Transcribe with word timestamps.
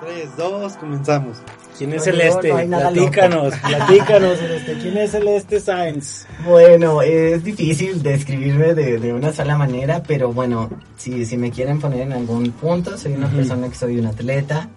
Tres, 0.00 0.36
dos, 0.36 0.74
comenzamos. 0.74 1.38
¿Quién 1.78 1.92
es 1.92 1.98
No, 1.98 2.04
Celeste? 2.04 2.48
no 2.50 2.56
hay 2.56 2.68
nada 2.68 2.90
platícanos, 2.90 3.54
platícanos, 3.54 4.38
Celeste. 4.38 4.78
¿Quién 4.80 4.96
es 4.98 5.10
Celeste 5.10 5.60
Sainz? 5.60 6.26
Bueno, 6.44 7.00
es 7.02 7.42
difícil 7.42 8.02
describirme 8.02 8.74
de, 8.74 8.98
de 8.98 9.14
una 9.14 9.32
sola 9.32 9.56
manera, 9.56 10.02
pero 10.06 10.32
bueno, 10.32 10.68
si, 10.96 11.24
si 11.24 11.36
me 11.38 11.50
quieren 11.50 11.80
poner 11.80 12.00
en 12.02 12.12
algún 12.12 12.50
punto, 12.52 12.96
soy 12.98 13.14
una 13.14 13.28
persona 13.28 13.68
que 13.68 13.74
soy 13.74 13.98
un 13.98 14.06
atleta, 14.06 14.68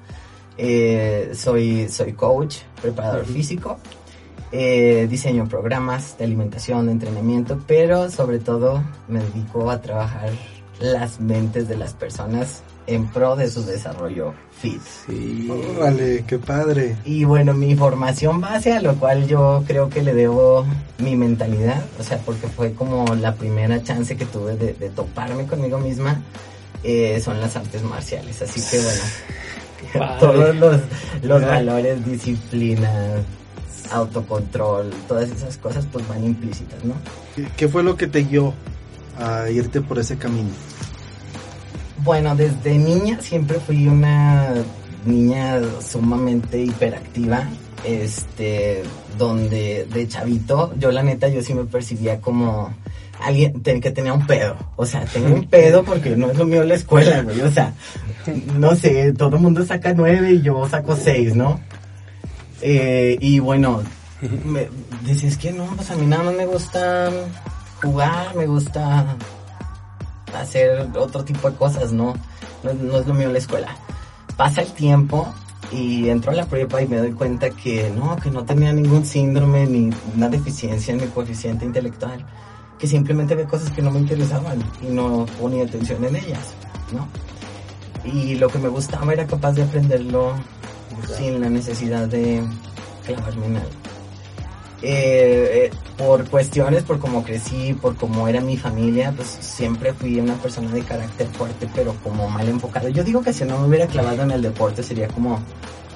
eh, 0.57 1.31
soy, 1.33 1.89
soy 1.89 2.13
coach, 2.13 2.59
preparador 2.81 3.25
físico, 3.25 3.77
eh, 4.51 5.05
diseño 5.09 5.47
programas 5.47 6.17
de 6.17 6.25
alimentación, 6.25 6.85
de 6.85 6.93
entrenamiento, 6.93 7.61
pero 7.67 8.09
sobre 8.09 8.39
todo 8.39 8.81
me 9.07 9.19
dedico 9.19 9.69
a 9.69 9.81
trabajar 9.81 10.29
las 10.79 11.19
mentes 11.19 11.67
de 11.67 11.77
las 11.77 11.93
personas 11.93 12.61
en 12.87 13.07
pro 13.07 13.35
de 13.35 13.49
su 13.49 13.63
desarrollo 13.63 14.33
fit. 14.59 14.81
Sí. 15.05 15.47
Órale, 15.77 16.23
qué 16.25 16.39
padre. 16.39 16.95
Y 17.05 17.23
bueno, 17.23 17.53
mi 17.53 17.75
formación 17.75 18.41
base, 18.41 18.73
a 18.73 18.81
lo 18.81 18.95
cual 18.95 19.27
yo 19.27 19.63
creo 19.67 19.89
que 19.89 20.01
le 20.01 20.13
debo 20.13 20.65
mi 20.97 21.15
mentalidad, 21.15 21.83
o 21.99 22.03
sea, 22.03 22.17
porque 22.19 22.47
fue 22.47 22.73
como 22.73 23.13
la 23.15 23.35
primera 23.35 23.83
chance 23.83 24.15
que 24.17 24.25
tuve 24.25 24.55
de, 24.57 24.73
de 24.73 24.89
toparme 24.89 25.45
conmigo 25.45 25.77
misma, 25.79 26.21
eh, 26.83 27.21
son 27.23 27.39
las 27.41 27.55
artes 27.55 27.83
marciales. 27.83 28.41
Así 28.41 28.59
que 28.71 28.81
bueno, 29.93 30.17
todos 30.19 30.55
los, 30.55 30.81
los 31.21 31.41
valores, 31.41 32.03
disciplina, 32.05 32.89
autocontrol, 33.91 34.89
todas 35.07 35.29
esas 35.29 35.57
cosas 35.57 35.85
pues 35.91 36.07
van 36.07 36.23
implícitas, 36.23 36.83
¿no? 36.83 36.93
¿Qué- 37.35 37.47
¿Qué 37.55 37.67
fue 37.67 37.83
lo 37.83 37.95
que 37.97 38.07
te 38.07 38.23
guió 38.23 38.53
a 39.19 39.49
irte 39.49 39.81
por 39.81 39.99
ese 39.99 40.17
camino? 40.17 40.49
Bueno, 42.03 42.35
desde 42.35 42.77
niña 42.77 43.19
siempre 43.21 43.59
fui 43.59 43.87
una 43.87 44.53
niña 45.05 45.59
sumamente 45.81 46.61
hiperactiva, 46.61 47.49
este, 47.83 48.83
donde 49.17 49.87
de 49.91 50.07
chavito, 50.07 50.73
yo 50.77 50.91
la 50.91 51.03
neta, 51.03 51.27
yo 51.27 51.41
sí 51.41 51.53
me 51.53 51.65
percibía 51.65 52.19
como 52.19 52.73
alguien 53.21 53.61
que 53.61 53.91
tenía 53.91 54.13
un 54.13 54.25
pedo, 54.25 54.55
o 54.75 54.85
sea, 54.85 55.03
tengo 55.05 55.33
un 55.33 55.45
pedo 55.49 55.83
porque 55.83 56.15
no 56.15 56.31
es 56.31 56.37
lo 56.37 56.45
mío 56.45 56.63
la 56.63 56.75
escuela, 56.75 57.21
güey, 57.23 57.41
o 57.41 57.51
sea, 57.51 57.73
no 58.57 58.75
sé, 58.75 59.13
todo 59.13 59.35
el 59.35 59.41
mundo 59.41 59.65
saca 59.65 59.93
nueve 59.93 60.33
y 60.33 60.41
yo 60.41 60.67
saco 60.69 60.95
seis, 60.95 61.35
¿no? 61.35 61.59
Eh, 62.61 63.17
y 63.19 63.39
bueno, 63.39 63.83
me, 64.45 64.69
dices 65.05 65.37
que 65.37 65.51
no, 65.51 65.65
pues 65.75 65.91
a 65.91 65.95
mí 65.95 66.05
nada 66.05 66.23
más 66.23 66.35
me 66.35 66.45
gusta 66.45 67.11
jugar, 67.81 68.35
me 68.35 68.45
gusta 68.47 69.15
hacer 70.37 70.87
otro 70.97 71.23
tipo 71.23 71.49
de 71.49 71.55
cosas, 71.57 71.91
¿no? 71.91 72.13
No, 72.63 72.69
es- 72.71 72.77
no 72.77 72.97
es 72.99 73.07
lo 73.07 73.13
mío 73.13 73.29
la 73.31 73.37
escuela. 73.39 73.75
Pasa 74.37 74.61
el 74.61 74.71
tiempo 74.73 75.27
y 75.71 76.09
entro 76.09 76.31
a 76.31 76.35
la 76.35 76.45
prepa 76.45 76.81
y 76.81 76.87
me 76.87 76.97
doy 76.97 77.11
cuenta 77.11 77.49
que 77.49 77.91
no, 77.95 78.15
que 78.17 78.31
no 78.31 78.43
tenía 78.45 78.71
ningún 78.73 79.05
síndrome 79.05 79.65
ni 79.65 79.89
una 80.15 80.29
deficiencia 80.29 80.93
en 80.93 81.01
mi 81.01 81.07
coeficiente 81.07 81.65
intelectual, 81.65 82.25
que 82.77 82.87
simplemente 82.87 83.33
había 83.33 83.45
cosas 83.47 83.69
que 83.71 83.81
no 83.81 83.91
me 83.91 83.99
interesaban 83.99 84.59
y 84.81 84.87
no 84.87 85.25
ponía 85.39 85.63
atención 85.65 86.03
en 86.05 86.15
ellas, 86.15 86.53
¿no? 86.93 87.07
Y 88.09 88.35
lo 88.35 88.47
que 88.47 88.59
me 88.59 88.69
gustaba 88.69 89.11
era 89.11 89.27
capaz 89.27 89.51
de 89.53 89.63
aprenderlo 89.63 90.33
sin 91.17 91.41
la 91.41 91.49
necesidad 91.49 92.07
de 92.07 92.41
clavarme 93.05 93.45
en 93.47 93.57
algo. 93.57 93.69
Eh, 94.81 95.65
eh, 95.65 95.71
por 95.97 96.29
cuestiones, 96.29 96.83
por 96.83 96.99
cómo 96.99 97.23
crecí, 97.23 97.73
por 97.73 97.97
cómo 97.97 98.29
era 98.29 98.39
mi 98.39 98.55
familia, 98.55 99.11
pues 99.13 99.27
siempre 99.27 99.93
fui 99.93 100.17
una 100.19 100.35
persona 100.35 100.71
de 100.71 100.81
carácter 100.81 101.27
fuerte, 101.27 101.67
pero 101.75 101.93
como 102.01 102.29
mal 102.29 102.47
enfocado. 102.47 102.87
Yo 102.87 103.03
digo 103.03 103.21
que 103.21 103.33
si 103.33 103.43
no 103.43 103.59
me 103.59 103.67
hubiera 103.67 103.87
clavado 103.87 104.23
en 104.23 104.31
el 104.31 104.41
deporte 104.41 104.81
sería 104.81 105.09
como 105.09 105.41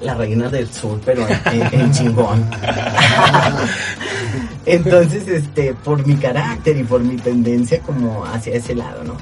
la 0.02 0.14
reina 0.14 0.50
del 0.50 0.70
sur, 0.70 1.00
pero 1.04 1.26
en 1.72 1.92
chingón. 1.92 2.50
Entonces, 4.66 5.28
este, 5.28 5.72
por 5.72 6.06
mi 6.06 6.16
carácter 6.16 6.76
y 6.76 6.84
por 6.84 7.02
mi 7.02 7.16
tendencia 7.16 7.80
como 7.80 8.26
hacia 8.26 8.54
ese 8.54 8.74
lado, 8.74 9.02
¿no? 9.04 9.16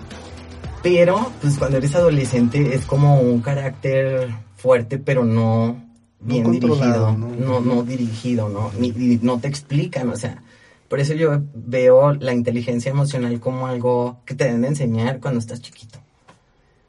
Pero, 0.83 1.31
pues 1.41 1.59
cuando 1.59 1.77
eres 1.77 1.95
adolescente 1.95 2.75
es 2.75 2.85
como 2.87 3.21
un 3.21 3.41
carácter 3.41 4.31
fuerte, 4.57 4.99
pero 4.99 5.25
no 5.25 5.92
bien 6.25 6.51
dirigido, 6.53 7.13
¿no? 7.17 7.29
no, 7.37 7.61
no 7.61 7.83
dirigido, 7.83 8.49
¿no? 8.49 8.71
Ni, 8.79 8.91
ni- 8.93 9.19
no 9.23 9.39
te 9.41 9.49
explican, 9.49 10.09
o 10.11 10.17
sea, 10.17 10.43
por 10.89 11.01
eso 11.01 11.15
yo 11.15 11.41
veo 11.55 12.13
la 12.15 12.33
inteligencia 12.35 12.91
emocional 12.91 13.41
como 13.41 13.67
algo 13.67 14.19
que 14.27 14.35
te 14.35 14.45
deben 14.45 14.63
de 14.63 14.69
enseñar 14.69 15.21
cuando 15.21 15.41
estás 15.41 15.61
chiquito. 15.63 15.99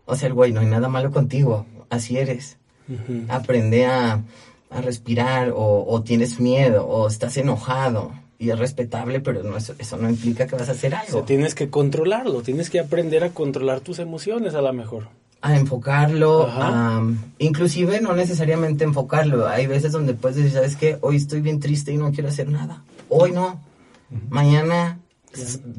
O 0.05 0.15
sea, 0.15 0.27
el 0.27 0.33
güey, 0.33 0.51
no 0.51 0.59
hay 0.59 0.67
nada 0.67 0.89
malo 0.89 1.11
contigo, 1.11 1.65
así 1.89 2.17
eres. 2.17 2.57
Aprende 3.29 3.85
a, 3.85 4.21
a 4.69 4.81
respirar 4.81 5.51
o, 5.55 5.85
o 5.87 6.01
tienes 6.03 6.39
miedo 6.41 6.85
o 6.85 7.07
estás 7.07 7.37
enojado 7.37 8.11
y 8.37 8.49
es 8.49 8.59
respetable, 8.59 9.21
pero 9.21 9.41
no, 9.43 9.55
eso, 9.55 9.73
eso 9.79 9.95
no 9.95 10.09
implica 10.09 10.47
que 10.47 10.57
vas 10.57 10.67
a 10.67 10.73
hacer 10.73 10.93
O 10.93 10.97
algo. 10.97 11.11
sea, 11.13 11.25
tienes 11.25 11.55
que 11.55 11.69
controlarlo, 11.69 12.41
tienes 12.41 12.69
que 12.69 12.81
aprender 12.81 13.23
a 13.23 13.29
controlar 13.29 13.79
tus 13.79 13.99
emociones 13.99 14.53
a 14.53 14.61
lo 14.61 14.73
mejor. 14.73 15.07
A 15.45 15.57
enfocarlo, 15.57 16.47
a, 16.49 17.03
inclusive 17.37 17.99
no 17.99 18.15
necesariamente 18.15 18.85
enfocarlo. 18.85 19.45
Hay 19.47 19.67
veces 19.67 19.91
donde 19.91 20.13
puedes 20.13 20.37
decir, 20.37 20.53
¿sabes 20.53 20.77
qué? 20.77 20.97
Hoy 21.01 21.17
estoy 21.17 21.41
bien 21.41 21.59
triste 21.59 21.91
y 21.91 21.97
no 21.97 22.11
quiero 22.13 22.29
hacer 22.29 22.47
nada. 22.49 22.81
Hoy 23.09 23.33
no. 23.33 23.59
Mañana 24.29 24.99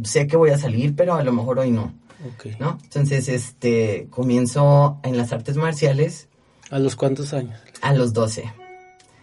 sé 0.02 0.26
que 0.26 0.36
voy 0.36 0.50
a 0.50 0.58
salir, 0.58 0.94
pero 0.94 1.14
a 1.14 1.24
lo 1.24 1.32
mejor 1.32 1.60
hoy 1.60 1.70
no, 1.70 1.94
Ok. 2.26 2.58
¿no? 2.60 2.78
Entonces, 2.84 3.28
este, 3.28 4.06
comienzo 4.10 4.98
en 5.02 5.16
las 5.16 5.32
artes 5.32 5.56
marciales 5.56 6.28
¿A 6.70 6.78
los 6.78 6.94
cuántos 6.94 7.32
años? 7.32 7.58
a 7.80 7.94
los 7.94 8.12
12. 8.12 8.44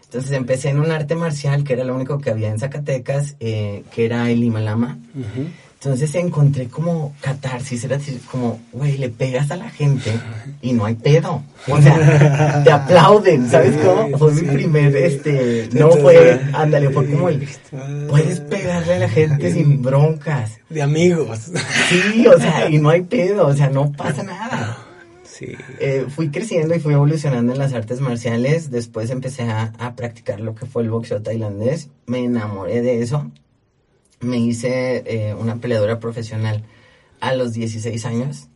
Entonces 0.06 0.32
empecé 0.32 0.70
en 0.70 0.80
un 0.80 0.90
arte 0.92 1.16
marcial 1.16 1.64
que 1.64 1.74
era 1.74 1.84
lo 1.84 1.94
único 1.96 2.18
que 2.18 2.32
había 2.32 2.50
en 2.50 2.58
Zacatecas, 2.60 3.36
eh, 3.40 3.84
que 3.94 4.06
era 4.06 4.30
el 4.32 4.40
Limalama. 4.42 4.98
Ujú. 5.14 5.50
Entonces 5.84 6.14
encontré 6.14 6.68
como 6.68 7.16
catarsis, 7.22 7.84
era 7.86 7.98
decir, 7.98 8.22
como, 8.30 8.60
güey, 8.72 9.00
le 9.00 9.10
pegas 9.10 9.50
a 9.50 9.56
la 9.56 9.68
gente 9.68 10.12
y 10.62 10.74
no 10.74 10.86
hay 10.86 10.94
pedo. 10.94 11.42
O 11.68 11.82
sea, 11.82 12.62
te 12.64 12.72
aplauden, 12.72 13.50
¿sabes 13.50 13.76
cómo? 13.78 14.16
Fue 14.16 14.32
mi 14.32 14.42
primer, 14.44 14.96
este, 14.96 15.70
no 15.74 15.90
fue, 15.94 16.40
ándale, 16.54 16.92
fue 16.92 17.10
como 17.10 17.30
el, 17.30 17.48
puedes 18.08 18.42
pegarle 18.42 18.94
a 18.94 19.00
la 19.00 19.10
gente 19.10 19.52
sin 19.52 19.82
broncas. 19.82 20.60
De 20.70 20.84
amigos. 20.84 21.52
Sí, 21.90 22.28
o 22.28 22.38
sea, 22.38 22.70
y 22.70 22.78
no 22.78 22.90
hay 22.90 23.02
pedo, 23.02 23.48
o 23.48 23.54
sea, 23.56 23.72
no 23.72 23.92
pasa 23.92 24.22
nada. 24.22 24.78
Sí. 25.24 25.48
Eh, 25.80 26.06
fui 26.08 26.30
creciendo 26.30 26.76
y 26.76 26.80
fui 26.80 26.94
evolucionando 26.94 27.54
en 27.54 27.58
las 27.58 27.74
artes 27.74 28.02
marciales. 28.02 28.70
Después 28.70 29.10
empecé 29.10 29.50
a, 29.50 29.74
a 29.80 29.96
practicar 29.96 30.42
lo 30.42 30.54
que 30.54 30.68
fue 30.68 30.84
el 30.84 30.92
boxeo 30.92 31.24
tailandés. 31.24 31.90
Me 32.06 32.20
enamoré 32.20 32.84
de 32.84 33.02
eso. 33.02 33.32
Me 34.22 34.38
hice 34.38 35.04
eh, 35.06 35.34
una 35.34 35.58
peleadora 35.58 36.00
profesional 36.00 36.64
a 37.20 37.34
los 37.34 37.54
16 37.54 38.06
años. 38.06 38.48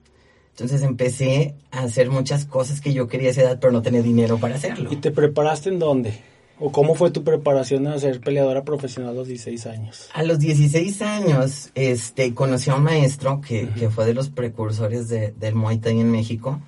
Entonces 0.51 0.81
empecé 0.83 1.55
a 1.71 1.81
hacer 1.83 2.09
muchas 2.09 2.45
cosas 2.45 2.79
que 2.81 2.93
yo 2.93 3.07
quería 3.07 3.27
a 3.27 3.31
esa 3.31 3.41
edad, 3.41 3.57
pero 3.59 3.73
no 3.73 3.81
tenía 3.81 4.01
dinero 4.01 4.37
para 4.37 4.55
hacerlo. 4.55 4.89
¿Y 4.91 4.97
te 4.97 5.11
preparaste 5.11 5.69
en 5.69 5.79
dónde? 5.79 6.17
¿O 6.57 6.71
cómo 6.71 6.95
fue 6.95 7.11
tu 7.11 7.25
preparación 7.25 7.85
a 7.87 7.99
ser 7.99 8.21
peleadora 8.21 8.63
profesional 8.63 9.11
a 9.11 9.13
los 9.13 9.27
16 9.27 9.65
años? 9.65 10.09
A 10.13 10.23
los 10.23 10.39
16 10.39 11.01
años, 11.01 11.71
este, 11.75 12.33
conocí 12.33 12.69
a 12.69 12.75
un 12.75 12.83
maestro 12.83 13.41
que, 13.41 13.67
que 13.77 13.89
fue 13.89 14.05
de 14.05 14.13
los 14.13 14.29
precursores 14.29 15.09
de- 15.09 15.31
del 15.37 15.55
Muay 15.55 15.79
Thai 15.79 15.99
en 15.99 16.11
México 16.11 16.61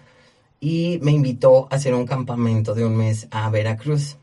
y 0.60 1.00
me 1.02 1.12
invitó 1.12 1.70
a 1.72 1.76
hacer 1.78 1.94
un 1.94 2.06
campamento 2.06 2.76
de 2.76 2.84
un 2.86 2.98
mes 2.98 3.28
a 3.32 3.50
Veracruz. 3.50 4.18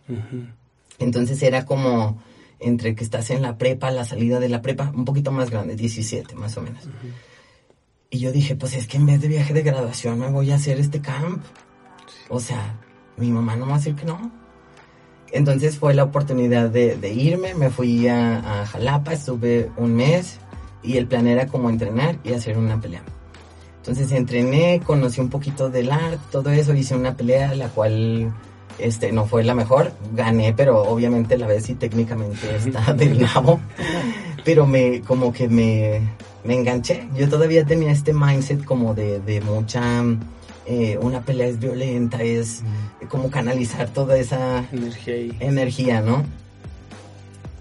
Entonces 0.99 1.43
era 1.43 1.65
como 1.65 2.23
entre 2.61 2.95
que 2.95 3.05
estás 3.05 3.31
en 3.31 3.43
la 3.43 3.59
prepa, 3.59 3.91
la 3.91 4.05
salida 4.05 4.41
de 4.41 4.49
la 4.49 4.63
prepa, 4.63 4.93
un 4.95 5.05
poquito 5.05 5.33
más 5.33 5.51
grande, 5.51 5.77
17 5.77 6.35
más 6.35 6.57
o 6.57 6.63
menos. 6.63 6.89
Y 8.11 8.19
yo 8.19 8.33
dije, 8.33 8.57
pues 8.57 8.75
es 8.75 8.87
que 8.87 8.97
en 8.97 9.07
vez 9.07 9.21
de 9.21 9.29
viaje 9.29 9.53
de 9.53 9.63
graduación 9.63 10.19
me 10.19 10.31
voy 10.31 10.51
a 10.51 10.57
hacer 10.57 10.79
este 10.79 11.01
camp. 11.01 11.43
O 12.29 12.41
sea, 12.41 12.79
mi 13.17 13.31
mamá 13.31 13.57
no 13.57 13.67
me 13.67 13.73
va 13.73 13.77
a 13.77 13.79
decir 13.79 13.95
que 13.95 14.05
no. 14.05 14.31
Entonces 15.33 15.79
fue 15.79 15.95
la 15.95 16.05
oportunidad 16.05 16.71
de, 16.71 16.97
de 16.97 17.13
irme, 17.13 17.55
me 17.55 17.71
fui 17.71 18.07
a, 18.07 18.63
a 18.63 18.67
Jalapa, 18.67 19.13
estuve 19.13 19.71
un 19.77 19.95
mes 19.97 20.39
y 20.83 20.97
el 20.97 21.07
plan 21.09 21.27
era 21.27 21.49
como 21.49 21.71
entrenar 21.71 22.19
y 22.23 22.35
hacer 22.35 22.57
una 22.57 22.81
pelea. 22.81 23.03
Entonces 23.79 24.13
entrené, 24.13 24.81
conocí 24.85 25.21
un 25.21 25.29
poquito 25.29 25.69
del 25.69 25.91
arte, 25.91 26.21
todo 26.31 26.51
eso, 26.51 26.73
hice 26.73 26.95
una 26.95 27.17
pelea, 27.17 27.55
la 27.55 27.69
cual 27.69 28.33
este, 28.79 29.13
no 29.13 29.27
fue 29.27 29.45
la 29.45 29.55
mejor, 29.55 29.93
gané, 30.15 30.53
pero 30.53 30.83
obviamente 30.83 31.39
la 31.39 31.47
vez 31.47 31.65
sí 31.65 31.75
técnicamente 31.75 32.57
está 32.57 32.93
del 32.95 33.21
nabo, 33.21 33.61
pero 34.45 34.67
me, 34.67 35.01
como 35.01 35.33
que 35.33 35.49
me, 35.49 36.01
me 36.45 36.55
enganché, 36.55 37.09
yo 37.17 37.29
todavía 37.29 37.65
tenía 37.65 37.93
este 37.93 38.13
mindset 38.13 38.65
como 38.65 38.95
de, 38.95 39.21
de 39.21 39.41
mucha, 39.41 40.03
eh, 40.67 40.99
una 41.01 41.21
pelea 41.23 41.47
es 41.47 41.59
violenta, 41.59 42.23
es 42.23 42.63
como 43.09 43.31
canalizar 43.31 43.89
toda 43.91 44.17
esa 44.17 44.65
Energía 44.73 45.37
energía, 45.41 46.01
¿no? 46.01 46.25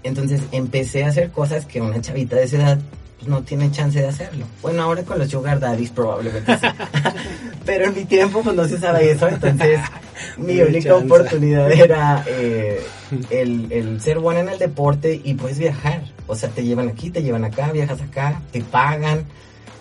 Entonces 0.02 0.42
empecé 0.52 1.04
a 1.04 1.08
hacer 1.08 1.30
cosas 1.30 1.64
que 1.64 1.80
una 1.80 2.00
chavita 2.00 2.36
de 2.36 2.44
esa 2.44 2.56
edad 2.56 2.78
pues 3.24 3.28
no 3.28 3.42
tiene 3.42 3.70
chance 3.70 3.98
de 4.00 4.06
hacerlo. 4.08 4.46
Bueno, 4.62 4.82
ahora 4.82 5.02
con 5.02 5.18
los 5.18 5.30
sugar 5.30 5.58
daddies 5.60 5.90
probablemente 5.90 6.58
sí. 6.58 6.66
Pero 7.64 7.86
en 7.86 7.94
mi 7.94 8.04
tiempo 8.04 8.42
pues 8.42 8.54
no 8.54 8.66
se 8.68 8.74
usaba 8.74 9.00
eso, 9.00 9.28
entonces 9.28 9.80
mi 10.36 10.54
No 10.54 10.66
única 10.66 10.90
chance. 10.90 11.04
oportunidad 11.06 11.72
era 11.72 12.22
eh, 12.26 12.82
el, 13.30 13.72
el 13.72 14.00
ser 14.00 14.18
bueno 14.18 14.40
en 14.40 14.48
el 14.50 14.58
deporte 14.58 15.20
y 15.24 15.34
puedes 15.34 15.58
viajar. 15.58 16.02
O 16.26 16.36
sea, 16.36 16.48
te 16.50 16.64
llevan 16.64 16.88
aquí, 16.88 17.10
te 17.10 17.22
llevan 17.22 17.44
acá, 17.44 17.72
viajas 17.72 18.00
acá, 18.02 18.42
te 18.52 18.60
pagan. 18.62 19.24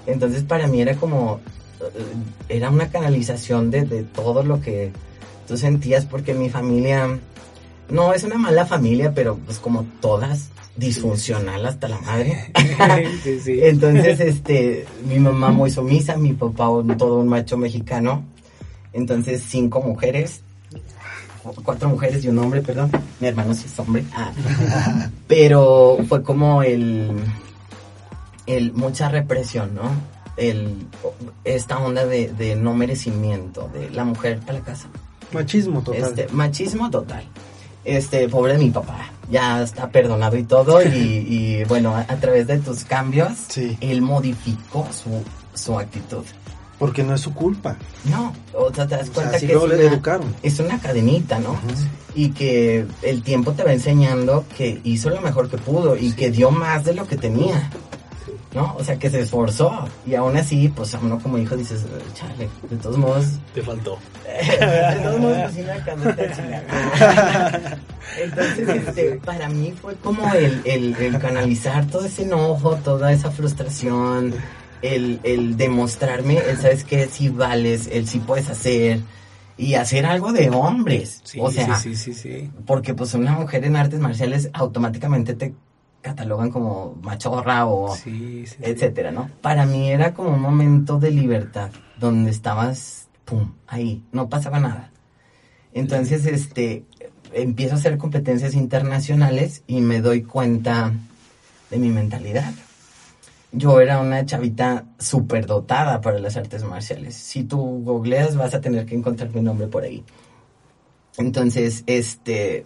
Entonces 0.07 0.43
para 0.43 0.67
mí 0.67 0.81
era 0.81 0.95
como, 0.95 1.39
eh, 1.81 2.03
era 2.49 2.69
una 2.69 2.89
canalización 2.89 3.71
de, 3.71 3.83
de 3.83 4.03
todo 4.03 4.43
lo 4.43 4.61
que 4.61 4.91
tú 5.47 5.57
sentías 5.57 6.05
porque 6.05 6.33
mi 6.33 6.49
familia, 6.49 7.19
no 7.89 8.13
es 8.13 8.23
una 8.23 8.37
mala 8.37 8.65
familia, 8.65 9.11
pero 9.13 9.37
pues 9.45 9.59
como 9.59 9.85
todas, 10.01 10.49
disfuncional 10.75 11.65
hasta 11.65 11.87
la 11.87 11.99
madre. 11.99 12.51
sí, 13.23 13.39
sí. 13.39 13.59
Entonces, 13.61 14.19
este, 14.19 14.85
mi 15.07 15.19
mamá 15.19 15.49
muy 15.51 15.69
sumisa, 15.69 16.17
mi 16.17 16.33
papá 16.33 16.69
un- 16.69 16.97
todo 16.97 17.17
un 17.19 17.27
macho 17.27 17.57
mexicano. 17.57 18.23
Entonces, 18.91 19.43
cinco 19.47 19.81
mujeres, 19.81 20.41
cuatro 21.63 21.89
mujeres 21.89 22.23
y 22.23 22.29
un 22.29 22.39
hombre, 22.39 22.61
perdón. 22.61 22.91
Mi 23.19 23.27
hermano 23.27 23.53
sí 23.53 23.65
es 23.65 23.79
hombre. 23.79 24.03
Ah. 24.15 24.31
Pero 25.27 25.97
fue 26.07 26.23
como 26.23 26.63
el, 26.63 27.11
el 28.45 28.73
mucha 28.73 29.09
represión, 29.09 29.75
¿no? 29.75 29.91
El, 30.37 30.87
esta 31.43 31.77
onda 31.79 32.05
de, 32.05 32.29
de 32.33 32.55
no 32.55 32.73
merecimiento, 32.73 33.69
de 33.73 33.89
la 33.91 34.03
mujer 34.03 34.39
para 34.39 34.59
la 34.59 34.65
casa. 34.65 34.87
Machismo 35.31 35.81
total. 35.81 36.03
Este, 36.03 36.27
machismo 36.33 36.89
total. 36.89 37.23
Este, 37.85 38.29
pobre 38.29 38.53
de 38.53 38.59
mi 38.59 38.69
papá, 38.71 39.11
ya 39.31 39.61
está 39.63 39.89
perdonado 39.89 40.37
y 40.37 40.43
todo, 40.43 40.81
y, 40.83 40.87
y, 40.87 41.63
bueno, 41.65 41.95
a, 41.95 42.01
a 42.01 42.15
través 42.17 42.47
de 42.47 42.59
tus 42.59 42.83
cambios, 42.85 43.31
Sí. 43.47 43.77
él 43.81 44.01
modificó 44.01 44.87
su, 44.91 45.23
su 45.57 45.77
actitud. 45.79 46.23
Porque 46.79 47.03
no 47.03 47.13
es 47.15 47.21
su 47.21 47.33
culpa. 47.33 47.77
No, 48.05 48.33
o 48.53 48.73
sea, 48.73 48.85
te 48.87 48.97
das 48.97 49.03
O 49.09 49.13
sea, 49.13 49.13
cuenta 49.13 49.39
que 49.39 49.45
es 49.45 49.51
le 49.51 49.57
una, 49.57 49.75
educaron. 49.75 50.35
es 50.43 50.59
una 50.59 50.79
cadenita, 50.81 51.39
¿no? 51.39 51.55
Y 52.15 52.29
que 52.31 52.85
el 53.03 53.21
tiempo 53.23 53.53
te 53.53 53.63
va 53.63 53.71
enseñando 53.71 54.43
que 54.57 54.81
hizo 54.83 55.09
lo 55.09 55.21
mejor 55.21 55.49
que 55.49 55.57
pudo 55.57 55.95
y 55.95 56.11
que 56.13 56.29
dio 56.31 56.51
más 56.51 56.83
de 56.83 56.93
lo 56.93 57.07
que 57.07 57.15
tenía. 57.15 57.69
¿No? 58.53 58.75
O 58.77 58.83
sea, 58.83 58.97
que 58.97 59.09
se 59.09 59.21
esforzó. 59.21 59.87
Y 60.05 60.15
aún 60.15 60.37
así, 60.37 60.69
pues 60.69 60.93
a 60.93 60.99
uno 60.99 61.19
como 61.19 61.37
hijo 61.37 61.55
dices, 61.55 61.85
chale, 62.13 62.49
de 62.69 62.77
todos 62.77 62.97
modos, 62.97 63.25
Te 63.53 63.61
faltó. 63.61 63.97
de 64.25 64.99
todos 65.01 65.19
modos, 65.19 65.51
pues, 65.53 65.69
alcanzó 65.69 66.09
esta 66.09 66.35
chingada. 66.35 67.79
Entonces, 68.21 68.69
este, 68.69 69.11
para 69.23 69.49
mí 69.49 69.73
fue 69.81 69.95
como 69.95 70.31
el, 70.33 70.61
el, 70.65 70.95
el 70.95 71.19
canalizar 71.19 71.87
todo 71.87 72.05
ese 72.05 72.23
enojo, 72.23 72.75
toda 72.77 73.11
esa 73.11 73.31
frustración, 73.31 74.35
el, 74.83 75.19
el 75.23 75.57
demostrarme, 75.57 76.37
el 76.37 76.57
sabes 76.57 76.83
que 76.83 77.07
sí 77.07 77.29
vales, 77.29 77.89
el 77.91 78.07
sí 78.07 78.19
puedes 78.19 78.49
hacer 78.49 78.99
y 79.57 79.75
hacer 79.75 80.05
algo 80.05 80.31
de 80.31 80.49
hombres. 80.49 81.21
Sí, 81.23 81.39
o 81.41 81.49
sea, 81.49 81.75
sí, 81.77 81.95
sí, 81.95 82.13
sí, 82.13 82.39
sí. 82.39 82.51
porque 82.65 82.93
pues 82.93 83.13
una 83.13 83.31
mujer 83.33 83.63
en 83.65 83.75
artes 83.75 83.99
marciales 83.99 84.49
automáticamente 84.53 85.33
te 85.33 85.53
catalogan 86.03 86.51
como 86.51 86.95
machorra 87.01 87.65
o 87.65 87.95
Sí, 87.95 88.43
etcétera, 88.61 89.11
¿no? 89.11 89.31
Para 89.41 89.65
mí 89.65 89.89
era 89.89 90.13
como 90.13 90.29
un 90.29 90.41
momento 90.41 90.99
de 90.99 91.09
libertad, 91.09 91.71
donde 91.99 92.29
estabas, 92.29 93.07
pum, 93.25 93.53
ahí, 93.65 94.03
no 94.11 94.29
pasaba 94.29 94.59
nada. 94.59 94.91
Entonces, 95.73 96.27
este, 96.27 96.83
empiezo 97.31 97.73
a 97.73 97.77
hacer 97.77 97.97
competencias 97.97 98.53
internacionales 98.53 99.63
y 99.65 99.81
me 99.81 100.01
doy 100.01 100.21
cuenta 100.21 100.93
de 101.71 101.77
mi 101.79 101.89
mentalidad. 101.89 102.53
Yo 103.51 103.79
era 103.79 103.99
una 103.99 104.25
chavita 104.25 104.85
súper 104.99 105.45
dotada 105.45 106.01
para 106.01 106.19
las 106.19 106.35
artes 106.37 106.63
marciales. 106.63 107.15
Si 107.15 107.43
tú 107.43 107.81
googleas 107.83 108.35
vas 108.35 108.53
a 108.53 108.61
tener 108.61 108.85
que 108.85 108.95
encontrar 108.95 109.33
mi 109.33 109.41
nombre 109.41 109.67
por 109.67 109.83
ahí. 109.83 110.03
Entonces, 111.17 111.83
este, 111.85 112.63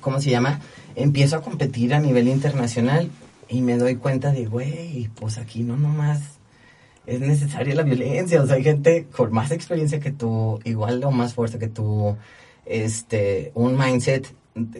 ¿cómo 0.00 0.20
se 0.20 0.30
llama? 0.30 0.60
Empiezo 0.96 1.36
a 1.36 1.42
competir 1.42 1.94
a 1.94 2.00
nivel 2.00 2.26
internacional 2.26 3.10
y 3.48 3.60
me 3.60 3.76
doy 3.76 3.96
cuenta 3.96 4.32
de, 4.32 4.46
güey, 4.46 5.08
pues 5.14 5.38
aquí 5.38 5.62
no 5.62 5.76
nomás 5.76 6.20
es 7.06 7.20
necesaria 7.20 7.74
la 7.74 7.82
violencia. 7.82 8.42
O 8.42 8.46
sea, 8.46 8.56
hay 8.56 8.64
gente 8.64 9.06
con 9.14 9.32
más 9.32 9.50
experiencia 9.50 10.00
que 10.00 10.10
tú, 10.10 10.58
igual 10.64 11.02
o 11.04 11.10
más 11.10 11.34
fuerte 11.34 11.58
que 11.58 11.68
tú, 11.68 12.16
este, 12.64 13.52
un 13.54 13.78
mindset 13.78 14.34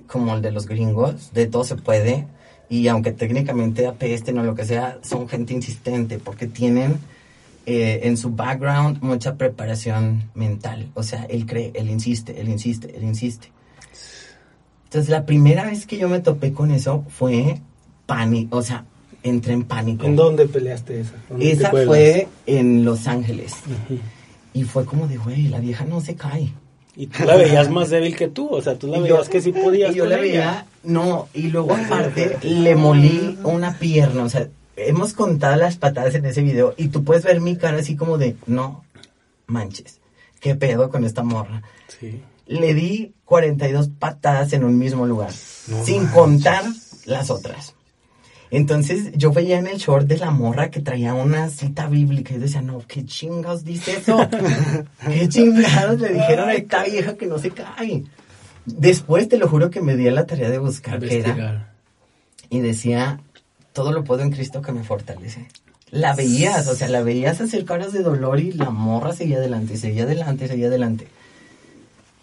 como 0.07 0.35
el 0.35 0.43
de 0.43 0.53
los 0.53 0.67
gringos, 0.67 1.33
de 1.33 1.47
todo 1.47 1.65
se 1.65 1.77
puede. 1.77 2.27
Y 2.69 2.89
aunque 2.89 3.13
técnicamente 3.13 3.87
apesten 3.87 4.39
o 4.39 4.43
lo 4.43 4.55
que 4.55 4.65
sea, 4.65 4.99
son 5.03 5.29
gente 5.29 5.53
insistente 5.53 6.19
porque 6.19 6.47
tienen 6.49 6.99
eh, 7.65 8.01
en 8.05 8.17
su 8.17 8.31
background 8.31 9.03
mucha 9.03 9.37
preparación 9.37 10.31
mental. 10.35 10.91
O 10.95 11.03
sea, 11.03 11.25
él 11.25 11.47
cree, 11.47 11.73
él 11.75 11.91
insiste, 11.91 12.41
él 12.41 12.49
insiste, 12.49 12.97
él 12.97 13.05
insiste. 13.05 13.53
Entonces, 14.87 15.11
la 15.11 15.27
primera 15.27 15.65
vez 15.67 15.87
que 15.87 15.99
yo 15.99 16.09
me 16.09 16.21
topé 16.21 16.53
con 16.53 16.71
eso 16.71 17.05
fue 17.09 17.61
pánico, 18.07 18.59
o 18.59 18.63
sea, 18.63 18.85
entré 19.23 19.53
en 19.53 19.65
pánico. 19.65 20.07
¿En 20.07 20.17
dónde 20.17 20.47
peleaste 20.47 21.01
esa? 21.01 21.15
¿Dónde 21.29 21.51
Esa 21.51 21.71
fue 21.71 22.29
en 22.47 22.85
Los 22.85 23.07
Ángeles. 23.07 23.53
Y 24.55 24.63
fue 24.65 24.85
como 24.85 25.07
de, 25.09 25.17
güey, 25.19 25.49
la 25.49 25.59
vieja 25.61 25.85
no 25.85 26.01
se 26.01 26.15
cae. 26.15 26.53
Y 26.97 27.09
tú 27.09 27.25
la 27.25 27.37
veías 27.37 27.69
más 27.69 27.91
débil 27.91 28.17
que 28.17 28.29
tú, 28.29 28.49
o 28.49 28.63
sea, 28.63 28.79
tú 28.79 28.87
la 28.87 28.99
veías 28.99 29.27
yo- 29.27 29.31
que 29.31 29.43
sí 29.43 29.53
podías 29.53 29.93
Y 29.95 29.99
yo 29.99 30.07
la 30.07 30.17
veía, 30.17 30.67
no, 30.83 31.29
y 31.35 31.49
luego 31.49 31.75
aparte 31.75 32.39
le 32.43 32.75
molí 32.75 33.37
una 33.45 33.79
pierna, 33.79 34.23
o 34.25 34.29
sea, 34.31 34.49
hemos 34.77 35.13
contado 35.13 35.57
las 35.57 35.77
patadas 35.77 36.15
en 36.15 36.25
ese 36.25 36.41
video 36.41 36.73
y 36.79 36.89
tú 36.89 37.05
puedes 37.05 37.25
ver 37.25 37.41
mi 37.43 37.57
cara 37.57 37.79
así 37.81 37.97
como 37.97 38.17
de, 38.17 38.37
no 38.47 38.83
manches, 39.47 40.01
qué 40.41 40.55
pedo 40.55 40.89
con 40.89 41.05
esta 41.05 41.23
morra. 41.23 41.63
Sí. 41.89 42.23
Le 42.47 42.75
di 42.75 43.13
42 43.25 43.89
patadas 43.99 44.53
en 44.53 44.65
un 44.65 44.79
mismo 44.79 45.07
lugar, 45.07 45.31
No 45.69 45.85
sin 45.85 46.05
manches. 46.05 46.15
contar 46.15 46.65
las 47.05 47.31
otras. 47.31 47.75
Entonces 48.51 49.11
yo 49.17 49.33
veía 49.33 49.59
en 49.59 49.67
el 49.67 49.79
short 49.79 50.07
de 50.07 50.19
la 50.19 50.31
morra 50.31 50.71
que 50.71 50.81
traía 50.81 51.15
una 51.15 51.49
cita 51.51 51.89
bíblica 51.89 52.35
y 52.35 52.39
decía, 52.39 52.63
no, 52.63 52.79
¿qué 52.87 53.05
chingados 53.05 53.65
dice 53.65 53.97
eso? 53.97 54.17
¿Qué 55.07 55.29
chingados 55.29 56.01
le 56.01 56.13
dijeron 56.13 56.49
a 56.49 56.55
esta 56.55 56.85
vieja 56.85 57.17
que 57.17 57.27
no 57.27 57.39
se 57.39 57.51
cae? 57.51 58.05
Después 58.65 59.29
te 59.29 59.37
lo 59.39 59.49
juro 59.49 59.71
que 59.71 59.81
me 59.81 59.97
di 59.97 60.07
a 60.07 60.13
la 60.13 60.27
tarea 60.27 60.49
de 60.51 60.59
buscar 60.59 61.01
qué 61.01 61.19
era 61.19 61.73
y 62.49 62.61
decía, 62.61 63.21
todo 63.73 63.93
lo 63.93 64.05
puedo 64.05 64.23
en 64.23 64.31
Cristo 64.31 64.63
que 64.63 64.73
me 64.73 64.85
fortalece. 64.85 65.49
La 65.91 66.15
veías, 66.15 66.67
o 66.69 66.75
sea, 66.75 66.89
la 66.89 67.03
veías 67.03 67.41
hacer 67.41 67.65
caras 67.65 67.93
de 67.93 68.03
dolor 68.03 68.41
y 68.41 68.53
la 68.53 68.71
morra 68.71 69.13
seguía 69.13 69.39
adelante, 69.39 69.77
seguía 69.77 70.05
adelante, 70.05 70.49
seguía 70.49 70.67
adelante. 70.69 71.09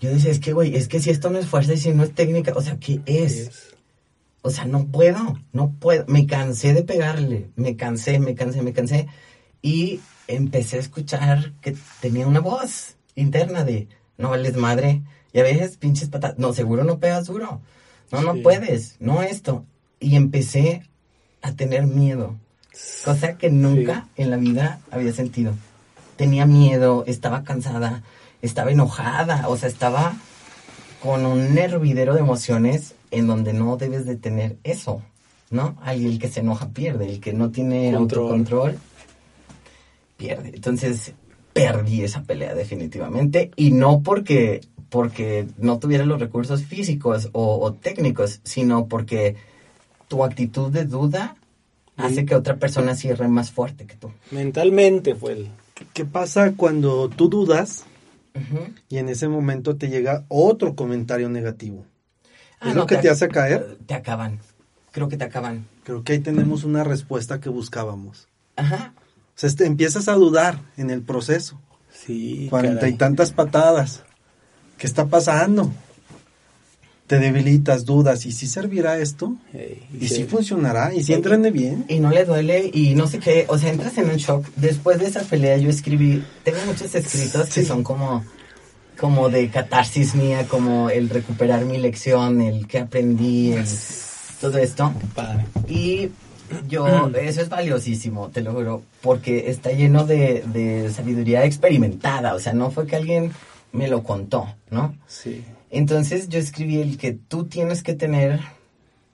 Yo 0.03 0.10
decía, 0.10 0.31
es 0.31 0.41
que, 0.41 0.51
güey, 0.51 0.75
es 0.75 0.89
que 0.89 1.00
si 1.00 1.12
esto 1.12 1.29
no 1.29 1.39
es 1.39 1.48
fuerza 1.48 1.74
y 1.74 1.77
si 1.77 1.93
no 1.93 2.03
es 2.03 2.13
técnica, 2.13 2.51
o 2.53 2.62
sea, 2.62 2.77
¿qué 2.77 3.00
es? 3.05 3.38
Es- 3.38 3.75
O 4.41 4.50
sea, 4.50 4.65
no 4.65 4.88
puedo, 4.88 5.39
no 5.53 5.72
puedo. 5.79 6.03
Me 6.10 6.27
cansé 6.27 6.74
de 6.74 6.83
pegarle, 6.83 7.51
me 7.55 7.77
cansé, 7.77 8.19
me 8.19 8.36
cansé, 8.36 8.62
me 8.62 8.74
cansé. 8.74 9.07
Y 9.62 10.01
empecé 10.27 10.75
a 10.75 10.79
escuchar 10.81 11.53
que 11.62 11.77
tenía 12.01 12.27
una 12.27 12.41
voz 12.41 12.98
interna 13.15 13.63
de, 13.63 13.88
no 14.17 14.31
vales 14.31 14.57
madre, 14.57 15.01
ya 15.33 15.43
ves, 15.43 15.77
pinches 15.77 16.10
patatas, 16.10 16.38
no, 16.38 16.51
seguro 16.51 16.83
no 16.83 17.00
pegas 17.00 17.27
duro. 17.27 17.62
No, 18.12 18.22
no 18.22 18.33
Sí. 18.33 18.41
puedes, 18.41 18.98
no 19.00 19.24
esto. 19.24 19.65
Y 20.01 20.17
empecé 20.17 20.81
a 21.41 21.53
tener 21.53 21.86
miedo, 21.88 22.36
cosa 23.05 23.38
que 23.38 23.50
nunca 23.50 24.10
en 24.17 24.29
la 24.29 24.36
vida 24.36 24.81
había 24.91 25.13
sentido. 25.13 25.53
Tenía 26.17 26.45
miedo, 26.45 27.05
estaba 27.07 27.43
cansada, 27.45 28.03
estaba 28.44 28.72
enojada, 28.72 29.48
o 29.48 29.58
sea, 29.58 29.70
estaba 29.70 30.14
con 31.02 31.26
un 31.26 31.58
hervidero 31.58 32.14
de 32.14 32.20
emociones 32.20 32.94
en 33.10 33.26
donde 33.26 33.54
no 33.54 33.78
debes 33.78 34.06
de 34.06 34.16
tener 34.16 34.58
eso, 34.64 35.02
¿no? 35.50 35.76
Alguien 35.82 36.20
que 36.20 36.30
se 36.30 36.42
enoja 36.42 36.70
pierde, 36.70 37.08
el 37.08 37.20
que 37.20 37.34
no 37.34 37.50
tiene 37.50 37.94
Control. 37.94 38.24
autocontrol 38.24 38.78
pierde. 40.18 40.52
Entonces 40.54 41.14
perdí 41.54 42.04
esa 42.04 42.24
pelea 42.24 42.54
definitivamente 42.54 43.52
y 43.56 43.72
no 43.72 44.02
porque 44.02 44.62
porque 44.90 45.48
no 45.58 45.80
tuviera 45.80 46.06
los 46.06 46.20
recursos 46.20 46.64
físicos 46.64 47.30
o, 47.32 47.58
o 47.60 47.74
técnicos, 47.74 48.42
sino 48.44 48.86
porque 48.86 49.36
tu 50.08 50.24
actitud 50.24 50.70
de 50.72 50.86
duda 50.86 51.36
hace 51.98 52.26
que 52.26 52.36
otra 52.36 52.58
persona 52.58 52.94
cierre 52.96 53.28
más 53.28 53.52
fuerte 53.52 53.86
que 53.88 53.96
tú. 53.96 54.12
Mentalmente 54.30 55.16
fue 55.16 55.34
el... 55.34 55.48
¿Qué 55.94 56.06
pasa 56.06 56.54
cuando 56.56 57.10
tú 57.10 57.28
dudas 57.28 57.86
Y 58.90 58.98
en 58.98 59.10
ese 59.10 59.28
momento 59.28 59.75
te 59.75 59.90
llega 59.90 60.25
otro 60.28 60.75
comentario 60.75 61.30
negativo? 61.30 61.86
Ah, 62.60 62.70
¿Es 62.70 62.75
no, 62.75 62.82
lo 62.82 62.88
que 62.88 62.98
te 62.98 63.10
hace 63.10 63.28
caer? 63.28 63.78
Te 63.86 63.94
acaban. 63.94 64.40
Creo 64.92 65.10
que 65.10 65.18
te 65.18 65.24
acaban. 65.24 65.68
Creo 65.84 66.04
que 66.04 66.13
ahí 66.13 66.20
tenemos 66.20 66.63
una 66.63 66.84
respuesta 66.84 67.40
que 67.40 67.50
buscábamos. 67.50 68.28
Ajá. 68.56 68.94
O 68.98 69.32
sea, 69.36 69.50
este, 69.50 69.66
empiezas 69.66 70.08
a 70.08 70.13
dudar 70.13 70.60
en 70.78 70.90
el 70.90 71.02
proceso. 71.02 71.60
Sí, 71.92 72.48
Cuarenta 72.50 72.88
y 72.88 72.94
tantas 72.94 73.32
patadas. 73.32 74.04
¿Qué 74.78 74.88
está 74.88 75.08
pasando? 75.08 75.72
Te 77.07 77.19
debilitas, 77.19 77.86
dudas, 77.86 78.25
¿y 78.25 78.31
si 78.31 78.48
servirá 78.48 78.98
esto? 78.98 79.36
¿Y 80.00 80.07
si 80.07 80.15
sí. 80.15 80.24
funcionará? 80.24 80.93
¿Y 80.93 81.03
si 81.03 81.13
entrene 81.13 81.51
bien? 81.51 81.86
Y 81.89 82.00
no 82.00 82.10
le 82.12 82.24
duele 82.25 82.69
y 82.74 82.95
no 82.95 83.07
sé 83.07 83.19
qué, 83.19 83.45
o 83.50 83.57
sea, 83.57 83.72
entras 83.72 83.98
en 83.98 84.10
un 84.10 84.15
shock. 84.17 84.45
Después 84.55 85.00
de 85.00 85.07
esa 85.07 85.22
pelea 85.22 85.57
yo 85.57 85.69
escribí, 85.69 86.24
tengo 86.43 86.60
muchos 86.65 86.95
escritos 86.95 87.50
que 87.53 87.63
son 87.65 87.83
como, 87.83 88.24
como 88.98 89.29
de 89.29 89.50
catarsis 89.50 90.15
mía, 90.15 90.48
como 90.48 90.89
el 90.89 91.10
recuperar 91.10 91.65
mi 91.65 91.77
lección, 91.77 92.41
el 92.41 92.67
que 92.67 92.79
aprendí, 92.79 93.51
el- 93.51 93.65
todo 94.39 94.57
esto. 94.57 94.93
Padre. 95.13 95.45
Y 95.67 96.10
yo, 96.69 97.10
eso 97.15 97.41
es 97.41 97.50
valiosísimo, 97.50 98.29
te 98.29 98.41
lo 98.41 98.53
juro, 98.53 98.83
porque 99.01 99.50
está 99.50 99.72
lleno 99.72 100.05
de, 100.05 100.43
de 100.53 100.91
sabiduría 100.91 101.45
experimentada, 101.45 102.33
o 102.36 102.39
sea, 102.39 102.53
no 102.53 102.72
fue 102.72 102.86
que 102.88 102.95
alguien 102.95 103.31
me 103.72 103.88
lo 103.88 104.03
contó, 104.03 104.48
¿no? 104.69 104.95
Sí. 105.07 105.43
Entonces 105.74 106.30
yo 106.30 106.38
escribí 106.38 106.77
el 106.77 107.00
que 107.00 107.13
tú 107.13 107.46
tienes 107.46 107.82
que 107.82 107.96
tener 107.96 108.39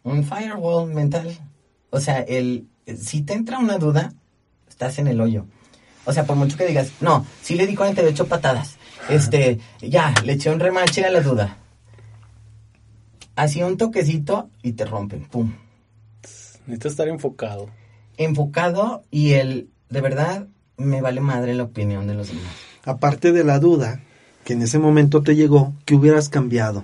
un 0.04 0.25
firewall 0.25 0.94
mental. 0.94 1.38
O 1.89 2.01
sea, 2.01 2.20
el 2.20 2.68
si 2.98 3.22
te 3.22 3.32
entra 3.32 3.60
una 3.60 3.78
duda, 3.78 4.13
estás 4.68 5.00
en 5.00 5.08
el 5.08 5.22
hoyo. 5.22 5.46
O 6.04 6.12
sea, 6.12 6.25
por 6.25 6.36
mucho 6.36 6.58
que 6.58 6.66
digas, 6.66 6.92
no, 7.00 7.25
sí 7.42 7.56
le 7.56 7.66
di 7.66 7.75
48 7.75 8.28
patadas. 8.28 8.75
Este, 9.08 9.60
ya, 9.80 10.13
le 10.25 10.34
eché 10.34 10.50
un 10.50 10.60
remache 10.60 11.06
a 11.06 11.12
la 11.12 11.22
duda. 11.22 11.58
Así 13.38 13.63
un 13.63 13.78
toquecito 13.78 14.50
y 14.62 14.74
te 14.74 14.84
rompen, 14.84 15.30
pum. 15.30 15.54
Necesitas 16.66 16.92
estar 16.92 17.08
enfocado. 17.08 17.70
Enfocado 18.18 19.04
y 19.12 19.32
el, 19.36 19.70
de 19.89 20.01
verdad, 20.01 20.48
me 20.75 21.00
vale 21.00 21.22
madre 21.22 21.54
la 21.54 21.63
opinión 21.63 22.06
de 22.06 22.16
los 22.16 22.28
demás. 22.28 22.51
Aparte 22.84 23.32
de 23.32 23.46
la 23.46 23.60
duda 23.60 24.01
que 24.50 24.53
en 24.53 24.63
ese 24.63 24.79
momento 24.79 25.22
te 25.22 25.36
llegó, 25.36 25.75
¿qué 25.86 25.94
hubieras 25.94 26.27
cambiado? 26.27 26.84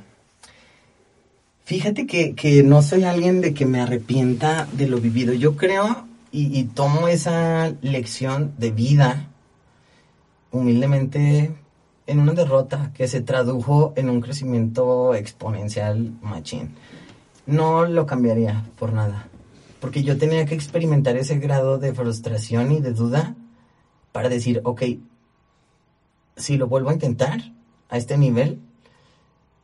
Fíjate 1.63 2.05
que, 2.05 2.35
que 2.35 2.61
no 2.61 2.83
soy 2.83 3.05
alguien 3.05 3.41
de 3.41 3.55
que 3.55 3.65
me 3.65 3.81
arrepienta 3.81 4.67
de 4.73 4.87
lo 4.87 4.99
vivido. 4.99 5.33
Yo 5.33 5.55
creo 5.55 6.05
y, 6.31 6.59
y 6.59 6.65
tomo 6.65 7.07
esa 7.07 7.73
lección 7.81 8.53
de 8.59 8.69
vida 8.69 9.29
humildemente 10.51 11.55
en 12.05 12.19
una 12.19 12.33
derrota 12.33 12.91
que 12.93 13.07
se 13.07 13.21
tradujo 13.21 13.93
en 13.95 14.11
un 14.11 14.21
crecimiento 14.21 15.15
exponencial 15.15 16.13
machín. 16.21 16.75
No 17.47 17.87
lo 17.87 18.05
cambiaría 18.05 18.63
por 18.77 18.93
nada. 18.93 19.27
Porque 19.79 20.03
yo 20.03 20.19
tenía 20.19 20.45
que 20.45 20.53
experimentar 20.53 21.17
ese 21.17 21.39
grado 21.39 21.79
de 21.79 21.95
frustración 21.95 22.71
y 22.73 22.79
de 22.79 22.93
duda 22.93 23.33
para 24.11 24.29
decir, 24.29 24.61
ok, 24.63 24.83
si 26.37 26.57
lo 26.57 26.67
vuelvo 26.67 26.91
a 26.91 26.93
intentar 26.93 27.54
a 27.89 27.97
este 27.97 28.17
nivel, 28.17 28.59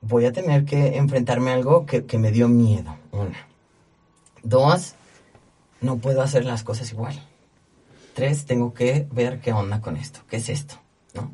voy 0.02 0.26
a 0.26 0.32
tener 0.32 0.66
que 0.66 0.98
enfrentarme 0.98 1.52
a 1.52 1.56
algo 1.56 1.86
que, 1.86 2.06
que 2.06 2.18
me 2.18 2.32
dio 2.32 2.48
miedo. 2.48 2.96
Una. 3.12 3.48
Dos, 4.44 4.96
no 5.82 5.98
puedo 5.98 6.22
hacer 6.22 6.46
las 6.46 6.64
cosas 6.64 6.92
igual. 6.92 7.20
Tres, 8.14 8.46
tengo 8.46 8.74
que 8.74 9.08
ver 9.12 9.40
qué 9.40 9.54
onda 9.54 9.82
con 9.82 9.96
esto. 9.96 10.22
¿Qué 10.30 10.38
es 10.38 10.50
esto? 10.50 10.76
¿No? 11.14 11.32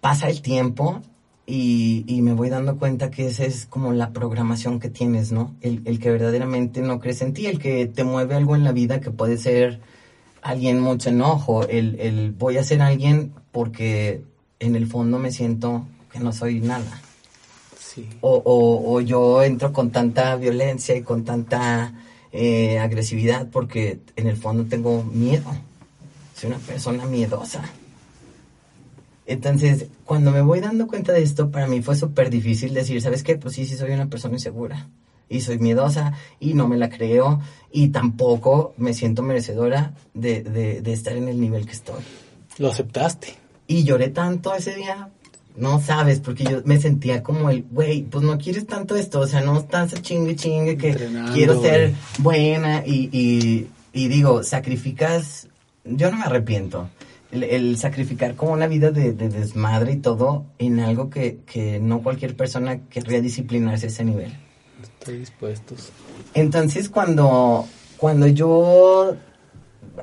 Pasa 0.00 0.28
el 0.28 0.42
tiempo 0.42 1.02
y, 1.46 2.04
y 2.08 2.22
me 2.22 2.32
voy 2.32 2.48
dando 2.48 2.78
cuenta 2.78 3.10
que 3.10 3.26
esa 3.26 3.44
es 3.44 3.66
como 3.66 3.92
la 3.92 4.12
programación 4.12 4.80
que 4.80 4.90
tienes, 4.90 5.30
¿no? 5.30 5.54
El, 5.60 5.82
el 5.84 6.00
que 6.00 6.10
verdaderamente 6.10 6.80
no 6.80 6.98
crees 6.98 7.22
en 7.22 7.32
ti, 7.32 7.46
el 7.46 7.58
que 7.58 7.86
te 7.86 8.04
mueve 8.04 8.34
algo 8.34 8.56
en 8.56 8.64
la 8.64 8.72
vida 8.72 9.00
que 9.00 9.10
puede 9.10 9.36
ser 9.36 9.80
alguien 10.42 10.80
mucho 10.80 11.10
enojo, 11.10 11.66
el, 11.66 11.98
el 12.00 12.32
voy 12.32 12.56
a 12.56 12.64
ser 12.64 12.82
alguien 12.82 13.32
porque 13.52 14.22
en 14.58 14.76
el 14.76 14.86
fondo 14.86 15.18
me 15.18 15.32
siento 15.32 15.86
que 16.10 16.20
no 16.20 16.32
soy 16.32 16.60
nada. 16.60 17.00
Sí. 17.78 18.08
O, 18.20 18.42
o, 18.44 18.94
o 18.94 19.00
yo 19.00 19.42
entro 19.42 19.72
con 19.72 19.90
tanta 19.90 20.36
violencia 20.36 20.96
y 20.96 21.02
con 21.02 21.24
tanta 21.24 21.94
eh, 22.32 22.78
agresividad 22.78 23.48
porque 23.50 24.00
en 24.16 24.26
el 24.26 24.36
fondo 24.36 24.64
tengo 24.64 25.02
miedo. 25.02 25.50
Soy 26.34 26.50
una 26.50 26.58
persona 26.58 27.06
miedosa. 27.06 27.62
Entonces, 29.24 29.86
cuando 30.04 30.30
me 30.30 30.42
voy 30.42 30.60
dando 30.60 30.86
cuenta 30.86 31.12
de 31.12 31.22
esto, 31.22 31.50
para 31.50 31.66
mí 31.66 31.82
fue 31.82 31.96
súper 31.96 32.30
difícil 32.30 32.74
decir, 32.74 33.00
¿sabes 33.00 33.22
qué? 33.22 33.36
Pues 33.36 33.54
sí, 33.54 33.66
sí, 33.66 33.76
soy 33.76 33.90
una 33.92 34.06
persona 34.06 34.34
insegura. 34.34 34.88
Y 35.28 35.40
soy 35.40 35.58
miedosa 35.58 36.12
y 36.38 36.54
no 36.54 36.68
me 36.68 36.76
la 36.76 36.88
creo 36.88 37.40
y 37.72 37.88
tampoco 37.88 38.74
me 38.76 38.94
siento 38.94 39.22
merecedora 39.22 39.94
de, 40.14 40.42
de, 40.42 40.82
de 40.82 40.92
estar 40.92 41.16
en 41.16 41.28
el 41.28 41.40
nivel 41.40 41.66
que 41.66 41.72
estoy. 41.72 42.02
Lo 42.58 42.68
aceptaste. 42.68 43.45
Y 43.66 43.84
lloré 43.84 44.08
tanto 44.08 44.54
ese 44.54 44.74
día, 44.74 45.10
no 45.56 45.80
sabes, 45.80 46.20
porque 46.20 46.44
yo 46.44 46.62
me 46.64 46.78
sentía 46.80 47.22
como 47.22 47.50
el, 47.50 47.64
güey, 47.70 48.02
pues 48.02 48.24
no 48.24 48.38
quieres 48.38 48.66
tanto 48.66 48.94
esto, 48.96 49.20
o 49.20 49.26
sea, 49.26 49.40
no 49.40 49.58
estás 49.58 50.00
chingue 50.02 50.36
chingue 50.36 50.76
que 50.76 50.90
Entrenando, 50.90 51.32
quiero 51.32 51.60
ser 51.60 51.94
buena 52.18 52.84
y, 52.86 53.08
y, 53.12 53.68
y 53.92 54.08
digo, 54.08 54.42
sacrificas, 54.42 55.48
yo 55.84 56.10
no 56.10 56.18
me 56.18 56.24
arrepiento, 56.24 56.88
el, 57.32 57.42
el 57.42 57.78
sacrificar 57.78 58.36
como 58.36 58.52
una 58.52 58.66
vida 58.66 58.90
de, 58.90 59.12
de 59.12 59.28
desmadre 59.28 59.92
y 59.92 59.96
todo 59.96 60.44
en 60.58 60.80
algo 60.80 61.10
que, 61.10 61.38
que 61.46 61.80
no 61.80 62.02
cualquier 62.02 62.36
persona 62.36 62.80
querría 62.88 63.20
disciplinarse 63.20 63.86
a 63.86 63.88
ese 63.88 64.04
nivel. 64.04 64.32
Estoy 64.82 65.18
dispuestos. 65.18 65.90
Entonces 66.34 66.88
cuando, 66.88 67.66
cuando 67.96 68.26
yo 68.26 69.16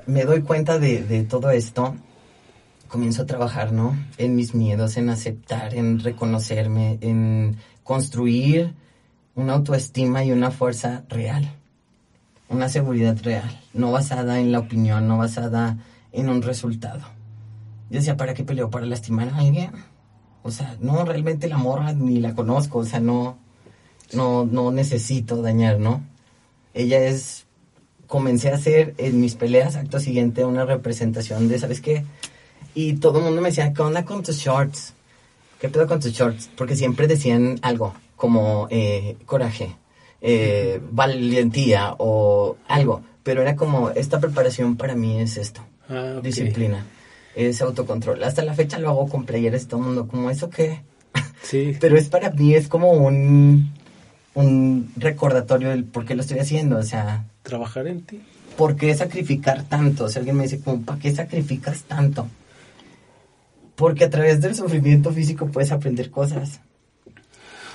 me 0.08 0.24
doy 0.25 0.41
cuenta 0.41 0.79
de, 0.79 1.03
de 1.03 1.24
todo 1.24 1.51
esto, 1.51 1.96
comienzo 2.93 3.23
a 3.23 3.25
trabajar, 3.25 3.71
¿no? 3.71 3.97
En 4.19 4.35
mis 4.35 4.53
miedos, 4.53 4.97
en 4.97 5.09
aceptar, 5.09 5.73
en 5.73 6.00
reconocerme, 6.00 7.00
en 7.01 7.57
construir 7.83 8.75
una 9.33 9.53
autoestima 9.53 10.23
y 10.23 10.31
una 10.31 10.51
fuerza 10.51 11.03
real, 11.09 11.55
una 12.50 12.69
seguridad 12.69 13.17
real, 13.23 13.59
no 13.73 13.91
basada 13.91 14.39
en 14.39 14.51
la 14.51 14.59
opinión, 14.59 15.07
no 15.07 15.17
basada 15.17 15.79
en 16.12 16.29
un 16.29 16.43
resultado. 16.43 17.01
Yo 17.89 17.97
decía, 17.97 18.15
¿para 18.15 18.35
qué 18.35 18.43
peleo? 18.43 18.69
¿Para 18.69 18.85
lastimar 18.85 19.29
a 19.29 19.38
alguien? 19.38 19.71
O 20.43 20.51
sea, 20.51 20.77
no, 20.79 21.03
realmente 21.03 21.47
la 21.47 21.57
morra 21.57 21.93
ni 21.93 22.19
la 22.19 22.35
conozco, 22.35 22.77
o 22.77 22.85
sea, 22.85 23.00
no, 23.00 23.39
no, 24.13 24.45
no 24.45 24.71
necesito 24.71 25.41
dañar, 25.41 25.79
¿no? 25.79 26.03
Ella 26.75 27.00
es, 27.03 27.47
comencé 28.05 28.51
a 28.51 28.55
hacer 28.55 28.93
en 29.00 29.19
mis 29.19 29.33
peleas, 29.33 29.77
acto 29.77 30.00
siguiente, 30.00 30.45
una 30.45 30.63
representación 30.63 31.47
de, 31.47 31.57
¿sabes 31.57 31.81
qué? 31.81 32.05
Y 32.75 32.93
todo 32.93 33.19
el 33.19 33.25
mundo 33.25 33.41
me 33.41 33.49
decía, 33.49 33.73
¿qué 33.73 33.81
onda 33.81 34.03
con 34.03 34.23
tus 34.23 34.37
shorts? 34.37 34.93
¿Qué 35.59 35.69
pedo 35.69 35.87
con 35.87 35.99
tus 35.99 36.11
shorts? 36.11 36.49
Porque 36.55 36.75
siempre 36.75 37.07
decían 37.07 37.59
algo, 37.61 37.93
como 38.15 38.67
eh, 38.71 39.15
coraje, 39.25 39.75
eh, 40.21 40.81
valentía 40.91 41.95
o 41.99 42.57
algo. 42.67 43.01
Pero 43.23 43.41
era 43.41 43.55
como, 43.55 43.89
esta 43.91 44.19
preparación 44.19 44.75
para 44.75 44.95
mí 44.95 45.19
es 45.21 45.37
esto, 45.37 45.61
Ah, 45.87 46.19
disciplina, 46.21 46.85
es 47.35 47.61
autocontrol. 47.61 48.23
Hasta 48.23 48.43
la 48.43 48.53
fecha 48.53 48.79
lo 48.79 48.89
hago 48.89 49.07
con 49.07 49.25
playeras 49.25 49.63
y 49.63 49.65
todo 49.67 49.79
el 49.81 49.85
mundo, 49.87 50.07
como, 50.07 50.29
¿eso 50.29 50.49
qué? 50.49 50.81
Sí. 51.43 51.75
Pero 51.79 51.97
es 51.97 52.07
para 52.07 52.29
mí, 52.31 52.55
es 52.55 52.67
como 52.69 52.91
un, 52.91 53.71
un 54.33 54.91
recordatorio 54.95 55.69
del 55.69 55.83
por 55.83 56.05
qué 56.05 56.15
lo 56.15 56.21
estoy 56.21 56.39
haciendo. 56.39 56.77
O 56.77 56.83
sea, 56.83 57.25
Trabajar 57.43 57.87
en 57.87 58.01
ti. 58.01 58.21
¿por 58.57 58.75
qué 58.75 58.93
sacrificar 58.95 59.63
tanto? 59.63 60.07
Si 60.09 60.17
alguien 60.19 60.37
me 60.37 60.43
dice, 60.43 60.59
como, 60.59 60.81
¿para 60.83 60.99
qué 60.99 61.13
sacrificas 61.13 61.83
tanto? 61.83 62.27
Porque 63.83 64.05
a 64.05 64.09
través 64.09 64.39
del 64.39 64.55
sufrimiento 64.55 65.11
físico 65.11 65.47
puedes 65.47 65.73
aprender 65.73 66.09
cosas. 66.09 66.61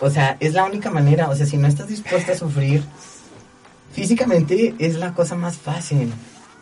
O 0.01 0.09
sea, 0.09 0.39
es 0.41 0.55
la 0.55 0.65
única 0.65 0.91
manera. 0.91 1.29
O 1.29 1.37
sea, 1.37 1.45
si 1.45 1.59
no 1.59 1.69
estás 1.69 1.89
dispuesta 1.89 2.33
a 2.33 2.35
sufrir, 2.35 2.83
físicamente 3.93 4.75
es 4.79 4.95
la 4.97 5.13
cosa 5.13 5.35
más 5.35 5.59
fácil. 5.59 6.11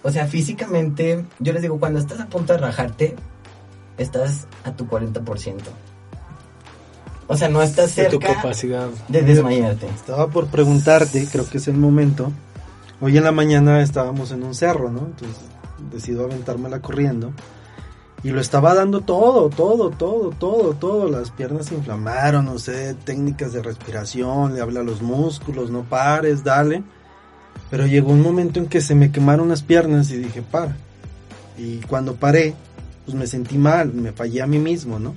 O 0.03 0.11
sea, 0.11 0.27
físicamente, 0.27 1.25
yo 1.39 1.53
les 1.53 1.63
digo, 1.63 1.79
cuando 1.79 2.01
estás 2.01 2.19
a 2.19 2.27
punto 2.27 2.55
de 2.55 2.59
rajarte, 2.59 3.15
estás 3.99 4.49
a 4.65 4.73
tu 4.73 4.89
40%. 4.89 5.55
O 7.29 7.37
sea, 7.37 7.49
no 7.49 7.63
estás 7.63 7.95
De 7.95 8.07
tu 8.07 8.19
cerca 8.19 8.35
capacidad. 8.35 8.89
de 9.07 9.23
desmayarte. 9.23 9.87
Estaba 9.87 10.27
por 10.27 10.49
preguntarte, 10.49 11.25
creo 11.31 11.49
que 11.49 11.59
es 11.59 11.69
el 11.69 11.77
momento. 11.77 12.33
Hoy 13.01 13.17
en 13.17 13.23
la 13.23 13.31
mañana 13.31 13.81
estábamos 13.81 14.33
en 14.33 14.43
un 14.43 14.57
cerro, 14.57 14.91
¿no? 14.91 15.07
Entonces 15.07 15.37
decido 15.93 16.25
aventármela 16.25 16.81
corriendo. 16.81 17.33
Y 18.23 18.31
lo 18.31 18.41
estaba 18.41 18.75
dando 18.75 19.03
todo, 19.03 19.51
todo, 19.51 19.91
todo, 19.91 20.31
todo, 20.31 20.75
todo. 20.75 21.09
Las 21.09 21.31
piernas 21.31 21.67
se 21.67 21.75
inflamaron, 21.75 22.47
no 22.47 22.59
sé, 22.59 22.95
técnicas 22.95 23.53
de 23.53 23.63
respiración, 23.63 24.55
le 24.55 24.61
habla 24.61 24.81
a 24.81 24.85
los 24.85 25.03
músculos, 25.03 25.71
no 25.71 25.85
pares, 25.85 26.43
dale. 26.43 26.83
Pero 27.71 27.87
llegó 27.87 28.13
un 28.13 28.23
momento 28.23 28.59
en 28.59 28.67
que 28.67 28.81
se 28.81 28.95
me 28.95 29.13
quemaron 29.13 29.49
las 29.49 29.63
piernas 29.63 30.11
y 30.11 30.17
dije, 30.17 30.43
para. 30.43 30.77
Y 31.59 31.79
cuando 31.89 32.15
paré, 32.17 32.55
pues 33.05 33.17
me 33.17 33.27
sentí 33.27 33.59
mal, 33.59 33.93
me 33.93 34.13
fallé 34.13 34.43
a 34.43 34.47
mí 34.47 34.59
mismo, 34.59 34.99
¿no? 34.99 35.15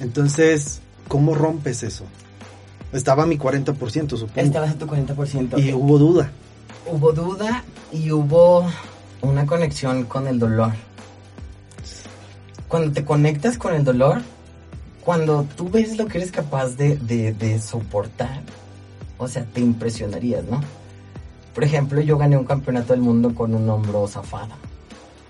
Entonces, 0.00 0.80
¿cómo 1.08 1.34
rompes 1.34 1.82
eso? 1.82 2.04
Estaba 2.92 3.24
a 3.24 3.26
mi 3.26 3.38
40%, 3.38 4.16
supongo. 4.16 4.40
Estabas 4.40 4.70
a 4.70 4.74
tu 4.78 4.86
40%. 4.86 5.62
Y 5.62 5.72
hubo 5.72 5.98
duda. 5.98 6.30
Hubo 6.90 7.12
duda 7.12 7.64
y 7.92 8.10
hubo 8.10 8.66
una 9.22 9.46
conexión 9.46 10.04
con 10.04 10.26
el 10.26 10.38
dolor. 10.38 10.72
Cuando 12.68 12.92
te 12.92 13.04
conectas 13.04 13.58
con 13.58 13.74
el 13.74 13.84
dolor, 13.84 14.22
cuando 15.04 15.46
tú 15.56 15.70
ves 15.70 15.96
lo 15.96 16.06
que 16.06 16.18
eres 16.18 16.32
capaz 16.32 16.76
de, 16.76 16.96
de, 16.96 17.32
de 17.32 17.60
soportar, 17.60 18.42
o 19.18 19.28
sea, 19.28 19.44
te 19.44 19.60
impresionarías, 19.60 20.44
¿no? 20.44 20.60
Por 21.54 21.64
ejemplo, 21.64 22.00
yo 22.00 22.18
gané 22.18 22.36
un 22.36 22.44
campeonato 22.44 22.92
del 22.92 23.02
mundo 23.02 23.34
con 23.34 23.54
un 23.54 23.68
hombro 23.70 24.06
zafado. 24.08 24.54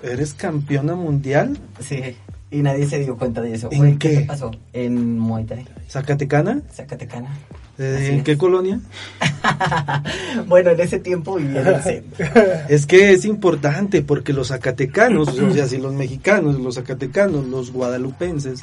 ¿Eres 0.03 0.35
campeona 0.35 0.95
mundial? 0.95 1.59
Sí, 1.81 2.17
y 2.51 2.63
nadie 2.63 2.87
se 2.87 2.99
dio 3.01 3.17
cuenta 3.17 3.41
de 3.41 3.55
eso. 3.55 3.69
¿En 3.71 3.99
qué? 3.99 4.19
te 4.19 4.25
pasó? 4.25 4.51
En 4.73 5.19
Muay 5.19 5.45
Thai, 5.45 5.67
¿Zacatecana? 5.89 6.63
Zacatecana. 6.73 7.37
Eh, 7.79 8.09
¿En 8.11 8.19
es. 8.19 8.25
qué 8.25 8.39
colonia? 8.39 8.81
bueno, 10.47 10.71
en 10.71 10.81
ese 10.81 10.99
tiempo 10.99 11.37
vivía 11.37 11.61
en 11.61 11.67
el 11.69 11.83
centro. 11.83 12.27
Es 12.69 12.87
que 12.87 13.13
es 13.13 13.25
importante 13.25 14.03
porque 14.03 14.33
los 14.33 14.49
zacatecanos, 14.49 15.29
o 15.29 15.53
sea, 15.53 15.67
si 15.67 15.79
los 15.79 15.93
mexicanos, 15.93 16.59
los 16.59 16.77
zacatecanos, 16.77 17.47
los 17.47 17.71
guadalupenses, 17.73 18.61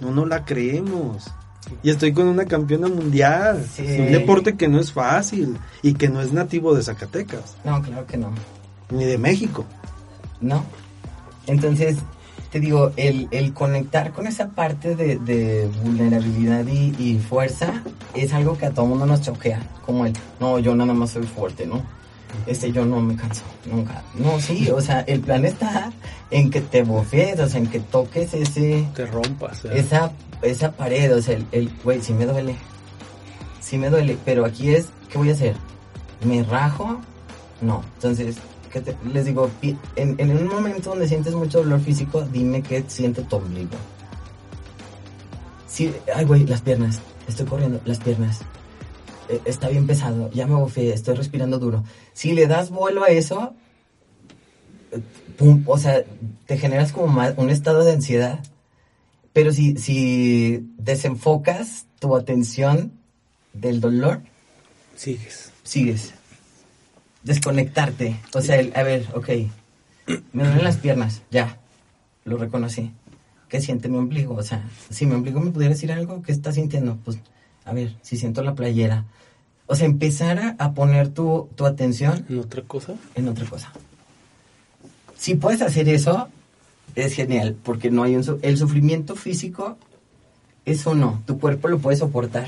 no 0.00 0.10
nos 0.10 0.28
la 0.28 0.44
creemos. 0.44 1.30
Y 1.82 1.90
estoy 1.90 2.12
con 2.12 2.26
una 2.28 2.44
campeona 2.44 2.86
mundial. 2.88 3.64
Sí. 3.74 3.82
Un 3.82 4.12
deporte 4.12 4.56
que 4.56 4.68
no 4.68 4.78
es 4.80 4.92
fácil 4.92 5.56
y 5.82 5.94
que 5.94 6.08
no 6.08 6.20
es 6.20 6.32
nativo 6.32 6.74
de 6.74 6.82
Zacatecas, 6.82 7.56
No, 7.64 7.82
claro 7.82 8.06
que 8.06 8.16
no. 8.16 8.30
ni 8.90 9.04
de 9.04 9.18
México. 9.18 9.64
¿no? 10.40 10.64
Entonces, 11.46 11.96
te 12.56 12.60
digo, 12.60 12.90
el, 12.96 13.28
el 13.32 13.52
conectar 13.52 14.12
con 14.12 14.26
esa 14.26 14.48
parte 14.48 14.96
de, 14.96 15.18
de 15.18 15.68
vulnerabilidad 15.82 16.66
y, 16.66 16.94
y 16.98 17.18
fuerza 17.18 17.82
es 18.14 18.32
algo 18.32 18.56
que 18.56 18.64
a 18.64 18.70
todo 18.70 18.86
mundo 18.86 19.04
nos 19.04 19.20
choquea, 19.20 19.60
como 19.84 20.06
el, 20.06 20.14
no, 20.40 20.58
yo 20.58 20.74
nada 20.74 20.94
más 20.94 21.10
soy 21.10 21.24
fuerte, 21.24 21.66
¿no? 21.66 21.82
Este, 22.46 22.72
yo 22.72 22.86
no 22.86 22.98
me 23.02 23.14
canso, 23.14 23.42
nunca. 23.70 24.02
No, 24.14 24.40
sí, 24.40 24.70
o 24.70 24.80
sea, 24.80 25.00
el 25.00 25.20
plan 25.20 25.44
está 25.44 25.92
en 26.30 26.48
que 26.48 26.62
te 26.62 26.82
bofees, 26.82 27.38
o 27.40 27.46
sea, 27.46 27.60
en 27.60 27.66
que 27.66 27.80
toques 27.80 28.32
ese, 28.32 28.88
Te 28.94 29.04
rompas. 29.04 29.66
¿eh? 29.66 29.72
esa, 29.74 30.12
esa 30.40 30.72
pared, 30.72 31.14
o 31.14 31.20
sea, 31.20 31.36
el, 31.36 31.46
el, 31.52 31.70
güey, 31.84 32.00
sí 32.00 32.14
me 32.14 32.24
duele, 32.24 32.56
sí 33.60 33.76
me 33.76 33.90
duele, 33.90 34.16
pero 34.24 34.46
aquí 34.46 34.70
es, 34.70 34.86
¿qué 35.10 35.18
voy 35.18 35.28
a 35.28 35.34
hacer? 35.34 35.56
¿Me 36.24 36.42
rajo? 36.42 37.02
No, 37.60 37.84
entonces, 37.96 38.36
¿qué 38.76 38.92
te- 38.92 39.08
les 39.12 39.24
digo, 39.24 39.50
en, 39.96 40.16
en 40.18 40.36
un 40.36 40.48
momento 40.48 40.90
donde 40.90 41.08
sientes 41.08 41.34
mucho 41.34 41.58
dolor 41.58 41.80
físico, 41.80 42.20
dime 42.30 42.62
qué 42.62 42.84
siente 42.88 43.22
tu 43.22 43.36
ombligo. 43.36 43.70
Sí, 45.66 45.92
ay, 46.14 46.24
güey, 46.26 46.46
las 46.46 46.60
piernas, 46.60 46.98
estoy 47.28 47.46
corriendo, 47.46 47.80
las 47.84 47.98
piernas. 47.98 48.40
Eh, 49.28 49.40
Está 49.44 49.68
bien 49.68 49.86
pesado, 49.86 50.30
ya 50.32 50.46
me 50.46 50.54
bofé, 50.54 50.92
estoy 50.92 51.14
respirando 51.16 51.58
duro. 51.58 51.84
Si 52.12 52.32
le 52.32 52.46
das 52.46 52.70
vuelo 52.70 53.02
a 53.02 53.08
eso, 53.08 53.54
eh, 54.92 55.00
pum, 55.38 55.62
o 55.66 55.78
sea, 55.78 56.04
te 56.46 56.58
generas 56.58 56.92
como 56.92 57.08
más 57.08 57.34
un 57.36 57.50
estado 57.50 57.82
de 57.84 57.92
ansiedad. 57.92 58.40
Pero 59.32 59.52
si, 59.52 59.76
si 59.76 60.66
desenfocas 60.78 61.86
tu 61.98 62.14
atención 62.16 62.92
del 63.52 63.80
dolor, 63.80 64.20
Sigues. 64.96 65.52
sigues. 65.62 66.12
Desconectarte. 67.26 68.16
O 68.34 68.40
sea, 68.40 68.56
el- 68.60 68.72
a 68.76 68.82
ver, 68.84 69.06
ok. 69.14 69.28
Me 70.32 70.44
duelen 70.44 70.62
las 70.64 70.76
piernas, 70.76 71.22
ya. 71.30 71.58
Lo 72.24 72.36
reconocí. 72.36 72.92
¿Qué 73.48 73.60
siente 73.60 73.88
mi 73.88 73.96
ombligo? 73.98 74.34
O 74.36 74.42
sea, 74.42 74.62
si 74.90 75.06
mi 75.06 75.14
ombligo 75.14 75.40
me 75.40 75.50
pudiera 75.50 75.74
decir 75.74 75.90
algo, 75.92 76.22
¿qué 76.22 76.32
está 76.32 76.52
sintiendo? 76.52 76.96
Pues, 77.04 77.18
a 77.64 77.72
ver, 77.72 77.94
si 78.02 78.16
siento 78.16 78.42
la 78.42 78.54
playera. 78.54 79.04
O 79.66 79.74
sea, 79.74 79.86
empezar 79.86 80.38
a, 80.38 80.56
a 80.64 80.72
poner 80.72 81.08
tu, 81.08 81.48
tu 81.56 81.66
atención 81.66 82.24
¿En 82.28 82.38
otra 82.38 82.62
cosa? 82.62 82.94
en 83.16 83.28
otra 83.28 83.44
cosa. 83.46 83.72
Si 85.16 85.34
puedes 85.34 85.62
hacer 85.62 85.88
eso, 85.88 86.28
es 86.94 87.12
genial, 87.14 87.56
porque 87.64 87.90
no 87.90 88.04
hay 88.04 88.14
un... 88.14 88.22
su- 88.22 88.38
El 88.42 88.56
sufrimiento 88.58 89.16
físico, 89.16 89.76
eso 90.64 90.94
no, 90.94 91.22
tu 91.26 91.40
cuerpo 91.40 91.66
lo 91.68 91.78
puede 91.80 91.96
soportar. 91.96 92.46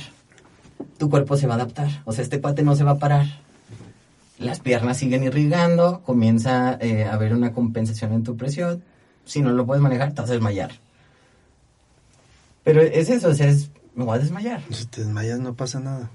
Tu 0.98 1.10
cuerpo 1.10 1.36
se 1.36 1.48
va 1.48 1.54
a 1.54 1.56
adaptar, 1.56 2.02
o 2.04 2.12
sea, 2.12 2.22
este 2.22 2.38
pate 2.38 2.62
no 2.62 2.76
se 2.76 2.84
va 2.84 2.92
a 2.92 2.98
parar. 2.98 3.26
Las 4.38 4.60
piernas 4.60 4.98
siguen 4.98 5.24
irrigando, 5.24 6.02
comienza 6.04 6.78
eh, 6.80 7.04
a 7.04 7.14
haber 7.14 7.34
una 7.34 7.52
compensación 7.52 8.12
en 8.12 8.22
tu 8.22 8.36
presión. 8.36 8.84
Si 9.24 9.42
no 9.42 9.50
lo 9.50 9.66
puedes 9.66 9.82
manejar, 9.82 10.12
te 10.12 10.20
vas 10.20 10.30
a 10.30 10.34
desmayar. 10.34 10.70
Pero 12.62 12.80
es 12.80 13.10
eso, 13.10 13.28
o 13.28 13.34
sea, 13.34 13.48
es, 13.48 13.70
me 13.94 14.04
voy 14.04 14.16
a 14.16 14.20
desmayar. 14.20 14.62
Si 14.70 14.86
te 14.86 15.00
desmayas 15.00 15.40
no 15.40 15.54
pasa 15.54 15.80
nada. 15.80 16.10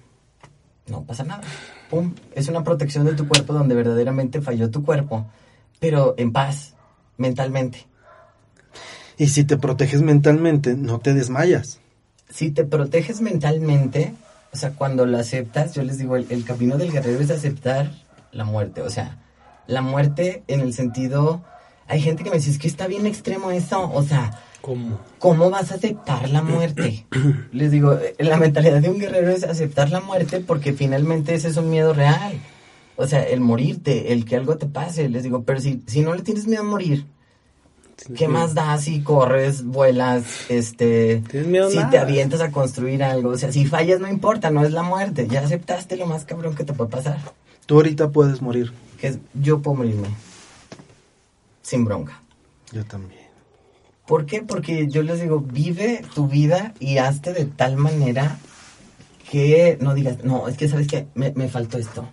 No 0.88 1.04
pasa 1.04 1.24
nada. 1.24 1.42
Pum. 1.90 2.14
Es 2.34 2.48
una 2.48 2.64
protección 2.64 3.06
de 3.06 3.14
tu 3.14 3.28
cuerpo 3.28 3.54
donde 3.54 3.76
verdaderamente 3.76 4.42
falló 4.42 4.70
tu 4.70 4.86
cuerpo, 4.86 5.26
pero 5.80 6.16
en 6.18 6.32
paz, 6.32 6.76
mentalmente. 7.18 7.88
Y 9.18 9.28
si 9.28 9.44
te 9.44 9.58
proteges 9.58 10.02
mentalmente, 10.02 10.76
no 10.76 11.00
te 11.00 11.14
desmayas. 11.14 11.80
Si 12.30 12.52
te 12.52 12.64
proteges 12.64 13.22
mentalmente, 13.22 14.14
o 14.54 14.58
sea, 14.58 14.72
cuando 14.72 15.06
lo 15.06 15.18
aceptas, 15.18 15.74
yo 15.74 15.84
les 15.84 15.98
digo, 15.98 16.16
el, 16.16 16.26
el 16.30 16.46
camino 16.46 16.78
del 16.78 16.92
guerrero 16.92 17.20
es 17.20 17.30
aceptar 17.30 18.03
la 18.34 18.44
muerte. 18.44 18.82
O 18.82 18.90
sea, 18.90 19.20
la 19.68 19.82
muerte 19.82 20.44
en 20.48 20.60
el 20.60 20.74
sentido... 20.74 21.44
Hay 21.86 22.00
gente 22.02 22.24
que 22.24 22.30
me 22.30 22.38
dice, 22.38 22.50
es 22.50 22.60
que 22.60 22.68
está 22.68 22.88
bien 22.88 23.06
extremo 23.06 23.52
eso. 23.52 23.92
O 23.94 24.04
sea, 24.04 24.40
¿Cómo? 24.62 24.98
¿cómo 25.20 25.50
vas 25.50 25.74
a 25.74 25.76
aceptar 25.76 26.30
la 26.30 26.42
muerte? 26.42 27.06
Les 27.52 27.70
digo, 27.70 28.00
la 28.18 28.38
mentalidad 28.38 28.82
de 28.82 28.90
un 28.90 28.98
guerrero 28.98 29.30
es 29.32 29.44
aceptar 29.44 29.90
la 29.90 30.00
muerte 30.00 30.40
porque 30.40 30.72
finalmente 30.72 31.36
ese 31.36 31.50
es 31.50 31.58
un 31.58 31.70
miedo 31.70 31.94
real. 31.94 32.40
O 32.96 33.06
sea, 33.06 33.24
el 33.24 33.42
morirte, 33.42 34.14
el 34.14 34.24
que 34.24 34.38
algo 34.38 34.58
te 34.58 34.68
pase. 34.68 35.10
Les 35.10 35.24
digo, 35.24 35.44
pero 35.44 35.60
si, 35.60 35.84
si 35.86 36.02
no 36.02 36.16
le 36.16 36.22
tienes 36.22 36.48
miedo 36.48 36.62
a 36.62 36.66
morir, 36.66 37.06
¿qué 38.16 38.30
más 38.30 38.54
da 38.54 38.78
si 38.78 39.02
corres, 39.02 39.66
vuelas, 39.66 40.24
este... 40.50 41.22
¿Tienes 41.30 41.50
miedo 41.50 41.68
a 41.68 41.72
si 41.72 41.78
nada? 41.78 41.90
te 41.90 42.00
avientas 42.00 42.40
a 42.40 42.52
construir 42.52 43.04
algo? 43.04 43.32
O 43.32 43.38
sea, 43.38 43.52
si 43.52 43.66
fallas 43.66 44.00
no 44.00 44.08
importa, 44.08 44.50
no 44.50 44.64
es 44.64 44.72
la 44.72 44.84
muerte. 44.84 45.28
Ya 45.28 45.42
aceptaste 45.42 45.98
lo 45.98 46.06
más 46.06 46.24
cabrón 46.24 46.56
que 46.56 46.64
te 46.64 46.72
puede 46.72 46.90
pasar. 46.90 47.18
Tú 47.66 47.76
ahorita 47.76 48.12
puedes 48.12 48.42
morir. 48.42 48.72
Que 49.00 49.18
yo 49.34 49.62
puedo 49.62 49.78
morirme. 49.78 50.10
Sin 51.62 51.86
bronca. 51.86 52.22
Yo 52.72 52.84
también. 52.86 53.24
¿Por 54.06 54.26
qué? 54.26 54.42
Porque 54.42 54.88
yo 54.88 55.02
les 55.04 55.22
digo, 55.22 55.40
vive 55.40 56.04
tu 56.14 56.28
vida 56.28 56.74
y 56.80 56.98
hazte 56.98 57.34
de 57.34 57.46
tal 57.46 57.78
manera 57.78 58.38
que 59.30 59.78
no 59.80 59.94
digas, 59.94 60.24
no, 60.24 60.48
es 60.48 60.58
que 60.58 60.68
sabes 60.68 60.88
que 60.88 61.08
me, 61.16 61.32
me 61.32 61.48
faltó 61.48 61.78
esto. 61.78 62.10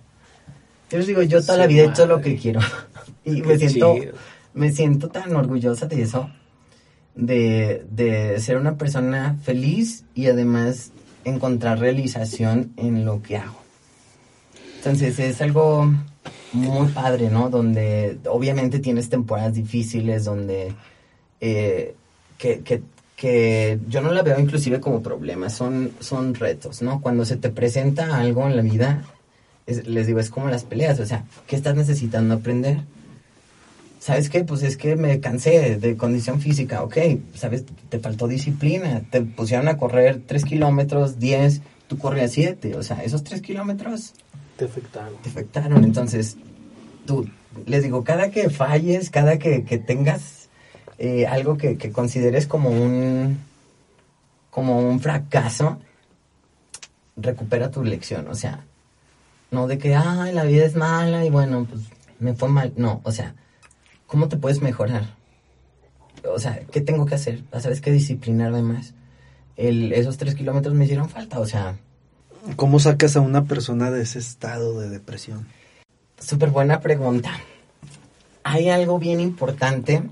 Yo 0.90 0.98
les 0.98 1.06
digo, 1.06 1.22
yo 1.22 1.40
toda 1.40 1.58
la 1.58 1.66
vida 1.66 1.82
he 1.82 1.86
hecho 1.86 2.06
lo 2.06 2.20
que 2.20 2.36
quiero. 2.36 2.60
y 3.24 3.42
Qué 3.42 3.46
me 3.48 3.58
siento, 3.58 3.94
chido. 3.94 4.14
me 4.54 4.72
siento 4.72 5.08
tan 5.08 5.34
orgullosa 5.34 5.86
de 5.86 6.02
eso, 6.02 6.30
de, 7.14 7.84
de 7.90 8.40
ser 8.40 8.56
una 8.56 8.76
persona 8.76 9.36
feliz 9.42 10.04
y 10.14 10.28
además 10.28 10.92
encontrar 11.24 11.78
realización 11.80 12.72
en 12.76 13.04
lo 13.04 13.20
que 13.22 13.36
hago. 13.36 13.60
Entonces 14.80 15.18
es 15.18 15.42
algo 15.42 15.92
muy 16.54 16.88
padre, 16.88 17.28
¿no? 17.28 17.50
Donde 17.50 18.18
obviamente 18.26 18.78
tienes 18.78 19.10
temporadas 19.10 19.52
difíciles, 19.52 20.24
donde 20.24 20.72
eh, 21.42 21.94
que, 22.38 22.62
que, 23.14 23.78
yo 23.90 24.00
no 24.00 24.10
la 24.10 24.22
veo 24.22 24.40
inclusive 24.40 24.80
como 24.80 25.02
problemas, 25.02 25.52
son, 25.52 25.90
son 26.00 26.34
retos, 26.34 26.80
¿no? 26.80 27.02
Cuando 27.02 27.26
se 27.26 27.36
te 27.36 27.50
presenta 27.50 28.16
algo 28.18 28.46
en 28.46 28.56
la 28.56 28.62
vida, 28.62 29.04
es- 29.66 29.86
les 29.86 30.06
digo, 30.06 30.18
es 30.18 30.30
como 30.30 30.48
las 30.48 30.64
peleas, 30.64 30.98
o 30.98 31.04
sea, 31.04 31.26
¿qué 31.46 31.56
estás 31.56 31.76
necesitando 31.76 32.32
aprender? 32.32 32.78
¿Sabes 33.98 34.30
qué? 34.30 34.44
Pues 34.44 34.62
es 34.62 34.78
que 34.78 34.96
me 34.96 35.20
cansé 35.20 35.76
de 35.76 35.96
condición 35.98 36.40
física, 36.40 36.82
ok, 36.82 36.96
¿sabes? 37.34 37.64
Te 37.90 37.98
faltó 37.98 38.26
disciplina, 38.28 39.02
te 39.10 39.20
pusieron 39.20 39.68
a 39.68 39.76
correr 39.76 40.22
3 40.26 40.42
kilómetros, 40.46 41.18
10, 41.18 41.60
tú 41.86 41.98
corrías 41.98 42.32
7, 42.32 42.74
o 42.76 42.82
sea, 42.82 43.04
esos 43.04 43.22
3 43.24 43.42
kilómetros 43.42 44.14
Te 44.60 44.66
afectaron. 44.66 45.16
te 45.22 45.30
afectaron. 45.30 45.84
Entonces, 45.84 46.36
tú, 47.06 47.26
les 47.64 47.82
digo, 47.82 48.04
cada 48.04 48.30
que 48.30 48.50
falles, 48.50 49.08
cada 49.08 49.38
que, 49.38 49.64
que 49.64 49.78
tengas 49.78 50.50
eh, 50.98 51.26
algo 51.26 51.56
que, 51.56 51.78
que 51.78 51.90
consideres 51.92 52.46
como 52.46 52.68
un, 52.68 53.38
como 54.50 54.78
un 54.78 55.00
fracaso, 55.00 55.78
recupera 57.16 57.70
tu 57.70 57.82
lección. 57.82 58.28
O 58.28 58.34
sea, 58.34 58.66
no 59.50 59.66
de 59.66 59.78
que, 59.78 59.94
ay, 59.94 60.34
la 60.34 60.44
vida 60.44 60.66
es 60.66 60.76
mala 60.76 61.24
y 61.24 61.30
bueno, 61.30 61.64
pues 61.64 61.84
me 62.18 62.34
fue 62.34 62.50
mal. 62.50 62.74
No, 62.76 63.00
o 63.04 63.12
sea, 63.12 63.34
¿cómo 64.06 64.28
te 64.28 64.36
puedes 64.36 64.60
mejorar? 64.60 65.16
O 66.30 66.38
sea, 66.38 66.60
¿qué 66.70 66.82
tengo 66.82 67.06
que 67.06 67.14
hacer? 67.14 67.44
¿Sabes 67.60 67.80
qué? 67.80 67.92
Disciplinarme 67.92 68.60
más. 68.60 68.92
El, 69.56 69.94
esos 69.94 70.18
tres 70.18 70.34
kilómetros 70.34 70.74
me 70.74 70.84
hicieron 70.84 71.08
falta, 71.08 71.40
o 71.40 71.46
sea, 71.46 71.78
¿Cómo 72.56 72.78
sacas 72.80 73.16
a 73.16 73.20
una 73.20 73.44
persona 73.44 73.90
de 73.90 74.02
ese 74.02 74.18
estado 74.18 74.80
de 74.80 74.88
depresión? 74.88 75.46
Súper 76.18 76.50
buena 76.50 76.80
pregunta. 76.80 77.32
Hay 78.44 78.68
algo 78.70 78.98
bien 78.98 79.20
importante 79.20 80.02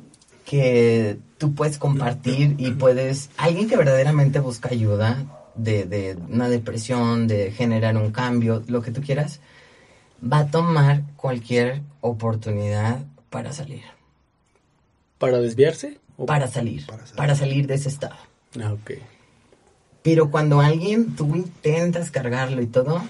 que 0.44 1.18
tú 1.38 1.54
puedes 1.54 1.78
compartir 1.78 2.54
y 2.58 2.72
puedes, 2.72 3.30
alguien 3.36 3.68
que 3.68 3.76
verdaderamente 3.76 4.40
busca 4.40 4.70
ayuda 4.70 5.24
de, 5.54 5.84
de 5.84 6.16
una 6.28 6.48
depresión, 6.48 7.26
de 7.28 7.50
generar 7.52 7.96
un 7.96 8.10
cambio, 8.12 8.62
lo 8.66 8.82
que 8.82 8.90
tú 8.90 9.00
quieras, 9.02 9.40
va 10.22 10.40
a 10.40 10.50
tomar 10.50 11.02
cualquier 11.16 11.82
oportunidad 12.00 13.04
para 13.30 13.52
salir. 13.52 13.82
¿Para 15.18 15.38
desviarse? 15.40 15.98
¿O- 16.16 16.26
Para 16.26 16.46
salir, 16.48 16.86
Para 16.86 17.02
salir. 17.06 17.16
para 17.16 17.34
salir 17.34 17.66
de 17.66 17.74
ese 17.74 17.88
estado. 17.88 18.16
Ah, 18.62 18.72
ok. 18.72 18.92
Pero 20.08 20.30
cuando 20.30 20.62
alguien, 20.62 21.14
tú 21.16 21.36
intentas 21.36 22.10
cargarlo 22.10 22.62
y 22.62 22.66
todo, 22.66 23.02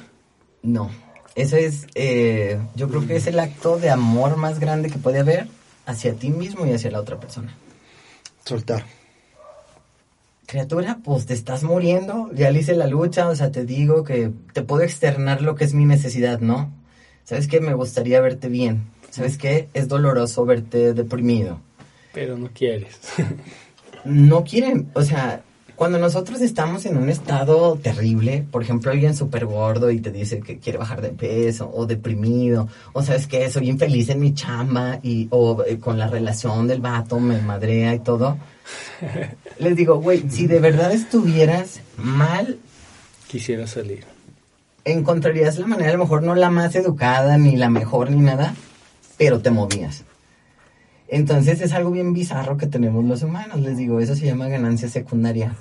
no. 0.65 0.91
Eso 1.37 1.57
es, 1.57 1.87
eh, 1.95 2.59
yo 2.75 2.89
creo 2.89 3.07
que 3.07 3.15
es 3.15 3.29
el 3.29 3.39
acto 3.39 3.79
de 3.79 3.89
amor 3.89 4.37
más 4.37 4.59
grande 4.59 4.91
que 4.91 4.99
puede 4.99 5.21
haber 5.21 5.47
hacia 5.87 6.15
ti 6.15 6.31
mismo 6.31 6.67
y 6.67 6.73
hacia 6.73 6.91
la 6.91 6.99
otra 6.99 7.21
persona. 7.21 7.55
Soltar. 8.45 8.85
Criatura, 10.47 10.99
pues 11.05 11.25
te 11.27 11.35
estás 11.35 11.63
muriendo, 11.63 12.33
ya 12.35 12.51
le 12.51 12.59
hice 12.59 12.75
la 12.75 12.89
lucha, 12.89 13.29
o 13.29 13.37
sea, 13.37 13.53
te 13.53 13.65
digo 13.65 14.03
que 14.03 14.33
te 14.53 14.63
puedo 14.63 14.83
externar 14.83 15.41
lo 15.41 15.55
que 15.55 15.67
es 15.67 15.75
mi 15.75 15.85
necesidad, 15.85 16.41
¿no? 16.41 16.73
¿Sabes 17.23 17.47
qué? 17.47 17.61
Me 17.61 17.75
gustaría 17.75 18.21
verte 18.21 18.49
bien. 18.49 18.87
¿Sabes 19.11 19.39
qué? 19.39 19.69
Es 19.73 19.87
doloroso 19.87 20.45
verte 20.45 20.95
deprimido. 20.95 21.61
Pero 22.13 22.37
no 22.37 22.49
quieres. 22.53 22.99
no 24.05 24.43
quieren, 24.43 24.91
o 24.95 25.03
sea, 25.03 25.45
cuando 25.79 26.01
nosotros 26.01 26.41
estamos 26.41 26.87
en 26.87 26.97
un 26.97 27.09
estado 27.09 27.79
terrible, 27.81 28.45
por 28.51 28.65
ejemplo, 28.65 28.91
alguien 28.91 29.15
súper 29.15 29.47
gordo 29.47 29.93
y 29.93 30.01
te 30.01 30.11
dice 30.11 30.41
que 30.41 30.59
quiere 30.59 30.77
bajar 30.77 31.01
de 31.01 31.11
peso, 31.11 31.71
o 31.73 31.87
deprimido, 31.87 32.67
o 32.93 33.01
sabes 33.01 33.29
que 33.29 33.49
soy 33.49 33.69
infeliz 33.69 34.09
en 34.09 34.19
mi 34.19 34.35
chamba, 34.35 34.99
y, 35.05 35.29
o 35.31 35.63
eh, 35.65 35.79
con 35.79 35.97
la 35.97 36.09
relación 36.09 36.67
del 36.67 36.81
vato 36.81 37.21
me 37.21 37.41
madrea 37.41 37.95
y 37.95 38.01
todo. 38.01 38.37
Les 39.61 39.77
digo, 39.77 40.01
güey, 40.01 40.29
si 40.29 40.49
de 40.49 40.59
verdad 40.59 40.91
estuvieras 40.91 41.81
mal, 41.97 42.59
quisiera 43.29 43.69
salir. 43.69 44.05
Encontrarías 44.85 45.61
la 45.61 45.69
manera, 45.69 45.91
a 45.91 45.93
lo 45.93 46.01
mejor 46.01 46.25
no 46.25 46.35
la 46.35 46.51
más 46.51 46.75
educada, 46.75 47.39
ni 47.39 47.55
la 47.55 47.71
mejor, 47.71 48.11
ni 48.11 48.21
nada, 48.21 48.53
pero 49.17 49.39
te 49.39 49.53
movías. 49.53 50.03
Entonces 51.07 51.61
es 51.61 51.73
algo 51.73 51.93
bien 51.93 52.15
bizarro 52.15 52.57
que 52.57 52.67
tenemos 52.67 53.05
los 53.05 53.23
humanos, 53.23 53.61
les 53.61 53.77
digo, 53.77 54.01
eso 54.01 54.17
se 54.17 54.27
llama 54.27 54.49
ganancia 54.49 54.89
secundaria. 54.89 55.55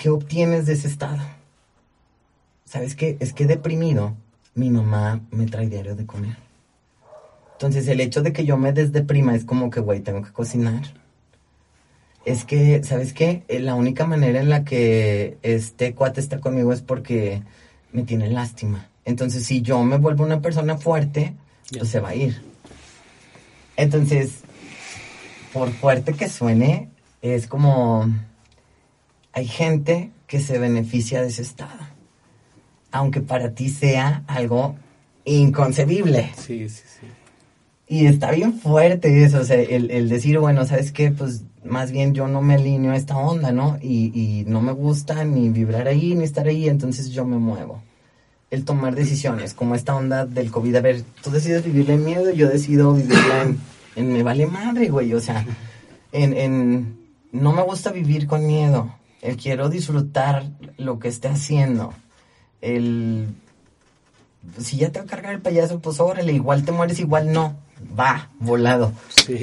¿Qué 0.00 0.08
obtienes 0.08 0.64
de 0.64 0.72
ese 0.72 0.88
estado? 0.88 1.18
¿Sabes 2.64 2.94
qué? 2.94 3.18
Es 3.20 3.34
que 3.34 3.44
deprimido, 3.44 4.16
mi 4.54 4.70
mamá 4.70 5.20
me 5.30 5.44
trae 5.44 5.68
diario 5.68 5.94
de 5.94 6.06
comer. 6.06 6.38
Entonces 7.52 7.86
el 7.86 8.00
hecho 8.00 8.22
de 8.22 8.32
que 8.32 8.46
yo 8.46 8.56
me 8.56 8.72
desdeprima 8.72 9.34
es 9.34 9.44
como 9.44 9.68
que, 9.68 9.80
güey, 9.80 10.00
tengo 10.00 10.22
que 10.22 10.32
cocinar. 10.32 10.84
Es 12.24 12.46
que, 12.46 12.82
¿sabes 12.82 13.12
qué? 13.12 13.42
Eh, 13.48 13.60
la 13.60 13.74
única 13.74 14.06
manera 14.06 14.40
en 14.40 14.48
la 14.48 14.64
que 14.64 15.36
este 15.42 15.94
cuate 15.94 16.22
está 16.22 16.40
conmigo 16.40 16.72
es 16.72 16.80
porque 16.80 17.42
me 17.92 18.04
tiene 18.04 18.30
lástima. 18.30 18.88
Entonces 19.04 19.44
si 19.44 19.60
yo 19.60 19.82
me 19.82 19.98
vuelvo 19.98 20.24
una 20.24 20.40
persona 20.40 20.78
fuerte, 20.78 21.34
pues 21.76 21.90
se 21.90 22.00
va 22.00 22.08
a 22.08 22.14
ir. 22.14 22.42
Entonces, 23.76 24.44
por 25.52 25.70
fuerte 25.72 26.14
que 26.14 26.30
suene, 26.30 26.88
es 27.20 27.46
como 27.46 28.08
hay 29.32 29.46
gente 29.46 30.10
que 30.26 30.40
se 30.40 30.58
beneficia 30.58 31.22
de 31.22 31.28
ese 31.28 31.42
estado. 31.42 31.80
Aunque 32.92 33.20
para 33.20 33.52
ti 33.54 33.68
sea 33.68 34.24
algo 34.26 34.76
inconcebible. 35.24 36.30
Sí, 36.36 36.68
sí, 36.68 36.82
sí. 37.00 37.06
Y 37.90 38.06
está 38.06 38.30
bien 38.30 38.54
fuerte 38.54 39.24
eso, 39.24 39.40
o 39.40 39.44
sea, 39.44 39.60
el, 39.60 40.08
decir, 40.08 40.38
bueno, 40.38 40.64
¿sabes 40.64 40.92
qué? 40.92 41.10
Pues 41.10 41.42
más 41.64 41.90
bien 41.90 42.14
yo 42.14 42.28
no 42.28 42.40
me 42.40 42.54
alineo 42.54 42.92
a 42.92 42.96
esta 42.96 43.16
onda, 43.16 43.50
¿no? 43.50 43.78
Y, 43.82 44.12
y 44.14 44.44
no 44.46 44.62
me 44.62 44.70
gusta 44.70 45.24
ni 45.24 45.48
vibrar 45.48 45.88
ahí, 45.88 46.14
ni 46.14 46.22
estar 46.22 46.46
ahí, 46.46 46.68
entonces 46.68 47.10
yo 47.10 47.24
me 47.24 47.38
muevo. 47.38 47.82
El 48.48 48.64
tomar 48.64 48.94
decisiones, 48.94 49.54
como 49.54 49.74
esta 49.74 49.96
onda 49.96 50.24
del 50.24 50.52
COVID, 50.52 50.76
a 50.76 50.80
ver, 50.80 51.02
tú 51.20 51.32
decides 51.32 51.64
vivirla 51.64 51.94
en 51.94 52.04
miedo, 52.04 52.30
yo 52.30 52.48
decido 52.48 52.94
vivirla 52.94 53.42
en, 53.42 53.58
en 53.96 54.12
me 54.12 54.22
vale 54.22 54.46
madre, 54.46 54.88
güey, 54.88 55.12
o 55.12 55.20
sea, 55.20 55.44
en, 56.12 56.32
en 56.36 56.96
no 57.32 57.52
me 57.52 57.62
gusta 57.62 57.90
vivir 57.90 58.28
con 58.28 58.46
miedo, 58.46 58.94
el 59.22 59.36
quiero 59.36 59.68
disfrutar 59.68 60.44
lo 60.76 60.98
que 60.98 61.08
esté 61.08 61.28
haciendo, 61.28 61.92
el 62.60 63.28
si 64.58 64.78
ya 64.78 64.90
te 64.90 64.98
va 64.98 65.04
a 65.04 65.08
cargar 65.08 65.34
el 65.34 65.40
payaso, 65.40 65.80
pues 65.80 66.00
órale, 66.00 66.32
igual 66.32 66.64
te 66.64 66.72
mueres, 66.72 66.98
igual 66.98 67.32
no 67.32 67.56
va, 67.98 68.30
volado. 68.38 68.92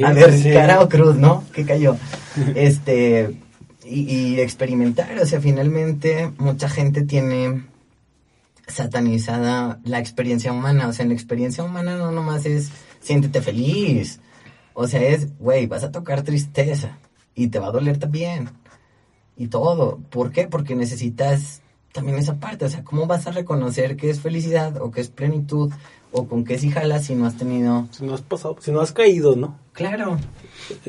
a 0.03 0.13
ver, 0.13 0.53
cara 0.53 0.81
o 0.81 0.89
cruz, 0.89 1.15
¿no? 1.15 1.43
¿Qué 1.53 1.65
cayó? 1.65 1.97
este, 2.55 3.35
y, 3.85 4.39
experimentar, 4.39 5.17
o 5.19 5.25
sea, 5.25 5.39
finalmente 5.39 6.31
mucha 6.37 6.69
gente 6.69 7.03
tiene 7.03 7.63
satanizada 8.67 9.79
la 9.83 9.99
experiencia 9.99 10.51
humana, 10.51 10.87
o 10.87 10.93
sea, 10.93 11.03
en 11.03 11.09
la 11.09 11.15
experiencia 11.15 11.63
humana 11.63 11.95
no 11.95 12.11
nomás 12.11 12.45
es 12.45 12.69
siéntete 12.99 13.41
feliz, 13.41 14.19
o 14.73 14.87
sea, 14.87 15.01
es, 15.01 15.37
güey, 15.39 15.67
vas 15.67 15.83
a 15.83 15.91
tocar 15.91 16.23
tristeza 16.23 16.97
y 17.33 17.47
te 17.47 17.59
va 17.59 17.67
a 17.67 17.71
doler 17.71 17.97
también 17.97 18.49
y 19.37 19.47
todo. 19.47 19.99
¿Por 20.09 20.31
qué? 20.31 20.47
Porque 20.47 20.75
necesitas 20.75 21.61
también 21.93 22.17
esa 22.19 22.35
parte, 22.35 22.65
o 22.65 22.69
sea, 22.69 22.83
¿cómo 22.83 23.07
vas 23.07 23.25
a 23.25 23.31
reconocer 23.31 23.97
que 23.97 24.09
es 24.09 24.19
felicidad 24.19 24.79
o 24.81 24.91
que 24.91 25.01
es 25.01 25.09
plenitud 25.09 25.71
o 26.11 26.27
con 26.27 26.43
qué 26.45 26.57
si 26.57 26.69
jalas 26.69 27.05
si 27.05 27.15
no 27.15 27.25
has 27.25 27.37
tenido... 27.37 27.87
Si 27.91 28.05
no 28.05 28.13
has 28.13 28.21
pasado, 28.21 28.57
si 28.59 28.71
no 28.71 28.81
has 28.81 28.91
caído, 28.91 29.35
¿no? 29.35 29.57
Claro. 29.73 30.17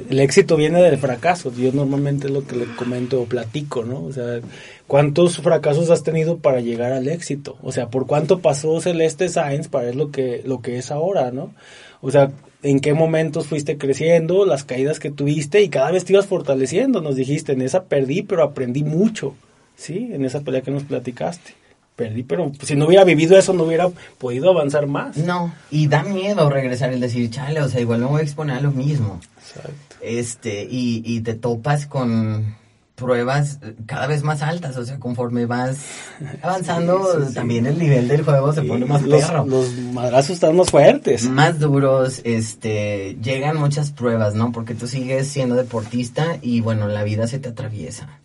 El 0.08 0.20
éxito 0.20 0.56
viene 0.56 0.82
del 0.82 0.98
fracaso, 0.98 1.52
yo 1.52 1.72
normalmente 1.72 2.26
es 2.26 2.32
lo 2.32 2.46
que 2.46 2.56
le 2.56 2.66
comento 2.76 3.22
o 3.22 3.24
platico, 3.24 3.84
¿no? 3.84 4.04
O 4.04 4.12
sea, 4.12 4.40
¿cuántos 4.86 5.38
fracasos 5.38 5.90
has 5.90 6.02
tenido 6.02 6.38
para 6.38 6.60
llegar 6.60 6.92
al 6.92 7.08
éxito? 7.08 7.56
O 7.62 7.72
sea, 7.72 7.88
¿por 7.88 8.06
cuánto 8.06 8.40
pasó 8.40 8.80
Celeste 8.80 9.28
Science 9.28 9.68
para 9.68 9.88
es 9.88 9.96
lo 9.96 10.10
que, 10.10 10.42
lo 10.44 10.60
que 10.60 10.78
es 10.78 10.90
ahora, 10.90 11.30
¿no? 11.32 11.54
O 12.00 12.10
sea, 12.10 12.32
¿en 12.62 12.80
qué 12.80 12.94
momentos 12.94 13.46
fuiste 13.46 13.78
creciendo, 13.78 14.46
las 14.46 14.64
caídas 14.64 14.98
que 14.98 15.10
tuviste 15.10 15.62
y 15.62 15.68
cada 15.68 15.90
vez 15.90 16.04
te 16.04 16.12
ibas 16.12 16.26
fortaleciendo? 16.26 17.00
Nos 17.00 17.16
dijiste, 17.16 17.52
en 17.52 17.62
esa 17.62 17.84
perdí, 17.84 18.22
pero 18.22 18.42
aprendí 18.42 18.82
mucho, 18.82 19.34
¿sí? 19.76 20.10
En 20.12 20.24
esa 20.24 20.40
pelea 20.40 20.62
que 20.62 20.70
nos 20.70 20.84
platicaste 20.84 21.54
perdí, 21.98 22.22
pero 22.22 22.52
si 22.62 22.76
no 22.76 22.86
hubiera 22.86 23.02
vivido 23.02 23.36
eso 23.36 23.52
no 23.52 23.64
hubiera 23.64 23.88
podido 24.18 24.50
avanzar 24.50 24.86
más. 24.86 25.16
No, 25.16 25.52
y 25.68 25.88
da 25.88 26.04
miedo 26.04 26.48
regresar 26.48 26.92
y 26.92 27.00
decir, 27.00 27.28
chale, 27.28 27.60
o 27.60 27.68
sea, 27.68 27.80
igual 27.80 27.98
me 27.98 28.06
voy 28.06 28.20
a 28.20 28.22
exponer 28.22 28.58
a 28.58 28.60
lo 28.60 28.70
mismo. 28.70 29.20
Exacto. 29.36 29.96
Este, 30.00 30.62
y, 30.62 31.02
y 31.04 31.22
te 31.22 31.34
topas 31.34 31.86
con 31.86 32.54
pruebas 32.98 33.60
cada 33.86 34.06
vez 34.06 34.22
más 34.22 34.42
altas, 34.42 34.76
o 34.76 34.84
sea, 34.84 34.98
conforme 34.98 35.46
vas 35.46 35.78
avanzando, 36.42 37.26
también 37.32 37.66
el 37.66 37.78
nivel 37.78 38.08
del 38.08 38.24
juego 38.24 38.52
se 38.52 38.62
pone 38.62 38.84
más 38.84 39.02
los, 39.02 39.46
Los 39.46 39.76
madrazos 39.92 40.30
están 40.32 40.56
más 40.56 40.70
fuertes. 40.70 41.28
Más 41.28 41.58
duros, 41.58 42.20
este, 42.24 43.16
llegan 43.22 43.56
muchas 43.56 43.92
pruebas, 43.92 44.34
¿no? 44.34 44.52
Porque 44.52 44.74
tú 44.74 44.86
sigues 44.86 45.28
siendo 45.28 45.54
deportista 45.54 46.38
y 46.42 46.60
bueno, 46.60 46.88
la 46.88 47.04
vida 47.04 47.26
se 47.26 47.38
te 47.38 47.48
atraviesa 47.48 48.20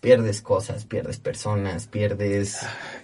pierdes 0.00 0.42
cosas, 0.42 0.84
pierdes 0.84 1.18
personas, 1.18 1.86
pierdes... 1.86 2.58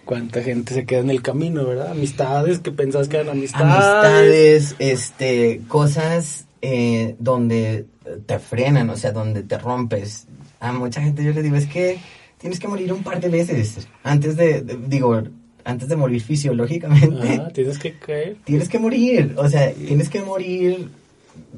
Cuánta 0.04 0.42
gente 0.42 0.74
se 0.74 0.86
queda 0.86 1.00
en 1.00 1.10
el 1.10 1.22
camino, 1.22 1.66
¿verdad? 1.66 1.90
Amistades 1.90 2.60
que 2.60 2.70
pensabas 2.70 3.08
que 3.08 3.16
eran 3.16 3.30
amistades. 3.30 3.74
Amistades, 3.74 4.76
este, 4.78 5.62
cosas 5.66 6.44
eh, 6.62 7.16
donde 7.18 7.86
te 8.26 8.38
frenan, 8.38 8.90
o 8.90 8.96
sea, 8.96 9.12
donde 9.12 9.42
te 9.42 9.58
rompes. 9.58 10.26
A 10.64 10.72
mucha 10.72 11.02
gente 11.02 11.22
yo 11.22 11.32
le 11.32 11.42
digo, 11.42 11.56
es 11.56 11.66
que 11.66 11.98
tienes 12.38 12.58
que 12.58 12.68
morir 12.68 12.92
un 12.92 13.02
par 13.02 13.20
de 13.20 13.28
veces 13.28 13.86
antes 14.02 14.36
de, 14.36 14.62
digo, 14.86 15.22
antes 15.64 15.88
de 15.88 15.96
morir 15.96 16.22
fisiológicamente. 16.22 17.40
tienes 17.52 17.78
que 17.78 17.98
caer. 17.98 18.36
Tienes 18.44 18.68
que 18.68 18.78
morir, 18.78 19.34
o 19.36 19.48
sea, 19.48 19.72
tienes 19.72 20.08
que 20.08 20.22
morir, 20.22 20.90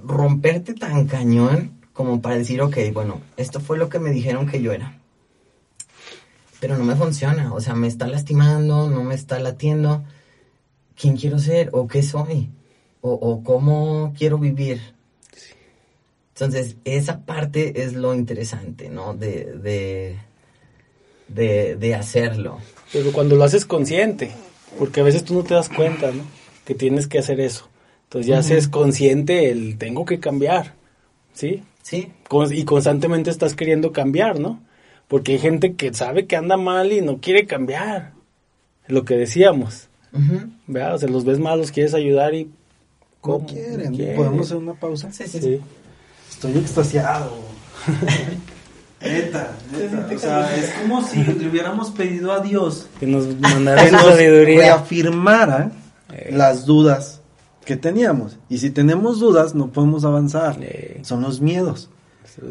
romperte 0.04 0.74
tan 0.74 1.06
cañón 1.06 1.72
como 1.92 2.20
para 2.20 2.36
decir, 2.36 2.60
ok, 2.60 2.76
bueno, 2.92 3.20
esto 3.36 3.60
fue 3.60 3.78
lo 3.78 3.88
que 3.88 3.98
me 3.98 4.10
dijeron 4.10 4.46
que 4.46 4.60
yo 4.60 4.72
era 4.72 4.96
pero 6.60 6.78
no 6.78 6.84
me 6.84 6.96
funciona, 6.96 7.52
o 7.52 7.60
sea, 7.60 7.74
me 7.74 7.86
está 7.86 8.06
lastimando, 8.06 8.88
no 8.88 9.04
me 9.04 9.14
está 9.14 9.38
latiendo. 9.38 10.04
¿Quién 10.94 11.16
quiero 11.16 11.38
ser? 11.38 11.70
¿O 11.72 11.86
qué 11.86 12.02
soy? 12.02 12.50
¿O, 13.02 13.44
cómo 13.44 14.12
quiero 14.18 14.38
vivir? 14.38 14.95
Entonces, 16.36 16.76
esa 16.84 17.24
parte 17.24 17.82
es 17.82 17.94
lo 17.94 18.14
interesante, 18.14 18.90
¿no? 18.90 19.14
De, 19.14 20.18
de, 21.28 21.76
de, 21.76 21.94
hacerlo. 21.94 22.58
Pero 22.92 23.10
cuando 23.12 23.36
lo 23.36 23.44
haces 23.44 23.64
consciente, 23.64 24.32
porque 24.78 25.00
a 25.00 25.02
veces 25.02 25.24
tú 25.24 25.32
no 25.32 25.44
te 25.44 25.54
das 25.54 25.70
cuenta, 25.70 26.12
¿no? 26.12 26.24
Que 26.66 26.74
tienes 26.74 27.06
que 27.06 27.18
hacer 27.18 27.40
eso. 27.40 27.70
Entonces 28.04 28.26
ya 28.26 28.38
haces 28.38 28.68
consciente 28.68 29.50
el 29.50 29.78
tengo 29.78 30.04
que 30.04 30.20
cambiar, 30.20 30.74
¿sí? 31.32 31.62
Sí. 31.80 32.12
Y 32.50 32.64
constantemente 32.64 33.30
estás 33.30 33.54
queriendo 33.54 33.92
cambiar, 33.92 34.38
¿no? 34.38 34.62
Porque 35.08 35.32
hay 35.32 35.38
gente 35.38 35.72
que 35.72 35.94
sabe 35.94 36.26
que 36.26 36.36
anda 36.36 36.58
mal 36.58 36.92
y 36.92 37.00
no 37.00 37.18
quiere 37.18 37.46
cambiar. 37.46 38.12
Lo 38.88 39.06
que 39.06 39.16
decíamos. 39.16 39.88
¿Verdad? 40.66 40.96
O 40.96 40.98
sea, 40.98 41.08
los 41.08 41.24
ves 41.24 41.38
malos, 41.38 41.72
quieres 41.72 41.94
ayudar 41.94 42.34
y... 42.34 42.50
¿cómo? 43.22 43.38
No 43.38 43.46
quieren. 43.46 44.16
¿Podemos 44.16 44.46
hacer 44.46 44.58
una 44.58 44.74
pausa? 44.74 45.10
Sí, 45.12 45.24
sí, 45.26 45.40
sí. 45.40 45.60
Estoy 46.36 46.58
extasiado. 46.58 47.32
neta, 49.00 49.52
neta. 49.72 50.14
O 50.14 50.18
sea, 50.18 50.54
es 50.56 50.70
como 50.82 51.02
si 51.06 51.22
le 51.22 51.48
hubiéramos 51.48 51.90
pedido 51.90 52.32
a 52.32 52.40
Dios 52.40 52.86
que 53.00 53.06
nos 53.06 53.26
mandara 53.40 53.88
sabiduría. 53.88 54.58
reafirmara 54.76 55.72
eh. 56.12 56.30
las 56.32 56.66
dudas 56.66 57.20
que 57.64 57.76
teníamos. 57.76 58.36
Y 58.50 58.58
si 58.58 58.70
tenemos 58.70 59.18
dudas, 59.18 59.54
no 59.54 59.68
podemos 59.72 60.04
avanzar. 60.04 60.58
Eh. 60.60 61.00
Son 61.04 61.22
los 61.22 61.40
miedos. 61.40 61.88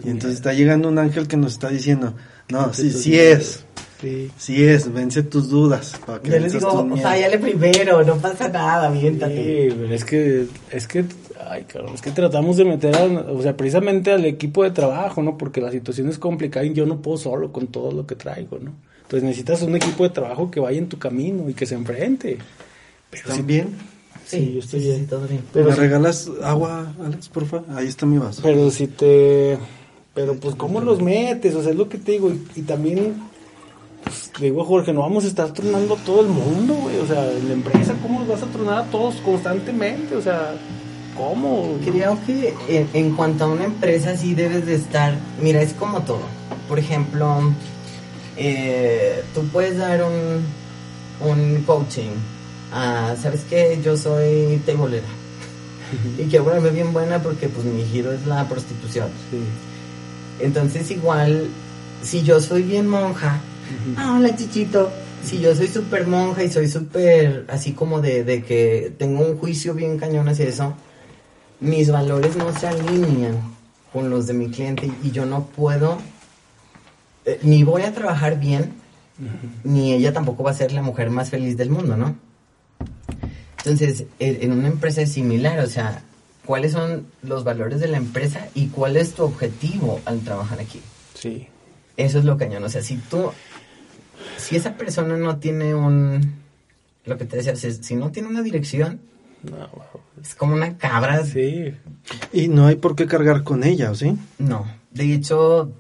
Y 0.04 0.10
entonces 0.10 0.24
miedo. 0.24 0.32
está 0.34 0.54
llegando 0.54 0.88
un 0.90 0.98
ángel 0.98 1.28
que 1.28 1.38
nos 1.38 1.54
está 1.54 1.70
diciendo, 1.70 2.16
no, 2.50 2.74
sí, 2.74 2.90
tus 2.92 3.02
sí 3.04 3.10
miedos. 3.12 3.40
es, 3.40 3.66
Sí. 4.02 4.30
sí 4.38 4.64
es, 4.68 4.92
vence 4.92 5.24
tus 5.24 5.50
dudas. 5.50 5.94
Para 6.06 6.22
que 6.22 6.30
Yo 6.32 6.40
les 6.40 6.54
digo, 6.54 6.68
o 6.68 6.74
sea, 6.74 6.84
miedos". 6.84 7.20
ya 7.22 7.30
le 7.30 7.38
primero, 7.40 8.04
no 8.04 8.18
pasa 8.18 8.50
nada, 8.50 8.88
aviéntate. 8.88 9.70
Sí, 9.70 9.76
pero 9.80 9.94
es 9.96 10.04
que, 10.06 10.48
es 10.72 10.88
que, 10.88 11.06
ay, 11.40 11.64
cabrón, 11.64 11.96
es 11.96 12.02
que 12.02 12.12
tratamos 12.12 12.58
de 12.58 12.66
meter, 12.66 12.96
a, 12.96 13.04
o 13.04 13.42
sea, 13.42 13.56
precisamente 13.58 14.12
al 14.12 14.26
equipo 14.26 14.64
de 14.64 14.72
trabajo, 14.72 15.22
¿no? 15.24 15.38
Porque 15.38 15.62
la 15.62 15.72
situación 15.72 16.10
es 16.10 16.18
complicada 16.18 16.66
y 16.66 16.74
yo 16.74 16.86
no 16.86 17.02
puedo 17.02 17.18
solo 17.18 17.52
con 17.52 17.68
todo 17.68 17.92
lo 17.92 18.06
que 18.06 18.16
traigo, 18.16 18.60
¿no? 18.60 18.74
Entonces 19.04 19.24
necesitas 19.24 19.62
un 19.62 19.76
equipo 19.76 20.04
de 20.04 20.10
trabajo 20.10 20.50
que 20.50 20.60
vaya 20.60 20.80
en 20.80 20.90
tu 20.90 20.98
camino 20.98 21.48
y 21.50 21.54
que 21.54 21.66
se 21.66 21.76
enfrente. 21.76 22.40
Pero 23.12 23.24
¿Están 23.24 23.38
sí, 23.38 23.44
bien? 23.44 23.68
Sí, 24.26 24.54
yo 24.54 24.60
estoy 24.60 24.80
sí, 24.80 24.88
bien. 24.88 25.00
sí, 25.02 25.06
todo 25.06 25.28
bien. 25.28 25.42
pero 25.54 25.70
¿Me 25.70 25.76
regalas 25.76 26.32
agua, 26.44 26.92
Alex, 27.04 27.30
porfa? 27.30 27.62
Ahí 27.76 27.88
está 27.88 28.06
mi 28.06 28.18
vaso. 28.18 28.42
Pero 28.44 28.72
si 28.72 28.88
te... 28.88 29.58
Pero 30.16 30.36
pues, 30.36 30.56
¿cómo 30.56 30.80
los 30.80 31.02
metes? 31.02 31.54
O 31.56 31.62
sea, 31.62 31.72
es 31.72 31.78
lo 31.78 31.88
que 31.88 31.98
te 31.98 32.14
digo. 32.14 32.32
Y, 32.32 32.42
y 32.56 32.62
también, 32.64 33.16
pues, 34.04 34.32
le 34.40 34.48
digo 34.48 34.62
a 34.62 34.66
Jorge, 34.66 34.94
no 34.94 35.02
vamos 35.02 35.26
a 35.26 35.28
estar 35.28 35.54
tronando 35.54 35.96
a 35.96 35.98
todo 35.98 36.22
el 36.22 36.28
mundo, 36.30 36.74
güey. 36.74 36.98
O 36.98 37.06
sea, 37.06 37.32
en 37.32 37.48
la 37.48 37.54
empresa, 37.54 37.94
¿cómo 38.02 38.20
los 38.20 38.30
vas 38.30 38.42
a 38.42 38.48
tronar 38.48 38.78
a 38.80 38.84
todos 38.86 39.16
constantemente? 39.18 40.16
O 40.16 40.22
sea, 40.22 40.56
¿cómo? 41.16 41.78
Creo 41.84 42.18
que 42.26 42.54
en, 42.68 42.90
en 42.94 43.16
cuanto 43.16 43.46
a 43.46 43.48
una 43.48 43.66
empresa 43.66 44.16
sí 44.16 44.34
debes 44.34 44.66
de 44.66 44.76
estar, 44.76 45.16
mira, 45.42 45.62
es 45.62 45.74
como 45.74 46.02
todo. 46.02 46.22
Por 46.68 46.80
ejemplo, 46.80 47.54
eh, 48.38 49.24
tú 49.34 49.48
puedes 49.48 49.78
dar 49.78 50.04
un, 50.04 50.44
un 51.28 51.64
coaching. 51.64 52.12
a, 52.72 53.16
¿Sabes 53.22 53.42
qué? 53.50 53.80
Yo 53.84 53.98
soy 53.98 54.62
tebolera. 54.66 55.08
y 56.18 56.24
quiero 56.26 56.46
ponerme 56.46 56.72
bien 56.72 56.94
buena 56.94 57.22
porque 57.22 57.48
pues 57.48 57.66
mi 57.66 57.84
giro 57.84 58.12
es 58.12 58.26
la 58.26 58.48
prostitución. 58.48 59.10
Sí. 59.32 59.40
Entonces 60.40 60.90
igual, 60.92 61.48
si 62.04 62.24
yo 62.24 62.42
soy 62.42 62.64
bien 62.64 62.88
monja, 62.88 63.40
ah, 63.98 64.16
hola 64.18 64.36
chichito. 64.36 64.92
Si 65.24 65.40
yo 65.40 65.56
soy 65.56 65.68
súper 65.68 66.06
monja 66.06 66.44
y 66.44 66.52
soy 66.52 66.68
súper 66.68 67.46
así 67.48 67.72
como 67.72 68.00
de, 68.00 68.24
de 68.24 68.44
que 68.44 68.94
tengo 69.00 69.26
un 69.26 69.38
juicio 69.38 69.74
bien 69.74 69.98
cañón 69.98 70.30
hacia 70.30 70.46
eso, 70.46 70.76
mis 71.60 71.92
valores 71.92 72.36
no 72.36 72.58
se 72.58 72.68
alinean 72.68 73.56
con 73.92 74.10
los 74.10 74.28
de 74.28 74.34
mi 74.34 74.50
cliente 74.50 74.92
y 75.04 75.12
yo 75.12 75.26
no 75.26 75.46
puedo, 75.46 75.98
eh, 77.26 77.40
ni 77.44 77.64
voy 77.64 77.84
a 77.84 77.94
trabajar 77.94 78.40
bien, 78.40 78.74
ni 79.64 79.94
ella 79.94 80.12
tampoco 80.12 80.44
va 80.44 80.52
a 80.52 80.56
ser 80.56 80.74
la 80.74 80.82
mujer 80.82 81.10
más 81.10 81.30
feliz 81.30 81.56
del 81.56 81.70
mundo, 81.70 81.96
¿no? 81.96 82.16
Entonces, 83.58 84.06
en 84.20 84.44
en 84.44 84.52
una 84.52 84.68
empresa 84.68 85.02
es 85.02 85.12
similar, 85.14 85.60
o 85.60 85.68
sea, 85.68 86.04
¿cuáles 86.46 86.74
son 86.74 87.08
los 87.24 87.44
valores 87.44 87.80
de 87.80 87.88
la 87.88 87.98
empresa 87.98 88.48
y 88.54 88.68
cuál 88.68 88.98
es 88.98 89.14
tu 89.14 89.24
objetivo 89.24 90.02
al 90.06 90.20
trabajar 90.22 90.60
aquí? 90.60 90.82
Sí. 91.14 91.48
Eso 91.98 92.20
es 92.20 92.26
lo 92.26 92.38
cañón. 92.38 92.64
O 92.64 92.70
sea, 92.70 92.82
si 92.82 92.98
tú, 92.98 93.32
si 94.38 94.56
esa 94.56 94.76
persona 94.76 95.18
no 95.18 95.38
tiene 95.38 95.74
un, 95.74 96.36
lo 97.06 97.18
que 97.18 97.26
te 97.26 97.38
decía, 97.38 97.56
si 97.56 97.96
no 97.96 98.12
tiene 98.12 98.28
una 98.28 98.42
dirección, 98.42 99.00
No, 99.50 99.58
wow. 99.58 100.02
es 100.22 100.36
como 100.36 100.56
una 100.56 100.78
cabra. 100.78 101.24
Sí. 101.26 101.74
Y 102.34 102.48
no 102.48 102.68
hay 102.68 102.76
por 102.76 102.96
qué 102.96 103.08
cargar 103.08 103.44
con 103.44 103.64
ella, 103.64 103.92
¿o 103.92 103.96
sí? 103.96 104.18
No, 104.38 104.66
de 104.92 105.14
hecho, 105.14 105.72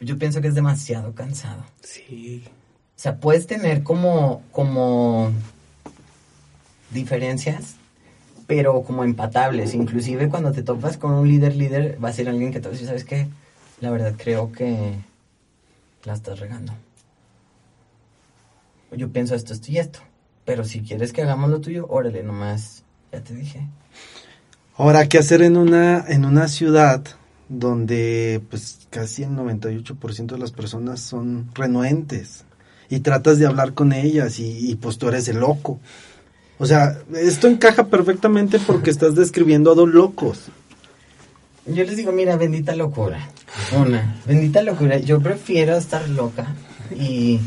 yo 0.00 0.18
pienso 0.18 0.40
que 0.40 0.48
es 0.48 0.54
demasiado 0.54 1.14
cansado. 1.14 1.64
Sí. 1.82 2.44
O 2.46 3.00
sea, 3.00 3.16
puedes 3.18 3.46
tener 3.46 3.82
como, 3.82 4.42
como 4.52 5.30
diferencias, 6.90 7.76
pero 8.46 8.82
como 8.82 9.04
empatables. 9.04 9.74
Inclusive 9.74 10.28
cuando 10.28 10.52
te 10.52 10.62
topas 10.62 10.98
con 10.98 11.12
un 11.12 11.28
líder, 11.28 11.56
líder, 11.56 12.02
va 12.02 12.10
a 12.10 12.12
ser 12.12 12.28
alguien 12.28 12.52
que 12.52 12.60
te 12.60 12.64
va 12.64 12.70
a 12.70 12.72
decir, 12.72 12.88
¿sabes 12.88 13.04
qué? 13.04 13.28
La 13.80 13.90
verdad 13.90 14.14
creo 14.16 14.52
que 14.52 14.96
la 16.04 16.14
estás 16.14 16.40
regando. 16.40 16.74
Yo 18.92 19.10
pienso 19.10 19.34
esto, 19.34 19.52
esto 19.52 19.70
y 19.70 19.78
esto. 19.78 20.00
Pero 20.44 20.64
si 20.64 20.80
quieres 20.80 21.12
que 21.12 21.22
hagamos 21.22 21.50
lo 21.50 21.60
tuyo, 21.60 21.86
órale, 21.88 22.22
nomás, 22.22 22.82
ya 23.12 23.20
te 23.20 23.34
dije. 23.34 23.66
Ahora, 24.76 25.08
¿qué 25.08 25.18
hacer 25.18 25.42
en 25.42 25.56
una, 25.56 26.04
en 26.08 26.24
una 26.24 26.48
ciudad 26.48 27.04
donde 27.48 28.40
pues 28.50 28.86
casi 28.90 29.22
el 29.24 29.30
98% 29.30 30.26
de 30.26 30.38
las 30.38 30.52
personas 30.52 31.00
son 31.00 31.50
renuentes? 31.54 32.44
Y 32.90 33.00
tratas 33.00 33.38
de 33.38 33.46
hablar 33.46 33.74
con 33.74 33.92
ellas 33.92 34.38
y, 34.38 34.70
y, 34.70 34.76
pues 34.76 34.96
tú 34.96 35.08
eres 35.08 35.28
el 35.28 35.40
loco. 35.40 35.78
O 36.58 36.64
sea, 36.64 36.98
esto 37.14 37.46
encaja 37.46 37.86
perfectamente 37.86 38.58
porque 38.58 38.90
estás 38.90 39.14
describiendo 39.14 39.72
a 39.72 39.74
dos 39.74 39.88
locos. 39.88 40.46
Yo 41.66 41.84
les 41.84 41.96
digo, 41.96 42.12
mira, 42.12 42.36
bendita 42.36 42.74
locura. 42.74 43.28
Una, 43.76 44.20
bendita 44.26 44.62
locura. 44.62 44.98
Yo 44.98 45.20
prefiero 45.20 45.76
estar 45.76 46.08
loca 46.08 46.54
y, 46.96 47.40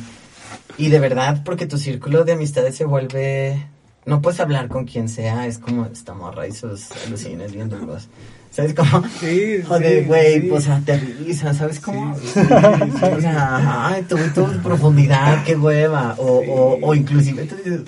y 0.78 0.90
de 0.90 1.00
verdad, 1.00 1.42
porque 1.44 1.66
tu 1.66 1.78
círculo 1.78 2.24
de 2.24 2.34
amistades 2.34 2.76
se 2.76 2.86
vuelve. 2.86 3.66
No 4.06 4.22
puedes 4.22 4.40
hablar 4.40 4.68
con 4.68 4.86
quien 4.86 5.08
sea, 5.08 5.46
es 5.46 5.60
como 5.60 5.86
esta 5.86 6.14
morra 6.14 6.48
y 6.48 6.52
sus 6.52 6.92
alucines 7.06 7.54
bien 7.54 7.70
duros. 7.70 8.08
¿Sabes 8.50 8.74
cómo? 8.74 9.04
Sí, 9.20 9.62
Joder, 9.68 10.02
sí, 10.02 10.08
güey, 10.08 10.42
sí. 10.42 10.48
pues 10.48 10.68
aterriza, 10.68 11.54
¿sabes 11.54 11.80
cómo? 11.80 12.14
O 12.16 13.22
sea, 13.22 13.88
ay, 13.88 14.04
tú 14.10 14.18
tu 14.34 14.46
profundidad, 14.62 15.44
qué 15.46 15.56
hueva. 15.56 16.16
O, 16.18 16.40
o, 16.40 16.80
o 16.82 16.96
inclusive 16.96 17.46
tú 17.46 17.56
dices, 17.56 17.82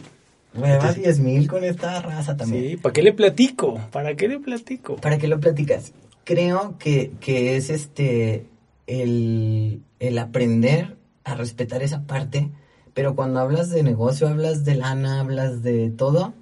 hueva 0.55 0.93
10 0.93 1.19
mil 1.19 1.47
con 1.47 1.63
esta 1.63 2.01
raza 2.01 2.37
también. 2.37 2.63
Sí, 2.69 2.77
¿para 2.77 2.93
qué 2.93 3.01
le 3.01 3.13
platico? 3.13 3.81
¿Para 3.91 4.15
qué 4.15 4.27
le 4.27 4.39
platico? 4.39 4.95
¿Para 4.97 5.17
qué 5.17 5.27
lo 5.27 5.39
platicas? 5.39 5.91
Creo 6.23 6.77
que, 6.77 7.11
que 7.19 7.57
es 7.57 7.69
este 7.69 8.45
el, 8.87 9.81
el 9.99 10.17
aprender 10.17 10.95
a 11.23 11.35
respetar 11.35 11.83
esa 11.83 12.03
parte, 12.03 12.49
pero 12.93 13.15
cuando 13.15 13.39
hablas 13.39 13.69
de 13.69 13.83
negocio, 13.83 14.27
hablas 14.27 14.65
de 14.65 14.75
lana, 14.75 15.19
hablas 15.19 15.63
de 15.63 15.89
todo, 15.89 16.33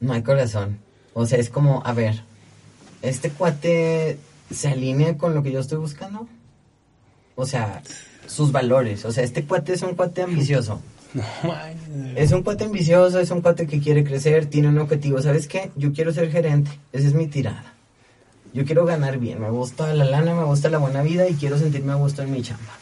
no 0.00 0.12
hay 0.12 0.22
corazón. 0.22 0.78
O 1.14 1.26
sea, 1.26 1.38
es 1.38 1.50
como, 1.50 1.82
a 1.84 1.92
ver, 1.92 2.22
¿este 3.02 3.30
cuate 3.30 4.18
se 4.50 4.68
alinea 4.68 5.16
con 5.18 5.34
lo 5.34 5.42
que 5.42 5.52
yo 5.52 5.60
estoy 5.60 5.78
buscando? 5.78 6.28
O 7.34 7.46
sea, 7.46 7.82
sus 8.26 8.52
valores. 8.52 9.04
O 9.04 9.12
sea, 9.12 9.24
este 9.24 9.44
cuate 9.44 9.74
es 9.74 9.82
un 9.82 9.94
cuate 9.94 10.22
ambicioso. 10.22 10.80
No. 11.14 11.24
Es 12.16 12.32
un 12.32 12.42
cuate 12.42 12.64
ambicioso, 12.64 13.20
es 13.20 13.30
un 13.30 13.42
cuate 13.42 13.66
que 13.66 13.80
quiere 13.80 14.02
crecer, 14.04 14.46
tiene 14.46 14.68
un 14.68 14.78
objetivo. 14.78 15.20
¿Sabes 15.20 15.46
qué? 15.46 15.70
Yo 15.76 15.92
quiero 15.92 16.12
ser 16.12 16.30
gerente. 16.30 16.70
Esa 16.92 17.08
es 17.08 17.14
mi 17.14 17.26
tirada. 17.26 17.74
Yo 18.54 18.64
quiero 18.64 18.86
ganar 18.86 19.18
bien. 19.18 19.40
Me 19.40 19.50
gusta 19.50 19.92
la 19.92 20.04
lana, 20.04 20.34
me 20.34 20.44
gusta 20.44 20.70
la 20.70 20.78
buena 20.78 21.02
vida 21.02 21.28
y 21.28 21.34
quiero 21.34 21.58
sentirme 21.58 21.92
a 21.92 21.96
gusto 21.96 22.22
en 22.22 22.32
mi 22.32 22.42
chamba. 22.42 22.72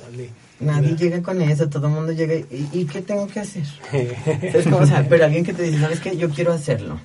Dale. 0.00 0.43
Nadie 0.60 0.96
llega 0.96 1.22
con 1.22 1.40
eso, 1.42 1.68
todo 1.68 1.88
el 1.88 1.92
mundo 1.94 2.12
llega. 2.12 2.34
¿Y, 2.36 2.68
y 2.72 2.84
qué 2.86 3.02
tengo 3.02 3.26
que 3.26 3.40
hacer? 3.40 3.64
¿Sabes 3.90 4.64
cómo? 4.64 4.78
O 4.78 4.86
sea, 4.86 5.06
pero 5.08 5.24
alguien 5.24 5.44
que 5.44 5.52
te 5.52 5.62
dice, 5.64 5.80
¿sabes 5.80 6.00
qué? 6.00 6.16
Yo 6.16 6.30
quiero 6.30 6.52
hacerlo. 6.52 6.98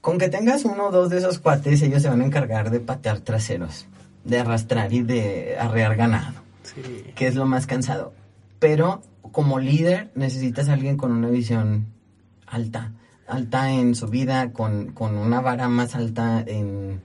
Con 0.00 0.18
que 0.18 0.28
tengas 0.28 0.64
uno 0.64 0.86
o 0.86 0.90
dos 0.90 1.10
de 1.10 1.18
esos 1.18 1.38
cuates, 1.38 1.82
ellos 1.82 2.02
se 2.02 2.08
van 2.08 2.20
a 2.20 2.24
encargar 2.26 2.70
de 2.70 2.80
patear 2.80 3.20
traseros, 3.20 3.86
de 4.24 4.38
arrastrar 4.38 4.92
y 4.92 5.02
de 5.02 5.56
arrear 5.58 5.96
ganado 5.96 6.34
Sí. 6.62 6.82
que 7.14 7.26
es 7.26 7.34
lo 7.34 7.46
más 7.46 7.66
cansado. 7.66 8.12
Pero 8.58 9.02
como 9.32 9.58
líder 9.58 10.10
necesitas 10.14 10.68
a 10.68 10.74
alguien 10.74 10.96
con 10.96 11.12
una 11.12 11.28
visión 11.28 11.86
alta, 12.46 12.92
alta 13.26 13.70
en 13.72 13.94
su 13.94 14.06
vida, 14.08 14.52
con, 14.52 14.92
con 14.92 15.16
una 15.16 15.40
vara 15.40 15.68
más 15.68 15.94
alta 15.94 16.42
en, 16.46 17.00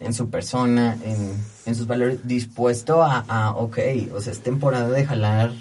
en 0.00 0.14
su 0.14 0.30
persona, 0.30 0.96
en, 1.04 1.32
en 1.66 1.74
sus 1.74 1.86
valores, 1.86 2.20
dispuesto 2.24 3.02
a, 3.02 3.24
a, 3.28 3.50
ok, 3.52 3.78
o 4.14 4.20
sea, 4.20 4.32
es 4.32 4.40
temporada 4.40 4.88
de 4.88 5.04
jalar 5.04 5.52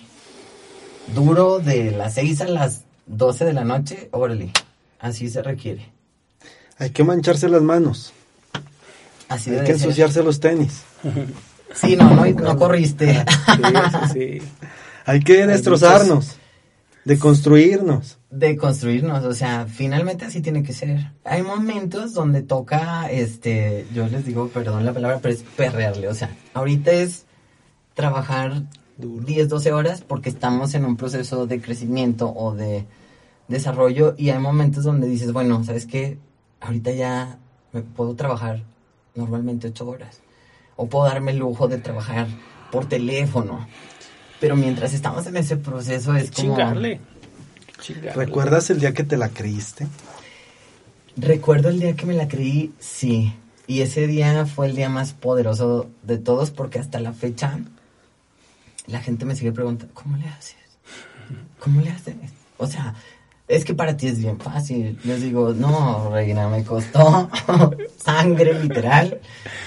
duro 1.16 1.60
de 1.60 1.92
las 1.92 2.14
6 2.16 2.42
a 2.42 2.48
las 2.48 2.82
12 3.08 3.46
de 3.46 3.54
la 3.54 3.64
noche, 3.64 4.10
órale, 4.12 4.52
así 5.00 5.30
se 5.30 5.42
requiere. 5.42 5.90
Hay 6.78 6.92
que 6.92 7.04
mancharse 7.04 7.50
las 7.50 7.62
manos. 7.62 8.14
Así 9.30 9.50
Hay 9.50 9.60
que 9.62 9.66
ser. 9.66 9.76
ensuciarse 9.76 10.24
los 10.24 10.40
tenis. 10.40 10.84
Sí, 11.74 11.96
no, 11.96 12.10
no, 12.14 12.26
no 12.26 12.58
corriste. 12.58 13.26
Sí, 13.26 13.62
sí, 14.14 14.14
sí. 14.14 14.42
Hay 15.06 15.20
que 15.22 15.48
destrozarnos. 15.48 16.38
De 17.08 17.20
construirnos. 17.20 18.20
de 18.30 18.58
construirnos, 18.58 19.24
o 19.24 19.34
sea, 19.34 19.66
finalmente 19.68 20.26
así 20.26 20.42
tiene 20.42 20.62
que 20.62 20.74
ser. 20.74 21.14
Hay 21.24 21.42
momentos 21.42 22.14
donde 22.14 22.42
toca, 22.42 23.10
este, 23.10 23.86
yo 23.94 24.08
les 24.08 24.26
digo, 24.26 24.50
perdón 24.50 24.86
la 24.86 24.94
palabra, 24.94 25.20
pero 25.22 25.34
es 25.34 25.44
perrearle, 25.44 26.10
o 26.10 26.14
sea, 26.14 26.36
ahorita 26.54 26.92
es 26.92 27.26
trabajar 27.94 28.64
Duro. 28.98 29.24
10, 29.26 29.48
12 29.48 29.72
horas 29.74 30.02
porque 30.02 30.30
estamos 30.30 30.74
en 30.74 30.84
un 30.84 30.98
proceso 30.98 31.46
de 31.46 31.62
crecimiento 31.62 32.34
o 32.36 32.56
de 32.56 32.86
desarrollo 33.48 34.16
y 34.18 34.32
hay 34.32 34.40
momentos 34.40 34.84
donde 34.84 35.08
dices, 35.08 35.32
bueno, 35.34 35.64
¿sabes 35.64 35.86
qué? 35.86 36.18
Ahorita 36.60 36.92
ya 36.92 37.38
me 37.74 37.84
puedo 37.84 38.16
trabajar 38.16 38.64
normalmente 39.14 39.68
8 39.68 39.88
horas 39.88 40.22
o 40.76 40.88
puedo 40.88 41.06
darme 41.06 41.32
el 41.32 41.38
lujo 41.38 41.68
de 41.68 41.78
trabajar 41.78 42.28
por 42.72 42.88
teléfono. 42.88 43.68
Pero 44.40 44.56
mientras 44.56 44.94
estamos 44.94 45.26
en 45.28 45.38
ese 45.38 45.58
proceso 45.58 46.16
es 46.16 46.32
como... 46.32 46.56
Chingarle. 46.56 47.00
Chingarle. 47.80 48.26
¿Recuerdas 48.26 48.70
el 48.70 48.80
día 48.80 48.94
que 48.94 49.04
te 49.04 49.18
la 49.18 49.30
creíste? 49.30 49.88
Recuerdo 51.16 51.70
el 51.70 51.80
día 51.80 51.96
que 51.96 52.06
me 52.06 52.14
la 52.14 52.28
creí, 52.28 52.74
sí. 52.80 53.34
Y 53.66 53.82
ese 53.82 54.08
día 54.08 54.46
fue 54.46 54.68
el 54.68 54.76
día 54.76 54.90
más 54.90 55.14
poderoso 55.14 55.90
de 56.04 56.18
todos 56.18 56.52
porque 56.52 56.80
hasta 56.80 57.00
la 57.00 57.14
fecha 57.14 57.60
la 58.88 59.02
gente 59.02 59.26
me 59.26 59.36
sigue 59.36 59.52
preguntando, 59.52 59.94
¿cómo 59.94 60.18
le 60.18 60.28
haces? 60.28 60.56
¿Cómo 61.60 61.82
le 61.82 61.90
haces? 61.90 62.16
O 62.58 62.68
sea, 62.68 62.96
es 63.48 63.66
que 63.66 63.74
para 63.74 63.98
ti 63.98 64.08
es 64.08 64.20
bien 64.20 64.40
fácil. 64.40 64.98
Les 65.04 65.22
digo, 65.22 65.54
no, 65.54 66.10
reina, 66.12 66.48
me 66.48 66.64
costó 66.64 67.30
sangre 67.98 68.62
literal, 68.62 69.20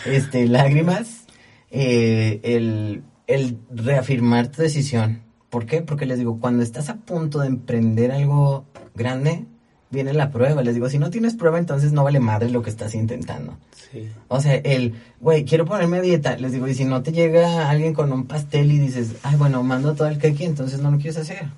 este, 0.06 0.46
lágrimas, 0.46 1.24
eh, 1.70 2.40
el, 2.42 3.02
el 3.34 3.58
reafirmar 3.70 4.48
tu 4.48 4.62
decisión. 4.62 5.22
¿Por 5.50 5.66
qué? 5.66 5.82
Porque 5.82 6.06
les 6.06 6.18
digo, 6.18 6.38
cuando 6.40 6.62
estás 6.62 6.88
a 6.88 6.96
punto 6.96 7.40
de 7.40 7.48
emprender 7.48 8.12
algo 8.12 8.64
grande, 8.94 9.46
viene 9.90 10.12
la 10.12 10.30
prueba. 10.30 10.62
Les 10.62 10.74
digo, 10.74 10.88
si 10.88 10.98
no 10.98 11.10
tienes 11.10 11.34
prueba, 11.34 11.58
entonces 11.58 11.92
no 11.92 12.04
vale 12.04 12.20
madre 12.20 12.50
lo 12.50 12.62
que 12.62 12.70
estás 12.70 12.94
intentando. 12.94 13.56
Sí. 13.90 14.08
O 14.28 14.40
sea, 14.40 14.54
el, 14.54 14.94
güey, 15.20 15.44
quiero 15.44 15.64
ponerme 15.64 15.98
a 15.98 16.02
dieta. 16.02 16.36
Les 16.36 16.52
digo, 16.52 16.68
y 16.68 16.74
si 16.74 16.84
no 16.84 17.02
te 17.02 17.10
llega 17.12 17.68
alguien 17.68 17.94
con 17.94 18.12
un 18.12 18.26
pastel 18.26 18.70
y 18.70 18.78
dices, 18.78 19.16
ay, 19.24 19.36
bueno, 19.36 19.62
mando 19.64 19.94
todo 19.94 20.06
el 20.08 20.18
que 20.18 20.28
aquí, 20.28 20.44
entonces 20.44 20.80
no 20.80 20.90
lo 20.92 20.98
quieres 20.98 21.16
hacer. 21.16 21.48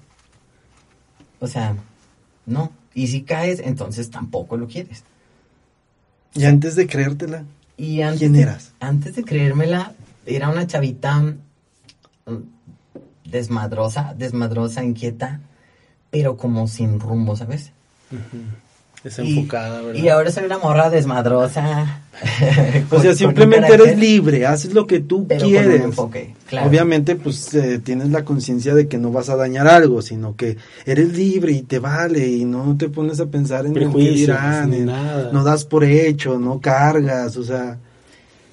O 1.41 1.47
sea, 1.47 1.77
no. 2.47 2.73
Y 2.95 3.09
si 3.09 3.23
caes, 3.23 3.61
entonces 3.65 4.11
tampoco 4.11 4.57
lo 4.57 4.67
quieres. 4.67 5.05
Y 6.35 6.45
antes 6.45 6.77
de 6.77 6.87
creértela, 6.87 7.45
Y 7.77 8.01
antes 8.03 8.21
¿Quién 8.21 8.33
de- 8.35 8.43
eras? 8.43 8.73
Antes 8.81 9.17
de 9.17 9.25
creérmela, 9.25 9.93
era 10.25 10.49
una 10.49 10.67
chavita 10.67 11.35
desmadrosa, 13.25 14.15
desmadrosa, 14.17 14.85
inquieta, 14.85 15.41
pero 16.11 16.37
como 16.37 16.67
sin 16.69 17.01
rumbo, 17.01 17.37
¿sabes? 17.37 17.73
Desenfocada, 19.03 19.83
y, 19.83 19.87
¿verdad? 19.87 20.03
y 20.05 20.09
ahora 20.11 20.31
soy 20.31 20.45
una 20.45 20.59
morra 20.59 20.89
desmadrosa. 20.91 22.03
o 22.91 23.01
sea, 23.01 23.15
simplemente 23.15 23.73
eres 23.75 23.99
libre, 23.99 24.47
haces 24.47 24.75
lo 24.75 24.87
que 24.87 25.01
tú 25.01 25.27
pero 25.27 25.41
con 25.41 25.49
quieres. 25.51 25.81
un 25.81 25.87
enfoque, 25.87 26.35
claro. 26.49 26.69
Obviamente, 26.69 27.17
pues 27.17 27.53
eh, 27.55 27.81
tienes 27.81 28.11
la 28.11 28.25
conciencia 28.25 28.75
de 28.77 28.87
que 28.87 28.99
no 28.99 29.11
vas 29.11 29.29
a 29.29 29.35
dañar 29.37 29.67
algo, 29.67 30.03
sino 30.03 30.37
que 30.37 30.57
eres 30.87 31.17
libre 31.17 31.51
y 31.53 31.63
te 31.63 31.81
vale 31.81 32.29
y 32.29 32.45
no 32.45 32.77
te 32.77 32.89
pones 32.91 33.19
a 33.19 33.27
pensar 33.27 33.61
en 33.67 33.69
el 33.73 33.73
Prejuicios, 33.75 34.15
dirán, 34.17 34.71
ni 34.71 34.77
en- 34.77 34.87
nada. 34.87 35.31
no 35.33 35.43
das 35.43 35.65
por 35.65 35.83
hecho, 35.83 36.39
no 36.39 36.61
cargas, 36.61 37.37
o 37.37 37.43
sea, 37.43 37.79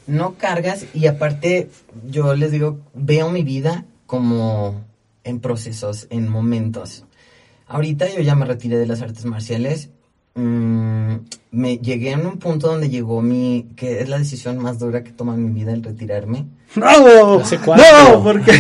no 0.10 0.36
cargas 0.38 0.86
y 0.94 1.08
aparte 1.08 1.70
yo 2.10 2.34
les 2.36 2.52
digo, 2.52 2.80
veo 2.94 3.30
mi 3.32 3.44
vida 3.44 3.86
como 4.06 4.82
en 5.24 5.40
procesos, 5.40 6.08
en 6.10 6.28
momentos. 6.28 7.06
Ahorita 7.68 8.08
yo 8.14 8.22
ya 8.22 8.36
me 8.36 8.46
retiré 8.46 8.78
de 8.78 8.88
las 8.88 9.02
artes 9.02 9.26
marciales. 9.26 9.90
mm, 10.36 11.16
me 11.52 11.78
llegué 11.80 12.14
a 12.14 12.18
un 12.18 12.38
punto 12.38 12.68
donde 12.68 12.90
llegó 12.90 13.22
mi, 13.22 13.68
que 13.76 14.02
es 14.02 14.10
la 14.10 14.20
decisión 14.20 14.58
más 14.60 14.78
dura 14.80 15.04
que 15.04 15.12
toma 15.12 15.34
en 15.34 15.44
mi 15.46 15.52
vida, 15.52 15.74
el 15.74 15.84
retirarme. 15.84 16.46
¡No! 16.76 17.40
¡No! 17.40 17.44
Porque 18.24 18.52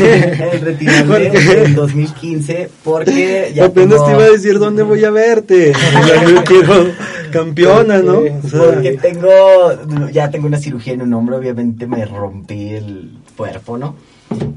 el 0.53 0.61
retirarme 0.61 1.29
Porque- 1.29 1.63
en 1.65 1.75
2015 1.75 2.69
porque 2.83 3.51
ya 3.53 3.65
apenas 3.65 3.97
tengo- 3.97 4.05
te 4.05 4.11
iba 4.13 4.23
a 4.23 4.29
decir 4.31 4.57
dónde 4.59 4.81
voy 4.83 5.03
a 5.05 5.11
verte. 5.11 5.71
Campeona, 7.31 7.99
¿no? 7.99 8.15
Porque- 8.15 8.35
O 8.43 8.49
sea, 8.49 8.59
Porque 8.73 8.97
tengo, 8.97 10.09
ya 10.11 10.29
tengo 10.29 10.47
una 10.47 10.57
cirugía 10.57 10.93
en 10.93 11.01
un 11.01 11.13
hombro, 11.13 11.37
obviamente 11.37 11.87
me 11.87 12.05
rompí 12.05 12.69
el 12.69 13.17
cuerpo, 13.37 13.77
¿no? 13.77 13.95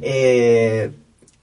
Eh, 0.00 0.90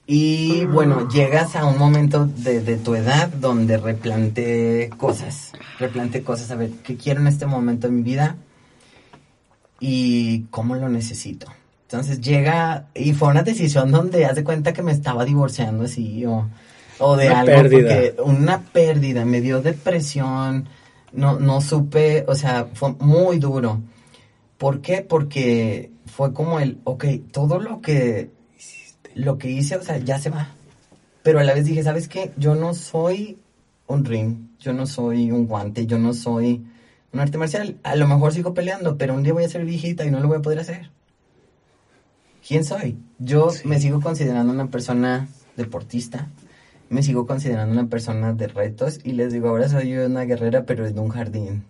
y 0.06 0.64
bueno, 0.66 1.08
llegas 1.08 1.54
a 1.56 1.64
un 1.64 1.78
momento 1.78 2.26
de, 2.26 2.60
de 2.60 2.76
tu 2.76 2.94
edad 2.94 3.28
donde 3.28 3.76
replante 3.76 4.90
cosas, 4.96 5.52
replante 5.78 6.22
cosas, 6.22 6.50
a 6.50 6.56
ver, 6.56 6.70
¿qué 6.84 6.96
quiero 6.96 7.20
en 7.20 7.28
este 7.28 7.46
momento 7.46 7.86
de 7.86 7.92
mi 7.94 8.02
vida? 8.02 8.36
Y 9.78 10.42
cómo 10.50 10.74
lo 10.76 10.88
necesito. 10.88 11.46
Entonces 11.82 12.20
llega, 12.20 12.86
y 12.94 13.12
fue 13.14 13.28
una 13.28 13.42
decisión 13.42 13.90
donde 13.90 14.26
haz 14.26 14.36
de 14.36 14.44
cuenta 14.44 14.72
que 14.72 14.82
me 14.82 14.92
estaba 14.92 15.24
divorciando 15.24 15.84
así, 15.84 16.24
o, 16.26 16.48
o 16.98 17.16
de 17.16 17.26
Una 17.28 17.40
algo, 17.40 17.54
pérdida. 17.54 17.80
porque 17.88 18.14
una 18.24 18.60
pérdida, 18.60 19.24
me 19.24 19.40
dio 19.40 19.60
depresión, 19.62 20.68
no, 21.12 21.38
no 21.38 21.60
supe, 21.60 22.24
o 22.28 22.34
sea, 22.34 22.68
fue 22.74 22.92
muy 22.98 23.38
duro. 23.38 23.80
¿Por 24.58 24.80
qué? 24.80 25.02
Porque 25.02 25.90
fue 26.06 26.32
como 26.32 26.60
el, 26.60 26.80
ok, 26.84 27.04
todo 27.32 27.58
lo 27.58 27.80
que, 27.80 28.30
lo 29.14 29.38
que 29.38 29.50
hice, 29.50 29.76
o 29.76 29.82
sea, 29.82 29.98
ya 29.98 30.18
se 30.18 30.30
va. 30.30 30.48
Pero 31.22 31.40
a 31.40 31.44
la 31.44 31.54
vez 31.54 31.64
dije, 31.64 31.82
¿sabes 31.82 32.08
qué? 32.08 32.32
Yo 32.36 32.54
no 32.54 32.74
soy 32.74 33.38
un 33.86 34.04
ring, 34.04 34.48
yo 34.58 34.72
no 34.72 34.86
soy 34.86 35.30
un 35.30 35.46
guante, 35.46 35.86
yo 35.86 35.98
no 35.98 36.12
soy 36.12 36.64
un 37.12 37.20
arte 37.20 37.38
marcial. 37.38 37.78
A 37.82 37.96
lo 37.96 38.06
mejor 38.06 38.32
sigo 38.32 38.54
peleando, 38.54 38.96
pero 38.96 39.14
un 39.14 39.22
día 39.22 39.32
voy 39.32 39.44
a 39.44 39.48
ser 39.48 39.64
viejita 39.64 40.04
y 40.04 40.10
no 40.10 40.20
lo 40.20 40.28
voy 40.28 40.38
a 40.38 40.42
poder 40.42 40.60
hacer. 40.60 40.90
¿Quién 42.46 42.64
soy? 42.64 42.98
Yo 43.18 43.48
me 43.64 43.78
sigo 43.80 44.00
considerando 44.00 44.52
una 44.52 44.70
persona 44.70 45.28
deportista, 45.56 46.28
me 46.90 47.02
sigo 47.02 47.26
considerando 47.26 47.72
una 47.72 47.88
persona 47.88 48.32
de 48.34 48.48
retos 48.48 48.98
y 49.02 49.12
les 49.12 49.32
digo, 49.32 49.48
ahora 49.48 49.68
soy 49.68 49.96
una 49.96 50.24
guerrera, 50.24 50.64
pero 50.66 50.86
en 50.86 50.98
un 50.98 51.08
jardín. 51.08 51.64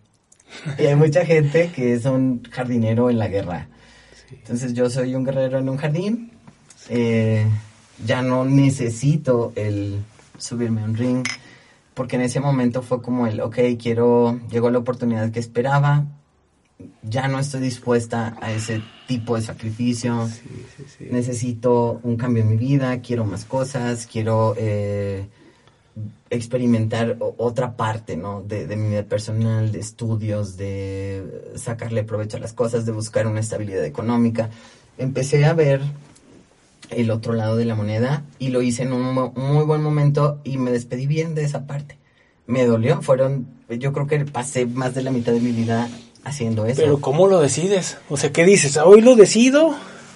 Y 0.79 0.87
hay 0.87 0.97
mucha 0.97 1.25
gente 1.25 1.71
que 1.75 1.93
es 1.93 2.07
un 2.07 2.43
jardinero 2.51 3.11
en 3.11 3.19
la 3.19 3.29
guerra. 3.29 3.69
Entonces 4.33 4.73
yo 4.73 4.91
soy 4.91 5.15
un 5.15 5.25
guerrero 5.25 5.59
en 5.59 5.69
un 5.69 5.77
jardín. 5.77 6.33
eh, 6.89 7.47
ya 8.05 8.23
no 8.23 8.47
necesito 8.47 9.53
el 9.57 10.03
subirme 10.39 10.81
a 10.81 10.85
un 10.85 10.97
ring. 10.97 11.25
Porque 11.93 12.17
en 12.17 12.23
ese 12.23 12.41
momento 12.41 12.81
fue 12.81 13.03
como 13.03 13.27
el, 13.27 13.41
ok, 13.41 13.59
quiero, 13.79 14.41
llegó 14.51 14.71
la 14.71 14.79
oportunidad 14.79 15.31
que 15.31 15.39
esperaba. 15.39 16.07
Ya 17.03 17.29
no 17.29 17.39
estoy 17.39 17.61
dispuesta 17.61 18.37
a 18.41 18.53
ese 18.53 18.83
tipo 19.07 19.37
de 19.37 19.43
sacrificio. 19.43 20.29
Sí, 20.29 20.65
sí, 20.77 20.85
sí. 20.99 21.09
Necesito 21.11 22.01
un 22.03 22.17
cambio 22.17 22.43
en 22.43 22.51
mi 22.51 22.57
vida, 22.57 23.01
quiero 23.01 23.25
más 23.25 23.45
cosas, 23.45 24.07
quiero 24.07 24.55
eh, 24.57 25.27
experimentar 26.31 27.17
otra 27.19 27.77
parte, 27.77 28.17
¿no? 28.17 28.43
De, 28.43 28.67
de 28.67 28.77
mi 28.77 28.91
vida 28.91 29.03
personal, 29.03 29.73
de 29.73 29.81
estudios, 29.81 30.57
de 30.57 31.53
sacarle 31.57 32.05
provecho 32.05 32.37
a 32.37 32.41
las 32.41 32.53
cosas, 32.53 32.87
de 32.87 32.93
buscar 32.93 33.27
una 33.27 33.41
estabilidad 33.41 33.85
económica. 33.85 34.51
Empecé 34.99 35.45
a 35.45 35.55
ver 35.55 35.81
el 36.91 37.11
otro 37.11 37.33
lado 37.33 37.57
de 37.57 37.65
la 37.65 37.75
moneda 37.75 38.25
y 38.39 38.49
lo 38.49 38.63
hice 38.63 38.83
en 38.83 38.93
un 38.93 39.33
muy 39.35 39.65
buen 39.65 39.83
momento 39.83 40.41
y 40.45 40.59
me 40.59 40.73
despedí 40.73 41.07
bien 41.07 41.35
de 41.35 41.45
esa 41.45 41.67
parte. 41.67 41.99
Me 42.47 42.65
dolió, 42.65 43.01
fueron, 43.01 43.47
yo 43.69 43.93
creo 43.93 44.07
que 44.07 44.25
pasé 44.25 44.67
más 44.67 44.95
de 44.95 45.03
la 45.03 45.11
mitad 45.11 45.33
de 45.33 45.41
mi 45.41 45.53
vida 45.53 45.89
haciendo 46.25 46.67
eso. 46.67 46.81
Pero 46.83 47.01
¿cómo 47.01 47.27
lo 47.27 47.41
decides? 47.41 47.99
O 48.09 48.17
sea, 48.17 48.33
¿qué 48.33 48.45
dices? 48.45 48.77
¿Hoy 48.77 49.01
lo 49.01 49.17
decido? 49.17 49.75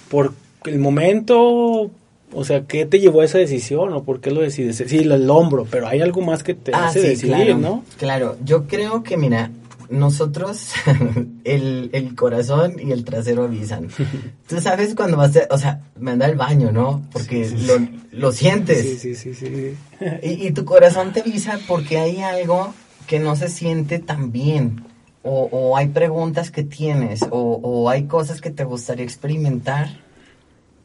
¿Por 0.08 0.32
el 0.64 0.78
momento? 0.78 1.90
O 2.32 2.44
sea, 2.44 2.64
¿qué 2.66 2.84
te 2.86 2.98
llevó 3.00 3.20
a 3.20 3.24
esa 3.24 3.38
decisión? 3.38 3.92
¿O 3.92 4.02
por 4.02 4.20
qué 4.20 4.30
lo 4.30 4.40
decides? 4.40 4.82
Sí, 4.86 4.98
el, 4.98 5.30
hombro, 5.30 5.66
pero 5.70 5.86
hay 5.86 6.00
algo 6.00 6.20
más 6.20 6.42
que 6.42 6.54
te 6.54 6.72
Ah, 6.74 6.86
hace 6.86 7.00
sí, 7.00 7.06
decidir, 7.08 7.34
claro, 7.36 7.58
¿no? 7.58 7.84
Claro, 7.98 8.36
yo 8.44 8.66
creo 8.66 9.02
que, 9.02 9.16
mira, 9.16 9.50
nosotros, 9.88 10.70
el, 11.44 11.90
el 11.92 12.14
corazón 12.16 12.76
y 12.82 12.90
el 12.92 13.04
trasero 13.04 13.44
avisan. 13.44 13.88
Tú 14.48 14.60
sabes 14.60 14.94
cuando 14.94 15.16
vas 15.16 15.36
a, 15.36 15.46
o 15.50 15.58
sea, 15.58 15.80
me 15.98 16.12
anda 16.12 16.26
al 16.26 16.34
baño, 16.36 16.72
¿no? 16.72 17.02
Porque 17.12 17.44
Sí, 17.44 17.56
sí, 17.58 17.66
lo, 17.66 18.18
lo 18.18 18.32
sientes. 18.32 18.80
Sí, 18.82 18.98
sí, 18.98 19.14
sí, 19.14 19.34
sí. 19.34 19.76
Y, 20.22 20.48
y 20.48 20.50
tu 20.52 20.64
corazón 20.64 21.12
te 21.12 21.20
avisa 21.20 21.60
porque 21.68 21.98
hay 21.98 22.20
algo 22.20 22.74
que 23.06 23.20
no 23.20 23.36
se 23.36 23.48
siente 23.48 23.98
tan 23.98 24.32
bien. 24.32 24.82
O, 25.24 25.48
o 25.50 25.76
hay 25.76 25.88
preguntas 25.88 26.50
que 26.50 26.62
tienes, 26.62 27.22
o, 27.22 27.60
o 27.62 27.88
hay 27.88 28.04
cosas 28.04 28.40
que 28.40 28.50
te 28.50 28.64
gustaría 28.64 29.04
experimentar. 29.04 29.88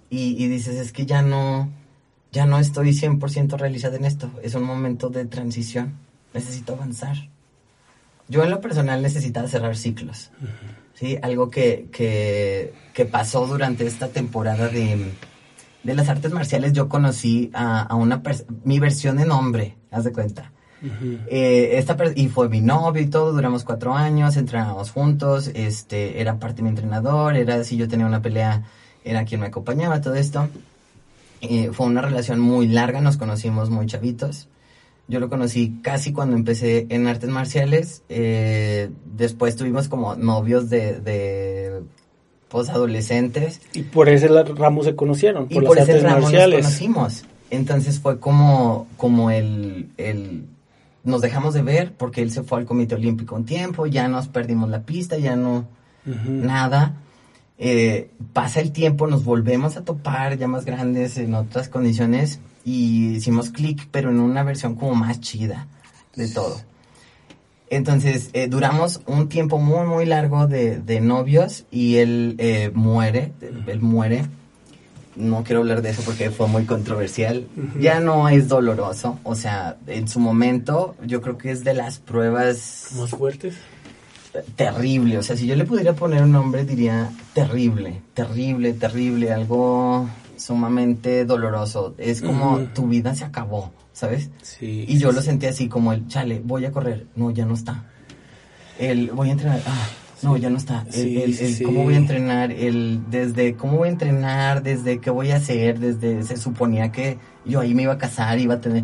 Y, 0.09 0.43
y 0.43 0.47
dices, 0.47 0.77
es 0.77 0.91
que 0.91 1.05
ya 1.05 1.21
no, 1.21 1.69
ya 2.31 2.45
no 2.45 2.57
estoy 2.57 2.89
100% 2.91 3.57
realizada 3.57 3.97
en 3.97 4.05
esto. 4.05 4.31
Es 4.41 4.55
un 4.55 4.63
momento 4.63 5.09
de 5.09 5.25
transición. 5.25 5.93
Necesito 6.33 6.73
avanzar. 6.73 7.17
Yo 8.27 8.43
en 8.43 8.51
lo 8.51 8.61
personal 8.61 9.01
necesitaba 9.01 9.47
cerrar 9.47 9.75
ciclos. 9.75 10.31
¿sí? 10.93 11.17
Algo 11.21 11.49
que, 11.49 11.87
que, 11.91 12.73
que 12.93 13.05
pasó 13.05 13.47
durante 13.47 13.87
esta 13.87 14.09
temporada 14.09 14.69
de, 14.69 15.11
de 15.83 15.93
las 15.95 16.09
artes 16.09 16.31
marciales. 16.31 16.73
Yo 16.73 16.89
conocí 16.89 17.49
a, 17.53 17.81
a 17.81 17.95
una 17.95 18.21
persona, 18.21 18.49
mi 18.63 18.79
versión 18.79 19.19
en 19.19 19.31
hombre, 19.31 19.75
haz 19.91 20.03
de 20.03 20.11
cuenta. 20.11 20.51
Eh, 21.27 21.71
esta 21.77 21.97
y 22.15 22.27
fue 22.29 22.47
mi 22.49 22.61
novio 22.61 23.01
y 23.01 23.07
todo, 23.07 23.33
duramos 23.33 23.63
cuatro 23.63 23.93
años, 23.95 24.37
entrenábamos 24.37 24.91
juntos, 24.91 25.51
este, 25.53 26.21
era 26.21 26.39
parte 26.39 26.57
de 26.57 26.63
mi 26.63 26.69
entrenador, 26.69 27.35
era 27.35 27.63
si 27.63 27.75
yo 27.77 27.87
tenía 27.87 28.05
una 28.05 28.21
pelea, 28.21 28.63
era 29.03 29.25
quien 29.25 29.41
me 29.41 29.47
acompañaba, 29.47 30.01
todo 30.01 30.15
esto. 30.15 30.47
Eh, 31.41 31.69
fue 31.73 31.85
una 31.87 32.01
relación 32.01 32.39
muy 32.39 32.67
larga, 32.67 33.01
nos 33.01 33.17
conocimos 33.17 33.69
muy 33.69 33.85
chavitos. 33.85 34.47
Yo 35.07 35.19
lo 35.19 35.29
conocí 35.29 35.79
casi 35.81 36.13
cuando 36.13 36.35
empecé 36.35 36.85
en 36.89 37.07
artes 37.07 37.29
marciales. 37.29 38.03
eh, 38.09 38.89
después 39.05 39.55
tuvimos 39.55 39.87
como 39.87 40.15
novios 40.15 40.69
de, 40.69 40.99
de 40.99 41.81
posadolescentes. 42.49 43.61
Y 43.73 43.83
por 43.83 44.09
ese 44.09 44.27
ramo 44.27 44.83
se 44.83 44.95
conocieron, 44.95 45.47
Y 45.49 45.61
por, 45.61 45.77
ese 45.77 45.99
ramo 45.99 46.15
nos 46.15 46.23
marciales. 46.23 46.65
conocimos. 46.65 47.23
Entonces 47.49 47.99
fue 47.99 48.19
como, 48.19 48.87
como 48.97 49.31
el, 49.31 49.89
el... 49.97 50.43
Nos 51.03 51.21
dejamos 51.21 51.53
de 51.53 51.61
ver 51.61 51.93
porque 51.95 52.21
él 52.21 52.31
se 52.31 52.43
fue 52.43 52.59
al 52.59 52.65
Comité 52.65 52.95
Olímpico 52.95 53.35
un 53.35 53.45
tiempo, 53.45 53.85
ya 53.85 54.07
nos 54.07 54.27
perdimos 54.27 54.69
la 54.69 54.83
pista, 54.83 55.17
ya 55.17 55.35
no... 55.35 55.67
nada. 56.05 56.95
Eh, 57.57 58.11
pasa 58.31 58.61
el 58.61 58.71
tiempo, 58.71 59.05
nos 59.07 59.25
volvemos 59.25 59.75
a 59.75 59.83
topar 59.83 60.37
ya 60.37 60.47
más 60.47 60.63
grandes 60.63 61.17
en 61.17 61.33
otras 61.33 61.67
condiciones 61.67 62.39
y 62.63 63.15
hicimos 63.15 63.49
clic, 63.49 63.87
pero 63.91 64.09
en 64.11 64.19
una 64.19 64.43
versión 64.43 64.75
como 64.75 64.95
más 64.95 65.19
chida 65.19 65.67
de 66.15 66.27
todo. 66.29 66.61
Entonces, 67.69 68.29
eh, 68.33 68.47
duramos 68.47 69.01
un 69.05 69.29
tiempo 69.29 69.59
muy, 69.59 69.85
muy 69.85 70.05
largo 70.05 70.47
de, 70.47 70.79
de 70.79 71.01
novios 71.01 71.65
y 71.69 71.97
él 71.97 72.35
eh, 72.39 72.71
muere, 72.73 73.33
él 73.41 73.81
muere. 73.81 74.25
No 75.15 75.43
quiero 75.43 75.61
hablar 75.61 75.81
de 75.81 75.89
eso 75.89 76.01
porque 76.03 76.29
fue 76.29 76.47
muy 76.47 76.65
controversial. 76.65 77.47
Ya 77.79 77.99
no 77.99 78.29
es 78.29 78.47
doloroso, 78.47 79.19
o 79.23 79.35
sea, 79.35 79.77
en 79.87 80.07
su 80.07 80.19
momento 80.19 80.95
yo 81.05 81.21
creo 81.21 81.37
que 81.37 81.51
es 81.51 81.63
de 81.63 81.73
las 81.73 81.99
pruebas... 81.99 82.91
¿Más 82.97 83.09
fuertes? 83.09 83.55
Terrible, 84.55 85.17
o 85.17 85.23
sea, 85.23 85.35
si 85.35 85.47
yo 85.47 85.55
le 85.55 85.65
pudiera 85.65 85.93
poner 85.93 86.23
un 86.23 86.31
nombre 86.31 86.63
diría 86.63 87.09
terrible, 87.33 88.01
terrible, 88.13 88.73
terrible, 88.73 89.33
algo 89.33 90.07
sumamente 90.37 91.25
doloroso. 91.25 91.95
Es 91.97 92.21
como 92.21 92.59
tu 92.73 92.87
vida 92.87 93.15
se 93.15 93.25
acabó, 93.25 93.73
¿sabes? 93.91 94.29
Sí. 94.41 94.85
Y 94.87 94.97
yo 94.97 95.11
lo 95.11 95.21
sentí 95.21 95.47
así 95.47 95.67
como 95.67 95.93
el, 95.93 96.07
chale, 96.07 96.41
voy 96.43 96.65
a 96.65 96.71
correr, 96.71 97.07
no, 97.15 97.31
ya 97.31 97.45
no 97.45 97.55
está. 97.55 97.85
El, 98.77 99.11
voy 99.11 99.29
a 99.29 99.31
entrenar, 99.33 99.61
ah, 99.65 99.87
no, 100.23 100.37
ya 100.37 100.49
no 100.49 100.57
está. 100.57 100.83
El, 100.87 100.93
Sí, 100.93 101.21
el- 101.21 101.35
sí, 101.35 101.43
el 101.45 101.55
sí. 101.55 101.63
cómo 101.63 101.83
voy 101.83 101.93
a 101.95 101.97
entrenar, 101.97 102.51
el, 102.51 103.01
desde 103.09 103.55
cómo 103.55 103.77
voy 103.77 103.87
a 103.89 103.91
entrenar, 103.91 104.63
desde 104.63 104.99
qué 104.99 105.09
voy 105.09 105.31
a 105.31 105.37
hacer, 105.37 105.79
desde, 105.79 106.23
se 106.23 106.37
suponía 106.37 106.91
que 106.91 107.17
yo 107.45 107.59
ahí 107.61 107.73
me 107.73 107.83
iba 107.83 107.93
a 107.93 107.97
casar, 107.97 108.37
iba 108.39 108.55
a 108.55 108.61
tener, 108.61 108.83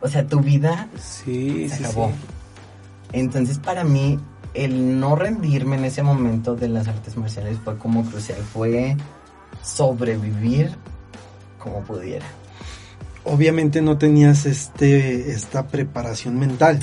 o 0.00 0.08
sea, 0.08 0.26
tu 0.26 0.40
vida 0.40 0.88
Sí, 0.98 1.68
se 1.68 1.84
acabó. 1.84 2.12
Entonces, 3.12 3.58
para 3.58 3.84
mí, 3.84 4.18
el 4.54 5.00
no 5.00 5.16
rendirme 5.16 5.76
en 5.76 5.84
ese 5.84 6.02
momento 6.02 6.54
de 6.56 6.68
las 6.68 6.86
artes 6.88 7.16
marciales 7.16 7.58
fue 7.64 7.76
como 7.78 8.04
crucial, 8.04 8.38
fue 8.52 8.96
sobrevivir 9.62 10.70
como 11.58 11.80
pudiera. 11.82 12.26
Obviamente 13.24 13.80
no 13.80 13.96
tenías 13.96 14.44
este 14.46 15.30
esta 15.32 15.66
preparación 15.66 16.38
mental. 16.38 16.78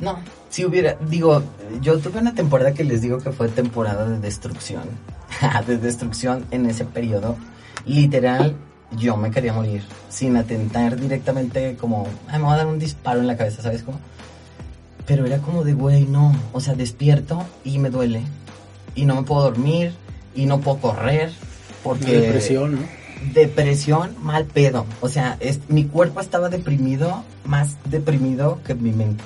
No, 0.00 0.18
si 0.54 0.64
hubiera, 0.64 0.94
digo, 1.10 1.42
yo 1.80 1.98
tuve 1.98 2.20
una 2.20 2.32
temporada 2.32 2.74
que 2.74 2.84
les 2.84 3.02
digo 3.02 3.18
que 3.18 3.32
fue 3.32 3.48
temporada 3.48 4.08
de 4.08 4.20
destrucción, 4.20 4.84
de 5.66 5.78
destrucción 5.78 6.44
en 6.52 6.66
ese 6.66 6.84
periodo. 6.84 7.34
Literal, 7.86 8.54
yo 8.96 9.16
me 9.16 9.32
quería 9.32 9.52
morir, 9.52 9.82
sin 10.08 10.36
atentar 10.36 10.94
directamente 10.94 11.74
como, 11.74 12.06
"Ay, 12.28 12.38
me 12.38 12.44
voy 12.44 12.54
a 12.54 12.58
dar 12.58 12.66
un 12.68 12.78
disparo 12.78 13.18
en 13.18 13.26
la 13.26 13.36
cabeza, 13.36 13.62
¿sabes 13.62 13.82
cómo? 13.82 13.98
Pero 15.06 15.26
era 15.26 15.38
como 15.38 15.64
de, 15.64 15.74
güey, 15.74 16.04
no, 16.04 16.32
o 16.52 16.60
sea, 16.60 16.74
despierto 16.74 17.44
y 17.64 17.80
me 17.80 17.90
duele, 17.90 18.22
y 18.94 19.06
no 19.06 19.16
me 19.16 19.22
puedo 19.24 19.42
dormir, 19.42 19.92
y 20.36 20.46
no 20.46 20.60
puedo 20.60 20.78
correr, 20.78 21.32
porque... 21.82 22.20
Depresión, 22.20 22.76
¿no? 22.76 22.82
Depresión, 23.34 24.14
mal 24.22 24.44
pedo. 24.44 24.86
O 25.00 25.08
sea, 25.08 25.36
es, 25.40 25.68
mi 25.68 25.86
cuerpo 25.86 26.20
estaba 26.20 26.48
deprimido, 26.48 27.24
más 27.44 27.76
deprimido 27.90 28.60
que 28.64 28.76
mi 28.76 28.92
mente. 28.92 29.24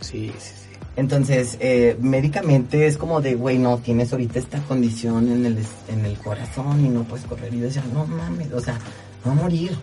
Sí, 0.00 0.32
sí, 0.38 0.52
sí. 0.54 0.66
Entonces, 0.96 1.58
eh, 1.60 1.96
médicamente 2.00 2.86
es 2.86 2.96
como 2.96 3.20
de, 3.20 3.34
güey, 3.34 3.58
no, 3.58 3.78
tienes 3.78 4.12
ahorita 4.12 4.38
esta 4.38 4.60
condición 4.62 5.30
en 5.30 5.44
el, 5.44 5.58
en 5.88 6.06
el 6.06 6.16
corazón 6.18 6.84
y 6.84 6.88
no 6.88 7.04
puedes 7.04 7.26
correr. 7.26 7.52
Y 7.52 7.58
yo 7.58 7.64
decía, 7.64 7.84
no 7.92 8.06
mames, 8.06 8.50
o 8.52 8.60
sea, 8.60 8.78
va 9.26 9.32
a 9.32 9.34
morir. 9.34 9.76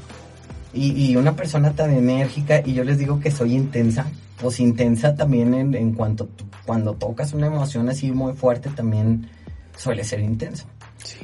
Y, 0.74 1.12
y 1.12 1.16
una 1.16 1.36
persona 1.36 1.74
tan 1.74 1.92
enérgica, 1.92 2.64
y 2.66 2.74
yo 2.74 2.84
les 2.84 2.98
digo 2.98 3.20
que 3.20 3.30
soy 3.30 3.54
intensa, 3.54 4.08
pues 4.42 4.60
intensa 4.60 5.16
también 5.16 5.54
en, 5.54 5.76
en 5.76 5.94
cuanto, 5.94 6.30
cuando 6.66 6.94
tocas 6.96 7.34
una 7.34 7.46
emoción 7.46 7.90
así 7.90 8.12
muy 8.12 8.34
fuerte, 8.34 8.72
también 8.72 9.30
suele 9.78 10.04
ser 10.04 10.20
intenso. 10.20 10.66
Sí. 11.04 11.20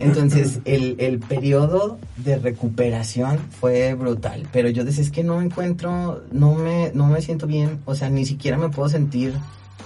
Entonces, 0.00 0.60
el, 0.64 0.96
el 0.98 1.18
periodo 1.18 1.98
de 2.16 2.38
recuperación 2.38 3.38
fue 3.60 3.92
brutal, 3.94 4.48
pero 4.50 4.70
yo 4.70 4.82
decía, 4.82 5.04
es 5.04 5.10
que 5.10 5.22
no 5.22 5.42
encuentro, 5.42 6.22
no 6.32 6.54
me, 6.54 6.90
no 6.94 7.06
me 7.06 7.20
siento 7.20 7.46
bien, 7.46 7.80
o 7.84 7.94
sea, 7.94 8.08
ni 8.08 8.24
siquiera 8.24 8.56
me 8.56 8.70
puedo 8.70 8.88
sentir 8.88 9.34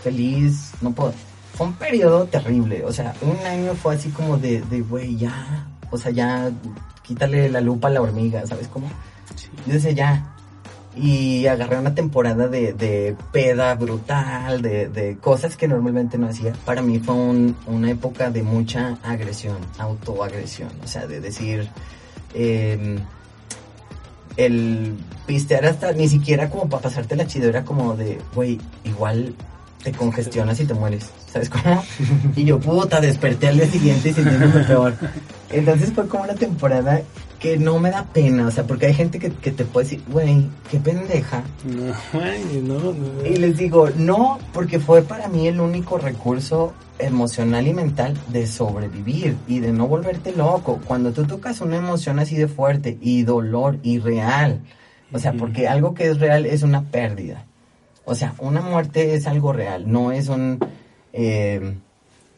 feliz, 0.02 0.70
no 0.80 0.92
puedo. 0.92 1.12
Fue 1.54 1.66
un 1.66 1.74
periodo 1.74 2.26
terrible, 2.26 2.84
o 2.84 2.92
sea, 2.92 3.12
un 3.22 3.36
año 3.44 3.74
fue 3.74 3.96
así 3.96 4.08
como 4.10 4.38
de, 4.38 4.60
de, 4.62 4.80
güey, 4.82 5.16
ya, 5.16 5.66
o 5.90 5.98
sea, 5.98 6.12
ya, 6.12 6.50
quítale 7.02 7.48
la 7.48 7.60
lupa 7.60 7.88
a 7.88 7.90
la 7.90 8.00
hormiga, 8.00 8.46
¿sabes 8.46 8.68
cómo? 8.68 8.88
Yo 9.66 9.72
decía, 9.74 9.90
ya. 9.92 10.33
Y 10.96 11.46
agarré 11.48 11.78
una 11.78 11.94
temporada 11.94 12.46
de, 12.46 12.72
de 12.72 13.16
peda 13.32 13.74
brutal, 13.74 14.62
de, 14.62 14.88
de 14.88 15.16
cosas 15.16 15.56
que 15.56 15.66
normalmente 15.66 16.18
no 16.18 16.28
hacía. 16.28 16.52
Para 16.64 16.82
mí 16.82 17.00
fue 17.00 17.14
un- 17.16 17.56
una 17.66 17.90
época 17.90 18.30
de 18.30 18.42
mucha 18.44 18.96
agresión, 19.02 19.56
autoagresión. 19.78 20.70
O 20.84 20.86
sea, 20.86 21.06
de 21.08 21.20
decir, 21.20 21.68
eh, 22.32 22.98
el 24.36 24.96
pistear 25.26 25.64
hasta 25.66 25.92
ni 25.92 26.08
siquiera 26.08 26.50
como 26.50 26.68
para 26.68 26.82
pasarte 26.82 27.16
la 27.16 27.26
chido, 27.26 27.48
era 27.48 27.64
como 27.64 27.96
de, 27.96 28.18
güey, 28.34 28.60
igual 28.84 29.34
te 29.84 29.92
congestionas 29.92 30.58
y 30.60 30.64
te 30.64 30.74
mueres. 30.74 31.10
¿Sabes 31.30 31.50
cómo? 31.50 31.84
Y 32.34 32.44
yo, 32.44 32.58
puta, 32.58 33.00
desperté 33.00 33.48
al 33.48 33.56
día 33.56 33.66
siguiente 33.66 34.08
y 34.08 34.12
sintiéndome 34.14 34.64
peor. 34.64 34.94
Entonces 35.50 35.92
fue 35.92 36.08
como 36.08 36.24
una 36.24 36.34
temporada 36.34 37.02
que 37.38 37.58
no 37.58 37.78
me 37.78 37.90
da 37.90 38.04
pena, 38.04 38.46
o 38.46 38.50
sea, 38.50 38.66
porque 38.66 38.86
hay 38.86 38.94
gente 38.94 39.18
que, 39.18 39.30
que 39.30 39.50
te 39.50 39.66
puede 39.66 39.84
decir, 39.84 40.02
güey, 40.08 40.46
qué 40.70 40.80
pendeja. 40.80 41.44
No, 41.64 42.78
no, 42.78 42.92
no. 42.94 43.26
Y 43.26 43.36
les 43.36 43.58
digo, 43.58 43.90
no, 43.96 44.38
porque 44.54 44.80
fue 44.80 45.02
para 45.02 45.28
mí 45.28 45.46
el 45.46 45.60
único 45.60 45.98
recurso 45.98 46.72
emocional 46.98 47.66
y 47.66 47.74
mental 47.74 48.16
de 48.28 48.46
sobrevivir 48.46 49.36
y 49.46 49.60
de 49.60 49.72
no 49.72 49.86
volverte 49.86 50.32
loco. 50.32 50.80
Cuando 50.86 51.12
tú 51.12 51.24
tocas 51.24 51.60
una 51.60 51.76
emoción 51.76 52.18
así 52.18 52.36
de 52.36 52.48
fuerte 52.48 52.96
y 53.02 53.24
dolor 53.24 53.78
y 53.82 53.98
real, 53.98 54.62
o 55.12 55.18
sea, 55.18 55.34
porque 55.34 55.68
algo 55.68 55.92
que 55.92 56.08
es 56.08 56.18
real 56.18 56.46
es 56.46 56.62
una 56.62 56.84
pérdida. 56.84 57.44
O 58.04 58.14
sea, 58.14 58.34
una 58.38 58.60
muerte 58.60 59.14
es 59.14 59.26
algo 59.26 59.52
real, 59.52 59.90
no 59.90 60.12
es 60.12 60.28
un, 60.28 60.58
eh, 61.12 61.74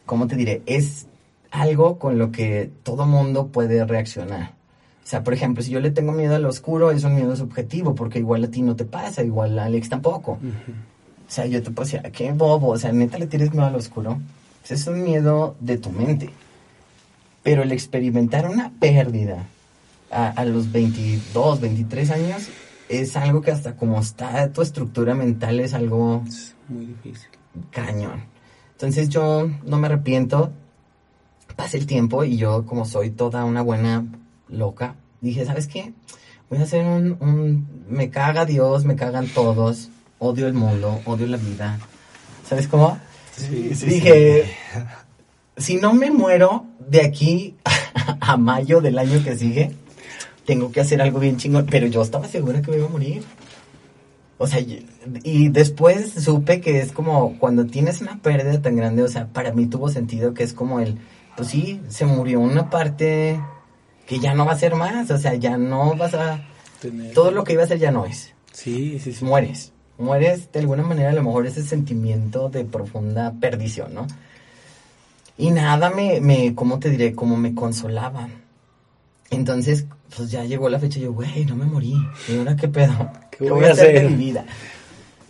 ¿cómo 0.05 0.27
te 0.27 0.37
diré? 0.37 0.62
Es 0.67 1.07
algo 1.51 1.99
con 1.99 2.19
lo 2.19 2.31
que 2.31 2.71
todo 2.83 3.07
mundo 3.07 3.49
puede 3.49 3.85
reaccionar. 3.85 4.55
O 5.05 5.09
sea, 5.09 5.23
por 5.23 5.35
ejemplo, 5.35 5.62
si 5.62 5.71
yo 5.71 5.81
le 5.81 5.91
tengo 5.91 6.12
miedo 6.12 6.35
al 6.35 6.45
oscuro, 6.47 6.91
es 6.91 7.05
un 7.05 7.14
miedo 7.14 7.35
subjetivo, 7.37 7.95
porque 7.95 8.19
igual 8.19 8.45
a 8.45 8.51
ti 8.51 8.62
no 8.62 8.77
te 8.77 8.85
pasa, 8.85 9.23
igual 9.23 9.59
a 9.59 9.64
Alex 9.64 9.89
tampoco. 9.89 10.33
O 10.33 11.31
sea, 11.31 11.47
yo 11.47 11.62
te 11.62 11.71
puedo 11.71 11.89
decir, 11.89 12.03
qué 12.12 12.33
bobo, 12.33 12.69
o 12.69 12.79
sea, 12.79 12.93
neta 12.93 13.19
le 13.19 13.27
tienes 13.27 13.53
miedo 13.53 13.67
al 13.67 13.75
oscuro. 13.75 14.21
Ese 14.64 14.75
es 14.75 14.87
un 14.87 15.03
miedo 15.03 15.57
de 15.61 15.79
tu 15.79 15.91
mente. 15.91 16.31
Pero 17.43 17.62
el 17.62 17.73
experimentar 17.73 18.49
una 18.49 18.73
pérdida 18.81 19.47
a, 20.11 20.29
a 20.29 20.45
los 20.45 20.73
22, 20.73 21.61
23 21.61 22.11
años 22.11 22.49
es 22.89 23.16
algo 23.16 23.41
que 23.43 23.51
hasta 23.51 23.76
como 23.76 24.01
está 24.01 24.53
tu 24.53 24.62
estructura 24.62 25.14
mental 25.14 25.61
es 25.61 25.74
algo 25.74 26.22
Es 26.26 26.55
muy 26.68 26.87
difícil. 26.87 27.28
cañón. 27.70 28.24
Entonces 28.72 29.09
yo 29.09 29.49
no 29.64 29.78
me 29.78 29.87
arrepiento. 29.87 30.53
Pasa 31.57 31.76
el 31.78 31.87
tiempo 31.87 32.22
y 32.24 32.37
yo 32.37 32.66
como 32.66 32.84
soy 32.84 33.11
toda 33.11 33.45
una 33.45 33.62
buena 33.62 34.05
loca, 34.49 34.95
dije, 35.20 35.45
¿sabes 35.47 35.66
qué? 35.66 35.95
Voy 36.51 36.59
a 36.59 36.62
hacer 36.64 36.84
un, 36.84 37.16
un... 37.20 37.84
Me 37.89 38.11
caga 38.11 38.45
Dios, 38.45 38.84
me 38.84 38.95
cagan 38.95 39.26
todos, 39.28 39.89
odio 40.18 40.47
el 40.47 40.53
mundo, 40.55 41.01
odio 41.07 41.26
la 41.26 41.39
vida. 41.39 41.78
¿Sabes 42.47 42.68
cómo? 42.68 42.99
Sí, 43.37 43.74
sí, 43.74 43.87
dije, 43.87 44.55
si 45.57 45.76
no 45.76 45.93
me 45.95 46.11
muero 46.11 46.66
de 46.87 47.03
aquí 47.03 47.57
a 48.20 48.37
mayo 48.37 48.80
del 48.80 48.99
año 48.99 49.22
que 49.24 49.37
sigue, 49.37 49.74
tengo 50.47 50.72
que 50.72 50.80
hacer 50.80 51.03
algo 51.03 51.18
bien 51.18 51.36
chingón. 51.36 51.66
Pero 51.70 51.86
yo 51.86 52.03
estaba 52.03 52.26
segura 52.28 52.62
que 52.62 52.70
me 52.70 52.78
iba 52.78 52.86
a 52.86 52.90
morir. 52.90 53.22
O 54.38 54.47
sea, 54.47 54.61
y, 54.61 55.49
después 55.49 56.11
supe 56.12 56.61
que 56.61 56.80
es 56.80 56.92
como 56.92 57.38
cuando 57.38 57.66
tienes 57.66 58.03
una 58.03 58.20
pérdida 58.20 58.61
tan 58.61 58.76
grande, 58.76 59.03
o 59.03 59.09
sea, 59.09 59.28
para 59.28 59.53
mí 59.53 59.66
tuvo 59.66 59.88
sentido 59.88 60.34
que 60.34 60.42
es 60.42 60.53
como 60.53 60.80
el, 60.80 60.99
pues 61.36 61.49
sí, 61.49 61.80
se 61.88 62.05
murió 62.05 62.40
una 62.40 62.68
parte 62.68 63.40
que 64.07 64.18
ya 64.18 64.34
no 64.34 64.44
va 64.44 64.53
a 64.53 64.59
ser 64.59 64.74
más, 64.74 65.11
o 65.11 65.16
sea, 65.16 65.34
ya 65.36 65.57
no 65.57 65.97
vas 65.97 66.12
a, 66.14 66.44
Tener- 66.82 67.14
todo 67.14 67.30
lo 67.30 67.44
que 67.44 67.55
iba 67.55 67.62
a 67.62 67.66
ser 67.66 67.78
ya 67.78 67.90
no 67.90 68.05
es 68.05 68.34
Sí, 68.53 68.99
sí, 69.03 69.14
sí. 69.14 69.24
mueres. 69.24 69.72
Mueres 69.99 70.53
de 70.53 70.61
alguna 70.61 70.82
manera, 70.82 71.11
a 71.11 71.14
lo 71.14 71.22
mejor 71.22 71.47
ese 71.47 71.62
sentimiento 71.62 72.51
de 72.51 72.66
profunda 72.66 73.32
perdición, 73.40 73.94
¿no? 73.94 74.07
Y 75.38 75.51
nada 75.51 75.88
me, 75.88 76.20
me 76.20 76.55
¿cómo 76.55 76.78
te 76.78 76.90
diré? 76.90 77.14
Como 77.14 77.38
me 77.38 77.55
consolaba. 77.55 78.28
Entonces, 79.31 79.87
pues 80.16 80.31
ya 80.31 80.45
llegó 80.45 80.68
la 80.68 80.79
fecha 80.79 80.99
y 80.99 81.03
yo, 81.03 81.12
güey, 81.12 81.45
no 81.47 81.57
me 81.57 81.64
morí. 81.66 81.95
¿Y 82.29 82.37
ahora 82.39 82.57
qué 82.57 82.68
pedo? 82.68 83.11
¿Qué 83.31 83.51
voy 83.51 83.64
a 83.64 83.72
hacer? 83.72 83.87
de 84.03 84.09
mi 84.09 84.16
vida? 84.16 84.45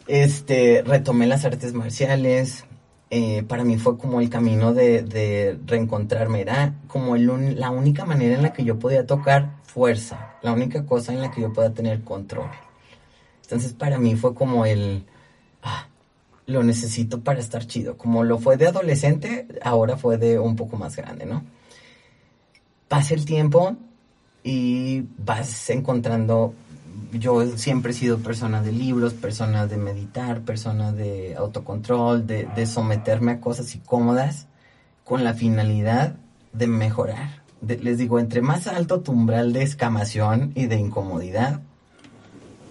Este, 0.07 0.82
retomé 0.86 1.26
las 1.26 1.44
artes 1.44 1.72
marciales. 1.74 2.64
eh, 3.11 3.44
para 3.47 3.62
mí 3.64 3.78
fue 3.78 3.97
como 3.99 4.20
el 4.20 4.28
camino 4.28 4.74
de, 4.74 5.03
de 5.03 5.59
reencontrarme. 5.66 6.40
Era 6.40 6.74
como 6.88 7.14
el 7.16 7.30
un- 7.30 7.59
la 7.59 7.70
única 7.70 8.05
manera 8.05 8.34
en 8.34 8.42
la 8.42 8.53
que 8.53 8.64
yo 8.64 8.78
podía 8.78 9.07
tocar 9.07 9.53
fuerza. 9.64 10.34
La 10.42 10.53
única 10.53 10.84
cosa 10.86 11.12
en 11.12 11.20
la 11.20 11.30
que 11.30 11.40
yo 11.40 11.53
podía 11.53 11.72
tener 11.72 12.03
control. 12.03 12.51
Entonces 13.42 13.72
para 13.74 13.99
mí 13.99 14.16
fue 14.16 14.34
como 14.34 14.66
el, 14.66 15.05
ah, 15.62 15.86
lo 16.47 16.62
necesito 16.64 17.20
para 17.20 17.38
estar 17.40 17.64
chido. 17.66 17.97
Como 17.97 18.24
lo 18.24 18.38
fue 18.38 18.57
de 18.57 18.66
adolescente, 18.66 19.47
ahora 19.62 19.97
fue 19.97 20.18
de 20.18 20.38
un 20.40 20.57
poco 20.57 20.76
más 20.76 20.97
grande, 20.97 21.26
¿no? 21.26 21.44
Pasa 22.89 23.14
el 23.14 23.24
tiempo 23.24 23.76
y 24.43 25.05
vas 25.18 25.70
encontrando 25.70 26.55
yo 27.12 27.57
siempre 27.57 27.93
he 27.93 27.95
sido 27.95 28.18
persona 28.18 28.62
de 28.62 28.72
libros, 28.72 29.14
persona 29.14 29.66
de 29.66 29.76
meditar, 29.76 30.43
persona 30.43 30.93
de 30.93 31.34
autocontrol, 31.37 32.26
de, 32.26 32.49
de 32.55 32.66
someterme 32.66 33.32
a 33.32 33.41
cosas 33.41 33.74
incómodas 33.74 34.47
con 35.05 35.24
la 35.24 35.34
finalidad 35.34 36.16
de 36.53 36.66
mejorar. 36.66 37.43
les 37.61 37.99
digo, 37.99 38.18
entre 38.18 38.43
más 38.43 38.66
alto 38.66 39.01
tu 39.01 39.12
umbral 39.12 39.53
de 39.53 39.62
escamación 39.62 40.53
y 40.55 40.66
de 40.66 40.76
incomodidad, 40.76 41.61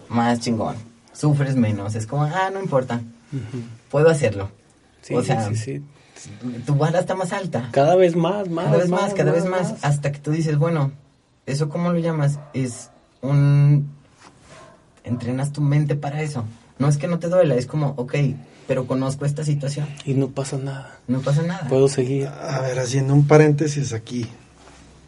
más 0.10 0.40
chingón. 0.40 0.76
Sufres 1.14 1.56
menos. 1.56 1.96
Es 1.96 2.06
como, 2.06 2.24
ah, 2.24 2.50
no 2.52 2.60
importa. 2.60 3.02
Puedo 3.90 4.10
hacerlo. 4.10 4.50
o 5.12 5.24
sea, 5.24 5.50
tu 6.66 6.76
vara 6.76 7.00
está 7.00 7.16
más 7.16 7.34
alta. 7.34 7.70
Cada 7.72 7.96
vez 7.96 8.16
más, 8.16 8.50
más. 8.50 8.66
Cada 8.66 8.78
vez 8.78 8.90
más, 8.90 9.14
cada 9.14 9.32
vez 9.32 9.46
más, 9.46 9.76
Hasta 9.84 10.12
que 10.12 10.20
tú 10.20 10.32
dices, 10.32 10.58
bueno, 10.58 10.92
¿eso 11.46 11.70
cómo 11.70 11.92
lo 11.92 12.00
llamas? 12.00 12.40
Es 12.54 12.90
un 13.22 13.90
entrenas 15.04 15.52
tu 15.52 15.62
mente 15.62 15.96
para 15.96 16.22
eso. 16.22 16.46
No 16.78 16.90
es 16.90 16.98
que 16.98 17.08
no 17.08 17.20
te 17.20 17.30
duela, 17.30 17.56
es 17.56 17.68
como, 17.68 17.94
ok, 17.96 18.16
pero 18.68 18.88
conozco 18.88 19.26
esta 19.26 19.44
situación. 19.44 19.88
Y 20.06 20.14
no 20.14 20.30
pasa 20.30 20.58
nada. 20.58 21.00
No 21.08 21.22
pasa 21.22 21.44
nada. 21.44 21.68
Puedo 21.70 21.88
seguir. 21.88 22.28
A 22.28 22.62
ver, 22.62 22.80
haciendo 22.80 23.14
un 23.14 23.28
paréntesis 23.28 23.94
aquí. 23.94 24.26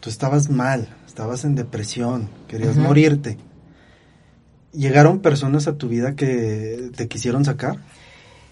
Tú 0.00 0.10
estabas 0.10 0.48
mal, 0.48 0.88
estabas 1.06 1.44
en 1.44 1.56
depresión, 1.56 2.28
querías 2.46 2.76
morirte. 2.76 3.36
¿Llegaron 4.72 5.18
personas 5.18 5.66
a 5.66 5.76
tu 5.76 5.88
vida 5.88 6.14
que 6.14 6.90
te 6.94 7.08
quisieron 7.08 7.44
sacar? 7.44 7.78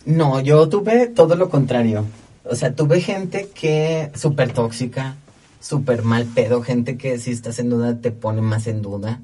No, 0.04 0.40
yo 0.40 0.68
tuve 0.68 1.06
todo 1.06 1.36
lo 1.36 1.48
contrario. 1.48 2.04
O 2.48 2.54
sea, 2.54 2.74
tuve 2.74 3.00
gente 3.00 3.48
que 3.54 4.10
súper 4.14 4.52
tóxica, 4.52 5.16
súper 5.60 6.02
mal 6.02 6.26
pedo, 6.26 6.62
gente 6.62 6.96
que 6.96 7.18
si 7.18 7.32
estás 7.32 7.58
en 7.58 7.70
duda 7.70 8.00
te 8.00 8.12
pone 8.12 8.40
más 8.40 8.66
en 8.66 8.82
duda. 8.82 9.20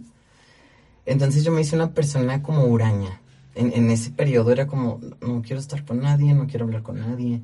Entonces 1.07 1.45
yo 1.45 1.53
me 1.53 1.61
hice 1.61 1.77
una 1.77 1.91
persona 1.91 2.43
como 2.43 2.65
huraña. 2.65 3.21
En, 3.55 3.73
en, 3.75 3.91
ese 3.91 4.11
periodo 4.11 4.51
era 4.51 4.67
como, 4.67 5.01
no 5.21 5.43
quiero 5.43 5.61
estar 5.61 5.85
con 5.85 6.01
nadie, 6.01 6.33
no 6.35 6.47
quiero 6.47 6.65
hablar 6.65 6.83
con 6.83 7.01
nadie. 7.01 7.41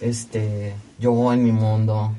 Este, 0.00 0.74
yo 0.98 1.32
en 1.32 1.42
mi 1.42 1.52
mundo, 1.52 2.12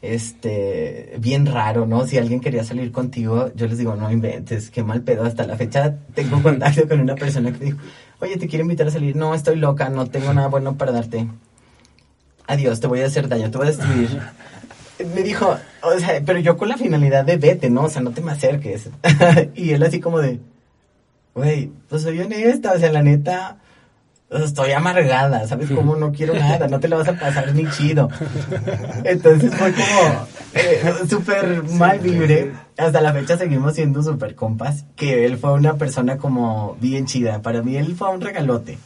este, 0.00 1.16
bien 1.18 1.46
raro, 1.46 1.84
¿no? 1.84 2.06
Si 2.06 2.16
alguien 2.16 2.40
quería 2.40 2.64
salir 2.64 2.92
contigo, 2.92 3.50
yo 3.54 3.66
les 3.66 3.78
digo, 3.78 3.96
no 3.96 4.10
inventes, 4.10 4.70
qué 4.70 4.84
mal 4.84 5.02
pedo. 5.02 5.24
Hasta 5.24 5.46
la 5.46 5.56
fecha 5.56 5.96
tengo 6.14 6.42
contacto 6.42 6.88
con 6.88 7.00
una 7.00 7.16
persona 7.16 7.52
que 7.52 7.64
dijo, 7.64 7.78
oye, 8.20 8.36
te 8.36 8.46
quiero 8.46 8.62
invitar 8.62 8.86
a 8.86 8.90
salir. 8.90 9.16
No, 9.16 9.34
estoy 9.34 9.56
loca, 9.56 9.88
no 9.88 10.06
tengo 10.06 10.32
nada 10.32 10.48
bueno 10.48 10.76
para 10.76 10.92
darte. 10.92 11.26
Adiós, 12.46 12.80
te 12.80 12.86
voy 12.86 13.00
a 13.00 13.06
hacer 13.06 13.28
daño, 13.28 13.50
te 13.50 13.58
voy 13.58 13.66
a 13.66 13.70
destruir 13.70 14.20
me 15.04 15.22
dijo, 15.22 15.56
o 15.82 15.98
sea, 15.98 16.20
pero 16.24 16.38
yo 16.38 16.56
con 16.56 16.68
la 16.68 16.76
finalidad 16.76 17.24
de 17.24 17.36
vete, 17.36 17.70
¿no? 17.70 17.82
O 17.82 17.90
sea, 17.90 18.02
no 18.02 18.10
te 18.12 18.20
me 18.20 18.32
acerques. 18.32 18.88
y 19.54 19.70
él 19.70 19.82
así 19.82 20.00
como 20.00 20.20
de, 20.20 20.40
güey, 21.34 21.70
pues 21.88 22.02
soy 22.02 22.20
honesta, 22.20 22.72
o 22.72 22.78
sea, 22.78 22.90
la 22.90 23.02
neta, 23.02 23.58
estoy 24.30 24.72
amargada, 24.72 25.46
¿sabes 25.46 25.70
cómo? 25.70 25.96
No 25.96 26.12
quiero 26.12 26.34
nada, 26.34 26.66
no 26.68 26.80
te 26.80 26.88
lo 26.88 26.98
vas 26.98 27.08
a 27.08 27.18
pasar 27.18 27.54
ni 27.54 27.68
chido. 27.70 28.08
Entonces 29.04 29.54
fue 29.54 29.72
como 29.72 30.26
eh, 30.54 30.94
súper 31.08 31.62
mal 31.64 31.98
vibre. 31.98 32.52
Hasta 32.78 33.00
la 33.00 33.12
fecha 33.12 33.36
seguimos 33.36 33.74
siendo 33.74 34.02
súper 34.02 34.34
compas, 34.34 34.84
que 34.96 35.26
él 35.26 35.36
fue 35.36 35.52
una 35.52 35.74
persona 35.74 36.16
como 36.16 36.76
bien 36.80 37.06
chida. 37.06 37.42
Para 37.42 37.62
mí 37.62 37.76
él 37.76 37.94
fue 37.96 38.10
un 38.10 38.20
regalote 38.20 38.78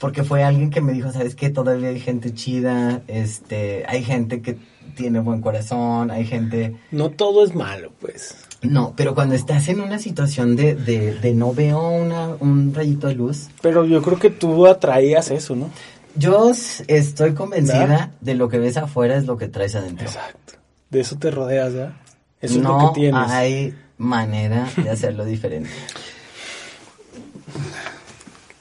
porque 0.00 0.24
fue 0.24 0.42
alguien 0.42 0.70
que 0.70 0.80
me 0.80 0.94
dijo, 0.94 1.12
¿sabes 1.12 1.34
qué? 1.34 1.50
Todavía 1.50 1.90
hay 1.90 2.00
gente 2.00 2.32
chida, 2.32 3.02
este, 3.06 3.84
hay 3.86 4.02
gente 4.02 4.40
que 4.40 4.56
tiene 4.96 5.20
buen 5.20 5.42
corazón, 5.42 6.10
hay 6.10 6.24
gente... 6.24 6.76
No 6.90 7.10
todo 7.10 7.44
es 7.44 7.54
malo, 7.54 7.92
pues. 8.00 8.34
No, 8.62 8.94
pero 8.96 9.14
cuando 9.14 9.34
estás 9.34 9.68
en 9.68 9.80
una 9.80 9.98
situación 9.98 10.56
de, 10.56 10.74
de, 10.74 11.34
no 11.34 11.52
veo 11.52 11.90
una, 11.90 12.28
un 12.40 12.72
rayito 12.74 13.08
de 13.08 13.14
luz... 13.14 13.48
Pero 13.60 13.84
yo 13.84 14.00
creo 14.00 14.18
que 14.18 14.30
tú 14.30 14.66
atraías 14.66 15.30
eso, 15.30 15.54
¿no? 15.54 15.70
Yo 16.16 16.50
estoy 16.88 17.34
convencida 17.34 18.12
de 18.22 18.34
lo 18.34 18.48
que 18.48 18.58
ves 18.58 18.78
afuera 18.78 19.16
es 19.16 19.26
lo 19.26 19.36
que 19.36 19.48
traes 19.48 19.74
adentro. 19.74 20.06
Exacto. 20.06 20.54
De 20.88 21.00
eso 21.00 21.18
te 21.18 21.30
rodeas, 21.30 21.74
¿ya? 21.74 22.00
Eso 22.40 22.56
es 22.56 22.62
lo 22.62 22.78
que 22.78 23.00
tienes. 23.00 23.30
hay 23.30 23.74
manera 23.98 24.66
de 24.82 24.88
hacerlo 24.88 25.26
diferente. 25.26 25.68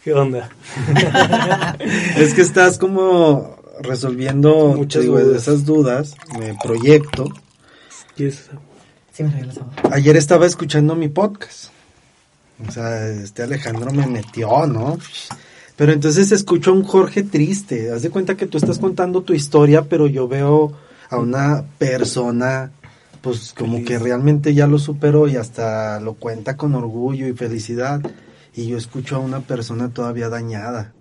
¿Qué 0.03 0.13
onda? 0.13 0.49
es 2.17 2.33
que 2.33 2.41
estás 2.41 2.77
como 2.77 3.57
resolviendo 3.81 4.73
Muchas 4.77 5.03
esas 5.03 5.65
dudas, 5.65 6.15
me 6.39 6.55
proyecto. 6.55 7.25
Ayer 9.91 10.15
estaba 10.15 10.45
escuchando 10.45 10.95
mi 10.95 11.09
podcast. 11.09 11.71
O 12.65 12.71
sea, 12.71 13.07
este 13.09 13.43
Alejandro 13.43 13.91
me 13.91 14.07
metió, 14.07 14.65
¿no? 14.67 14.97
Pero 15.75 15.91
entonces 15.91 16.31
escucho 16.31 16.71
a 16.71 16.75
un 16.75 16.83
Jorge 16.83 17.23
triste. 17.23 17.91
Haz 17.91 18.01
de 18.01 18.09
cuenta 18.09 18.37
que 18.37 18.47
tú 18.47 18.57
estás 18.57 18.79
contando 18.79 19.21
tu 19.21 19.33
historia, 19.33 19.83
pero 19.83 20.07
yo 20.07 20.29
veo 20.29 20.71
a 21.09 21.17
una 21.17 21.65
persona, 21.77 22.71
pues 23.21 23.53
como 23.57 23.83
que 23.83 23.99
realmente 23.99 24.53
ya 24.53 24.65
lo 24.65 24.79
superó 24.79 25.27
y 25.27 25.35
hasta 25.35 25.99
lo 25.99 26.13
cuenta 26.13 26.55
con 26.55 26.73
orgullo 26.75 27.27
y 27.27 27.33
felicidad 27.33 28.01
y 28.53 28.67
yo 28.67 28.77
escucho 28.77 29.17
a 29.17 29.19
una 29.19 29.41
persona 29.41 29.89
todavía 29.89 30.29
dañada. 30.29 30.93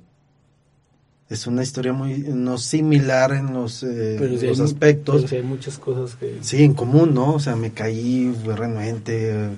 Es 1.28 1.46
una 1.46 1.62
historia 1.62 1.92
muy 1.92 2.18
no 2.18 2.56
similar 2.56 3.32
en 3.32 3.52
los, 3.52 3.82
eh, 3.82 4.18
los 4.18 4.60
aspectos. 4.60 5.26
Pero 5.28 5.42
hay 5.42 5.46
muchas 5.46 5.78
cosas 5.78 6.16
que... 6.16 6.38
Sí, 6.40 6.64
en 6.64 6.72
común, 6.72 7.12
¿no? 7.12 7.34
O 7.34 7.40
sea, 7.40 7.54
me 7.54 7.72
caí, 7.72 8.32
renuente, 8.46 9.50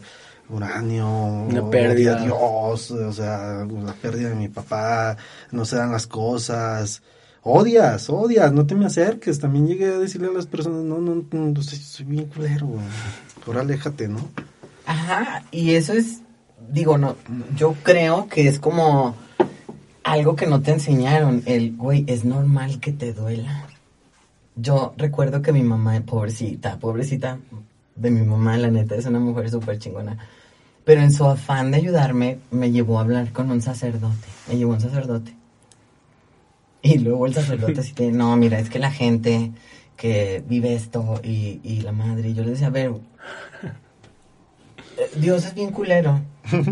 uranio, 0.49 1.09
una 1.09 1.71
pérdida. 1.71 2.25
Dios, 2.25 2.91
o 2.91 3.13
sea, 3.13 3.65
la 3.85 3.93
pérdida 3.95 4.31
de 4.31 4.35
mi 4.35 4.49
papá, 4.49 5.17
no 5.53 5.65
se 5.65 5.77
dan 5.77 5.93
las 5.93 6.09
cosas. 6.09 7.03
Odias, 7.43 8.11
odias, 8.11 8.53
no 8.53 8.67
te 8.67 8.75
me 8.75 8.87
acerques. 8.87 9.39
También 9.39 9.69
llegué 9.69 9.87
a 9.87 9.99
decirle 9.99 10.27
a 10.27 10.33
las 10.33 10.47
personas, 10.47 10.83
no, 10.83 10.99
no, 10.99 11.25
no, 11.31 11.63
soy 11.63 12.05
bien 12.05 12.27
culero, 12.27 12.69
Ahora 13.47 13.61
aléjate, 13.61 14.09
¿no? 14.09 14.29
Ajá, 14.87 15.45
y 15.53 15.75
eso 15.75 15.93
es 15.93 16.21
digo, 16.73 16.99
no, 16.99 17.17
yo 17.57 17.75
creo 17.83 18.29
que 18.29 18.49
es 18.49 18.59
como 18.59 19.15
algo 20.05 20.37
que 20.37 20.47
no 20.47 20.61
te 20.63 20.73
enseñaron. 20.73 21.43
El, 21.47 21.77
güey, 21.77 22.05
es 22.07 22.25
normal 22.25 22.81
que 22.81 22.93
te 22.93 23.13
duela. 23.13 23.67
Yo 24.57 24.95
recuerdo 24.97 25.43
que 25.43 25.53
mi 25.53 25.63
mamá, 25.63 26.01
pobrecita, 26.01 26.79
pobrecita 26.79 27.39
de 27.97 28.11
mi 28.11 28.23
mamá, 28.23 28.57
la 28.57 28.71
neta, 28.71 28.95
es 28.95 29.07
una 29.07 29.21
mujer 29.21 29.51
súper 29.51 29.79
chingona. 29.79 30.19
Pero 30.85 31.03
en 31.03 31.13
su 31.13 31.25
afán 31.25 31.71
de 31.71 31.77
ayudarme, 31.77 32.39
me 32.51 32.71
llevó 32.71 32.99
a 32.99 33.03
hablar 33.03 33.33
con 33.33 33.51
un 33.51 33.61
sacerdote. 33.63 34.27
Me 34.49 34.57
llevó 34.57 34.73
un 34.73 34.81
sacerdote. 34.81 35.35
Y 36.83 36.99
luego 36.99 37.27
el 37.27 37.35
sacerdote 37.35 37.81
así 37.81 37.93
que, 37.93 38.11
no, 38.11 38.35
mira, 38.37 38.59
es 38.59 38.71
que 38.71 38.79
la 38.79 38.91
gente 38.91 39.53
que 39.97 40.43
vive 40.49 40.75
esto 40.75 41.21
y, 41.23 41.61
y 41.63 41.83
la 41.83 41.93
madre, 41.93 42.31
y 42.31 42.35
yo 42.35 42.43
le 42.43 42.53
decía, 42.53 42.69
a 42.69 42.71
ver, 42.71 42.93
Dios 45.17 45.45
es 45.45 45.55
bien 45.55 45.71
culero. 45.71 46.21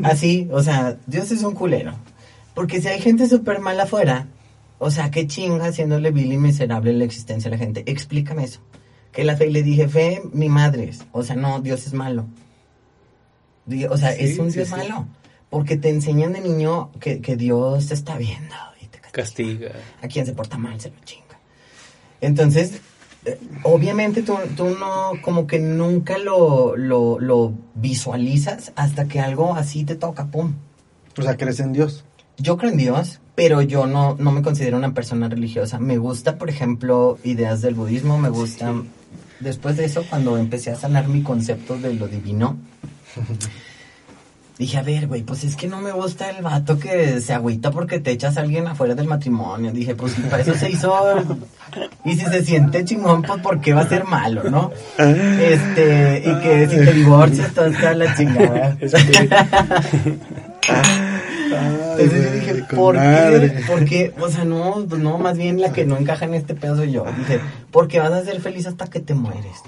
Así, 0.05 0.49
o 0.53 0.63
sea, 0.63 0.99
Dios 1.07 1.31
es 1.31 1.43
un 1.43 1.55
culero. 1.55 1.95
Porque 2.55 2.81
si 2.81 2.89
hay 2.89 3.01
gente 3.01 3.29
súper 3.29 3.61
mala 3.61 3.85
afuera, 3.85 4.27
o 4.79 4.91
sea, 4.91 5.11
qué 5.11 5.27
chinga 5.27 5.67
haciéndole 5.67 6.11
vil 6.11 6.33
y 6.33 6.37
miserable 6.37 6.93
la 6.93 7.05
existencia 7.05 7.49
a 7.49 7.53
la 7.53 7.59
gente. 7.59 7.85
Explícame 7.87 8.45
eso. 8.45 8.61
Que 9.13 9.25
la 9.25 9.37
fe, 9.37 9.51
le 9.51 9.63
dije, 9.63 9.89
fe, 9.89 10.23
mi 10.33 10.49
madre 10.49 10.85
es. 10.85 11.05
O 11.13 11.23
sea, 11.23 11.37
no, 11.37 11.61
Dios 11.61 11.87
es 11.87 11.93
malo. 11.95 12.27
O 13.91 13.97
sea, 13.97 14.13
es 14.13 14.39
un 14.39 14.51
Dios 14.51 14.71
malo. 14.71 15.07
Porque 15.51 15.77
te 15.77 15.89
enseñan 15.89 16.33
de 16.33 16.41
niño 16.41 16.91
que, 17.01 17.19
Dios 17.37 17.89
te 17.89 17.95
está 17.95 18.17
viendo 18.17 18.55
y 18.81 18.87
te 18.87 18.99
castiga. 19.01 19.73
A 20.03 20.09
quien 20.09 20.27
se 20.27 20.33
porta 20.33 20.59
mal 20.59 20.81
se 20.81 20.91
lo 20.91 20.97
chinga. 21.05 21.25
Entonces, 22.21 22.81
obviamente 23.63 24.23
tú, 24.23 24.37
no, 24.79 25.13
como 25.23 25.47
que 25.47 25.59
nunca 25.59 26.19
lo, 26.19 26.77
lo, 26.77 27.53
visualizas 27.75 28.73
hasta 28.77 29.07
que 29.07 29.21
algo 29.21 29.55
así 29.55 29.85
te 29.85 29.95
toca, 29.95 30.27
pum. 30.27 30.55
O 31.17 31.23
sea, 31.23 31.37
¿crees 31.37 31.61
en 31.61 31.73
Dios? 31.73 32.05
Yo 32.37 32.57
creo 32.57 32.71
en 32.71 32.79
Dios, 32.79 33.21
pero 33.35 33.63
yo 33.63 33.87
no, 33.87 34.17
no 34.19 34.31
me 34.31 34.43
considero 34.43 34.77
una 34.77 34.95
persona 34.95 35.29
religiosa. 35.29 35.79
Me 35.79 35.99
gusta, 35.99 36.39
por 36.39 36.49
ejemplo, 36.49 37.19
ideas 37.25 37.63
del 37.63 37.75
budismo, 37.75 38.19
me 38.19 38.29
gusta... 38.29 38.75
Después 39.41 39.77
de 39.77 39.85
eso, 39.85 40.05
cuando 40.11 40.37
empecé 40.37 40.73
a 40.73 40.77
sanar 40.77 41.07
mi 41.07 41.23
concepto 41.23 41.79
de 41.79 41.95
lo 41.95 42.09
divino, 42.09 42.57
Dije, 44.59 44.77
a 44.77 44.83
ver, 44.83 45.07
güey, 45.07 45.23
pues 45.23 45.45
es 45.45 45.55
que 45.55 45.69
no 45.69 45.81
me 45.81 45.93
gusta 45.93 46.31
el 46.31 46.43
vato 46.43 46.81
que 46.81 47.21
se 47.21 47.33
agüita 47.33 47.71
porque 47.71 48.01
te 48.01 48.11
echas 48.11 48.37
a 48.37 48.41
alguien 48.41 48.67
afuera 48.67 48.97
del 48.97 49.07
matrimonio. 49.07 49.71
Dije, 49.71 49.95
pues 49.95 50.15
para 50.29 50.43
eso 50.43 50.55
se 50.55 50.69
hizo. 50.69 50.93
Y 52.05 52.15
si 52.17 52.25
se 52.25 52.45
siente 52.45 52.85
chingón, 52.85 53.23
pues 53.23 53.41
¿por 53.41 53.61
qué 53.61 53.73
va 53.73 53.83
a 53.83 53.89
ser 53.89 54.05
malo, 54.05 54.51
no? 54.51 54.73
Este, 54.99 56.25
y 56.27 56.43
que 56.43 56.67
si 56.69 56.77
te 56.77 56.93
divorcias, 56.93 57.55
todo 57.55 57.67
está 57.67 57.95
la 57.95 58.17
chingada. 58.17 58.77
Entonces 61.99 62.25
yo 62.25 62.33
dije, 62.33 62.55
¿por 62.75 62.97
madre. 62.97 63.55
qué? 63.55 63.63
¿Por 63.65 63.85
qué? 63.85 64.15
O 64.21 64.29
sea, 64.29 64.45
no, 64.45 64.85
pues 64.89 65.01
no, 65.01 65.19
más 65.19 65.37
bien 65.37 65.61
la 65.61 65.73
que 65.73 65.85
no 65.85 65.97
encaja 65.97 66.25
en 66.25 66.35
este 66.35 66.55
pedo 66.55 66.77
soy 66.77 66.93
yo. 66.93 67.05
Dije, 67.17 67.41
porque 67.71 68.01
vas 68.01 68.13
a 68.13 68.25
ser 68.25 68.41
feliz 68.41 68.67
hasta 68.67 68.89
que 68.89 69.01
te 69.01 69.15
mueres. 69.15 69.63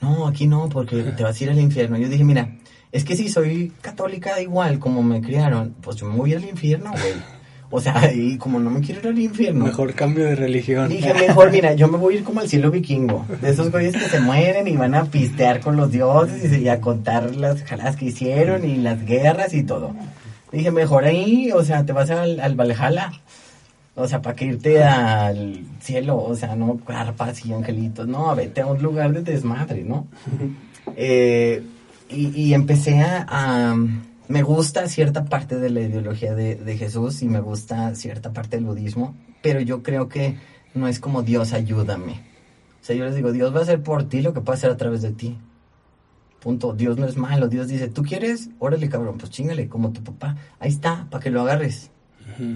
No, 0.00 0.26
aquí 0.26 0.46
no, 0.46 0.68
porque 0.68 1.02
te 1.02 1.22
vas 1.22 1.40
a 1.40 1.44
ir 1.44 1.50
al 1.50 1.58
infierno. 1.58 1.96
Yo 1.96 2.08
dije, 2.08 2.24
mira, 2.24 2.48
es 2.94 3.04
que 3.04 3.16
si 3.16 3.28
soy 3.28 3.72
católica 3.80 4.40
igual 4.40 4.78
como 4.78 5.02
me 5.02 5.20
criaron, 5.20 5.74
pues 5.80 5.96
yo 5.96 6.06
me 6.06 6.16
voy 6.16 6.32
al 6.32 6.44
infierno, 6.44 6.92
güey. 6.92 7.14
O 7.68 7.80
sea, 7.80 8.12
y 8.14 8.38
como 8.38 8.60
no 8.60 8.70
me 8.70 8.80
quiero 8.82 9.00
ir 9.00 9.08
al 9.08 9.18
infierno. 9.18 9.64
Mejor 9.64 9.94
cambio 9.94 10.26
de 10.26 10.36
religión. 10.36 10.88
Dije, 10.88 11.12
mejor, 11.12 11.50
mira, 11.50 11.74
yo 11.74 11.88
me 11.88 11.98
voy 11.98 12.14
a 12.14 12.18
ir 12.18 12.24
como 12.24 12.38
al 12.38 12.48
cielo 12.48 12.70
vikingo. 12.70 13.26
De 13.42 13.50
esos 13.50 13.72
güeyes 13.72 13.96
que 13.96 14.08
se 14.08 14.20
mueren 14.20 14.68
y 14.68 14.76
van 14.76 14.94
a 14.94 15.06
pistear 15.06 15.58
con 15.58 15.76
los 15.76 15.90
dioses 15.90 16.56
y, 16.56 16.68
a 16.68 16.80
contar 16.80 17.34
las 17.34 17.64
jaladas 17.64 17.96
que 17.96 18.04
hicieron 18.04 18.64
y 18.64 18.76
las 18.76 19.04
guerras 19.04 19.54
y 19.54 19.64
todo. 19.64 19.92
Dije, 20.52 20.70
mejor 20.70 21.04
ahí, 21.04 21.50
o 21.50 21.64
sea, 21.64 21.84
te 21.84 21.92
vas 21.92 22.10
al, 22.10 22.38
al 22.38 22.54
Valhalla. 22.54 23.10
O 23.96 24.06
sea, 24.06 24.22
para 24.22 24.36
que 24.36 24.44
irte 24.44 24.84
al 24.84 25.64
cielo, 25.80 26.22
o 26.22 26.36
sea, 26.36 26.54
no 26.54 26.76
carpas 26.76 27.44
y 27.44 27.52
angelitos, 27.52 28.06
no, 28.06 28.32
vete 28.36 28.60
a 28.60 28.66
un 28.66 28.80
lugar 28.80 29.12
de 29.12 29.22
desmadre, 29.22 29.82
¿no? 29.82 30.06
Eh, 30.96 31.64
y, 32.14 32.26
y 32.34 32.54
empecé 32.54 33.00
a, 33.02 33.26
a- 33.28 33.76
Me 34.28 34.42
gusta 34.42 34.88
cierta 34.88 35.24
parte 35.26 35.56
de 35.58 35.68
la 35.70 35.80
ideología 35.80 36.34
de, 36.34 36.54
de 36.56 36.76
Jesús 36.78 37.20
y 37.22 37.28
me 37.28 37.40
gusta 37.40 37.94
cierta 37.94 38.32
parte 38.32 38.56
del 38.56 38.64
budismo, 38.64 39.14
pero 39.42 39.60
yo 39.60 39.82
creo 39.82 40.08
que 40.08 40.38
no 40.74 40.88
es 40.88 40.98
como 40.98 41.22
Dios 41.22 41.52
ayúdame. 41.52 42.12
O 42.82 42.86
sea, 42.86 42.96
yo 42.96 43.04
les 43.04 43.14
digo, 43.14 43.32
Dios 43.32 43.54
va 43.54 43.60
a 43.60 43.62
hacer 43.62 43.82
por 43.82 44.04
ti 44.08 44.22
lo 44.22 44.32
que 44.32 44.40
puede 44.40 44.56
hacer 44.58 44.70
a 44.70 44.76
través 44.76 45.02
de 45.02 45.12
ti. 45.12 45.38
Punto. 46.40 46.72
Dios 46.74 46.98
no 46.98 47.06
es 47.06 47.16
malo. 47.16 47.48
Dios 47.48 47.68
dice, 47.68 47.88
¿tú 47.88 48.02
quieres? 48.02 48.50
Órale, 48.58 48.88
cabrón, 48.90 49.16
pues 49.18 49.30
chingale, 49.30 49.68
como 49.68 49.92
tu 49.92 50.02
papá. 50.02 50.36
Ahí 50.60 50.68
está, 50.70 51.06
para 51.10 51.22
que 51.22 51.30
lo 51.30 51.40
agarres. 51.42 51.90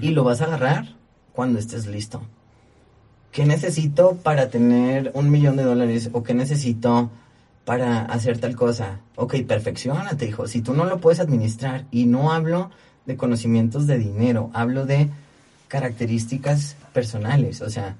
Y 0.03 0.11
lo 0.11 0.25
vas 0.25 0.41
a 0.41 0.45
agarrar 0.47 0.97
cuando 1.33 1.59
estés 1.59 1.87
listo. 1.87 2.23
¿Qué 3.33 3.47
necesito 3.47 4.17
para 4.23 4.49
tener 4.51 5.11
un 5.15 5.31
millón 5.31 5.57
de 5.57 5.63
dólares? 5.63 6.11
¿O 6.13 6.23
qué 6.23 6.35
necesito 6.35 7.11
para 7.69 8.07
hacer 8.07 8.39
tal 8.39 8.57
cosa? 8.57 9.01
Ok, 9.14 9.43
perfeccionate, 9.47 10.25
hijo. 10.27 10.49
Si 10.49 10.62
tú 10.62 10.73
no 10.73 10.87
lo 10.87 11.01
puedes 11.01 11.21
administrar, 11.21 11.85
y 11.91 12.07
no 12.07 12.33
hablo 12.33 12.71
de 13.05 13.19
conocimientos 13.19 13.87
de 13.87 13.99
dinero, 13.99 14.49
hablo 14.55 14.87
de 14.87 15.11
características 15.69 16.77
personales. 16.95 17.61
O 17.61 17.69
sea, 17.69 17.95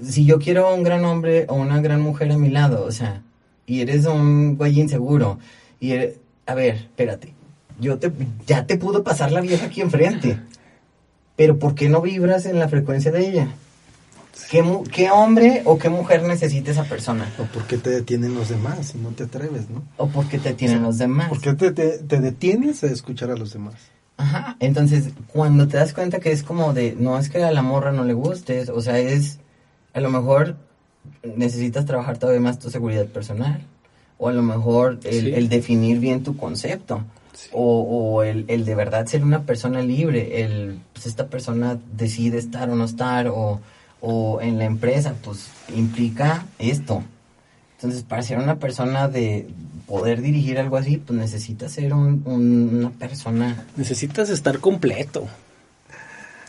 si 0.00 0.24
yo 0.24 0.38
quiero 0.38 0.72
un 0.72 0.84
gran 0.84 1.04
hombre 1.04 1.46
o 1.48 1.54
una 1.56 1.80
gran 1.80 2.00
mujer 2.00 2.30
a 2.30 2.38
mi 2.38 2.48
lado, 2.50 2.84
o 2.84 2.92
sea, 2.92 3.20
y 3.66 3.80
eres 3.80 4.06
un 4.06 4.56
güey 4.56 4.78
inseguro, 4.80 5.40
y 5.80 5.90
eres- 5.90 6.18
a 6.46 6.54
ver, 6.54 6.76
espérate, 6.76 7.34
yo 7.80 7.98
te, 7.98 8.12
ya 8.46 8.64
te 8.64 8.78
pudo 8.78 9.02
pasar 9.02 9.32
la 9.32 9.40
vieja 9.40 9.66
aquí 9.66 9.80
enfrente, 9.80 10.38
pero 11.34 11.58
¿por 11.58 11.74
qué 11.74 11.88
no 11.88 12.00
vibras 12.00 12.46
en 12.46 12.60
la 12.60 12.68
frecuencia 12.68 13.10
de 13.10 13.28
ella? 13.28 13.48
¿Qué, 14.50 14.62
qué 14.92 15.10
hombre 15.10 15.62
o 15.64 15.78
qué 15.78 15.88
mujer 15.88 16.22
necesita 16.22 16.70
esa 16.70 16.84
persona? 16.84 17.28
¿O 17.38 17.44
por 17.44 17.66
qué 17.66 17.78
te 17.78 17.90
detienen 17.90 18.34
los 18.34 18.48
demás 18.48 18.88
si 18.88 18.98
no 18.98 19.08
te 19.10 19.24
atreves, 19.24 19.68
no? 19.70 19.82
¿O 19.96 20.08
por 20.08 20.28
qué 20.28 20.38
te 20.38 20.52
tienen 20.54 20.82
los 20.82 20.98
demás? 20.98 21.28
¿Por 21.28 21.40
qué 21.40 21.54
te, 21.54 21.70
te- 21.72 21.98
te 21.98 22.20
detienes 22.20 22.84
a 22.84 22.86
escuchar 22.88 23.30
a 23.30 23.36
los 23.36 23.52
demás? 23.52 23.74
Ajá, 24.18 24.56
entonces 24.60 25.10
cuando 25.32 25.68
te 25.68 25.76
das 25.78 25.92
cuenta 25.92 26.20
que 26.20 26.32
es 26.32 26.42
como 26.42 26.72
de, 26.72 26.96
no 26.98 27.18
es 27.18 27.28
que 27.28 27.42
a 27.44 27.50
la 27.50 27.62
morra 27.62 27.92
no 27.92 28.04
le 28.04 28.12
gustes, 28.14 28.68
o 28.68 28.80
sea, 28.80 28.98
es, 28.98 29.38
a 29.92 30.00
lo 30.00 30.10
mejor 30.10 30.56
necesitas 31.36 31.84
trabajar 31.86 32.18
todavía 32.18 32.40
más 32.40 32.58
tu 32.58 32.70
seguridad 32.70 33.06
personal, 33.06 33.60
o 34.18 34.28
a 34.28 34.32
lo 34.32 34.42
mejor 34.42 35.00
el, 35.04 35.20
Sí. 35.24 35.32
el 35.34 35.48
definir 35.48 35.98
bien 35.98 36.22
tu 36.22 36.36
concepto, 36.36 37.02
o, 37.52 37.80
o 37.82 38.22
el, 38.22 38.44
el 38.48 38.64
de 38.64 38.74
verdad 38.74 39.06
ser 39.06 39.22
una 39.22 39.42
persona 39.42 39.82
libre, 39.82 40.42
el, 40.42 40.78
pues 40.94 41.06
esta 41.06 41.26
persona 41.26 41.78
decide 41.96 42.38
estar 42.38 42.70
o 42.70 42.74
no 42.76 42.84
estar, 42.84 43.28
o, 43.28 43.60
o 44.00 44.40
en 44.40 44.58
la 44.58 44.64
empresa, 44.64 45.14
pues 45.24 45.48
implica 45.74 46.46
esto. 46.58 47.02
Entonces, 47.76 48.02
para 48.02 48.22
ser 48.22 48.38
una 48.38 48.56
persona 48.58 49.08
de 49.08 49.46
poder 49.86 50.22
dirigir 50.22 50.58
algo 50.58 50.76
así, 50.76 50.96
pues 50.96 51.18
necesitas 51.18 51.72
ser 51.72 51.92
un- 51.94 52.22
un- 52.24 52.70
una 52.78 52.90
persona 52.90 53.66
Necesitas 53.76 54.30
estar 54.30 54.58
completo, 54.60 55.26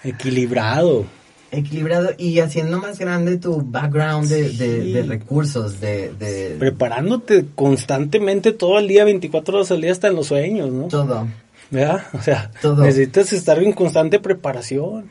equilibrado. 0.03 1.05
equilibrado 1.51 2.09
y 2.17 2.39
haciendo 2.39 2.77
más 2.79 2.99
grande 2.99 3.37
tu 3.37 3.61
background 3.61 4.27
de, 4.27 4.49
de- 4.49 4.81
Sí. 4.83 4.91
de 4.93 5.03
recursos, 5.03 5.79
de, 5.79 6.13
de 6.13 6.55
Preparándote 6.59 7.45
constantemente 7.55 8.51
todo 8.51 8.79
el 8.79 8.87
día, 8.87 9.05
24 9.05 9.57
horas 9.57 9.71
al 9.71 9.81
día, 9.81 9.91
hasta 9.91 10.07
en 10.07 10.15
los 10.15 10.27
sueños, 10.27 10.71
¿no? 10.71 10.87
todo. 10.87 11.27
¿Verdad? 11.69 12.03
O 12.13 12.21
sea, 12.21 12.49
Todo. 12.61 12.83
necesitas 12.83 13.33
estar 13.33 13.61
en 13.61 13.73
constante 13.73 14.19
preparación. 14.19 15.05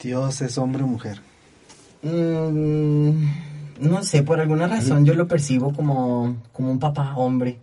Dios 0.00 0.40
es 0.42 0.58
hombre 0.58 0.82
o 0.82 0.86
mujer. 0.86 1.20
Mm, 2.02 3.10
no 3.80 4.02
sé, 4.04 4.22
por 4.22 4.40
alguna 4.40 4.66
razón 4.68 5.04
yo 5.04 5.14
lo 5.14 5.26
percibo 5.26 5.72
como, 5.72 6.36
como 6.52 6.70
un 6.70 6.78
papá 6.78 7.14
hombre. 7.16 7.58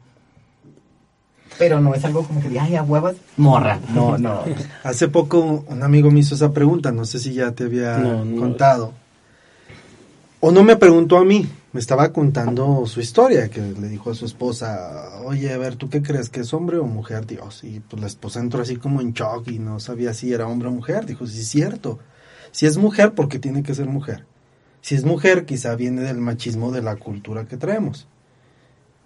Pero 1.57 1.79
no 1.79 1.93
es 1.95 2.03
algo 2.03 2.23
como 2.23 2.41
que 2.41 2.49
diga, 2.49 2.63
ay, 2.63 2.75
a 2.75 2.83
huevos, 2.83 3.15
morra. 3.37 3.79
No, 3.93 4.17
no. 4.17 4.41
Hace 4.83 5.07
poco 5.07 5.63
un 5.67 5.83
amigo 5.83 6.11
me 6.11 6.19
hizo 6.19 6.35
esa 6.35 6.51
pregunta, 6.51 6.91
no 6.91 7.05
sé 7.05 7.19
si 7.19 7.33
ya 7.33 7.51
te 7.53 7.63
había 7.63 7.97
No, 7.97 8.25
no. 8.25 8.41
contado. 8.41 8.93
O 10.41 10.51
no 10.51 10.63
me 10.63 10.75
preguntó 10.75 11.17
a 11.17 11.23
mí, 11.23 11.47
me 11.71 11.79
estaba 11.79 12.11
contando 12.11 12.85
su 12.85 12.99
historia, 12.99 13.47
que 13.49 13.61
le 13.61 13.87
dijo 13.87 14.11
a 14.11 14.15
su 14.15 14.25
esposa, 14.25 15.21
oye, 15.23 15.51
a 15.53 15.57
ver, 15.57 15.75
¿tú 15.77 15.89
qué 15.89 16.01
crees, 16.03 16.29
que 16.29 16.41
es 16.41 16.53
hombre 16.53 16.77
o 16.77 16.83
mujer, 16.85 17.25
Dios? 17.25 17.63
Y 17.63 17.79
pues 17.79 18.01
la 18.01 18.07
esposa 18.07 18.41
entró 18.41 18.61
así 18.61 18.75
como 18.75 18.99
en 18.99 19.13
shock 19.13 19.47
y 19.47 19.57
no 19.59 19.79
sabía 19.79 20.13
si 20.13 20.33
era 20.33 20.47
hombre 20.47 20.67
o 20.67 20.71
mujer. 20.71 21.05
Dijo, 21.05 21.25
sí, 21.25 21.39
es 21.39 21.47
cierto. 21.47 21.99
Si 22.55 22.65
es 22.65 22.77
mujer, 22.77 23.13
porque 23.15 23.37
tiene 23.37 23.63
que 23.63 23.75
ser 23.75 23.87
mujer. 23.87 24.25
Si 24.79 24.95
es 24.95 25.03
mujer, 25.03 25.43
quizá 25.43 25.75
viene 25.75 26.03
del 26.03 26.19
machismo 26.19 26.71
de 26.71 26.81
la 26.81 26.95
cultura 26.95 27.49
que 27.49 27.57
traemos. 27.57 28.07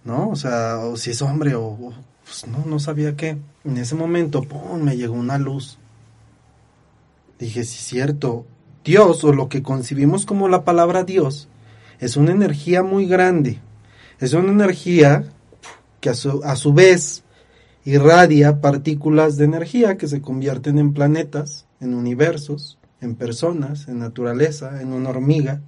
¿No? 0.04 0.28
O 0.28 0.36
sea, 0.36 0.78
o 0.78 0.96
si 0.96 1.10
es 1.10 1.20
hombre 1.20 1.56
o... 1.56 1.92
pues 2.22 2.46
no, 2.46 2.64
no 2.64 2.78
sabía 2.78 3.16
qué. 3.16 3.38
En 3.64 3.76
ese 3.76 3.96
momento, 3.96 4.42
¡pum!, 4.42 4.80
me 4.80 4.96
llegó 4.96 5.14
una 5.14 5.36
luz. 5.36 5.78
Dije, 7.40 7.64
sí, 7.64 7.82
cierto. 7.82 8.46
Dios, 8.84 9.24
o 9.24 9.32
lo 9.32 9.48
que 9.48 9.64
concibimos 9.64 10.26
como 10.26 10.48
la 10.48 10.64
palabra 10.64 11.02
Dios, 11.02 11.48
es 11.98 12.16
una 12.16 12.30
energía 12.30 12.84
muy 12.84 13.06
grande. 13.06 13.58
Es 14.20 14.32
una 14.32 14.52
energía 14.52 15.24
que 16.00 16.10
a 16.10 16.14
su, 16.14 16.40
a 16.44 16.54
su 16.54 16.72
vez 16.72 17.24
irradia 17.84 18.60
partículas 18.60 19.36
de 19.38 19.46
energía 19.46 19.98
que 19.98 20.06
se 20.06 20.22
convierten 20.22 20.78
en 20.78 20.92
planetas, 20.92 21.66
en 21.80 21.94
universos, 21.94 22.78
en 23.00 23.14
personas, 23.14 23.88
en 23.88 23.98
naturaleza, 23.98 24.80
en 24.82 24.92
una 24.92 25.10
hormiga. 25.10 25.60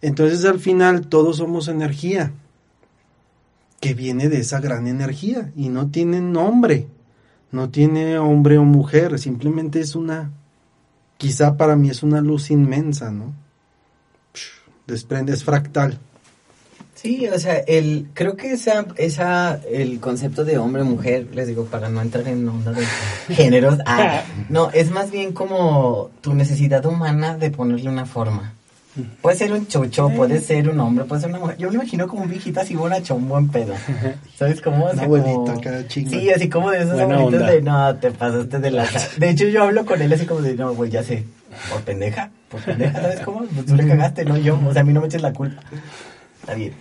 Entonces 0.00 0.44
al 0.44 0.58
final 0.58 1.08
todos 1.08 1.38
somos 1.38 1.68
energía 1.68 2.32
que 3.80 3.94
viene 3.94 4.28
de 4.28 4.38
esa 4.38 4.60
gran 4.60 4.86
energía 4.86 5.52
y 5.56 5.68
no 5.68 5.90
tiene 5.90 6.20
nombre, 6.20 6.88
no 7.52 7.70
tiene 7.70 8.18
hombre 8.18 8.58
o 8.58 8.64
mujer, 8.64 9.18
simplemente 9.18 9.80
es 9.80 9.94
una, 9.94 10.32
quizá 11.18 11.56
para 11.56 11.76
mí 11.76 11.90
es 11.90 12.02
una 12.02 12.20
luz 12.20 12.50
inmensa, 12.50 13.10
¿no? 13.10 13.34
Desprende, 14.86 15.32
es 15.32 15.44
fractal. 15.44 15.98
Sí, 17.06 17.28
o 17.28 17.38
sea, 17.38 17.58
el, 17.58 18.08
creo 18.14 18.36
que 18.36 18.52
esa, 18.52 18.84
esa, 18.96 19.60
el 19.70 20.00
concepto 20.00 20.44
de 20.44 20.58
hombre-mujer, 20.58 21.28
les 21.34 21.46
digo, 21.46 21.64
para 21.66 21.88
no 21.88 22.02
entrar 22.02 22.26
en 22.26 22.48
onda 22.48 22.72
de 22.72 22.84
géneros, 23.34 23.78
ah, 23.86 24.22
no, 24.48 24.70
es 24.72 24.90
más 24.90 25.10
bien 25.12 25.32
como 25.32 26.10
tu 26.20 26.34
necesidad 26.34 26.84
humana 26.84 27.36
de 27.36 27.50
ponerle 27.50 27.88
una 27.90 28.06
forma. 28.06 28.52
Puede 29.20 29.36
ser 29.36 29.52
un 29.52 29.66
chocho, 29.66 30.08
puede 30.08 30.40
ser 30.40 30.70
un 30.70 30.80
hombre, 30.80 31.04
puede 31.04 31.20
ser 31.20 31.28
una 31.30 31.38
mujer. 31.38 31.58
Yo 31.58 31.68
me 31.68 31.74
imagino 31.74 32.08
como 32.08 32.22
un 32.22 32.30
viejito 32.30 32.60
así 32.60 32.74
bonachón, 32.74 33.28
buen 33.28 33.48
pedo. 33.50 33.74
¿Sabes 34.38 34.62
cómo? 34.62 34.86
O 34.86 34.90
Un 34.90 34.96
sea, 34.96 35.04
abuelito 35.04 35.32
como- 35.44 35.52
acá, 35.52 35.86
chingón. 35.86 36.12
Sí, 36.12 36.30
así 36.30 36.48
como 36.48 36.70
de 36.70 36.78
esos 36.78 36.94
Buena 36.94 37.16
abuelitos 37.16 37.42
onda. 37.42 37.52
de, 37.52 37.60
no, 37.62 37.96
te 37.96 38.10
pasaste 38.10 38.58
de 38.58 38.70
la... 38.70 38.88
De 39.18 39.28
hecho, 39.30 39.44
yo 39.48 39.64
hablo 39.64 39.84
con 39.84 40.00
él 40.00 40.12
así 40.12 40.24
como 40.24 40.40
de, 40.40 40.54
no, 40.54 40.74
güey, 40.74 40.90
ya 40.90 41.02
sé, 41.02 41.24
por 41.70 41.82
pendeja, 41.82 42.30
por 42.48 42.60
pendeja, 42.62 43.02
¿sabes 43.02 43.20
cómo? 43.20 43.44
Pues 43.54 43.66
tú 43.66 43.76
le 43.76 43.86
cagaste, 43.86 44.24
no 44.24 44.38
yo, 44.38 44.58
o 44.66 44.72
sea, 44.72 44.80
a 44.80 44.84
mí 44.84 44.94
no 44.94 45.02
me 45.02 45.08
eches 45.08 45.20
la 45.20 45.32
culpa. 45.34 45.60
Está 46.40 46.54
bien. 46.54 46.72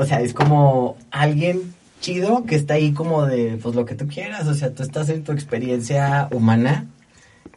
O 0.00 0.06
sea, 0.06 0.20
es 0.22 0.32
como 0.32 0.96
alguien 1.10 1.74
chido 2.00 2.44
que 2.46 2.54
está 2.56 2.74
ahí 2.74 2.92
como 2.92 3.26
de, 3.26 3.58
pues 3.62 3.74
lo 3.74 3.84
que 3.84 3.94
tú 3.94 4.08
quieras, 4.08 4.46
o 4.48 4.54
sea, 4.54 4.72
tú 4.72 4.82
estás 4.82 5.10
en 5.10 5.22
tu 5.24 5.32
experiencia 5.32 6.28
humana 6.32 6.86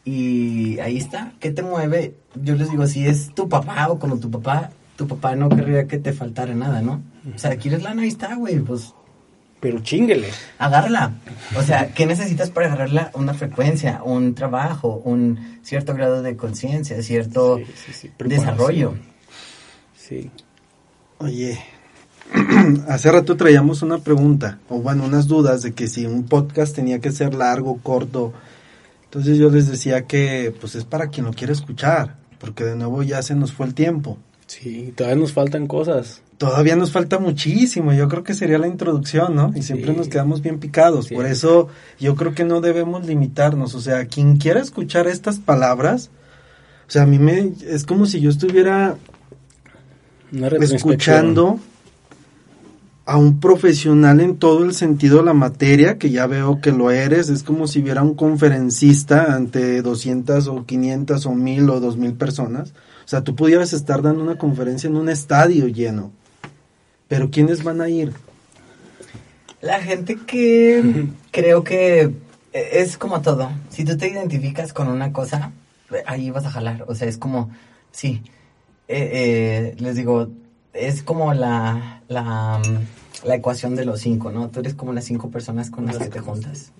y 0.03 0.77
ahí 0.79 0.97
está, 0.97 1.31
¿qué 1.39 1.51
te 1.51 1.63
mueve? 1.63 2.15
Yo 2.35 2.55
les 2.55 2.69
digo, 2.69 2.85
si 2.87 3.07
es 3.07 3.33
tu 3.33 3.47
papá 3.47 3.87
o 3.89 3.99
como 3.99 4.19
tu 4.19 4.29
papá, 4.29 4.71
tu 4.97 5.07
papá 5.07 5.35
no 5.37 5.47
querría 5.47 5.87
que 5.87 5.97
te 5.97 6.11
faltara 6.11 6.53
nada, 6.53 6.81
¿no? 6.81 7.01
O 7.33 7.37
sea, 7.37 7.55
¿quieres 7.55 7.81
lana? 7.83 8.01
Ahí 8.01 8.09
está, 8.09 8.35
güey, 8.35 8.59
pues 8.59 8.93
Pero 9.61 9.79
chinguele. 9.79 10.27
agárrala. 10.59 11.13
O 11.57 11.63
sea, 11.63 11.93
¿qué 11.93 12.05
necesitas 12.05 12.49
para 12.49 12.67
agarrarla? 12.67 13.11
Una 13.13 13.33
frecuencia, 13.33 14.01
un 14.03 14.35
trabajo, 14.35 15.01
un 15.05 15.59
cierto 15.63 15.93
grado 15.93 16.21
de 16.21 16.35
conciencia, 16.35 17.01
cierto 17.01 17.59
Sí, 17.59 17.65
sí, 17.85 17.93
sí, 17.93 18.07
preparación. 18.17 18.45
desarrollo. 18.57 18.93
Sí. 19.97 20.29
Oye, 21.19 21.57
hace 22.87 23.11
rato 23.11 23.35
traíamos 23.37 23.81
una 23.81 23.99
pregunta, 23.99 24.59
o 24.69 24.79
bueno, 24.79 25.05
unas 25.05 25.27
dudas 25.27 25.61
de 25.61 25.73
que 25.73 25.87
si 25.87 26.05
un 26.05 26.23
podcast 26.23 26.75
tenía 26.75 26.99
que 26.99 27.11
ser 27.11 27.33
largo, 27.33 27.79
corto, 27.81 28.33
Entonces 29.05 29.37
yo 29.37 29.49
les 29.51 29.67
decía 29.69 30.07
que 30.07 30.53
pues 30.59 30.73
es 30.73 30.85
para 30.85 31.07
quien 31.09 31.25
lo 31.27 31.33
quiere 31.33 31.53
escuchar, 31.53 32.15
porque 32.39 32.63
de 32.63 32.75
nuevo 32.75 33.03
ya 33.03 33.21
se 33.21 33.35
nos 33.35 33.53
fue 33.53 33.67
el 33.67 33.75
tiempo. 33.75 34.17
Sí, 34.47 34.91
todavía 34.95 35.21
nos 35.21 35.33
faltan 35.33 35.67
cosas. 35.67 36.21
Todavía 36.39 36.75
nos 36.75 36.91
falta 36.91 37.19
muchísimo, 37.19 37.93
yo 37.93 38.09
creo 38.09 38.23
que 38.23 38.33
sería 38.33 38.57
la 38.57 38.67
introducción, 38.67 39.35
¿no? 39.35 39.53
Y 39.55 39.61
siempre 39.61 39.91
Sí. 39.91 39.97
nos 39.97 40.07
quedamos 40.07 40.41
bien 40.41 40.57
picados, 40.59 41.05
Sí. 41.05 41.15
por 41.15 41.27
eso 41.27 41.67
yo 41.99 42.15
creo 42.15 42.33
que 42.33 42.43
no 42.43 42.59
debemos 42.59 43.05
limitarnos, 43.05 43.75
o 43.75 43.81
sea, 43.81 44.05
quien 44.07 44.37
quiera 44.37 44.59
escuchar 44.59 45.07
estas 45.07 45.37
palabras, 45.37 46.09
o 46.87 46.91
sea, 46.91 47.03
a 47.03 47.05
mí 47.05 47.19
me 47.19 47.53
es 47.67 47.85
como 47.85 48.07
si 48.07 48.19
yo 48.19 48.31
estuviera 48.31 48.97
escuchando 50.59 51.59
a 53.05 53.17
un 53.17 53.39
profesional 53.39 54.21
en 54.21 54.37
todo 54.37 54.63
el 54.63 54.73
sentido 54.73 55.17
de 55.17 55.25
la 55.25 55.33
materia, 55.33 55.97
que 55.97 56.09
ya 56.09 56.25
veo 56.25 56.61
que 56.61 56.71
lo 56.71 56.89
eres, 56.89 57.29
es 57.29 57.43
como 57.43 57.67
si 57.67 57.81
viera 57.81 58.01
un 58.01 58.15
conferencista 58.15 59.35
ante 59.35 59.81
200 59.81 60.47
o 60.47 60.65
500 60.65 61.25
o 61.25 61.31
1000 61.35 61.69
o 61.69 61.79
2000 61.81 62.13
personas. 62.13 62.71
O 63.03 63.07
sea, 63.07 63.21
tú 63.21 63.35
pudieras 63.35 63.73
estar 63.73 64.01
dando 64.01 64.23
una 64.23 64.37
conferencia 64.37 64.87
en 64.87 64.95
un 64.95 65.09
estadio 65.09 65.67
lleno. 65.67 66.11
Pero 67.09 67.29
¿quiénes 67.29 67.63
van 67.63 67.81
a 67.81 67.89
ir? 67.89 68.13
La 69.61 69.81
gente 69.81 70.17
que 70.25 71.07
creo 71.31 71.63
que 71.63 72.13
es 72.53 72.97
como 72.97 73.21
todo. 73.21 73.51
Si 73.69 73.83
tú 73.83 73.97
te 73.97 74.07
identificas 74.07 74.71
con 74.71 74.87
una 74.87 75.11
cosa, 75.11 75.51
ahí 76.05 76.29
vas 76.29 76.45
a 76.45 76.51
jalar. 76.51 76.85
O 76.87 76.95
sea, 76.95 77.09
es 77.09 77.17
como, 77.17 77.51
sí. 77.91 78.21
Eh, 78.87 79.09
eh, 79.13 79.75
les 79.79 79.95
digo, 79.95 80.29
es 80.73 81.03
como 81.03 81.33
la, 81.33 82.01
la, 82.07 82.59
mm, 82.59 83.27
la 83.27 83.35
ecuación 83.35 83.75
de 83.75 83.85
los 83.85 84.01
cinco, 84.01 84.31
¿no? 84.31 84.49
Tú 84.49 84.59
eres 84.59 84.73
como 84.73 84.93
las 84.93 85.05
cinco 85.05 85.29
personas 85.29 85.69
con 85.69 85.85
las 85.85 85.97
que 85.97 86.07
te 86.09 86.19
juntas. 86.19 86.71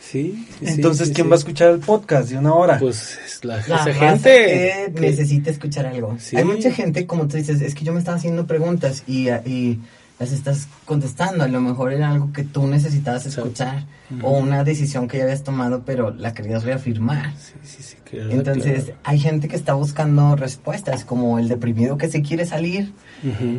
Sí, 0.00 0.46
Entonces, 0.60 1.08
sí, 1.08 1.14
¿quién 1.14 1.26
sí. 1.26 1.30
va 1.30 1.36
a 1.36 1.38
escuchar 1.38 1.70
el 1.70 1.78
podcast 1.78 2.28
de 2.28 2.36
una 2.36 2.52
hora? 2.52 2.78
Pues 2.78 3.18
es 3.24 3.42
la, 3.46 3.56
La 3.66 3.76
esa 3.76 3.94
gente 3.94 4.92
que 4.94 5.00
necesita 5.00 5.50
escuchar 5.50 5.86
algo. 5.86 6.16
Sí. 6.18 6.36
Hay 6.36 6.44
mucha 6.44 6.70
gente, 6.70 7.06
como 7.06 7.26
tú 7.28 7.38
dices, 7.38 7.62
es 7.62 7.74
que 7.74 7.82
yo 7.82 7.94
me 7.94 7.98
estaba 8.00 8.18
haciendo 8.18 8.46
preguntas 8.46 9.04
y, 9.06 9.30
y 9.30 9.80
las 10.22 10.30
estás 10.30 10.68
contestando. 10.84 11.42
A 11.42 11.48
lo 11.48 11.60
mejor 11.60 11.92
era 11.92 12.10
algo 12.10 12.32
que 12.32 12.44
tú 12.44 12.68
necesitabas 12.68 13.26
escuchar 13.26 13.86
o 14.22 14.38
una 14.38 14.62
decisión 14.62 15.08
que 15.08 15.18
ya 15.18 15.24
habías 15.24 15.42
tomado, 15.42 15.82
pero 15.84 16.12
la 16.12 16.32
querías 16.32 16.62
reafirmar. 16.62 17.32
Sí, 17.36 17.54
sí, 17.64 17.82
sí, 17.82 17.96
que 18.04 18.20
Entonces, 18.20 18.84
claro. 18.84 19.00
hay 19.02 19.18
gente 19.18 19.48
que 19.48 19.56
está 19.56 19.74
buscando 19.74 20.36
respuestas, 20.36 21.04
como 21.04 21.40
el 21.40 21.48
deprimido 21.48 21.98
que 21.98 22.08
se 22.08 22.22
quiere 22.22 22.46
salir 22.46 22.92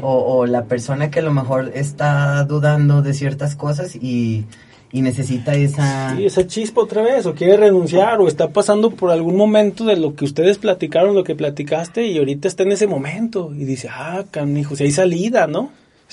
o 0.01 0.45
la 0.45 0.65
persona 0.65 1.11
que 1.11 1.19
a 1.19 1.23
lo 1.23 1.33
mejor 1.33 1.71
está 1.75 2.43
dudando 2.45 3.01
de 3.01 3.13
ciertas 3.13 3.57
cosas 3.57 3.95
y, 3.95 4.45
y 4.93 5.01
necesita 5.01 5.53
esa... 5.55 6.15
Sí, 6.15 6.25
esa 6.25 6.47
chispa 6.47 6.81
otra 6.81 7.01
vez, 7.01 7.25
o 7.25 7.33
quiere 7.33 7.57
renunciar, 7.57 8.21
o 8.21 8.27
está 8.29 8.51
pasando 8.51 8.91
por 8.91 9.11
algún 9.11 9.35
momento 9.35 9.83
de 9.83 9.97
lo 9.97 10.15
que 10.15 10.23
ustedes 10.23 10.59
platicaron, 10.59 11.13
lo 11.13 11.25
que 11.25 11.35
platicaste, 11.35 12.07
y 12.07 12.19
ahorita 12.19 12.47
está 12.47 12.63
en 12.63 12.71
ese 12.71 12.87
momento, 12.87 13.51
y 13.53 13.65
dice, 13.65 13.89
ah, 13.91 14.23
canijo, 14.31 14.77
si 14.77 14.83
hay 14.85 14.91
salida, 14.91 15.47
¿no? 15.47 15.71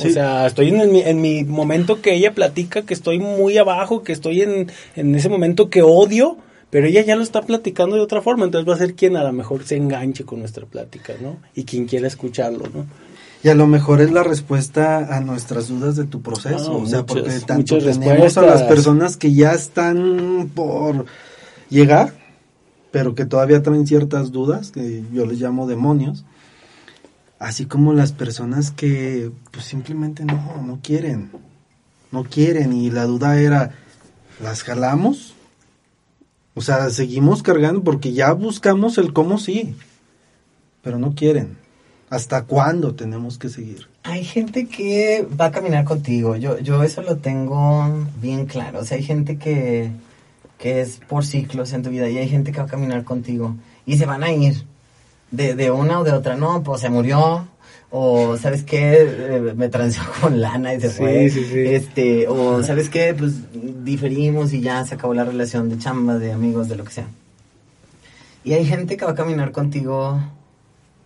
O 0.09 0.11
sea, 0.13 0.47
estoy 0.47 0.69
en, 0.69 0.81
el- 0.81 0.89
mi- 0.91 1.03
en 1.03 1.21
mi 1.21 1.45
momento 1.45 2.01
que 2.01 2.15
ella 2.15 2.33
platica, 2.35 2.83
que 2.83 2.95
estoy 2.95 3.19
muy 3.19 3.59
abajo, 3.59 4.03
que 4.03 4.13
estoy 4.13 4.43
en, 4.43 4.71
en 4.97 5.15
ese 5.15 5.29
momento 5.29 5.69
que 5.71 5.83
odio, 5.83 6.37
pero 6.71 6.87
ella 6.87 7.03
ya 7.03 7.17
lo 7.17 7.23
está 7.23 7.43
platicando 7.43 7.97
de 7.97 8.03
otra 8.03 8.23
forma, 8.23 8.45
entonces 8.45 8.69
va 8.69 8.75
a 8.75 8.79
ser 8.79 8.95
quien 8.95 9.17
a 9.17 9.25
lo 9.25 9.33
mejor 9.33 9.65
se 9.65 9.77
enganche 9.77 10.25
con 10.25 10.39
nuestra 10.41 10.67
plática, 10.67 11.15
¿no? 11.21 11.37
Y 11.55 11.65
quien 11.65 11.87
quiera 11.87 12.07
escucharlo, 12.07 12.65
¿no? 12.73 12.87
Y 13.43 13.49
a 13.49 13.55
lo 13.55 13.67
mejor 13.67 14.01
es 14.03 14.13
la 14.13 14.23
respuesta 14.23 15.17
a 15.17 15.21
nuestras 15.21 15.69
dudas 15.69 15.97
de 15.97 16.05
tu 16.05 16.21
proceso. 16.21 16.57
Ah, 16.73 16.77
o 16.77 16.87
sea, 16.87 17.01
muchas- 17.01 17.05
porque 17.07 17.31
tanto 17.47 17.79
tenemos 18.01 18.37
a 18.37 18.43
las 18.43 18.61
personas 18.69 19.17
que 19.17 19.33
ya 19.33 19.53
están 19.53 20.51
por 20.55 21.07
llegar, 21.71 22.13
pero 22.91 23.15
que 23.15 23.25
todavía 23.25 23.63
traen 23.63 23.87
ciertas 23.87 24.31
dudas, 24.33 24.71
que 24.73 25.03
yo 25.13 25.25
les 25.27 25.41
llamo 25.41 25.67
demonios. 25.67 26.25
Así 27.41 27.65
como 27.65 27.95
las 27.95 28.13
personas 28.13 28.71
que 28.71 29.33
pues 29.51 29.65
simplemente 29.65 30.27
no, 30.27 30.63
no 30.63 30.79
quieren. 30.83 31.31
No 32.13 32.25
quieren. 32.25 32.75
Y 32.75 32.91
la 32.91 33.07
duda 33.07 33.41
era, 33.41 33.73
¿las 34.43 34.63
jalamos? 34.63 35.35
O 36.55 36.61
sea, 36.61 36.91
seguimos 36.91 37.43
cargando 37.43 37.83
porque 37.83 38.13
ya 38.13 38.35
buscamos 38.35 38.99
el 38.99 39.15
cómo 39.15 39.39
sí. 39.39 39.75
Pero 40.83 40.99
no 40.99 41.15
quieren. 41.15 41.57
¿Hasta 42.11 42.45
cuándo 42.45 42.95
tenemos 42.95 43.39
que 43.39 43.49
seguir? 43.49 43.89
Hay 44.03 44.23
gente 44.23 44.67
que 44.69 45.27
va 45.41 45.47
a 45.47 45.51
caminar 45.51 45.87
contigo. 45.87 46.37
Yo, 46.37 46.59
yo 46.59 46.83
eso 46.83 47.01
lo 47.01 47.17
tengo 47.17 48.07
bien 48.21 48.45
claro. 48.45 48.81
O 48.81 48.85
sea, 48.85 48.99
hay 48.99 49.03
gente 49.03 49.39
que, 49.39 49.91
que 50.59 50.83
es 50.83 51.01
por 51.09 51.25
ciclos 51.25 51.73
en 51.73 51.85
tu 51.85 51.89
vida 51.89 52.07
y 52.11 52.19
hay 52.19 52.29
gente 52.29 52.53
que 52.53 52.59
va 52.59 52.65
a 52.65 52.71
caminar 52.71 53.03
contigo 53.05 53.57
y 53.87 53.97
se 53.97 54.05
van 54.05 54.25
a 54.25 54.31
ir 54.31 54.67
de, 55.31 55.55
de 55.55 55.71
una 55.71 56.01
o 56.01 56.05
de 56.05 56.13
otra. 56.13 56.37
No, 56.37 56.63
pues 56.63 56.81
se 56.81 56.91
murió. 56.91 57.47
O, 57.93 58.37
¿sabes 58.37 58.63
qué? 58.63 58.99
Eh, 59.03 59.53
me 59.57 59.69
transó 59.69 60.03
con 60.21 60.41
lana 60.41 60.75
y 60.75 60.81
se 60.81 60.91
Sí, 60.91 60.97
fue. 60.99 61.29
sí, 61.31 61.45
sí. 61.45 61.59
Este, 61.59 62.29
o, 62.29 62.63
¿sabes 62.63 62.89
qué? 62.89 63.15
Pues 63.19 63.35
diferimos 63.85 64.53
y 64.53 64.61
ya 64.61 64.85
se 64.87 64.95
acabó 64.95 65.13
la 65.15 65.25
relación 65.25 65.69
de 65.69 65.79
chamba, 65.79 66.19
de 66.19 66.33
amigos, 66.33 66.69
de 66.69 66.77
lo 66.77 66.85
que 66.85 66.93
sea. 66.93 67.09
Y 68.45 68.53
hay 68.55 68.65
gente 68.65 68.97
que 68.97 69.05
va 69.05 69.11
a 69.11 69.15
caminar 69.17 69.51
contigo 69.53 70.21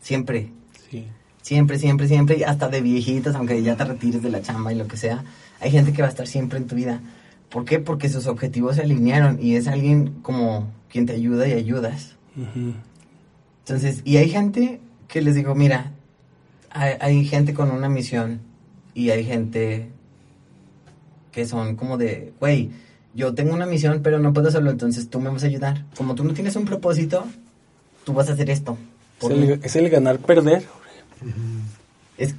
siempre. 0.01 0.51
Sí. 0.91 1.07
Siempre, 1.43 1.79
siempre, 1.79 2.07
siempre, 2.09 2.37
y 2.39 2.43
hasta 2.43 2.69
de 2.69 2.81
viejitos, 2.81 3.35
aunque 3.35 3.63
ya 3.63 3.77
te 3.77 3.85
retires 3.85 4.23
de 4.23 4.31
la 4.31 4.41
chamba 4.43 4.73
y 4.73 4.77
lo 4.77 4.87
que 4.87 4.97
sea, 4.97 5.25
hay 5.61 5.71
gente 5.71 5.93
que 5.93 6.01
va 6.03 6.09
a 6.09 6.11
estar 6.11 6.27
siempre 6.27 6.59
en 6.59 6.67
tu 6.67 6.75
vida. 6.77 7.01
¿Por 7.51 7.65
qué? 7.65 7.79
Porque 7.79 8.09
sus 8.09 8.27
objetivos 8.27 8.77
se 8.77 8.83
alinearon 8.83 9.39
y 9.43 9.57
es 9.57 9.69
alguien 9.69 10.15
como 10.23 10.69
quien 10.91 11.07
te 11.07 11.13
ayuda 11.15 11.47
y 11.49 11.53
ayudas. 11.53 12.15
Ujú. 12.37 12.75
Entonces, 13.67 14.03
y 14.05 14.19
hay 14.19 14.29
gente 14.29 14.81
que 15.09 15.23
les 15.23 15.35
digo, 15.35 15.55
mira, 15.55 15.93
hay, 16.71 16.95
hay 17.01 17.25
gente 17.25 17.55
con 17.55 17.71
una 17.71 17.89
misión 17.89 18.41
y 18.93 19.11
hay 19.11 19.25
gente 19.25 19.89
que 21.33 21.47
son 21.47 21.77
como 21.77 21.97
de, 21.97 22.33
güey, 22.41 22.71
yo 23.15 23.35
tengo 23.35 23.55
una 23.55 23.67
misión, 23.67 24.01
pero 24.03 24.19
no 24.19 24.33
puedo 24.33 24.49
hacerlo, 24.49 24.71
entonces 24.71 25.09
tú 25.09 25.21
me 25.21 25.31
vas 25.31 25.45
a 25.45 25.47
ayudar. 25.47 25.85
Como 25.97 26.15
tú 26.15 26.25
no 26.25 26.35
tienes 26.35 26.57
un 26.57 26.65
propósito, 26.65 27.25
tú 28.05 28.13
vas 28.13 28.29
a 28.29 28.33
hacer 28.33 28.51
esto. 28.51 28.77
Es 29.23 29.31
el, 29.31 29.61
es 29.63 29.77
el 29.77 29.89
ganar-perder. 29.89 30.65
Es, 32.19 32.35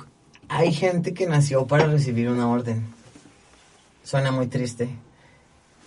hay 0.48 0.74
gente 0.74 1.14
que 1.14 1.28
nació 1.28 1.66
para 1.66 1.88
recibir 1.88 2.30
una 2.30 2.48
orden. 2.48 2.86
Suena 4.04 4.32
muy 4.32 4.48
triste, 4.48 4.90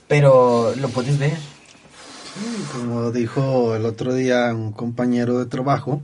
pero 0.09 0.75
lo 0.75 0.89
puedes 0.89 1.19
ver. 1.19 1.39
Como 2.73 3.11
dijo 3.11 3.75
el 3.75 3.85
otro 3.87 4.15
día 4.15 4.53
un 4.55 4.73
compañero 4.73 5.39
de 5.39 5.47
trabajo, 5.47 6.03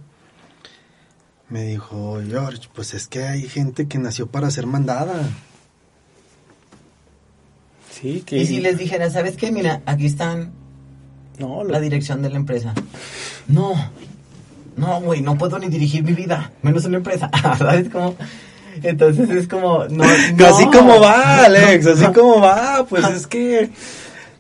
me 1.49 1.63
dijo, 1.63 2.21
George, 2.29 2.69
pues 2.75 2.95
es 2.95 3.07
que 3.07 3.25
hay 3.25 3.49
gente 3.49 3.87
que 3.87 3.99
nació 3.99 4.27
para 4.27 4.51
ser 4.51 4.67
mandada. 4.67 5.29
Sí, 7.91 8.23
que... 8.27 8.39
Y 8.39 8.47
si 8.47 8.61
les 8.61 8.79
dijera, 8.79 9.11
¿sabes 9.11 9.37
qué? 9.37 9.53
Mira, 9.53 9.83
aquí 9.87 10.07
están 10.07 10.53
No, 11.39 11.63
lo- 11.63 11.71
la 11.71 11.81
dirección 11.81 12.23
de 12.23 12.31
la 12.31 12.37
empresa. 12.37 12.75
No, 13.47 13.73
no, 14.77 15.01
güey, 15.01 15.21
no 15.21 15.37
puedo 15.39 15.59
ni 15.59 15.69
dirigir 15.69 16.03
mi 16.03 16.13
vida, 16.13 16.53
menos 16.63 16.85
una 16.87 16.97
empresa. 16.97 17.31
¿Sabes 17.59 17.89
cómo? 17.91 18.17
Entonces 18.83 19.31
es 19.31 19.47
como, 19.47 19.85
no, 19.85 20.03
Así 20.47 20.65
no. 20.65 20.71
como 20.73 21.01
va, 21.01 21.45
Alex, 21.45 21.87
así 21.87 22.07
como 22.13 22.41
va, 22.41 22.85
pues 22.89 23.05
es 23.09 23.27
que 23.29 23.71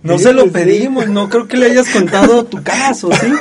no 0.04 0.18
se 0.18 0.32
lo 0.32 0.50
pedimos, 0.52 1.08
no 1.08 1.28
creo 1.28 1.48
que 1.48 1.56
le 1.56 1.66
hayas 1.66 1.88
contado 1.88 2.44
tu 2.44 2.62
caso, 2.62 3.10
¿sí? 3.12 3.32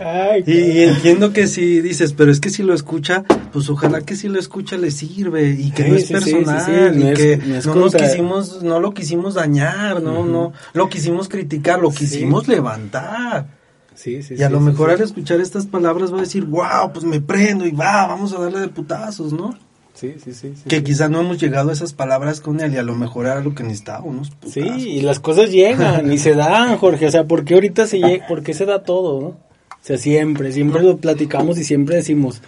Ay, 0.00 0.44
Y, 0.46 0.82
entiendo 0.84 1.32
que 1.32 1.48
si 1.48 1.80
dices, 1.80 2.12
pero 2.12 2.30
es 2.30 2.38
que 2.38 2.50
si 2.50 2.62
lo 2.62 2.72
escucha, 2.72 3.24
pues 3.52 3.68
ojalá 3.68 4.02
que 4.02 4.14
si 4.14 4.28
lo 4.28 4.38
escucha 4.38 4.76
le 4.76 4.92
sirve 4.92 5.50
y 5.50 5.72
que 5.72 5.82
Sí, 5.82 5.90
no 5.90 5.96
es 5.96 6.02
sí, 6.02 6.06
sí, 6.06 6.14
sí, 6.22 6.34
personal 6.36 6.94
sí, 6.94 7.00
y 7.00 7.06
es- 7.08 7.18
que 7.18 7.36
no 7.66 7.74
nos 7.74 7.94
quisimos, 7.96 8.62
no 8.62 8.78
lo 8.78 8.94
quisimos 8.94 9.34
dañar, 9.34 10.00
no, 10.00 10.24
no, 10.24 10.52
lo 10.72 10.88
quisimos 10.88 11.28
criticar, 11.28 11.80
lo 11.80 11.90
quisimos 11.90 12.46
levantar. 12.46 13.58
Sí, 13.96 14.22
sí, 14.22 14.34
Y 14.38 14.42
a 14.44 14.50
lo 14.50 14.60
mejor 14.60 14.90
al 14.90 15.00
escuchar 15.00 15.40
estas 15.40 15.66
palabras 15.66 16.12
va 16.12 16.18
a 16.18 16.20
decir, 16.20 16.44
wow, 16.44 16.92
pues 16.92 17.04
me 17.04 17.20
prendo 17.20 17.66
y 17.66 17.72
va, 17.72 18.06
vamos 18.06 18.32
a 18.32 18.38
darle 18.38 18.60
de 18.60 18.68
putazos, 18.68 19.32
¿no? 19.32 19.58
Sí, 19.98 20.14
sí, 20.22 20.32
sí. 20.32 20.52
sí, 20.54 20.62
Que 20.68 20.76
sí. 20.76 20.82
quizá 20.84 21.08
no 21.08 21.20
hemos 21.20 21.40
llegado 21.40 21.70
a 21.70 21.72
esas 21.72 21.92
palabras 21.92 22.40
con 22.40 22.60
él 22.60 22.72
y 22.74 22.76
a 22.76 22.82
lo 22.82 22.94
mejor 22.94 23.26
era 23.26 23.40
lo 23.40 23.54
que 23.54 23.62
necesitaba, 23.64 24.04
unos 24.04 24.30
putazos. 24.30 24.52
Sí, 24.52 24.88
y 24.90 25.00
las 25.00 25.18
cosas 25.18 25.50
llegan 25.50 26.12
y 26.12 26.18
se 26.18 26.34
dan, 26.34 26.76
Jorge. 26.78 27.06
O 27.06 27.10
sea, 27.10 27.24
¿por 27.24 27.44
qué 27.44 27.54
ahorita 27.54 27.86
se 27.86 27.98
llega? 27.98 28.26
¿Por 28.28 28.42
qué 28.42 28.54
se 28.54 28.64
da 28.64 28.82
todo, 28.84 29.20
no? 29.20 29.26
O 29.28 29.80
sea, 29.80 29.96
siempre, 29.98 30.52
siempre 30.52 30.82
lo 30.82 30.98
platicamos 30.98 31.58
y 31.58 31.64
siempre 31.64 31.96
decimos, 31.96 32.42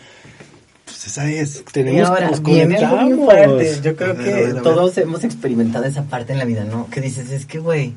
Pues 0.85 1.07
esa 1.07 1.29
es. 1.31 1.61
Y 1.61 1.73
tenemos 1.73 2.09
ahora 2.09 2.31
nos 2.31 2.43
viene 2.43 2.77
algo 2.77 3.25
fuerte. 3.25 3.81
Yo 3.83 3.97
creo 3.97 4.11
A 4.11 4.15
ver, 4.15 4.25
que 4.25 4.33
a 4.33 4.37
ver, 4.37 4.51
a 4.51 4.53
ver. 4.55 4.63
todos 4.63 4.99
hemos 4.99 5.25
experimentado 5.25 5.85
esa 5.87 6.05
parte 6.05 6.33
en 6.33 6.39
la 6.39 6.45
vida, 6.45 6.65
¿no? 6.65 6.89
Que 6.91 7.01
dices, 7.01 7.31
es 7.31 7.47
que, 7.47 7.59
güey, 7.59 7.95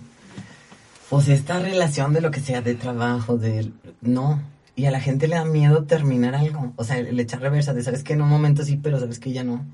pues 1.10 1.28
esta 1.28 1.60
relación 1.60 2.14
de 2.14 2.22
lo 2.22 2.32
que 2.32 2.40
sea, 2.40 2.62
de 2.62 2.76
trabajo, 2.76 3.38
de... 3.38 3.70
No. 4.02 4.42
Y 4.76 4.86
a 4.86 4.92
la 4.92 5.00
gente 5.00 5.28
le 5.28 5.36
da 5.36 5.46
miedo 5.46 5.84
terminar 5.84 6.36
algo. 6.36 6.74
O 6.76 6.84
sea, 6.84 6.98
el 6.98 7.20
echar 7.20 7.42
reversa 7.42 7.74
de, 7.74 7.84
sabes 7.84 8.04
que 8.04 8.14
en 8.14 8.22
un 8.22 8.30
momento 8.30 8.64
sí, 8.64 8.80
pero 8.82 9.00
sabes 9.00 9.20
que 9.20 9.32
ya 9.32 9.44
no. 9.44 9.66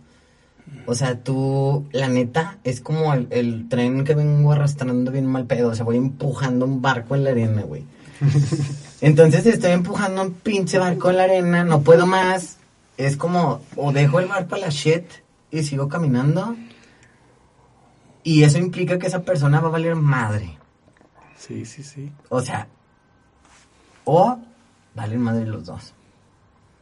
O 0.85 0.95
sea, 0.95 1.19
tú, 1.23 1.87
la 1.91 2.07
neta, 2.09 2.57
es 2.63 2.81
como 2.81 3.13
el, 3.13 3.27
el 3.31 3.69
tren 3.69 4.03
que 4.03 4.13
vengo 4.13 4.51
arrastrando 4.51 5.11
bien 5.11 5.25
mal 5.25 5.45
pedo. 5.45 5.69
O 5.69 5.75
sea, 5.75 5.85
voy 5.85 5.97
empujando 5.97 6.65
un 6.65 6.81
barco 6.81 7.15
en 7.15 7.23
la 7.23 7.31
arena, 7.31 7.61
güey. 7.61 7.85
Entonces 9.01 9.45
estoy 9.45 9.71
empujando 9.71 10.21
un 10.21 10.33
pinche 10.33 10.77
barco 10.77 11.09
en 11.09 11.17
la 11.17 11.23
arena, 11.23 11.63
no 11.63 11.81
puedo 11.81 12.05
más. 12.05 12.57
Es 12.97 13.15
como, 13.15 13.61
o 13.77 13.93
dejo 13.93 14.19
el 14.19 14.27
barco 14.27 14.55
a 14.55 14.59
la 14.59 14.69
shit 14.69 15.05
y 15.51 15.63
sigo 15.63 15.87
caminando. 15.87 16.55
Y 18.23 18.43
eso 18.43 18.57
implica 18.57 18.99
que 18.99 19.07
esa 19.07 19.21
persona 19.21 19.61
va 19.61 19.69
a 19.69 19.71
valer 19.71 19.95
madre. 19.95 20.57
Sí, 21.37 21.65
sí, 21.65 21.83
sí. 21.83 22.11
O 22.27 22.41
sea, 22.41 22.67
o 24.03 24.37
valen 24.99 25.21
madre 25.21 25.45
los 25.45 25.65
dos. 25.65 25.93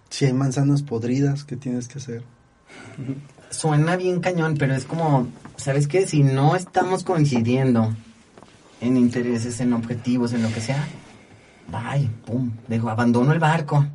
Si 0.10 0.26
hay 0.26 0.34
manzanas 0.34 0.82
podridas, 0.82 1.44
¿qué 1.44 1.56
tienes 1.56 1.88
que 1.88 2.00
hacer? 2.00 2.24
Suena 3.52 3.96
bien 3.96 4.20
cañón, 4.22 4.56
pero 4.58 4.74
es 4.74 4.86
como, 4.86 5.28
¿sabes 5.56 5.88
qué? 5.88 6.08
Si 6.08 6.24
no 6.24 6.56
estamos 6.56 7.04
coincidiendo 7.04 7.94
en 8.82 8.98
intereses, 8.98 9.60
en 9.60 9.74
objetivos, 9.74 10.34
en 10.34 10.42
lo 10.42 10.52
que 10.52 10.62
sea, 10.62 10.84
bye, 11.72 12.10
pum, 12.26 12.52
dejo, 12.68 12.90
abandono 12.90 13.34
el 13.34 13.40
barco 13.40 13.86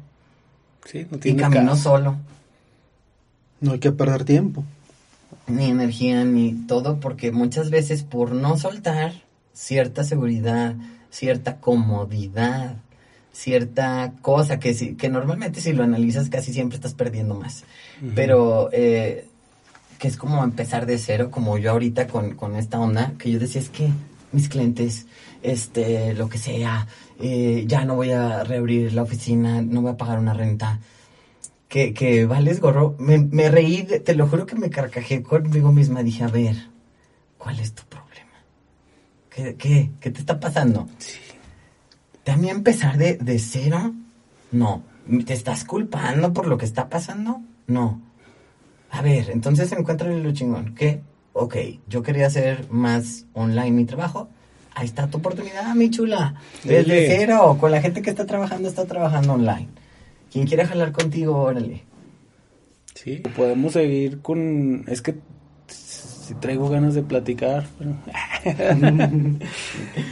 Sí, 0.84 1.06
no 1.10 1.16
y 1.16 1.20
tiene 1.20 1.42
camino 1.42 1.72
caso. 1.72 1.82
solo. 1.82 2.16
No 3.60 3.72
hay 3.72 3.78
que 3.80 3.92
perder 3.92 4.24
tiempo. 4.24 4.64
ni 5.48 5.64
energía, 5.66 6.24
ni 6.24 6.52
todo, 6.66 7.00
porque 7.00 7.32
muchas 7.32 7.70
veces 7.70 8.04
por 8.04 8.32
no 8.32 8.56
soltar 8.56 9.12
cierta 9.52 10.04
seguridad, 10.04 10.76
cierta 11.10 11.58
comodidad, 11.58 12.76
cierta 13.32 14.12
cosa 14.22 14.58
que, 14.60 14.74
si- 14.74 14.94
que 14.94 15.08
normalmente 15.08 15.60
si 15.60 15.72
lo 15.72 15.82
analizas 15.84 16.28
casi 16.28 16.52
siempre 16.52 16.76
estás 16.76 16.94
perdiendo 16.94 17.34
más. 17.34 17.64
Pero 18.14 18.68
eh, 18.72 19.26
que 19.98 20.08
es 20.08 20.16
como 20.16 20.42
empezar 20.44 20.86
de 20.86 20.98
cero, 20.98 21.30
como 21.30 21.58
yo 21.58 21.70
ahorita 21.72 22.06
con, 22.08 22.34
con 22.34 22.56
esta 22.56 22.78
onda, 22.80 23.12
que 23.18 23.30
yo 23.30 23.38
decía 23.38 23.60
es 23.60 23.68
que 23.70 23.88
mis 24.32 24.48
clientes, 24.48 25.06
este, 25.42 26.14
lo 26.14 26.28
que 26.28 26.38
sea, 26.38 26.86
eh, 27.20 27.64
ya 27.66 27.84
no 27.84 27.96
voy 27.96 28.10
a 28.10 28.44
reabrir 28.44 28.92
la 28.94 29.02
oficina, 29.02 29.60
no 29.62 29.82
voy 29.82 29.92
a 29.92 29.96
pagar 29.96 30.18
una 30.18 30.34
renta 30.34 30.80
que, 31.68 31.94
que 31.94 32.26
vales 32.26 32.60
gorro. 32.60 32.96
Me, 32.98 33.18
me 33.18 33.50
reí, 33.50 33.82
te 34.04 34.14
lo 34.14 34.26
juro 34.26 34.44
que 34.46 34.56
me 34.56 34.70
carcajé 34.70 35.22
conmigo 35.22 35.70
misma. 35.72 36.02
Dije, 36.02 36.24
a 36.24 36.28
ver, 36.28 36.56
¿cuál 37.38 37.60
es 37.60 37.72
tu 37.74 37.82
problema? 37.84 38.44
¿Qué, 39.30 39.54
qué, 39.56 39.90
qué 40.00 40.10
te 40.10 40.20
está 40.20 40.38
pasando? 40.40 40.88
¿También 42.24 42.56
empezar 42.56 42.98
de, 42.98 43.16
de 43.16 43.38
cero? 43.38 43.94
No. 44.50 44.82
¿Te 45.26 45.32
estás 45.32 45.64
culpando 45.64 46.32
por 46.32 46.46
lo 46.46 46.58
que 46.58 46.64
está 46.64 46.88
pasando? 46.88 47.40
No. 47.66 48.00
A 48.90 49.02
ver, 49.02 49.30
entonces 49.30 49.72
encuéntrale 49.72 50.22
lo 50.22 50.32
chingón. 50.32 50.74
¿Qué? 50.74 51.00
Ok, 51.32 51.56
yo 51.88 52.02
quería 52.02 52.26
hacer 52.26 52.66
más 52.70 53.24
online 53.32 53.70
mi 53.70 53.84
trabajo. 53.84 54.28
Ahí 54.74 54.86
está 54.86 55.08
tu 55.08 55.18
oportunidad, 55.18 55.74
mi 55.74 55.90
chula. 55.90 56.34
Desde 56.64 57.06
cero, 57.08 57.56
con 57.58 57.70
la 57.70 57.80
gente 57.80 58.02
que 58.02 58.10
está 58.10 58.26
trabajando, 58.26 58.68
está 58.68 58.86
trabajando 58.86 59.34
online. 59.34 59.68
Quien 60.30 60.46
quiera 60.46 60.66
jalar 60.66 60.92
contigo, 60.92 61.36
órale. 61.36 61.84
Sí, 62.94 63.22
podemos 63.34 63.72
seguir 63.72 64.20
con... 64.20 64.84
Es 64.86 65.02
que 65.02 65.16
si 66.22 66.34
traigo 66.34 66.68
ganas 66.68 66.94
de 66.94 67.02
platicar. 67.02 67.66
pero- 67.78 67.94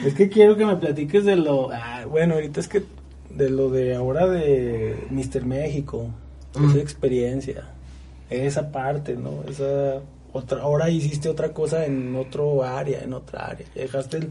es 0.06 0.14
que 0.14 0.28
quiero 0.28 0.56
que 0.56 0.66
me 0.66 0.76
platiques 0.76 1.24
de 1.24 1.36
lo... 1.36 1.70
ah, 1.72 2.04
bueno, 2.08 2.34
ahorita 2.34 2.60
es 2.60 2.68
que 2.68 2.82
de 3.30 3.48
lo 3.50 3.70
de 3.70 3.94
ahora 3.94 4.26
de 4.26 4.96
Mr. 5.10 5.44
México, 5.44 6.08
Mm. 6.52 6.70
esa 6.70 6.78
experiencia, 6.80 7.64
esa 8.28 8.72
parte, 8.72 9.14
¿no? 9.14 9.44
Esa 9.48 10.00
otra, 10.32 10.62
ahora 10.62 10.90
hiciste 10.90 11.28
otra 11.28 11.52
cosa 11.52 11.86
en 11.86 12.16
otro 12.16 12.64
área, 12.64 13.02
en 13.04 13.12
otra 13.14 13.46
área. 13.46 13.66
Dejaste 13.72 14.16
el, 14.16 14.30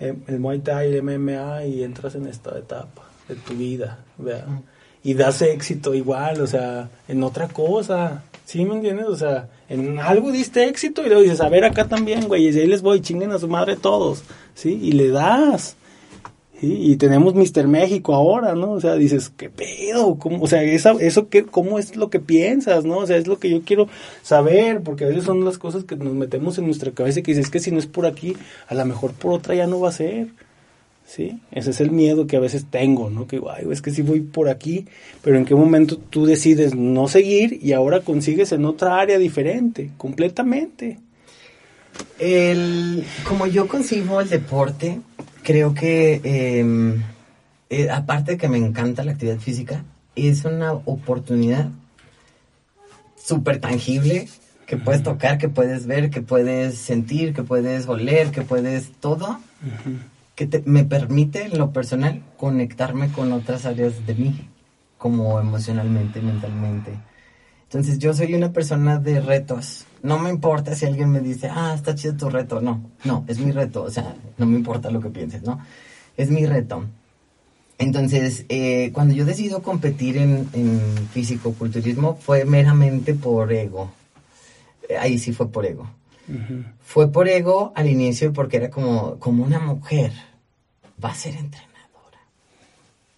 eh, 0.00 0.14
el 0.28 0.40
Muay 0.40 0.60
Thai, 0.60 0.94
el 0.94 1.02
MMA 1.02 1.64
y 1.66 1.82
entras 1.82 2.14
en 2.14 2.26
esta 2.26 2.56
etapa 2.58 3.02
de 3.28 3.34
tu 3.34 3.52
vida, 3.52 3.98
¿verdad? 4.16 4.46
Mm. 4.46 4.62
Y 5.04 5.14
das 5.14 5.42
éxito 5.42 5.94
igual, 5.94 6.40
o 6.40 6.46
sea, 6.46 6.90
en 7.06 7.22
otra 7.22 7.48
cosa. 7.48 8.24
¿Sí 8.44 8.64
me 8.64 8.74
entiendes? 8.74 9.06
O 9.06 9.16
sea, 9.16 9.48
en 9.68 9.98
algo 9.98 10.32
diste 10.32 10.64
éxito 10.68 11.02
y 11.02 11.08
luego 11.08 11.22
dices, 11.22 11.40
a 11.40 11.48
ver 11.48 11.64
acá 11.64 11.86
también, 11.86 12.28
güey, 12.28 12.48
y 12.48 12.58
ahí 12.58 12.66
les 12.66 12.82
voy, 12.82 13.00
chinguen 13.00 13.30
a 13.32 13.38
su 13.38 13.46
madre 13.46 13.76
todos, 13.76 14.22
¿sí? 14.54 14.78
Y 14.82 14.92
le 14.92 15.10
das. 15.10 15.76
Y 16.60 16.96
tenemos 16.96 17.34
Mister 17.34 17.68
México 17.68 18.14
ahora, 18.14 18.56
¿no? 18.56 18.72
O 18.72 18.80
sea, 18.80 18.94
dices, 18.94 19.30
¿qué 19.36 19.48
pedo? 19.48 20.16
¿Cómo? 20.18 20.42
O 20.42 20.48
sea, 20.48 20.62
esa, 20.64 20.92
eso 20.98 21.28
qué, 21.28 21.44
¿cómo 21.44 21.78
es 21.78 21.94
lo 21.94 22.10
que 22.10 22.18
piensas, 22.18 22.84
no? 22.84 22.98
O 22.98 23.06
sea, 23.06 23.16
es 23.16 23.28
lo 23.28 23.38
que 23.38 23.48
yo 23.48 23.62
quiero 23.62 23.88
saber, 24.22 24.82
porque 24.82 25.04
a 25.04 25.08
veces 25.08 25.22
son 25.22 25.44
las 25.44 25.56
cosas 25.56 25.84
que 25.84 25.94
nos 25.94 26.14
metemos 26.14 26.58
en 26.58 26.64
nuestra 26.64 26.90
cabeza 26.90 27.20
y 27.20 27.22
que 27.22 27.30
dices, 27.30 27.44
es 27.44 27.50
que 27.52 27.60
si 27.60 27.70
no 27.70 27.78
es 27.78 27.86
por 27.86 28.06
aquí, 28.06 28.36
a 28.66 28.74
lo 28.74 28.84
mejor 28.86 29.12
por 29.12 29.34
otra 29.34 29.54
ya 29.54 29.68
no 29.68 29.78
va 29.78 29.90
a 29.90 29.92
ser. 29.92 30.28
¿Sí? 31.08 31.40
Ese 31.50 31.70
es 31.70 31.80
el 31.80 31.90
miedo 31.90 32.26
que 32.26 32.36
a 32.36 32.40
veces 32.40 32.66
tengo, 32.70 33.08
¿no? 33.08 33.26
Que, 33.26 33.40
ay, 33.50 33.66
es 33.70 33.80
que 33.80 33.90
sí 33.90 34.02
voy 34.02 34.20
por 34.20 34.50
aquí, 34.50 34.84
pero 35.22 35.38
en 35.38 35.46
qué 35.46 35.54
momento 35.54 35.96
tú 35.96 36.26
decides 36.26 36.74
no 36.74 37.08
seguir 37.08 37.58
y 37.62 37.72
ahora 37.72 38.00
consigues 38.00 38.52
en 38.52 38.66
otra 38.66 39.00
área 39.00 39.16
diferente, 39.16 39.90
completamente. 39.96 40.98
El, 42.18 43.04
como 43.26 43.46
yo 43.46 43.68
concibo 43.68 44.20
el 44.20 44.28
deporte, 44.28 45.00
creo 45.42 45.72
que 45.72 46.20
eh, 46.22 47.00
eh, 47.70 47.88
aparte 47.90 48.32
de 48.32 48.36
que 48.36 48.50
me 48.50 48.58
encanta 48.58 49.02
la 49.02 49.12
actividad 49.12 49.38
física, 49.38 49.84
es 50.14 50.44
una 50.44 50.74
oportunidad 50.74 51.70
súper 53.16 53.60
tangible 53.60 54.28
que 54.66 54.76
puedes 54.76 55.02
tocar, 55.02 55.38
que 55.38 55.48
puedes 55.48 55.86
ver, 55.86 56.10
que 56.10 56.20
puedes 56.20 56.76
sentir, 56.76 57.32
que 57.32 57.44
puedes 57.44 57.88
oler, 57.88 58.30
que 58.30 58.42
puedes 58.42 58.90
todo, 59.00 59.40
que 60.46 60.62
me 60.66 60.84
permite 60.84 61.46
en 61.46 61.58
lo 61.58 61.72
personal 61.72 62.22
conectarme 62.36 63.10
con 63.10 63.32
otras 63.32 63.66
áreas 63.66 64.06
de 64.06 64.14
mí, 64.14 64.48
como 64.96 65.40
emocionalmente, 65.40 66.20
mentalmente. 66.20 66.92
Entonces 67.64 67.98
yo 67.98 68.14
soy 68.14 68.34
una 68.34 68.52
persona 68.52 69.00
de 69.00 69.20
retos. 69.20 69.84
No 70.00 70.20
me 70.20 70.30
importa 70.30 70.76
si 70.76 70.86
alguien 70.86 71.10
me 71.10 71.20
dice, 71.20 71.50
ah, 71.52 71.72
está 71.74 71.96
chido 71.96 72.16
tu 72.16 72.30
reto. 72.30 72.60
No, 72.60 72.80
no, 73.04 73.24
es 73.26 73.40
mi 73.40 73.50
reto. 73.50 73.82
O 73.82 73.90
sea, 73.90 74.14
no 74.36 74.46
me 74.46 74.56
importa 74.56 74.92
lo 74.92 75.00
que 75.00 75.10
pienses, 75.10 75.42
¿no? 75.42 75.58
Es 76.16 76.30
mi 76.30 76.46
reto. 76.46 76.84
Entonces, 77.78 78.46
eh, 78.48 78.90
cuando 78.92 79.14
yo 79.14 79.24
decido 79.24 79.60
competir 79.60 80.18
en, 80.18 80.48
en 80.52 80.80
físico-culturismo 81.12 82.16
fue 82.16 82.44
meramente 82.44 83.14
por 83.14 83.52
ego. 83.52 83.90
Eh, 84.88 84.96
Ahí 84.96 85.18
sí 85.18 85.32
fue 85.32 85.50
por 85.50 85.66
ego. 85.66 85.90
Fue 86.80 87.10
por 87.10 87.28
ego 87.28 87.72
al 87.74 87.88
inicio 87.88 88.32
porque 88.32 88.58
era 88.58 88.70
como, 88.70 89.18
como 89.18 89.44
una 89.44 89.60
mujer 89.60 90.12
va 91.02 91.10
a 91.10 91.14
ser 91.14 91.34
entrenadora. 91.34 91.68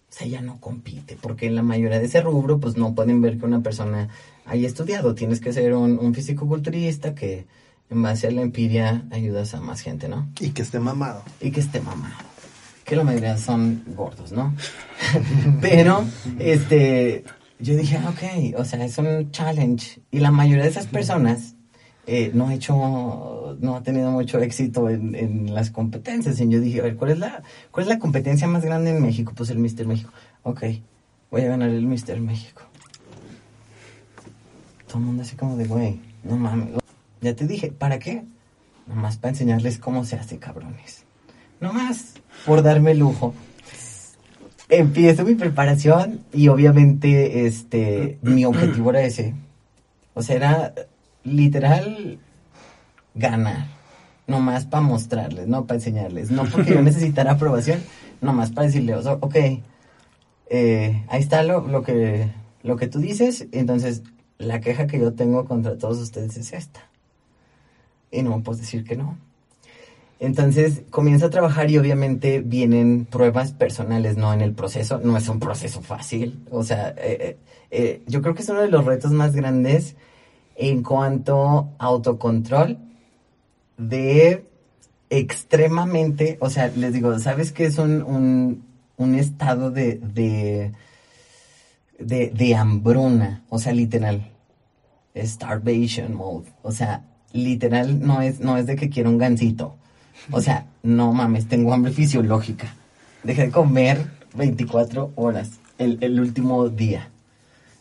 O 0.08 0.12
sea, 0.12 0.26
ella 0.26 0.40
no 0.40 0.60
compite, 0.60 1.16
porque 1.20 1.46
en 1.46 1.56
la 1.56 1.62
mayoría 1.62 1.98
de 1.98 2.06
ese 2.06 2.20
rubro, 2.20 2.58
pues 2.60 2.76
no 2.76 2.94
pueden 2.94 3.20
ver 3.20 3.38
que 3.38 3.46
una 3.46 3.60
persona 3.60 4.08
haya 4.44 4.66
estudiado. 4.66 5.14
Tienes 5.14 5.40
que 5.40 5.52
ser 5.52 5.74
un, 5.74 5.98
un 5.98 6.14
físico-culturista 6.14 7.14
que 7.14 7.46
en 7.90 8.02
base 8.02 8.28
a 8.28 8.30
la 8.30 8.42
empiria 8.42 9.04
ayudas 9.10 9.54
a 9.54 9.60
más 9.60 9.80
gente, 9.80 10.08
¿no? 10.08 10.28
Y 10.38 10.50
que 10.50 10.62
esté 10.62 10.78
mamado. 10.78 11.22
y 11.40 11.50
que 11.50 11.60
esté 11.60 11.80
mamado. 11.80 12.30
Que 12.84 12.96
la 12.96 13.04
mayoría 13.04 13.36
son 13.36 13.84
gordos, 13.96 14.32
¿no? 14.32 14.54
Pero, 15.60 16.04
este, 16.38 17.24
yo 17.58 17.76
dije, 17.76 17.98
ah, 17.98 18.10
ok, 18.10 18.58
o 18.58 18.64
sea, 18.64 18.84
es 18.84 18.96
un 18.98 19.30
challenge. 19.30 20.00
Y 20.10 20.20
la 20.20 20.30
mayoría 20.30 20.64
de 20.64 20.70
esas 20.70 20.86
personas 20.86 21.54
eh, 22.12 22.32
no 22.34 22.48
ha 22.48 22.54
hecho, 22.54 23.56
no 23.60 23.76
ha 23.76 23.82
tenido 23.84 24.10
mucho 24.10 24.40
éxito 24.40 24.90
en, 24.90 25.14
en 25.14 25.54
las 25.54 25.70
competencias. 25.70 26.40
Y 26.40 26.48
yo 26.48 26.60
dije, 26.60 26.80
a 26.80 26.82
ver, 26.82 26.96
¿cuál 26.96 27.12
es, 27.12 27.18
la, 27.20 27.44
¿cuál 27.70 27.84
es 27.84 27.88
la 27.88 28.00
competencia 28.00 28.48
más 28.48 28.64
grande 28.64 28.90
en 28.90 29.00
México? 29.00 29.32
Pues 29.36 29.48
el 29.50 29.58
Mister 29.58 29.86
México. 29.86 30.10
Ok, 30.42 30.64
voy 31.30 31.42
a 31.42 31.48
ganar 31.48 31.68
el 31.68 31.86
Mister 31.86 32.20
México. 32.20 32.62
Todo 34.88 34.98
el 34.98 35.04
mundo 35.04 35.22
así 35.22 35.36
como 35.36 35.56
de, 35.56 35.66
güey, 35.66 36.00
no 36.24 36.36
mames. 36.36 36.80
Ya 37.20 37.36
te 37.36 37.46
dije, 37.46 37.70
¿para 37.70 38.00
qué? 38.00 38.24
Nomás 38.88 39.16
para 39.16 39.30
enseñarles 39.30 39.78
cómo 39.78 40.04
se 40.04 40.16
hace, 40.16 40.38
cabrones. 40.38 41.04
Nomás 41.60 42.14
por 42.44 42.64
darme 42.64 42.96
lujo. 42.96 43.34
Empiezo 44.68 45.24
mi 45.24 45.36
preparación 45.36 46.24
y 46.32 46.48
obviamente 46.48 47.46
este 47.46 48.18
mi 48.22 48.44
objetivo 48.44 48.90
era 48.90 49.02
ese. 49.02 49.34
O 50.14 50.22
sea, 50.22 50.34
era 50.34 50.74
literal 51.24 52.18
ganar. 53.14 53.66
Nomás 54.26 54.64
para 54.66 54.82
mostrarles, 54.82 55.48
no 55.48 55.66
para 55.66 55.76
enseñarles. 55.76 56.30
No 56.30 56.44
porque 56.44 56.74
yo 56.74 56.82
necesitara 56.82 57.32
aprobación, 57.32 57.80
nomás 58.20 58.50
para 58.50 58.66
decirle, 58.66 58.94
o 58.94 59.02
sea, 59.02 59.14
ok, 59.14 59.36
eh, 60.50 61.04
ahí 61.08 61.20
está 61.20 61.42
lo, 61.42 61.66
lo, 61.66 61.82
que, 61.82 62.30
lo 62.62 62.76
que 62.76 62.86
tú 62.86 63.00
dices. 63.00 63.46
Entonces, 63.52 64.02
la 64.38 64.60
queja 64.60 64.86
que 64.86 64.98
yo 64.98 65.14
tengo 65.14 65.44
contra 65.44 65.78
todos 65.78 65.98
ustedes 65.98 66.36
es 66.36 66.52
esta. 66.52 66.80
Y 68.10 68.22
no 68.22 68.36
me 68.36 68.42
puedes 68.42 68.60
decir 68.60 68.84
que 68.84 68.96
no. 68.96 69.16
Entonces 70.20 70.82
comienzo 70.90 71.26
a 71.26 71.30
trabajar 71.30 71.70
y 71.70 71.78
obviamente 71.78 72.40
vienen 72.40 73.06
pruebas 73.06 73.52
personales, 73.52 74.18
¿no? 74.18 74.34
En 74.34 74.42
el 74.42 74.52
proceso, 74.52 75.00
no 75.02 75.16
es 75.16 75.28
un 75.28 75.40
proceso 75.40 75.80
fácil. 75.80 76.44
O 76.50 76.62
sea, 76.62 76.94
eh, 76.98 77.38
eh, 77.70 78.02
yo 78.06 78.20
creo 78.20 78.34
que 78.34 78.42
es 78.42 78.48
uno 78.50 78.60
de 78.60 78.68
los 78.68 78.84
retos 78.84 79.12
más 79.12 79.34
grandes 79.34 79.96
En 80.62 80.82
cuanto 80.82 81.70
a 81.78 81.86
autocontrol, 81.86 82.76
de 83.78 84.44
extremadamente, 85.08 86.36
o 86.40 86.50
sea, 86.50 86.68
les 86.76 86.92
digo, 86.92 87.18
¿sabes 87.18 87.50
qué 87.50 87.64
es 87.64 87.78
un, 87.78 88.62
un, 88.98 89.14
estado 89.14 89.70
de, 89.70 89.96
de, 89.96 90.72
de, 91.98 92.28
de 92.28 92.54
hambruna? 92.54 93.42
O 93.48 93.58
sea, 93.58 93.72
literal. 93.72 94.30
Starvation 95.16 96.14
mode. 96.14 96.52
O 96.62 96.72
sea, 96.72 97.04
literal 97.32 97.98
no 98.06 98.20
es, 98.20 98.40
no 98.40 98.58
es 98.58 98.66
de 98.66 98.76
que 98.76 98.90
quiero 98.90 99.08
un 99.08 99.18
gansito. 99.18 99.76
O 100.30 100.42
sea, 100.42 100.66
no 100.82 101.14
mames, 101.14 101.48
tengo 101.48 101.72
hambre 101.72 101.92
fisiológica. 101.92 102.74
Dejé 103.22 103.46
de 103.46 103.50
comer 103.50 104.10
24 104.34 105.12
horas 105.14 105.52
el, 105.78 105.96
el 106.02 106.20
último 106.20 106.68
día. 106.68 107.09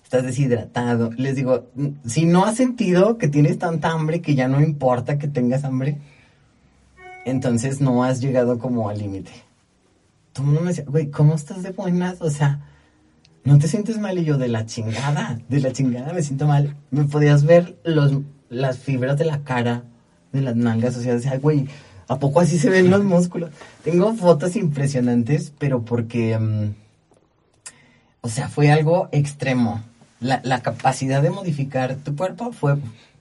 Estás 0.09 0.23
deshidratado. 0.23 1.11
Les 1.17 1.35
digo, 1.35 1.69
si 2.03 2.25
no 2.25 2.43
has 2.43 2.55
sentido 2.55 3.19
que 3.19 3.27
tienes 3.27 3.59
tanta 3.59 3.91
hambre 3.91 4.23
que 4.23 4.33
ya 4.33 4.47
no 4.47 4.59
importa 4.59 5.19
que 5.19 5.27
tengas 5.27 5.63
hambre, 5.63 5.99
entonces 7.25 7.79
no 7.79 8.03
has 8.03 8.19
llegado 8.19 8.57
como 8.57 8.89
al 8.89 8.97
límite. 8.97 9.29
Todo 10.33 10.45
el 10.45 10.47
mundo 10.47 10.61
me 10.61 10.69
decía, 10.69 10.85
güey, 10.87 11.11
¿cómo 11.11 11.35
estás 11.35 11.61
de 11.61 11.69
buenas? 11.69 12.23
O 12.23 12.31
sea, 12.31 12.59
¿no 13.43 13.59
te 13.59 13.67
sientes 13.67 13.99
mal? 13.99 14.17
Y 14.17 14.25
yo, 14.25 14.39
de 14.39 14.47
la 14.47 14.65
chingada, 14.65 15.37
de 15.47 15.59
la 15.59 15.73
chingada 15.73 16.11
me 16.11 16.23
siento 16.23 16.47
mal. 16.47 16.75
Me 16.89 17.03
podías 17.03 17.43
ver 17.43 17.77
los, 17.83 18.13
las 18.49 18.79
fibras 18.79 19.15
de 19.19 19.25
la 19.25 19.43
cara, 19.43 19.83
de 20.31 20.41
las 20.41 20.55
nalgas, 20.55 20.97
o 20.97 21.01
sea, 21.01 21.13
decía, 21.13 21.37
güey, 21.37 21.67
¿a 22.07 22.17
poco 22.17 22.39
así 22.39 22.57
se 22.57 22.71
ven 22.71 22.89
los 22.89 23.03
músculos? 23.03 23.51
Tengo 23.83 24.11
fotos 24.15 24.55
impresionantes, 24.55 25.53
pero 25.59 25.85
porque, 25.85 26.35
um, 26.35 26.73
o 28.21 28.27
sea, 28.27 28.49
fue 28.49 28.71
algo 28.71 29.07
extremo. 29.11 29.83
La, 30.19 30.41
la 30.43 30.61
capacidad 30.61 31.21
de 31.21 31.29
modificar 31.29 31.95
tu 31.95 32.15
cuerpo 32.15 32.51
fue 32.51 32.77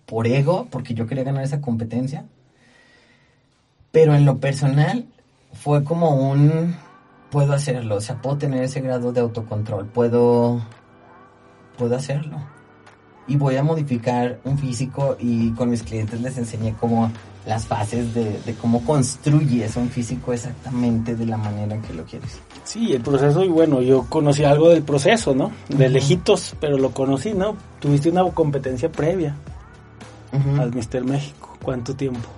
por 0.06 0.26
ego, 0.26 0.66
porque 0.70 0.94
yo 0.94 1.06
quería 1.06 1.24
ganar 1.24 1.44
esa 1.44 1.60
competencia. 1.60 2.24
Pero 3.92 4.14
en 4.14 4.24
lo 4.24 4.38
personal 4.38 5.06
fue 5.52 5.84
como 5.84 6.30
un 6.30 6.74
puedo 7.30 7.52
hacerlo, 7.52 7.96
o 7.96 8.00
sea, 8.00 8.20
puedo 8.20 8.38
tener 8.38 8.62
ese 8.62 8.80
grado 8.80 9.12
de 9.12 9.20
autocontrol, 9.20 9.86
puedo 9.86 10.62
puedo 11.76 11.96
hacerlo. 11.96 12.38
Y 13.28 13.36
voy 13.36 13.56
a 13.56 13.62
modificar 13.62 14.40
un 14.44 14.58
físico 14.58 15.16
y 15.20 15.50
con 15.50 15.68
mis 15.68 15.82
clientes 15.82 16.20
les 16.20 16.38
enseñé 16.38 16.74
como 16.80 17.12
las 17.46 17.66
fases 17.66 18.14
de, 18.14 18.40
de 18.44 18.54
cómo 18.54 18.82
construyes 18.84 19.76
un 19.76 19.90
físico 19.90 20.32
exactamente 20.32 21.14
de 21.14 21.26
la 21.26 21.36
manera 21.36 21.74
en 21.74 21.82
que 21.82 21.94
lo 21.94 22.04
quieres. 22.04 22.40
Sí, 22.64 22.92
el 22.92 23.02
proceso, 23.02 23.44
y 23.44 23.48
bueno, 23.48 23.80
yo 23.82 24.04
conocí 24.08 24.44
algo 24.44 24.70
del 24.70 24.82
proceso, 24.82 25.34
¿no? 25.34 25.50
De 25.68 25.88
lejitos, 25.88 26.56
pero 26.60 26.78
lo 26.78 26.90
conocí, 26.90 27.32
¿no? 27.32 27.56
Tuviste 27.80 28.10
una 28.10 28.24
competencia 28.30 28.90
previa 28.90 29.36
Ujú. 30.32 30.60
al 30.60 30.74
Mister 30.74 31.04
México. 31.04 31.56
¿Cuánto 31.62 31.94
tiempo? 31.94 32.28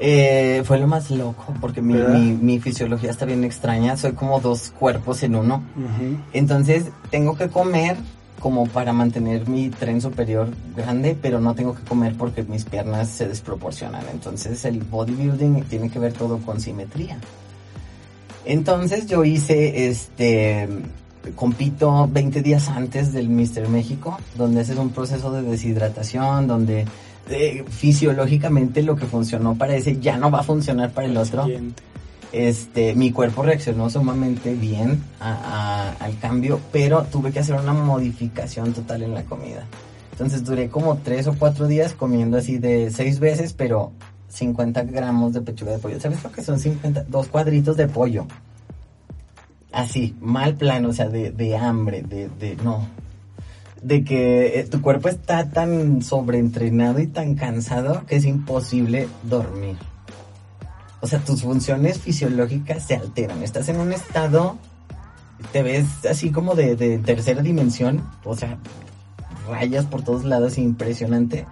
Eh, 0.00 0.62
fue 0.64 0.78
lo 0.78 0.88
más 0.88 1.10
loco 1.12 1.54
porque 1.60 1.80
mi, 1.80 1.94
mi, 1.94 2.32
mi 2.32 2.60
fisiología 2.60 3.10
está 3.10 3.24
bien 3.26 3.44
extraña, 3.44 3.96
soy 3.96 4.12
como 4.12 4.40
dos 4.40 4.72
cuerpos 4.76 5.22
en 5.22 5.36
uno. 5.36 5.62
Entonces 6.32 6.86
tengo 7.10 7.36
que 7.36 7.48
comer 7.48 7.96
como 8.44 8.66
para 8.66 8.92
mantener 8.92 9.48
mi 9.48 9.70
tren 9.70 10.02
superior 10.02 10.50
grande, 10.76 11.16
pero 11.18 11.40
no 11.40 11.54
tengo 11.54 11.74
que 11.74 11.82
comer 11.82 12.14
porque 12.14 12.42
mis 12.42 12.66
piernas 12.66 13.08
se 13.08 13.26
desproporcionan. 13.26 14.04
Entonces 14.12 14.66
el 14.66 14.80
bodybuilding 14.80 15.62
tiene 15.62 15.88
que 15.88 15.98
ver 15.98 16.12
todo 16.12 16.36
con 16.36 16.60
simetría. 16.60 17.16
Entonces 18.44 19.06
yo 19.06 19.24
hice 19.24 19.88
este 19.88 20.68
compito 21.34 22.06
20 22.12 22.42
días 22.42 22.68
antes 22.68 23.14
del 23.14 23.30
Mister 23.30 23.66
México, 23.66 24.18
donde 24.36 24.60
ese 24.60 24.74
es 24.74 24.78
un 24.78 24.90
proceso 24.90 25.32
de 25.32 25.40
deshidratación, 25.40 26.46
donde 26.46 26.84
eh, 27.30 27.64
fisiológicamente 27.66 28.82
lo 28.82 28.94
que 28.94 29.06
funcionó 29.06 29.56
para 29.56 29.74
ese 29.74 30.00
ya 30.00 30.18
no 30.18 30.30
va 30.30 30.40
a 30.40 30.42
funcionar 30.42 30.90
para 30.90 31.06
el 31.06 31.16
otro. 31.16 31.46
Este, 32.34 32.96
mi 32.96 33.12
cuerpo 33.12 33.44
reaccionó 33.44 33.88
sumamente 33.88 34.54
bien 34.54 35.02
al 35.20 36.18
cambio, 36.18 36.60
pero 36.72 37.04
tuve 37.04 37.30
que 37.30 37.38
hacer 37.38 37.54
una 37.54 37.72
modificación 37.72 38.72
total 38.72 39.04
en 39.04 39.14
la 39.14 39.22
comida. 39.22 39.64
Entonces 40.10 40.42
duré 40.44 40.68
como 40.68 40.96
tres 40.96 41.28
o 41.28 41.34
cuatro 41.38 41.68
días 41.68 41.92
comiendo 41.92 42.36
así 42.36 42.58
de 42.58 42.90
seis 42.90 43.20
veces, 43.20 43.52
pero 43.52 43.92
50 44.28 44.82
gramos 44.82 45.32
de 45.32 45.42
pechuga 45.42 45.72
de 45.72 45.78
pollo. 45.78 46.00
¿Sabes 46.00 46.24
lo 46.24 46.32
que 46.32 46.42
son 46.42 46.58
50? 46.58 47.04
Dos 47.04 47.28
cuadritos 47.28 47.76
de 47.76 47.86
pollo. 47.86 48.26
Así, 49.70 50.16
mal 50.20 50.56
plano, 50.56 50.88
o 50.88 50.92
sea, 50.92 51.08
de, 51.08 51.30
de 51.30 51.56
hambre, 51.56 52.02
de, 52.02 52.28
de, 52.28 52.56
no. 52.64 52.86
De 53.80 54.02
que 54.02 54.58
eh, 54.58 54.64
tu 54.64 54.80
cuerpo 54.80 55.08
está 55.08 55.50
tan 55.50 56.02
sobreentrenado 56.02 57.00
y 57.00 57.06
tan 57.06 57.36
cansado 57.36 58.04
que 58.06 58.16
es 58.16 58.24
imposible 58.24 59.08
dormir. 59.22 59.76
O 61.04 61.06
sea, 61.06 61.18
tus 61.18 61.42
funciones 61.42 61.98
fisiológicas 61.98 62.82
se 62.82 62.96
alteran. 62.96 63.42
Estás 63.42 63.68
en 63.68 63.78
un 63.78 63.92
estado, 63.92 64.56
te 65.52 65.62
ves 65.62 65.84
así 66.10 66.30
como 66.30 66.54
de, 66.54 66.76
de 66.76 66.96
tercera 66.96 67.42
dimensión, 67.42 68.02
o 68.24 68.34
sea, 68.34 68.56
rayas 69.46 69.84
por 69.84 70.00
todos 70.00 70.24
lados, 70.24 70.56
impresionante, 70.56 71.44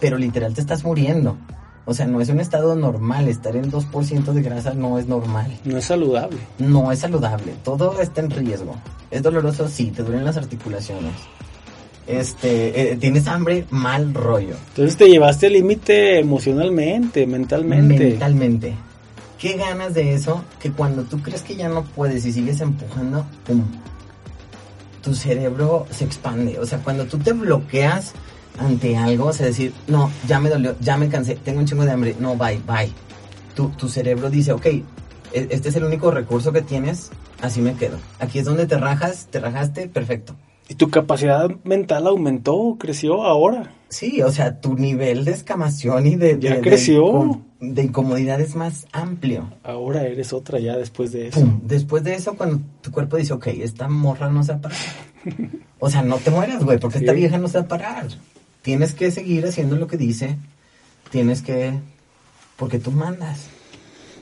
pero 0.00 0.18
literal 0.18 0.54
te 0.54 0.60
estás 0.60 0.82
muriendo. 0.82 1.36
O 1.84 1.94
sea, 1.94 2.08
no 2.08 2.20
es 2.20 2.30
un 2.30 2.40
estado 2.40 2.74
normal, 2.74 3.28
estar 3.28 3.54
en 3.54 3.70
2% 3.70 4.32
de 4.32 4.42
grasa 4.42 4.74
no 4.74 4.98
es 4.98 5.06
normal, 5.06 5.56
No 5.64 5.78
es 5.78 5.84
saludable. 5.84 6.38
no 6.58 6.90
es 6.90 6.98
saludable, 6.98 7.54
todo 7.62 8.00
está 8.00 8.22
en 8.22 8.30
riesgo. 8.32 8.74
Es 9.12 9.22
doloroso, 9.22 9.68
sí, 9.68 9.92
te 9.92 10.02
duelen 10.02 10.24
las 10.24 10.36
articulaciones. 10.36 11.12
Este, 12.08 12.92
eh, 12.92 12.96
tienes 12.96 13.28
hambre, 13.28 13.66
mal 13.70 14.14
rollo. 14.14 14.56
Entonces 14.70 14.96
te 14.96 15.08
llevaste 15.08 15.46
al 15.46 15.52
límite 15.52 16.18
emocionalmente, 16.18 17.24
mentalmente. 17.24 18.10
Mentalmente. 18.10 18.74
¿Qué 19.38 19.56
ganas 19.56 19.92
de 19.94 20.14
eso? 20.14 20.44
Que 20.60 20.72
cuando 20.72 21.02
tú 21.02 21.20
crees 21.22 21.42
que 21.42 21.56
ya 21.56 21.68
no 21.68 21.84
puedes 21.84 22.24
y 22.24 22.32
sigues 22.32 22.60
empujando, 22.60 23.26
¡pum! 23.46 23.64
Tu 25.02 25.14
cerebro 25.14 25.86
se 25.90 26.04
expande. 26.04 26.58
O 26.58 26.66
sea, 26.66 26.78
cuando 26.78 27.04
tú 27.04 27.18
te 27.18 27.32
bloqueas 27.32 28.12
ante 28.58 28.96
algo, 28.96 29.26
o 29.26 29.32
sea, 29.32 29.46
decir, 29.46 29.72
no, 29.86 30.10
ya 30.26 30.40
me 30.40 30.48
dolió, 30.48 30.74
ya 30.80 30.96
me 30.96 31.08
cansé, 31.08 31.36
tengo 31.36 31.60
un 31.60 31.66
chingo 31.66 31.84
de 31.84 31.90
hambre, 31.92 32.16
no, 32.18 32.36
bye, 32.36 32.60
bye. 32.66 32.90
Tu, 33.54 33.68
tu 33.70 33.88
cerebro 33.88 34.30
dice, 34.30 34.52
ok, 34.52 34.66
e- 34.66 34.84
este 35.32 35.68
es 35.68 35.76
el 35.76 35.84
único 35.84 36.10
recurso 36.10 36.52
que 36.52 36.62
tienes, 36.62 37.10
así 37.42 37.60
me 37.60 37.74
quedo. 37.74 37.98
Aquí 38.18 38.38
es 38.38 38.46
donde 38.46 38.66
te 38.66 38.78
rajas, 38.78 39.28
te 39.30 39.38
rajaste, 39.38 39.88
perfecto. 39.88 40.34
¿Y 40.68 40.74
tu 40.74 40.90
capacidad 40.90 41.48
mental 41.64 42.06
aumentó, 42.08 42.76
creció 42.78 43.22
ahora? 43.24 43.72
Sí, 43.88 44.20
o 44.22 44.32
sea, 44.32 44.60
tu 44.60 44.74
nivel 44.74 45.24
de 45.24 45.30
escamación 45.32 46.06
y 46.06 46.16
de, 46.16 46.38
Ya 46.40 46.56
de- 46.56 46.60
creció. 46.60 47.40
de 47.60 47.82
incomodidad 47.84 48.40
es 48.40 48.56
más 48.56 48.86
amplio. 48.92 49.48
Ahora 49.62 50.02
eres 50.04 50.32
otra 50.32 50.58
ya 50.58 50.76
después 50.76 51.12
de 51.12 51.28
eso. 51.28 51.40
Pum. 51.40 51.60
Después 51.62 52.02
de 52.02 52.14
eso, 52.16 52.34
cuando 52.36 52.60
tu 52.80 52.90
cuerpo 52.90 53.16
dice, 53.16 53.32
ok, 53.32 53.46
esta 53.48 53.88
morra 53.88 54.28
no 54.28 54.42
se 54.42 54.52
va 54.52 54.58
a 54.58 54.60
parar. 54.62 54.78
O 55.78 55.90
sea, 55.90 56.00
no 56.02 56.16
te 56.16 56.30
mueras, 56.30 56.64
güey, 56.64 56.78
porque 56.78 56.98
esta 56.98 57.12
vieja 57.12 57.36
no 57.36 57.48
se 57.48 57.58
va 57.58 57.64
a 57.64 57.68
parar. 57.68 58.06
Tienes 58.62 58.94
que 58.94 59.10
seguir 59.10 59.44
haciendo 59.46 59.76
lo 59.76 59.86
que 59.86 59.96
dice. 59.98 60.36
Tienes 61.10 61.42
que... 61.42 61.74
Porque 62.56 62.78
tú 62.78 62.90
mandas. 62.92 63.46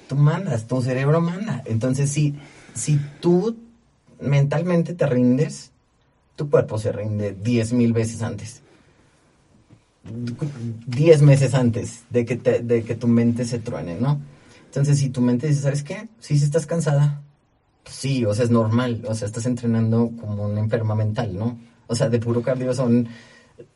Tú 0.08 0.16
mandas, 0.16 0.66
tu 0.66 0.82
cerebro 0.82 1.20
manda. 1.20 1.62
Entonces, 1.66 2.10
si, 2.10 2.34
si 2.74 2.98
tú 3.20 3.56
mentalmente 4.20 4.94
te 4.94 5.06
rindes, 5.06 5.70
tu 6.36 6.50
cuerpo 6.50 6.78
se 6.78 6.92
rinde 6.92 7.32
diez 7.32 7.72
mil 7.72 7.92
veces 7.92 8.22
antes. 8.22 8.62
Diez 10.86 11.22
meses 11.22 11.54
antes 11.54 12.04
de 12.10 12.24
que, 12.24 12.36
de 12.36 12.82
que 12.82 12.94
tu 12.94 13.08
mente 13.08 13.44
se 13.44 13.58
truene, 13.58 13.98
¿no? 14.00 14.20
Entonces, 14.66 14.98
si 14.98 15.08
tu 15.08 15.20
mente 15.20 15.46
dice, 15.46 15.62
¿sabes 15.62 15.82
qué? 15.82 16.08
Sí, 16.18 16.36
sí 16.38 16.44
estás 16.44 16.66
cansada. 16.66 17.22
Pues 17.84 17.94
sí, 17.94 18.24
o 18.24 18.34
sea, 18.34 18.44
es 18.44 18.50
normal. 18.50 19.02
O 19.08 19.14
sea, 19.14 19.26
estás 19.26 19.46
entrenando 19.46 20.10
como 20.20 20.44
una 20.44 20.60
enferma 20.60 20.94
mental, 20.94 21.36
¿no? 21.38 21.58
O 21.86 21.94
sea, 21.94 22.08
de 22.08 22.18
puro 22.18 22.42
cardio 22.42 22.74
son 22.74 23.08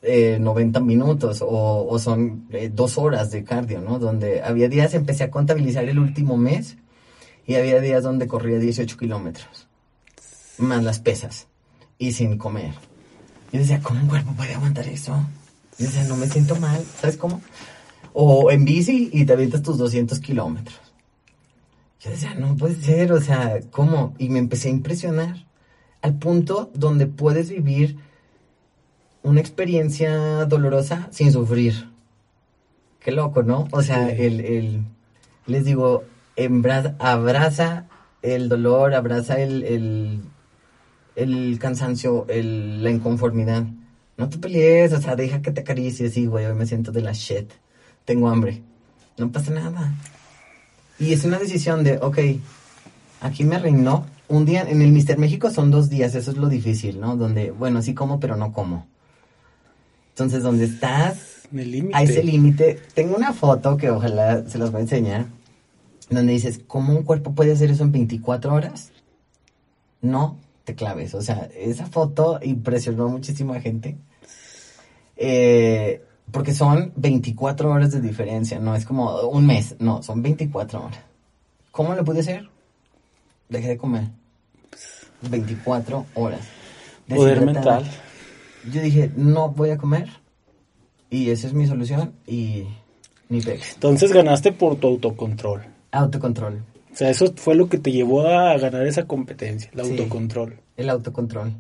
eh, 0.03 0.39
90 0.41 0.81
minutos 0.81 1.41
o, 1.41 1.87
o 1.89 1.99
son 1.99 2.47
eh, 2.51 2.71
dos 2.73 2.99
horas 2.99 3.31
de 3.31 3.45
cardio, 3.45 3.81
¿no? 3.81 3.99
Donde 3.99 4.43
había 4.43 4.69
días, 4.69 4.93
empecé 4.95 5.25
a 5.25 5.31
contabilizar 5.31 5.85
el 5.85 5.99
último 5.99 6.37
mes 6.37 6.77
y 7.47 7.55
había 7.55 7.81
días 7.81 8.03
donde 8.03 8.27
corría 8.27 8.59
18 8.59 8.97
kilómetros. 8.99 9.69
Más 10.59 10.83
las 10.83 10.99
pesas 10.99 11.47
y 11.99 12.13
sin 12.13 12.39
comer. 12.39 12.75
Yo 13.53 13.61
decía, 13.61 13.81
¿cómo 13.83 14.01
un 14.01 14.09
cuerpo 14.09 14.33
puede 14.33 14.55
aguantar 14.55 14.87
eso? 14.89 15.13
Yo 15.79 15.87
decía, 15.87 16.05
no 16.05 16.17
me 16.17 16.29
siento 16.29 16.57
mal, 16.57 16.85
¿sabes 17.01 17.17
cómo? 17.17 17.41
O 18.13 18.51
en 18.51 18.65
bici 18.65 19.11
y 19.13 19.25
te 19.25 19.33
avientas 19.33 19.63
tus 19.63 19.79
200 19.79 20.19
kilómetros. 20.21 20.79
Yo 22.01 22.11
decía, 22.11 22.35
no 22.35 22.57
puede 22.57 22.77
ser, 22.77 23.13
o 23.13 23.21
sea, 23.21 23.61
¿cómo? 23.71 24.15
Y 24.19 24.29
me 24.29 24.39
empecé 24.39 24.69
a 24.69 24.73
impresionar 24.73 25.47
al 26.03 26.19
punto 26.19 26.71
donde 26.75 27.07
puedes 27.07 27.51
vivir 27.51 27.99
una 29.23 29.41
experiencia 29.41 30.45
dolorosa 30.47 31.09
sin 31.11 31.33
sufrir. 31.33 31.91
Qué 33.01 33.13
loco, 33.13 33.43
¿no? 33.43 33.69
O 33.73 33.83
sea, 33.83 34.11
el, 34.11 34.41
el, 34.41 34.83
les 35.47 35.65
digo, 35.65 36.05
abraza 36.99 37.87
el 38.23 38.49
dolor, 38.49 38.95
abraza 38.95 39.41
el, 39.41 39.63
el, 39.65 40.21
el 41.19 41.59
cansancio, 41.59 42.27
el- 42.29 42.83
la 42.83 42.91
inconformidad, 42.91 43.65
No 44.17 44.29
te 44.29 44.37
pelees, 44.39 44.93
o 44.93 45.01
sea, 45.01 45.15
deja 45.15 45.43
que 45.43 45.53
te 45.53 45.61
acaricie, 45.61 46.11
sí, 46.11 46.27
güey, 46.27 46.45
hoy 46.45 46.55
me 46.57 46.67
siento 46.67 46.91
de 46.91 47.03
la 47.03 47.13
shit. 47.13 47.53
Tengo 48.05 48.29
hambre. 48.29 48.63
No 49.17 49.31
pasa 49.31 49.53
nada. 49.53 49.95
Y 50.99 51.13
es 51.13 51.25
una 51.25 51.39
decisión 51.39 51.85
de, 51.85 51.99
ok, 51.99 52.19
aquí 53.21 53.45
me 53.45 53.61
reinó. 53.61 54.07
Un 54.27 54.45
día, 54.45 54.63
en 54.63 54.83
el 54.83 54.91
Mister 54.91 55.19
México 55.19 55.51
son 55.53 55.71
dos 55.71 55.89
días, 55.89 56.17
eso 56.17 56.33
es 56.33 56.37
lo 56.37 56.49
difícil, 56.49 56.99
¿no? 56.99 57.17
Donde, 57.17 57.53
bueno, 57.53 57.81
sí 57.81 57.95
como, 57.95 58.19
pero 58.19 58.35
no 58.35 58.53
como. 58.53 58.89
Entonces, 60.11 60.43
donde 60.43 60.65
estás, 60.65 61.47
el 61.55 61.91
a 61.93 62.03
ese 62.03 62.25
límite. 62.25 62.81
Tengo 62.95 63.15
una 63.15 63.33
foto 63.33 63.77
que 63.77 63.89
ojalá 63.91 64.49
se 64.49 64.59
las 64.59 64.73
voy 64.73 64.81
a 64.81 64.83
enseñar, 64.83 65.27
donde 66.11 66.33
dices, 66.33 66.59
¿cómo 66.67 66.93
un 66.93 67.05
cuerpo 67.05 67.37
puede 67.37 67.53
hacer 67.53 67.71
eso 67.71 67.85
en 67.85 67.93
24 67.93 68.53
horas? 68.53 68.91
No 70.03 70.39
te 70.69 70.75
claves. 70.75 71.15
O 71.15 71.23
sea, 71.23 71.49
esa 71.57 71.87
foto 71.87 72.39
impresionó 72.43 73.09
muchísima 73.09 73.59
gente. 73.59 73.97
Eh, 75.17 76.05
porque 76.31 76.53
son 76.53 76.93
24 76.97 77.71
horas 77.71 77.91
de 77.91 78.03
diferencia, 78.03 78.61
no 78.61 78.77
es 78.77 78.85
como 78.85 79.19
un 79.23 79.47
mes, 79.47 79.77
no, 79.79 80.03
son 80.03 80.21
24 80.21 80.85
horas. 80.85 81.01
¿Cómo 81.71 81.95
lo 81.95 82.05
pude 82.05 82.21
hacer? 82.21 82.51
Dejé 83.49 83.69
de 83.69 83.79
comer. 83.79 84.09
24 85.23 86.05
horas. 86.15 86.47
Poder 87.09 87.41
mental. 87.41 87.85
Yo 88.71 88.83
dije, 88.83 89.11
no 89.17 89.49
voy 89.49 89.71
a 89.71 89.79
comer. 89.79 90.11
Y 91.09 91.31
esa 91.31 91.47
es 91.47 91.55
mi 91.55 91.67
solución. 91.67 92.13
Y 92.27 92.65
ni 93.31 93.41
pex. 93.41 93.73
Entonces 93.73 94.13
ganaste 94.13 94.53
por 94.53 94.77
tu 94.77 94.89
autocontrol. 94.89 95.63
Autocontrol. 95.93 96.63
O 96.99 97.01
sea, 97.01 97.11
eso 97.11 97.33
fue 97.37 97.55
lo 97.55 97.69
que 97.69 97.79
te 97.79 97.93
llevó 97.93 98.27
a 98.27 98.59
ganar 98.59 98.85
esa 98.85 99.07
competencia, 99.07 99.71
el 99.73 99.85
Sí. 99.85 99.91
autocontrol. 99.93 100.57
El 100.77 100.91
autocontrol. 100.91 101.53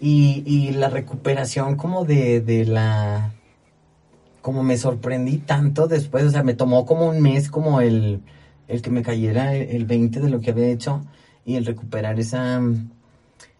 Y, 0.00 0.42
y 0.46 0.70
la 0.70 0.88
recuperación 0.88 1.76
como 1.76 2.06
de, 2.06 2.40
de 2.40 2.64
la... 2.64 3.34
Como 4.40 4.62
me 4.62 4.78
sorprendí 4.78 5.36
tanto 5.36 5.88
después, 5.88 6.24
o 6.24 6.30
sea, 6.30 6.42
me 6.42 6.54
tomó 6.54 6.86
como 6.86 7.06
un 7.06 7.20
mes 7.20 7.50
como 7.50 7.82
el, 7.82 8.22
el 8.66 8.80
que 8.80 8.88
me 8.88 9.02
cayera 9.02 9.54
el, 9.54 9.68
el 9.76 9.84
20 9.84 10.20
de 10.20 10.30
lo 10.30 10.40
que 10.40 10.52
había 10.52 10.68
hecho 10.68 11.04
y 11.44 11.56
el 11.56 11.66
recuperar 11.66 12.18
esa, 12.18 12.58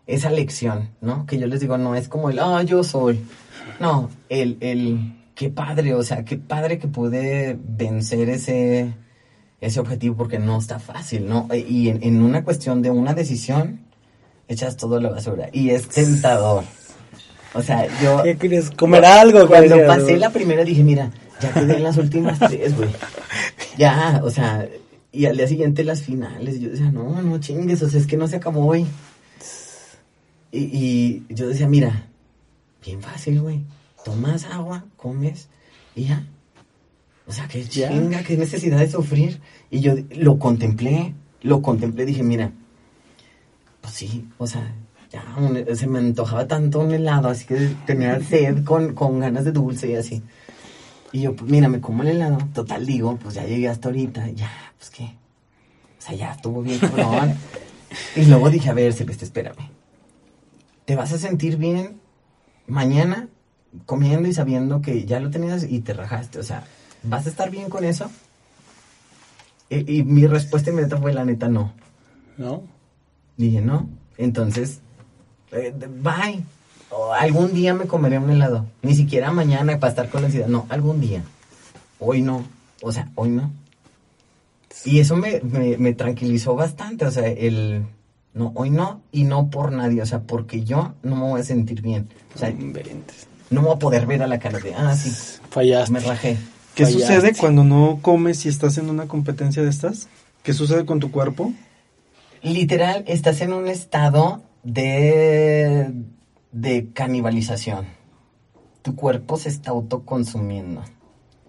esa 0.07 0.31
lección, 0.31 0.89
¿no? 1.03 1.27
Que 1.27 1.39
yo 1.39 1.47
les 1.47 1.61
digo, 1.61 1.77
no 1.77 1.95
es 1.95 2.09
como 2.09 2.31
el, 2.31 2.39
ah, 2.39 2.63
yo 2.63 2.83
soy. 2.85 3.21
No, 3.81 4.09
el, 4.31 4.57
el, 4.61 5.13
qué 5.35 5.51
padre, 5.51 5.93
o 5.93 6.03
sea, 6.03 6.25
qué 6.25 6.39
padre 6.39 6.79
que 6.79 6.89
pude 6.89 7.59
vencer 7.63 8.31
ese, 8.31 8.95
ese 9.63 9.79
objetivo 9.79 10.17
porque 10.17 10.41
no 10.41 10.59
está 10.59 10.81
fácil, 10.81 11.29
¿no? 11.29 11.49
Y 11.55 11.89
en, 11.89 12.03
en 12.03 12.21
una 12.21 12.43
cuestión 12.43 12.83
de 12.83 12.91
una 12.91 13.15
decisión, 13.15 13.81
echas 14.49 14.77
todo 14.77 14.97
a 14.97 15.01
la 15.01 15.11
basura. 15.11 15.49
Y 15.53 15.71
es 15.71 15.89
tentador. 15.89 16.65
O 17.55 17.63
sea, 17.63 17.87
yo... 18.03 18.25
¿Qué 18.25 18.37
quieres? 18.37 18.71
¿Comer 18.73 19.05
algo? 19.05 19.47
Cuando 19.47 19.77
pasé 19.87 20.17
la 20.17 20.31
primera 20.31 20.65
dije, 20.65 20.83
mira, 20.83 21.13
ya 21.41 21.53
quedé 21.53 21.77
en 21.77 21.85
las 21.85 21.97
últimas 21.97 22.41
tres, 22.41 22.77
güey. 22.77 22.91
Ya, 23.79 24.21
o 24.25 24.31
sea, 24.31 24.69
y 25.13 25.27
al 25.27 25.37
día 25.37 25.47
siguiente 25.47 25.85
las 25.85 26.03
finales. 26.03 26.61
Yo 26.61 26.71
decía, 26.71 26.91
no, 26.91 27.23
no 27.23 27.39
chingues, 27.39 27.83
o 27.83 27.89
sea, 27.89 28.01
es 28.01 28.09
que 28.09 28.17
no 28.17 28.27
se 28.27 28.37
acabó 28.37 28.67
hoy. 28.67 28.85
Y, 30.51 30.59
y 30.59 31.27
yo 31.29 31.49
decía, 31.49 31.69
mira, 31.69 32.09
bien 32.85 33.01
fácil, 33.01 33.41
güey. 33.41 33.61
Tomas 34.05 34.45
agua, 34.47 34.87
comes 34.97 35.49
y 35.95 36.07
ya. 36.07 36.27
O 37.27 37.33
sea, 37.33 37.47
qué 37.49 37.65
chinga, 37.67 38.23
qué 38.25 38.37
necesidad 38.37 38.79
de 38.79 38.91
sufrir. 38.91 39.41
Y 39.71 39.81
yo 39.81 39.95
lo 40.17 40.39
contemplé, 40.39 41.15
lo 41.43 41.63
contemplé, 41.63 42.05
dije, 42.05 42.23
mira, 42.23 42.53
pues 43.81 43.95
sí, 43.95 44.29
o 44.39 44.47
sea, 44.47 44.75
ya 45.11 45.25
un- 45.39 45.65
se 45.77 45.87
me 45.87 45.99
antojaba 45.99 46.47
tanto 46.47 46.81
un 46.81 46.93
helado, 46.93 47.29
así 47.29 47.45
que 47.47 47.75
tenía 47.87 48.21
sed 48.21 48.65
con, 48.65 48.95
con 48.95 49.21
ganas 49.21 49.45
de 49.45 49.53
dulce 49.53 49.91
y 49.91 49.95
así. 49.97 50.23
Y 51.13 51.21
yo, 51.23 51.37
pues 51.37 51.51
mira, 51.51 51.69
me 51.69 51.81
como 51.81 52.03
el 52.03 52.09
helado, 52.11 52.39
total 52.55 52.87
digo, 52.87 53.17
pues 53.17 53.35
ya 53.35 53.45
llegué 53.45 53.69
hasta 53.69 53.89
ahorita, 53.89 54.29
ya, 54.31 54.51
pues 54.79 54.91
qué. 54.91 55.05
O 55.05 56.01
sea, 56.05 56.15
ya 56.17 56.33
estuvo 56.33 56.63
bien 56.63 56.79
cabrón. 56.79 57.35
y 58.17 58.25
luego 58.25 58.51
dije, 58.51 58.71
a 58.71 58.75
ver, 58.75 58.93
Celeste, 58.95 59.25
espérame. 59.25 59.69
Te 60.87 60.97
vas 60.97 61.13
a 61.13 61.19
sentir 61.19 61.57
bien 61.59 62.01
mañana 62.67 63.29
comiendo 63.87 64.29
y 64.29 64.33
sabiendo 64.33 64.81
que 64.81 65.05
ya 65.05 65.21
lo 65.21 65.31
tenías 65.31 65.65
y 65.69 65.81
te 65.81 65.93
rajaste. 65.93 66.39
O 66.39 66.43
sea, 66.43 66.65
¿vas 67.03 67.27
a 67.27 67.31
estar 67.31 67.51
bien 67.51 67.69
con 67.69 67.85
eso? 67.85 68.11
Y, 69.69 69.99
y 69.99 70.03
mi 70.05 70.27
respuesta 70.27 70.71
inmediata 70.71 70.99
fue, 70.99 71.13
la 71.13 71.25
neta, 71.25 71.49
no. 71.49 71.73
¿No? 72.37 72.63
Dije, 73.37 73.61
no. 73.61 73.89
Entonces, 74.19 74.81
eh, 75.53 75.75
bye. 76.03 76.43
O 76.91 77.13
algún 77.13 77.55
día 77.55 77.73
me 77.73 77.87
comeré 77.87 78.19
un 78.19 78.31
helado. 78.31 78.67
Ni 78.83 78.95
siquiera 78.95 79.33
mañana 79.33 79.79
para 79.81 79.91
estar 79.91 80.09
con 80.11 80.21
la 80.23 80.27
ansiedad. 80.27 80.47
No, 80.47 80.67
algún 80.69 81.01
día. 81.01 81.23
Hoy 81.99 82.21
no. 82.21 82.45
O 82.83 82.93
sea, 82.93 83.09
hoy 83.15 83.31
no. 83.31 83.51
Y 84.85 85.01
eso 85.01 85.17
me, 85.17 85.41
me, 85.41 85.79
me 85.79 85.95
tranquilizó 85.95 86.55
bastante. 86.55 87.07
O 87.07 87.11
sea, 87.11 87.27
el... 87.29 87.85
No, 88.35 88.53
hoy 88.55 88.71
no. 88.71 89.01
Y 89.11 89.25
no 89.25 89.49
por 89.49 89.73
nadie. 89.73 90.03
O 90.03 90.07
sea, 90.07 90.21
porque 90.21 90.65
yo 90.65 90.95
no 91.03 91.17
me 91.17 91.23
voy 91.23 91.41
a 91.41 91.45
sentir 91.45 91.81
bien. 91.81 92.09
O 92.35 92.39
sea, 92.39 92.51
Inventes. 92.51 93.27
no 93.49 93.63
me 93.63 93.69
voy 93.69 93.77
a 93.77 93.79
poder 93.79 94.07
ver 94.07 94.23
a 94.23 94.27
la 94.27 94.39
cara 94.39 94.59
de... 94.59 94.75
Ah, 94.75 94.95
sí. 94.95 95.39
Fallaste. 95.49 95.93
Me 95.93 96.01
rajé. 96.01 96.37
¿Qué 96.75 96.85
Fallaste. 96.85 97.07
sucede 97.15 97.33
cuando 97.37 97.65
no 97.65 97.99
comes 98.03 98.45
y 98.47 98.49
estás 98.49 98.79
en 98.79 98.89
una 98.89 99.07
competencia 99.07 99.63
de 99.63 99.69
estas? 99.71 100.09
¿Qué 100.43 100.53
sucede 100.55 100.85
con 100.87 101.01
tu 101.01 101.11
cuerpo? 101.11 101.53
literal 102.45 103.05
estás 103.07 103.41
en 103.41 103.53
un 103.53 103.69
estado 103.69 104.43
de, 104.65 105.93
de 106.51 106.89
canibalización. 106.93 107.87
Tu 108.83 108.97
cuerpo 108.97 109.37
se 109.37 109.49
está 109.49 109.71
autoconsumiendo, 109.71 110.83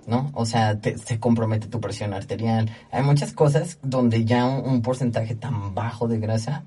¿no? 0.06 0.30
O 0.36 0.46
sea, 0.46 0.80
te- 0.80 1.00
se 1.00 1.20
compromete 1.20 1.66
tu 1.66 1.80
presión 1.82 2.14
arterial. 2.14 2.70
Hay 2.92 3.02
muchas 3.02 3.34
cosas 3.34 3.80
donde 3.82 4.24
ya 4.26 4.46
un, 4.46 4.70
un 4.70 4.82
porcentaje 4.84 5.34
tan 5.34 5.74
bajo 5.74 6.08
de 6.08 6.20
grasa 6.20 6.64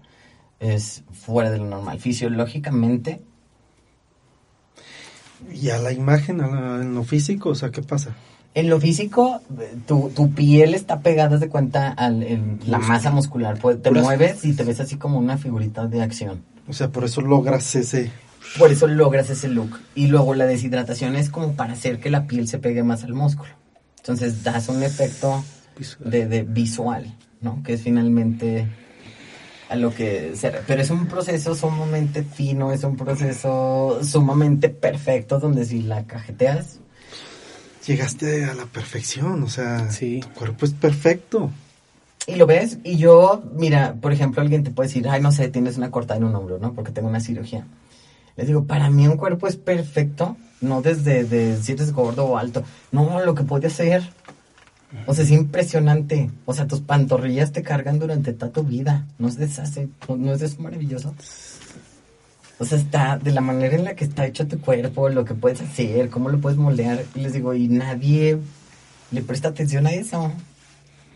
es 0.59 1.05
fuera 1.13 1.53
de 1.53 1.59
lo 1.59 1.67
normal. 1.67 2.01
Fisiológicamente, 2.01 3.23
Y 5.53 5.69
a 5.71 5.79
la 5.79 5.93
imagen, 5.93 6.41
a 6.41 6.49
la- 6.49 6.83
en 6.83 6.95
lo 6.97 7.05
físico, 7.05 7.51
o 7.51 7.55
sea, 7.55 7.71
¿qué 7.71 7.83
pasa? 7.83 8.17
En 8.57 8.71
lo 8.71 8.81
físico, 8.81 9.43
tu, 9.87 10.11
tu 10.17 10.33
piel 10.33 10.75
está 10.75 11.01
pegada 11.01 11.37
de 11.37 11.51
cuenta 11.51 11.91
a 11.91 12.09
la 12.09 12.79
masa 12.79 13.11
muscular. 13.11 13.59
Pues, 13.61 13.83
te 13.83 13.91
mueves 13.91 14.47
y 14.47 14.55
te 14.55 14.65
ves 14.65 14.81
así 14.81 14.97
como 14.97 15.19
una 15.19 15.37
figurita 15.37 15.87
de 15.87 16.01
acción. 16.01 16.43
O 16.67 16.73
sea, 16.73 16.89
por 16.89 17.05
eso 17.05 17.21
logras 17.21 17.75
ese... 17.75 18.11
Por 18.59 18.73
eso 18.73 18.87
logras 18.87 19.29
ese 19.29 19.49
look. 19.49 19.79
Y 19.95 20.07
luego 20.07 20.35
la 20.35 20.47
deshidratación 20.47 21.17
es 21.17 21.29
como 21.29 21.53
para 21.53 21.75
hacer 21.75 22.01
que 22.01 22.09
la 22.09 22.27
piel 22.27 22.49
se 22.49 22.59
pegue 22.59 22.83
más 22.83 23.05
al 23.05 23.13
músculo. 23.13 23.51
Entonces 23.99 24.43
das 24.43 24.71
un 24.71 24.83
efecto 24.83 25.45
Visual. 25.77 26.11
de, 26.11 26.27
de 26.27 26.43
visual, 26.43 27.15
¿no? 27.43 27.63
Que 27.63 27.75
es 27.75 27.83
finalmente 27.83 28.67
a 29.69 29.77
lo 29.77 29.93
que 29.93 30.33
se... 30.35 30.51
Pero 30.67 30.81
es 30.81 30.89
un 30.89 31.09
proceso 31.09 31.55
sumamente 31.55 32.23
fino, 32.23 32.73
es 32.73 32.85
un 32.85 32.97
proceso 32.97 33.99
sumamente 34.03 34.71
perfecto 34.71 35.39
donde 35.39 35.67
si 35.67 35.83
la 35.83 36.07
cajeteas, 36.07 36.81
Llegaste 37.87 38.45
a 38.45 38.55
la 38.55 38.65
perfección, 38.67 39.43
o 39.43 39.49
sea, 39.49 39.91
Sí. 39.91 40.21
tu 40.21 40.29
cuerpo 40.31 40.67
es 40.67 40.73
perfecto. 40.73 41.51
y 42.29 42.35
lo 42.35 42.47
ves, 42.47 42.79
y 42.83 42.97
yo, 42.97 43.45
mira, 43.55 43.95
por 44.01 44.13
ejemplo, 44.13 44.43
alguien 44.43 44.65
te 44.65 44.73
puede 44.73 44.89
decir, 44.89 45.09
ay, 45.09 45.21
no 45.23 45.31
sé, 45.31 45.47
tienes 45.49 45.77
una 45.77 45.93
cortada 45.93 46.19
en 46.19 46.25
un 46.25 46.35
hombro, 46.35 46.59
¿no? 46.59 46.73
Porque 46.73 46.91
tengo 46.91 47.07
una 47.09 47.21
cirugía. 47.21 47.65
Les 48.37 48.49
digo, 48.49 48.65
para 48.65 48.91
mí 48.91 49.07
un 49.07 49.17
cuerpo 49.17 49.47
es 49.47 49.55
perfecto, 49.55 50.37
no 50.61 50.83
desde 50.83 51.23
de, 51.23 51.57
si 51.63 51.73
eres 51.73 51.93
gordo 51.93 52.25
o 52.27 52.37
alto, 52.37 52.65
no, 52.91 53.25
lo 53.25 53.37
que 53.37 53.45
puede 53.45 53.69
hacer. 53.69 54.03
O 55.07 55.15
sea, 55.15 55.23
es 55.23 55.31
impresionante. 55.31 56.31
O 56.47 56.53
sea, 56.55 56.67
tus 56.67 56.81
pantorrillas 56.81 57.53
te 57.53 57.63
cargan 57.63 58.01
durante 58.01 58.33
toda 58.33 58.51
tu 58.51 58.65
vida. 58.65 59.07
No 59.19 59.31
se 59.31 59.39
deshace, 59.47 59.89
no, 60.09 60.17
no 60.17 60.33
es 60.33 60.43
eso 60.43 60.61
maravilloso. 60.61 61.15
O 62.59 62.65
sea, 62.65 62.79
está 62.79 63.19
de 63.19 63.33
la 63.33 63.41
manera 63.43 63.77
en 63.77 63.85
la 63.85 63.95
que 63.95 64.05
está 64.05 64.27
hecho 64.27 64.49
tu 64.49 64.59
cuerpo, 64.61 65.09
lo 65.09 65.25
que 65.25 65.35
puedes 65.35 65.61
hacer, 65.61 66.09
cómo 66.09 66.31
lo 66.31 66.41
puedes 66.41 66.59
moldear. 66.59 67.05
Y 67.15 67.21
les 67.21 67.35
digo, 67.35 67.53
y 67.55 67.69
nadie 67.69 68.39
le 69.11 69.23
presta 69.23 69.49
atención 69.49 69.87
a 69.87 69.93
eso. 69.93 70.33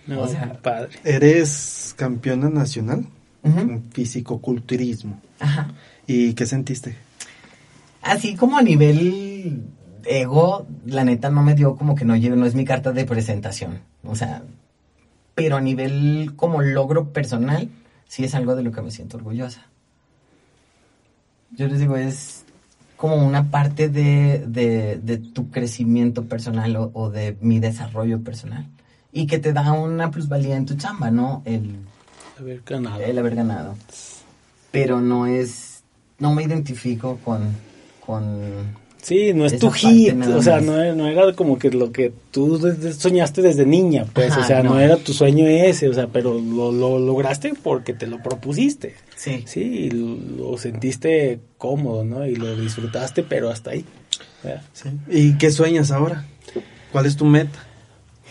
No, 0.07 0.23
o 0.23 0.29
sea, 0.29 0.53
padre. 0.61 0.91
Eres 1.05 1.95
campeona 1.97 2.51
nacional 2.51 3.07
Ujú. 3.43 3.59
en 3.59 3.91
fisicoculturismo. 3.91 5.21
Ajá. 5.39 5.69
¿Y 6.07 6.35
qué 6.35 6.45
sentiste? 6.47 6.97
Así 8.03 8.35
como 8.35 8.59
a 8.59 8.63
nivel 8.63 9.65
ego, 10.05 10.67
la 10.87 11.05
neta 11.05 11.31
no 11.31 11.43
me 11.43 11.55
dio 11.55 11.77
como 11.77 11.95
que 11.95 12.05
no 12.05 12.17
lleve, 12.17 12.37
no 12.37 12.47
es 12.47 12.55
mi 12.55 12.65
carta 12.65 12.93
de 12.93 13.05
presentación. 13.05 13.81
O 14.05 14.15
sea, 14.15 14.43
pero 15.35 15.57
a 15.57 15.61
nivel 15.61 16.33
como 16.37 16.61
logro 16.61 17.13
personal, 17.13 17.69
sí 18.09 18.25
es 18.25 18.35
algo 18.35 18.57
de 18.57 18.63
lo 18.63 18.73
que 18.73 18.83
me 18.83 18.91
siento 18.91 19.17
orgullosa. 19.17 19.67
Yo 21.57 21.67
les 21.69 21.81
digo, 21.81 21.97
es 21.97 22.45
como 22.97 23.17
una 23.17 23.51
parte 23.51 23.89
de, 23.89 24.45
de, 24.47 25.01
de 25.03 25.19
tu 25.19 25.51
crecimiento 25.51 26.25
personal 26.27 26.77
o, 26.77 26.91
o 26.93 27.11
de 27.11 27.37
mi 27.41 27.59
desarrollo 27.61 28.21
personal. 28.23 28.67
Y 29.13 29.27
que 29.27 29.39
te 29.39 29.53
da 29.53 29.73
una 29.73 30.11
plusvalía 30.11 30.57
en 30.57 30.67
tu 30.67 30.77
chamba, 30.77 31.11
¿no? 31.11 31.43
El, 31.45 31.77
A 32.39 32.43
ver, 32.43 32.63
ganado. 32.65 33.01
el 33.01 33.19
haber 33.19 33.35
ganado. 33.35 33.75
Pero 34.71 35.01
no 35.01 35.27
es, 35.27 35.83
no 36.19 36.33
me 36.33 36.45
identifico 36.45 37.19
con, 37.25 37.41
con 38.05 38.77
Sí, 39.03 39.33
no 39.35 39.47
es 39.47 39.59
tu 39.59 39.71
hit, 39.71 40.15
o 40.27 40.43
sea, 40.43 40.61
no, 40.61 40.81
era- 40.81 40.95
no 40.95 41.07
era 41.09 41.33
como 41.33 41.59
que 41.59 41.71
lo 41.71 41.91
que 41.91 42.13
tú 42.31 42.59
desde- 42.59 42.93
soñaste 42.93 43.41
desde 43.43 43.65
niña, 43.65 44.05
pues, 44.13 44.33
Ajá, 44.33 44.41
o 44.41 44.45
sea, 44.45 44.63
no. 44.63 44.71
no. 44.75 44.81
era 44.81 44.97
tu 44.97 45.13
sueño 45.15 45.47
ese, 45.47 45.89
o 45.89 45.95
sea, 45.95 46.07
pero 46.09 46.35
lo, 46.39 46.71
lo 46.71 46.99
lograste 46.99 47.55
porque 47.63 47.95
te 47.95 48.07
lo 48.07 48.23
propusiste. 48.23 48.95
Sí. 49.17 49.43
Sí, 49.47 49.61
y 49.61 49.91
lo 49.91 50.57
sentiste 50.59 51.41
cómodo, 51.59 52.05
¿no? 52.05 52.27
Y 52.27 52.37
lo 52.37 52.55
disfrutaste, 52.57 53.23
pero 53.23 53.49
hasta 53.51 53.71
ahí. 53.71 53.85
¿verdad? 54.43 54.63
Sí. 54.73 54.89
¿Y 55.11 55.39
qué 55.39 55.51
sueñas 55.51 55.91
ahora? 55.91 56.27
¿Cuál 56.93 57.07
es 57.07 57.17
tu 57.17 57.25
meta? 57.25 57.59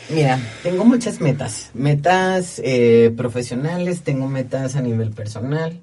Mira, 0.10 0.40
tengo 0.64 0.86
muchas 0.86 1.20
metas. 1.22 1.70
Metas 1.74 2.60
eh, 2.64 3.14
profesionales, 3.16 4.02
tengo 4.02 4.28
metas 4.28 4.76
a 4.76 4.82
nivel 4.82 5.12
personal 5.12 5.78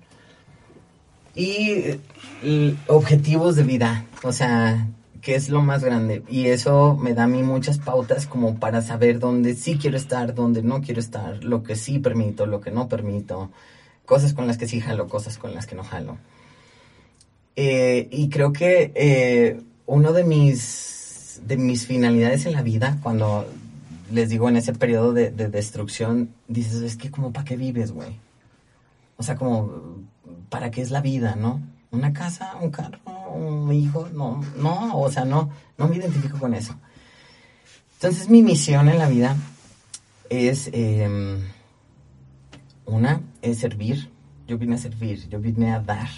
y 1.37 2.01
eh, 2.43 2.75
objetivos 2.89 3.55
de 3.55 3.63
vida. 3.63 4.07
O 4.25 4.33
sea, 4.33 4.89
que 5.21 5.35
es 5.35 5.49
lo 5.51 5.61
más 5.61 5.85
grande. 5.85 6.23
Y 6.29 6.47
eso 6.47 6.97
me 6.97 7.13
da 7.13 7.25
a 7.25 7.27
mí 7.29 7.43
muchas 7.43 7.79
pautas 7.79 8.27
como 8.27 8.59
para 8.59 8.81
saber 8.81 9.19
dónde 9.19 9.55
sí 9.55 9.77
quiero 9.77 9.97
estar, 9.97 10.35
dónde 10.35 10.63
no 10.63 10.81
quiero 10.81 11.01
estar, 11.01 11.45
lo 11.45 11.63
que 11.63 11.77
sí 11.77 11.99
permito, 11.99 12.47
lo 12.47 12.61
que 12.61 12.71
no 12.71 12.89
permito, 12.89 13.51
cosas 14.05 14.35
con 14.35 14.47
las 14.47 14.57
que 14.57 14.67
sí 14.67 14.81
jalo, 14.81 15.09
cosas 15.09 15.37
con 15.37 15.55
las 15.55 15.67
que 15.67 15.75
no 15.75 15.85
jalo. 15.85 16.19
Eh, 17.57 18.09
y 18.11 18.29
creo 18.29 18.53
que 18.53 18.93
eh, 18.95 19.61
uno 19.87 20.13
de 20.13 20.25
mis, 20.25 21.41
de 21.45 21.57
mis 21.57 21.87
finalidades 21.87 22.47
en 22.47 22.53
la 22.53 22.63
vida, 22.63 22.99
cuando 23.03 23.47
les 24.13 24.29
digo 24.29 24.49
en 24.49 24.57
ese 24.57 24.75
periodo 24.75 25.13
de, 25.13 25.31
de 25.31 25.49
destrucción, 25.49 26.31
dices, 26.47 26.83
es 26.83 26.97
que 26.97 27.11
como, 27.11 27.33
¿para 27.33 27.45
qué 27.45 27.57
vives, 27.57 27.93
güey? 27.93 28.17
O 29.17 29.23
sea, 29.23 29.37
como, 29.37 30.07
¿para 30.49 30.71
qué 30.71 30.83
es 30.83 30.91
la 30.91 31.01
vida, 31.01 31.37
no? 31.37 31.61
Una 31.91 32.13
casa, 32.13 32.57
un 32.61 32.71
carro, 32.71 33.01
un 33.35 33.73
hijo, 33.73 34.09
no, 34.13 34.43
no, 34.57 34.99
o 34.99 35.11
sea, 35.11 35.25
no, 35.25 35.51
no 35.79 35.89
me 35.89 35.97
identifico 35.97 36.39
con 36.39 36.55
eso. 36.55 36.75
Entonces 37.95 38.29
mi 38.29 38.43
misión 38.43 38.89
en 38.89 38.99
la 38.99 39.09
vida 39.09 39.37
es, 40.29 40.69
eh, 40.73 41.39
una, 42.85 43.21
es 43.43 43.59
servir. 43.59 44.11
Yo 44.47 44.59
vine 44.59 44.77
a 44.77 44.79
servir, 44.79 45.29
yo 45.29 45.41
vine 45.41 45.73
a 45.73 45.81
dar, 45.81 46.09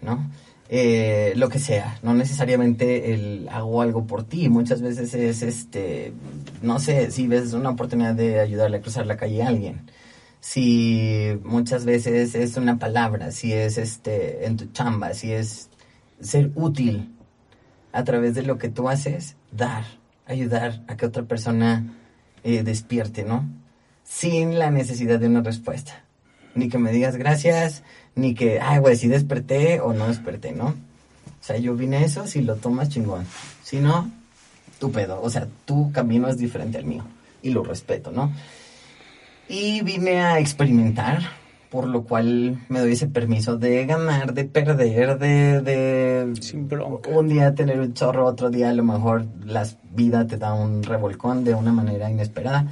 ¿no? 0.00 0.28
Eh, 0.68 1.34
lo 1.36 1.50
que 1.50 1.58
sea, 1.58 1.98
no 2.02 2.14
necesariamente 2.14 3.12
el 3.12 3.48
hago 3.50 3.82
algo 3.82 4.06
por 4.06 4.24
ti, 4.24 4.48
muchas 4.48 4.80
veces 4.80 5.12
es 5.12 5.42
este, 5.42 6.14
no 6.62 6.78
sé, 6.78 7.10
si 7.10 7.26
ves 7.26 7.52
una 7.52 7.68
oportunidad 7.68 8.14
de 8.14 8.40
ayudarle 8.40 8.78
a 8.78 8.80
cruzar 8.80 9.04
la 9.04 9.18
calle 9.18 9.42
a 9.42 9.48
alguien, 9.48 9.82
si 10.42 11.38
muchas 11.44 11.84
veces 11.84 12.34
es 12.34 12.56
una 12.56 12.76
palabra, 12.76 13.30
si 13.30 13.52
es 13.52 13.78
este 13.78 14.44
en 14.44 14.56
tu 14.56 14.66
chamba, 14.72 15.14
si 15.14 15.32
es 15.32 15.70
ser 16.20 16.50
útil 16.56 17.14
a 17.92 18.02
través 18.02 18.34
de 18.34 18.42
lo 18.42 18.58
que 18.58 18.68
tú 18.68 18.88
haces, 18.88 19.36
dar, 19.52 19.84
ayudar 20.26 20.82
a 20.88 20.96
que 20.96 21.06
otra 21.06 21.22
persona 21.22 21.94
eh, 22.42 22.64
despierte, 22.64 23.22
¿no? 23.22 23.48
Sin 24.02 24.58
la 24.58 24.72
necesidad 24.72 25.20
de 25.20 25.28
una 25.28 25.42
respuesta. 25.42 26.04
Ni 26.56 26.68
que 26.68 26.78
me 26.78 26.90
digas 26.90 27.16
gracias, 27.16 27.84
ni 28.16 28.34
que, 28.34 28.58
ay, 28.60 28.80
güey, 28.80 28.96
si 28.96 29.06
desperté 29.06 29.80
o 29.80 29.92
no 29.92 30.08
desperté, 30.08 30.50
¿no? 30.50 30.70
O 30.70 31.44
sea, 31.44 31.56
yo 31.56 31.76
vine 31.76 31.98
a 31.98 32.04
eso, 32.04 32.26
si 32.26 32.42
lo 32.42 32.56
tomas 32.56 32.88
chingón. 32.88 33.26
Si 33.62 33.78
no, 33.78 34.10
tu 34.80 34.90
pedo. 34.90 35.22
O 35.22 35.30
sea, 35.30 35.46
tu 35.66 35.92
camino 35.92 36.26
es 36.26 36.36
diferente 36.36 36.78
al 36.78 36.84
mío. 36.84 37.04
Y 37.42 37.50
lo 37.50 37.62
respeto, 37.62 38.10
¿no? 38.10 38.32
Y 39.48 39.82
vine 39.82 40.20
a 40.22 40.38
experimentar, 40.38 41.20
por 41.70 41.86
lo 41.86 42.04
cual 42.04 42.60
me 42.68 42.80
doy 42.80 42.92
ese 42.92 43.06
permiso 43.08 43.56
de 43.58 43.84
ganar, 43.86 44.32
de 44.34 44.44
perder, 44.44 45.18
de, 45.18 45.60
de 45.60 46.34
Sin 46.40 46.68
bronca. 46.68 47.10
un 47.10 47.28
día 47.28 47.54
tener 47.54 47.80
un 47.80 47.92
chorro, 47.94 48.26
otro 48.26 48.50
día 48.50 48.70
a 48.70 48.74
lo 48.74 48.84
mejor 48.84 49.26
la 49.44 49.66
vida 49.94 50.26
te 50.26 50.38
da 50.38 50.54
un 50.54 50.82
revolcón 50.82 51.44
de 51.44 51.54
una 51.54 51.72
manera 51.72 52.10
inesperada. 52.10 52.66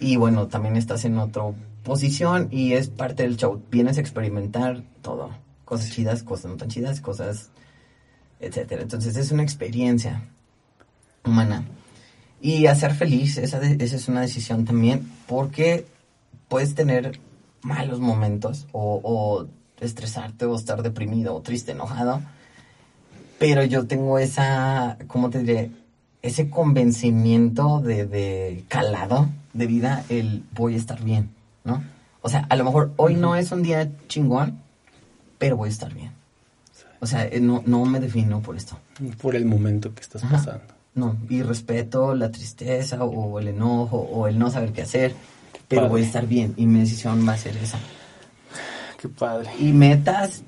Y 0.00 0.16
bueno, 0.16 0.48
también 0.48 0.76
estás 0.76 1.04
en 1.04 1.18
otra 1.18 1.42
posición 1.84 2.48
y 2.50 2.72
es 2.72 2.88
parte 2.88 3.22
del 3.24 3.36
show. 3.36 3.60
Vienes 3.70 3.98
a 3.98 4.00
experimentar 4.00 4.82
todo. 5.02 5.30
Cosas 5.64 5.90
chidas, 5.90 6.22
cosas 6.22 6.50
no 6.50 6.56
tan 6.56 6.68
chidas, 6.68 7.00
cosas, 7.00 7.50
etcétera. 8.40 8.82
Entonces 8.82 9.16
es 9.16 9.30
una 9.32 9.42
experiencia 9.42 10.22
humana. 11.24 11.64
Y 12.40 12.66
hacer 12.66 12.94
feliz, 12.94 13.38
esa, 13.38 13.60
de- 13.60 13.82
esa 13.84 13.96
es 13.96 14.08
una 14.08 14.22
decisión 14.22 14.64
también, 14.64 15.08
porque 15.28 15.86
puedes 16.52 16.74
tener 16.74 17.18
malos 17.62 17.98
momentos 17.98 18.66
o, 18.72 19.00
o 19.02 19.46
estresarte 19.80 20.44
o 20.44 20.54
estar 20.54 20.82
deprimido 20.82 21.34
o 21.34 21.40
triste, 21.40 21.72
enojado, 21.72 22.20
pero 23.38 23.64
yo 23.64 23.86
tengo 23.86 24.18
esa, 24.18 24.98
¿cómo 25.06 25.30
te 25.30 25.38
diré? 25.38 25.70
Ese 26.20 26.50
convencimiento 26.50 27.80
de, 27.80 28.04
de 28.04 28.64
calado 28.68 29.30
de 29.54 29.66
vida, 29.66 30.04
el 30.10 30.44
voy 30.54 30.74
a 30.74 30.76
estar 30.76 31.02
bien, 31.02 31.30
¿no? 31.64 31.82
O 32.20 32.28
sea, 32.28 32.46
a 32.50 32.56
lo 32.56 32.64
mejor 32.64 32.92
hoy 32.98 33.14
no 33.14 33.34
es 33.34 33.50
un 33.50 33.62
día 33.62 33.90
chingón, 34.08 34.60
pero 35.38 35.56
voy 35.56 35.70
a 35.70 35.72
estar 35.72 35.94
bien. 35.94 36.10
O 37.00 37.06
sea, 37.06 37.24
eh, 37.24 37.40
no, 37.40 37.62
no 37.64 37.86
me 37.86 37.98
defino 37.98 38.42
por 38.42 38.56
esto. 38.58 38.78
Por 39.22 39.36
el 39.36 39.46
momento 39.46 39.94
que 39.94 40.02
estás 40.02 40.22
Ajá. 40.22 40.36
pasando. 40.36 40.74
No, 40.94 41.16
y 41.30 41.40
respeto 41.40 42.14
la 42.14 42.30
tristeza 42.30 43.02
o 43.02 43.40
el 43.40 43.48
enojo 43.48 43.96
o 43.96 44.28
el 44.28 44.38
no 44.38 44.50
saber 44.50 44.74
qué 44.74 44.82
hacer, 44.82 45.14
pero 45.74 45.88
voy 45.88 46.02
a 46.02 46.04
estar 46.04 46.26
bien 46.26 46.54
y 46.56 46.66
mi 46.66 46.80
decisión 46.80 47.26
va 47.26 47.32
a 47.32 47.38
ser 47.38 47.56
esa. 47.56 47.78
Qué 49.00 49.08
padre. 49.08 49.50
Y 49.58 49.72
metas, 49.72 50.42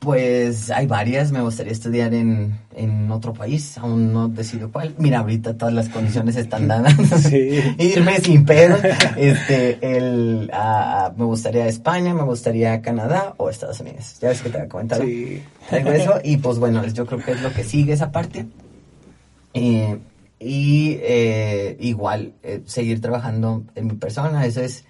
pues 0.00 0.70
hay 0.70 0.86
varias. 0.86 1.30
Me 1.30 1.42
gustaría 1.42 1.72
estudiar 1.72 2.14
en, 2.14 2.58
en 2.74 3.10
otro 3.10 3.32
país, 3.32 3.76
aún 3.78 4.12
no 4.12 4.28
decido 4.28 4.72
cuál. 4.72 4.94
Mira, 4.98 5.20
ahorita 5.20 5.56
todas 5.56 5.74
las 5.74 5.88
condiciones 5.88 6.36
están 6.36 6.66
dadas. 6.66 6.94
Sí. 7.20 7.60
Irme 7.78 8.18
sin 8.20 8.44
pedo. 8.44 8.76
Este, 9.16 9.78
el, 9.96 10.50
ah, 10.52 11.12
me 11.16 11.24
gustaría 11.24 11.66
España, 11.66 12.14
me 12.14 12.22
gustaría 12.22 12.80
Canadá 12.80 13.34
o 13.36 13.50
Estados 13.50 13.78
Unidos. 13.80 14.16
Ya 14.20 14.30
ves 14.30 14.40
que 14.40 14.48
te 14.48 14.56
había 14.56 14.68
comentado. 14.68 15.02
Sí. 15.02 15.42
Traigo 15.68 15.90
eso 15.90 16.14
y 16.24 16.38
pues 16.38 16.58
bueno, 16.58 16.84
yo 16.86 17.06
creo 17.06 17.20
que 17.20 17.32
es 17.32 17.42
lo 17.42 17.52
que 17.52 17.62
sigue 17.62 17.92
esa 17.92 18.10
parte. 18.10 18.46
Eh, 19.52 19.98
y 20.40 20.96
eh, 21.02 21.76
igual, 21.80 22.32
eh, 22.42 22.62
seguir 22.64 23.00
trabajando 23.02 23.62
en 23.74 23.88
mi 23.88 23.94
persona, 23.94 24.46
eso 24.46 24.62
es 24.62 24.84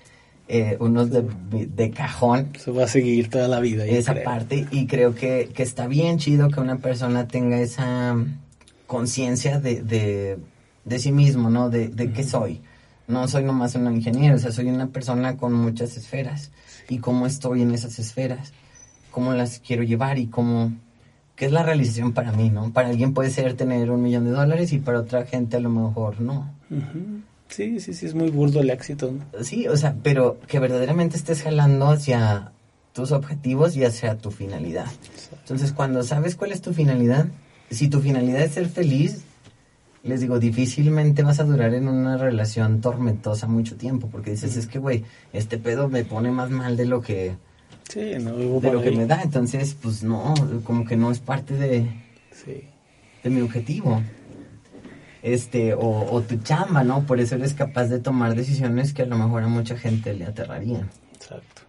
eh, 0.47 0.77
uno 0.81 1.07
de, 1.07 1.23
de 1.67 1.91
cajón 1.91 2.51
Eso 2.55 2.73
va 2.73 2.85
a 2.85 2.89
seguir 2.89 3.29
toda 3.31 3.49
la 3.49 3.61
vida. 3.61 3.85
esa 3.85 4.13
creo. 4.13 4.25
parte 4.25 4.67
y 4.71 4.87
creo 4.87 5.15
que, 5.15 5.51
que 5.53 5.63
está 5.65 5.89
bien 5.89 6.19
chido 6.19 6.49
que 6.51 6.61
una 6.61 6.79
persona 6.79 7.27
tenga 7.27 7.61
esa 7.61 8.17
conciencia 8.87 9.59
de, 9.61 9.83
de, 9.83 10.39
de 10.85 10.99
sí 10.99 11.11
mismo, 11.13 11.51
¿no? 11.51 11.69
De, 11.69 11.89
de 11.89 12.13
qué 12.13 12.23
soy. 12.23 12.63
No 13.09 13.27
soy 13.27 13.43
nomás 13.43 13.75
un 13.75 13.93
ingeniero, 13.93 14.37
o 14.37 14.39
sea, 14.39 14.53
soy 14.53 14.69
una 14.69 14.87
persona 14.87 15.37
con 15.37 15.53
muchas 15.53 15.97
esferas. 15.97 16.53
Y 16.89 16.99
cómo 16.99 17.27
estoy 17.27 17.63
en 17.63 17.73
esas 17.73 17.99
esferas, 17.99 18.53
cómo 19.11 19.35
las 19.35 19.59
quiero 19.59 19.83
llevar 19.83 20.19
y 20.19 20.27
cómo... 20.27 20.73
¿Qué 21.41 21.47
es 21.47 21.53
la 21.53 21.63
realización 21.63 22.13
para 22.13 22.33
mí, 22.33 22.51
no? 22.51 22.71
Para 22.71 22.91
alguien 22.91 23.15
puede 23.15 23.31
ser 23.31 23.55
tener 23.55 23.91
un 23.91 24.03
millón 24.03 24.27
de 24.27 24.31
dólares 24.31 24.75
y 24.75 24.79
para 24.79 25.01
otra 25.01 25.25
gente 25.25 25.57
a 25.57 25.61
lo 25.61 25.71
mejor 25.71 26.21
no. 26.21 26.53
Sí, 27.49 27.81
sí, 27.81 27.95
sí, 27.95 28.05
es 28.05 28.15
muy 28.15 28.29
burdo 28.29 28.61
el 28.61 28.69
éxito, 28.69 29.11
¿no? 29.11 29.43
Sí, 29.43 29.67
o 29.67 29.75
sea, 29.75 29.97
pero 30.03 30.39
que 30.47 30.59
verdaderamente 30.59 31.17
estés 31.17 31.43
jalando 31.43 31.89
hacia 31.89 32.53
tus 32.93 33.11
objetivos 33.13 33.75
y 33.75 33.87
hacia 33.87 34.19
tu 34.19 34.31
finalidad. 34.31 34.85
Entonces, 35.33 35.73
cuando 35.73 36.03
sabes 36.03 36.37
cuál 36.37 36.53
es 36.53 36.61
tu 36.61 36.75
finalidad, 36.75 37.29
si 37.71 37.89
tu 37.89 38.01
finalidad 38.01 38.43
es 38.43 38.53
ser 38.53 38.69
feliz, 38.69 39.23
les 40.03 40.21
digo, 40.21 40.41
difícilmente 40.41 41.23
vas 41.23 41.41
a 41.41 41.45
durar 41.45 41.73
en 41.73 41.89
una 41.89 42.19
relación 42.19 42.83
tormentosa 42.83 43.47
mucho 43.47 43.77
tiempo, 43.77 44.11
porque 44.13 44.33
dices, 44.33 44.59
es 44.59 44.67
que, 44.67 44.79
güey, 44.79 45.07
este 45.33 45.57
pedo 45.57 45.89
me 45.89 46.05
pone 46.05 46.33
más 46.33 46.51
mal 46.51 46.77
de 46.77 46.85
lo 46.85 47.01
que, 47.01 47.37
Sí, 47.93 48.13
no, 48.21 48.37
de 48.61 48.73
lo 48.73 48.81
que 48.83 48.93
me 48.93 49.07
da, 49.07 49.21
entonces, 49.23 49.75
pues 49.81 50.03
no, 50.05 50.33
como 50.65 50.85
que 50.85 50.97
no 50.97 51.11
es 51.11 51.19
parte 51.19 51.55
de, 51.55 51.87
Sí. 52.31 52.63
de 53.25 53.31
mi 53.31 53.41
objetivo. 53.41 54.01
Este, 55.23 55.75
o, 55.75 55.81
o 56.13 56.23
tu 56.23 56.37
chamba, 56.39 56.83
¿no? 56.83 57.03
Por 57.05 57.21
eso 57.21 57.35
eres 57.35 57.53
capaz 57.53 57.87
de 57.89 57.99
tomar 57.99 58.35
decisiones 58.35 58.95
que 58.95 59.03
a 59.03 59.07
lo 59.07 59.19
mejor 59.19 59.43
a 59.43 59.49
mucha 59.49 59.77
gente 59.77 60.15
le 60.15 60.25
aterrarían. 60.25 60.89
Exacto. 61.15 61.63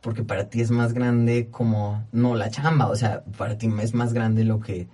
porque 0.00 0.22
para 0.22 0.48
ti 0.48 0.60
es 0.60 0.70
más 0.70 0.92
grande 0.94 1.48
como 1.50 2.04
no 2.12 2.34
la 2.36 2.48
chamba, 2.50 2.86
o 2.88 2.94
sea, 2.96 3.22
para 3.36 3.58
ti 3.58 3.68
es 3.82 3.92
más 3.92 4.12
grande 4.14 4.44
lo 4.44 4.60
que 4.60 4.86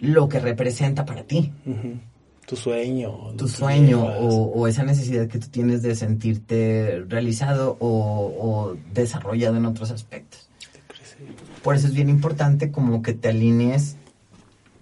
lo 0.00 0.28
que 0.28 0.38
representa 0.40 1.04
para 1.04 1.22
ti, 1.24 1.52
Ujú. 1.64 1.98
Tu 2.48 2.56
sueño. 2.56 3.34
tu 3.36 3.46
sueño 3.46 4.02
o, 4.02 4.50
o 4.52 4.66
esa 4.66 4.82
necesidad 4.82 5.28
que 5.28 5.38
tú 5.38 5.48
tienes 5.48 5.82
de 5.82 5.94
sentirte 5.94 7.04
realizado 7.06 7.76
o, 7.78 8.32
o 8.40 8.76
desarrollado 8.94 9.58
en 9.58 9.66
otros 9.66 9.90
aspectos. 9.90 10.48
Por 11.62 11.76
eso 11.76 11.88
es 11.88 11.94
bien 11.94 12.08
importante 12.08 12.70
como 12.70 13.02
que 13.02 13.12
te 13.12 13.28
alinees 13.28 13.96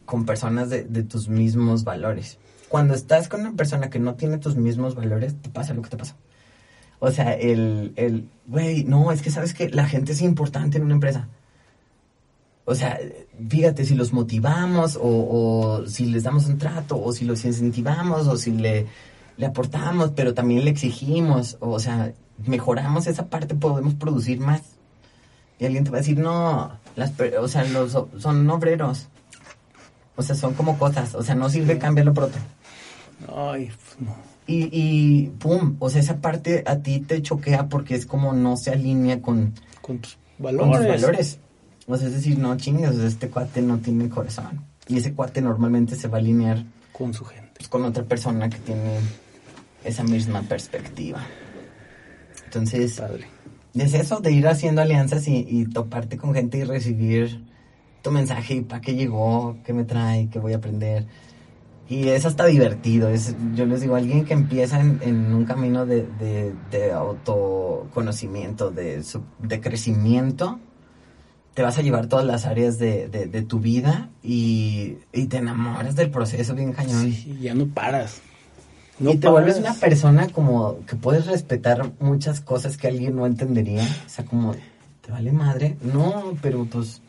con 0.04 0.26
personas 0.26 0.70
de, 0.70 0.84
de 0.84 1.02
tus 1.02 1.28
mismos 1.28 1.82
valores. 1.82 2.38
Cuando 2.68 2.94
estás 2.94 3.28
con 3.28 3.40
una 3.40 3.54
persona 3.54 3.90
que 3.90 3.98
no 3.98 4.14
tiene 4.14 4.38
tus 4.38 4.54
mismos 4.54 4.94
valores, 4.94 5.34
te 5.34 5.48
pasa 5.48 5.74
lo 5.74 5.82
que 5.82 5.90
te 5.90 5.96
pasa. 5.96 6.16
O 7.00 7.10
sea, 7.10 7.32
el, 7.32 7.92
el, 7.96 8.28
güey, 8.46 8.84
no, 8.84 9.10
es 9.10 9.22
que 9.22 9.30
sabes 9.30 9.54
que 9.54 9.68
la 9.70 9.86
gente 9.86 10.12
es 10.12 10.22
importante 10.22 10.78
en 10.78 10.84
una 10.84 10.94
empresa. 10.94 11.28
O 12.66 12.74
sea, 12.74 12.98
fíjate 13.48 13.84
si 13.84 13.94
los 13.94 14.12
motivamos 14.12 14.96
o, 14.96 15.00
o 15.02 15.86
si 15.86 16.06
les 16.06 16.24
damos 16.24 16.46
un 16.46 16.58
trato 16.58 17.00
o 17.00 17.12
si 17.12 17.24
los 17.24 17.44
incentivamos 17.44 18.26
o 18.26 18.36
si 18.36 18.50
le, 18.50 18.86
le 19.36 19.46
aportamos, 19.46 20.10
pero 20.16 20.34
también 20.34 20.64
le 20.64 20.70
exigimos, 20.70 21.56
o 21.60 21.78
sea, 21.78 22.12
mejoramos 22.44 23.06
esa 23.06 23.26
parte, 23.26 23.54
podemos 23.54 23.94
producir 23.94 24.40
más. 24.40 24.62
Y 25.58 25.64
alguien 25.64 25.84
te 25.84 25.90
va 25.90 25.98
a 25.98 26.00
decir, 26.00 26.18
no, 26.18 26.72
las, 26.96 27.12
o 27.40 27.48
sea, 27.48 27.64
los, 27.64 27.96
son 28.18 28.50
obreros. 28.50 29.06
O 30.16 30.22
sea, 30.22 30.34
son 30.34 30.54
como 30.54 30.76
cosas, 30.76 31.14
o 31.14 31.22
sea, 31.22 31.34
no 31.34 31.48
sirve 31.48 31.78
cambiarlo 31.78 32.14
por 32.14 32.24
otro. 32.24 32.40
Ay, 33.34 33.66
pues, 33.66 34.00
no. 34.00 34.16
Y, 34.48 34.68
y 34.72 35.26
pum, 35.38 35.76
o 35.78 35.88
sea, 35.88 36.00
esa 36.00 36.16
parte 36.16 36.62
a 36.66 36.78
ti 36.78 37.00
te 37.00 37.22
choquea 37.22 37.68
porque 37.68 37.94
es 37.94 38.06
como 38.06 38.32
no 38.32 38.56
se 38.56 38.70
alinea 38.70 39.20
con, 39.22 39.54
Con 39.82 39.98
tus 39.98 40.18
con 40.36 40.44
valores. 40.44 40.78
tus 40.78 40.86
valores. 41.02 41.38
O 41.86 41.96
sea, 41.96 42.08
es 42.08 42.14
decir, 42.14 42.38
no 42.38 42.56
sea, 42.92 43.06
este 43.06 43.28
cuate 43.28 43.62
no 43.62 43.78
tiene 43.78 44.08
corazón. 44.08 44.64
Y 44.88 44.98
ese 44.98 45.14
cuate 45.14 45.40
normalmente 45.40 45.96
se 45.96 46.08
va 46.08 46.18
a 46.18 46.20
alinear 46.20 46.64
Con 46.92 47.14
su 47.14 47.24
gente. 47.24 47.52
pues, 47.56 47.68
con 47.68 47.84
otra 47.84 48.04
persona 48.04 48.48
que 48.48 48.58
tiene 48.58 48.98
esa 49.84 50.02
misma 50.04 50.42
perspectiva. 50.42 51.24
Entonces, 52.44 52.98
Padre. 52.98 53.26
es 53.74 53.94
eso 53.94 54.20
de 54.20 54.32
ir 54.32 54.46
haciendo 54.48 54.82
alianzas 54.82 55.28
y, 55.28 55.46
y 55.48 55.66
toparte 55.66 56.16
con 56.16 56.34
gente 56.34 56.58
y 56.58 56.64
recibir 56.64 57.44
tu 58.02 58.10
mensaje 58.10 58.54
y 58.54 58.60
para 58.62 58.80
qué 58.80 58.94
llegó, 58.94 59.58
qué 59.64 59.72
me 59.72 59.84
trae, 59.84 60.28
qué 60.30 60.38
voy 60.38 60.52
a 60.52 60.56
aprender. 60.56 61.06
Y 61.88 62.08
es 62.08 62.24
hasta 62.26 62.46
divertido. 62.46 63.08
Es, 63.08 63.36
yo 63.54 63.64
les 63.66 63.80
digo, 63.80 63.94
alguien 63.94 64.24
que 64.24 64.34
empieza 64.34 64.80
en, 64.80 65.00
en 65.02 65.32
un 65.32 65.44
camino 65.44 65.86
de, 65.86 66.02
de, 66.18 66.52
de 66.70 66.92
autoconocimiento, 66.92 68.70
de 68.70 69.60
crecimiento, 69.60 70.58
te 71.56 71.62
vas 71.62 71.78
a 71.78 71.80
llevar 71.80 72.06
todas 72.06 72.26
las 72.26 72.44
áreas 72.44 72.78
de, 72.78 73.08
de, 73.08 73.24
de 73.24 73.40
tu 73.40 73.60
vida 73.60 74.10
y, 74.22 74.98
y 75.10 75.24
te 75.24 75.38
enamoras 75.38 75.96
del 75.96 76.10
proceso 76.10 76.54
bien 76.54 76.74
cañón. 76.74 77.10
Sí, 77.10 77.38
ya 77.40 77.54
no 77.54 77.66
paras. 77.66 78.20
No 78.98 79.12
y 79.12 79.16
te 79.16 79.26
vuelves 79.26 79.54
paras. 79.54 79.70
una 79.70 79.80
persona 79.80 80.28
como 80.28 80.84
que 80.84 80.96
puedes 80.96 81.24
respetar 81.24 81.92
muchas 81.98 82.42
cosas 82.42 82.76
que 82.76 82.88
alguien 82.88 83.16
no 83.16 83.24
entendería. 83.24 83.88
O 84.04 84.08
sea, 84.10 84.26
como, 84.26 84.54
¿te 85.00 85.10
vale 85.10 85.32
madre? 85.32 85.78
No, 85.80 86.36
pero 86.42 86.66
pues 86.66 87.00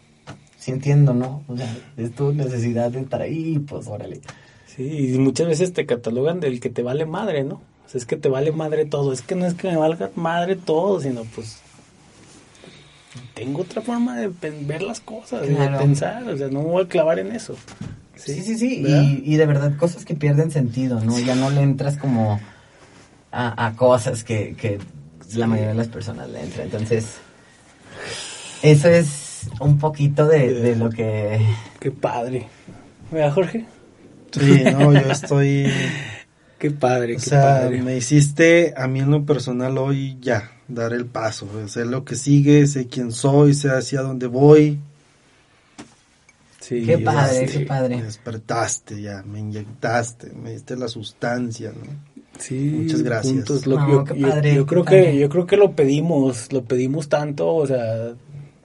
sí 0.57 0.71
entiendo, 0.71 1.13
¿no? 1.13 1.43
O 1.49 1.57
sea, 1.57 1.77
es 1.97 2.15
tu 2.15 2.31
necesidad 2.31 2.89
de 2.89 3.01
estar 3.01 3.21
ahí, 3.21 3.59
pues 3.59 3.85
órale. 3.87 4.21
Sí, 4.65 5.13
y 5.13 5.17
muchas 5.17 5.47
veces 5.47 5.73
te 5.73 5.85
catalogan 5.85 6.39
del 6.39 6.61
que 6.61 6.69
te 6.69 6.83
vale 6.83 7.05
madre, 7.05 7.43
¿no? 7.43 7.55
O 7.85 7.89
sea, 7.89 7.99
es 7.99 8.05
que 8.05 8.15
te 8.15 8.29
vale 8.29 8.53
madre 8.53 8.85
todo. 8.85 9.11
Es 9.11 9.21
que 9.21 9.35
no 9.35 9.45
es 9.45 9.55
que 9.55 9.67
me 9.67 9.75
valga 9.75 10.09
madre 10.15 10.55
todo, 10.55 11.01
sino 11.01 11.23
pues 11.35 11.59
tengo 13.33 13.61
otra 13.61 13.81
forma 13.81 14.15
de 14.17 14.29
ver 14.61 14.81
las 14.81 14.99
cosas, 14.99 15.45
Claro. 15.45 15.77
de 15.77 15.83
pensar. 15.83 16.23
O 16.27 16.37
sea, 16.37 16.47
no 16.47 16.61
me 16.61 16.67
voy 16.69 16.83
a 16.85 16.87
clavar 16.87 17.19
en 17.19 17.31
eso. 17.31 17.55
Sí, 18.15 18.41
sí, 18.41 18.57
sí. 18.57 18.83
Y, 18.85 19.21
y 19.25 19.35
de 19.37 19.45
verdad 19.45 19.75
cosas 19.77 20.03
que 20.05 20.15
pierden 20.15 20.49
sentido, 20.51 20.99
¿no? 21.01 21.17
Ya 21.19 21.35
no 21.35 21.49
le 21.49 21.61
entras 21.61 21.97
como 21.97 22.39
a, 23.31 23.65
a 23.67 23.73
cosas 23.75 24.23
que, 24.23 24.55
que 24.55 24.79
la 25.35 25.45
mayoría 25.47 25.69
de 25.69 25.75
las 25.77 25.87
personas 25.87 26.29
le 26.29 26.41
entran. 26.41 26.65
Entonces, 26.65 27.17
eso 28.63 28.89
es 28.89 29.49
un 29.59 29.77
poquito 29.77 30.25
de, 30.27 30.53
de 30.53 30.75
lo 30.75 30.89
que... 30.89 31.39
Qué 31.79 31.91
padre. 31.91 32.47
Mira, 33.11 33.31
Jorge. 33.31 33.65
Sí, 34.31 34.63
no, 34.63 34.91
yo 34.93 35.11
estoy... 35.11 35.71
Qué 36.59 36.71
padre, 36.71 37.15
O 37.15 37.19
qué 37.19 37.23
sea, 37.29 37.41
padre. 37.41 37.81
me 37.83 37.95
hiciste 37.97 38.73
a 38.75 38.87
mí 38.87 38.99
en 38.99 39.11
lo 39.11 39.25
personal 39.25 39.77
hoy 39.77 40.17
ya, 40.21 40.51
dar 40.67 40.91
el 40.93 41.05
paso, 41.05 41.47
sé 41.67 41.85
lo 41.85 42.03
que 42.03 42.15
sigue, 42.15 42.65
sé 42.67 42.87
quién 42.87 43.11
soy, 43.11 43.53
sé 43.53 43.69
hacia 43.69 44.01
dónde 44.01 44.25
voy. 44.27 44.79
Sí, 46.59 46.83
Qué 46.85 46.97
padre, 46.97 47.43
este, 47.45 47.59
qué 47.59 47.65
padre. 47.65 47.95
Me 47.97 48.03
despertaste 48.03 49.01
ya, 49.01 49.23
me 49.23 49.39
inyectaste, 49.39 50.31
me 50.33 50.51
diste 50.51 50.75
la 50.75 50.87
sustancia, 50.87 51.69
¿no? 51.71 51.85
Sí, 52.39 52.71
Muchas 52.75 53.03
gracias. 53.03 53.33
puntos, 53.33 53.65
lo- 53.65 53.77
No, 53.77 53.89
yo, 53.89 54.03
qué 54.03 54.15
padre, 54.15 54.55
yo 54.55 54.65
creo 54.65 54.83
padre. 54.83 55.11
que 55.13 55.17
yo 55.19 55.29
creo 55.29 55.47
que 55.47 55.57
lo 55.57 55.71
pedimos, 55.73 56.51
lo 56.51 56.63
pedimos 56.63 57.07
tanto, 57.07 57.55
o 57.55 57.65
sea, 57.65 58.13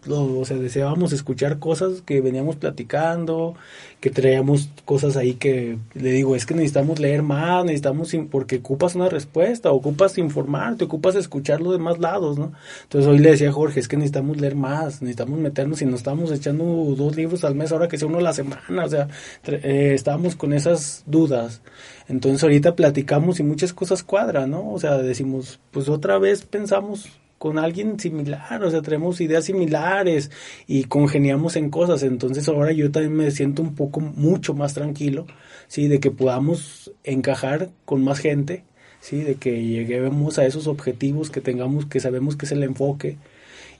lo, 0.05 0.41
o 0.41 0.45
sea, 0.45 0.57
deseábamos 0.57 1.12
escuchar 1.12 1.59
cosas 1.59 2.03
que 2.03 2.20
veníamos 2.20 2.57
platicando, 2.57 3.55
que 4.01 4.11
traíamos 4.11 4.69
cosas 4.85 5.16
ahí 5.16 5.35
que 5.35 5.79
le 5.95 6.11
digo, 6.11 6.35
es 6.35 6.47
que 6.47 6.55
necesitamos 6.55 6.99
leer 6.99 7.23
más, 7.23 7.65
necesitamos 7.65 8.12
porque 8.31 8.57
ocupas 8.57 8.95
una 8.95 9.09
respuesta, 9.09 9.70
ocupas 9.70 10.19
informarte, 10.19 10.85
ocupas 10.85 11.15
escuchar 11.15 11.61
los 11.61 11.73
demás 11.73 11.99
lados, 11.99 12.39
¿no? 12.39 12.53
Entonces 12.83 13.11
hoy 13.11 13.19
le 13.19 13.31
decía 13.31 13.51
a 13.51 13.53
Jorge, 13.53 13.81
es 13.81 13.89
que 13.89 13.97
necesitamos 13.97 14.41
leer 14.41 14.57
más, 14.57 15.03
necesitamos 15.03 15.39
meternos 15.39 15.83
y 15.83 15.87
nos 15.87 16.01
estamos 16.01 16.33
echando 16.33 16.65
dos 16.97 17.16
libros 17.16 17.45
al 17.45 17.55
mes, 17.55 17.73
ahora 17.73 17.89
que 17.89 17.99
sea 17.99 18.09
uno 18.09 18.19
a 18.19 18.23
la 18.23 18.33
semana, 18.33 18.85
o 18.85 18.89
sea, 18.89 19.09
eh, 19.47 19.93
estábamos 19.95 20.37
con 20.37 20.53
esas 20.53 21.05
dudas. 21.07 21.62
Entonces 22.09 22.43
ahorita 22.43 22.74
platicamos 22.74 23.41
y 23.41 23.43
muchas 23.43 23.73
cosas 23.73 24.03
cuadran, 24.03 24.51
¿no? 24.51 24.70
O 24.73 24.79
sea, 24.79 24.99
decimos, 24.99 25.61
pues 25.70 25.89
otra 25.89 26.19
vez 26.19 26.45
pensamos 26.45 27.09
con 27.43 27.59
alguien 27.59 27.98
similar, 27.98 28.62
o 28.62 28.70
sea, 28.70 28.82
tenemos 28.82 29.20
ideas 29.20 29.47
similares 29.47 30.31
y 30.69 30.85
congeniamos 30.85 31.56
en 31.56 31.70
cosas. 31.70 32.05
Entonces 32.05 32.47
ahora 32.47 32.70
yo 32.70 32.93
también 32.93 33.16
me 33.16 33.31
siento 33.32 33.62
un 33.62 33.74
poco, 33.74 33.98
mucho 33.98 34.55
más 34.55 34.74
tranquilo, 34.74 35.27
¿sí? 35.66 35.89
De 35.89 35.98
que 35.98 36.12
podamos 36.12 36.93
encajar 37.02 37.70
con 37.85 38.05
más 38.05 38.20
gente, 38.20 38.62
¿sí? 39.01 39.23
De 39.23 39.35
que 39.35 39.60
lleguemos 39.60 40.39
a 40.39 40.47
esos 40.47 40.69
objetivos 40.69 41.31
que 41.31 41.40
tengamos, 41.40 41.86
que 41.86 41.98
sabemos 41.98 42.36
que 42.36 42.47
es 42.47 42.52
el 42.52 42.62
enfoque. 42.62 43.16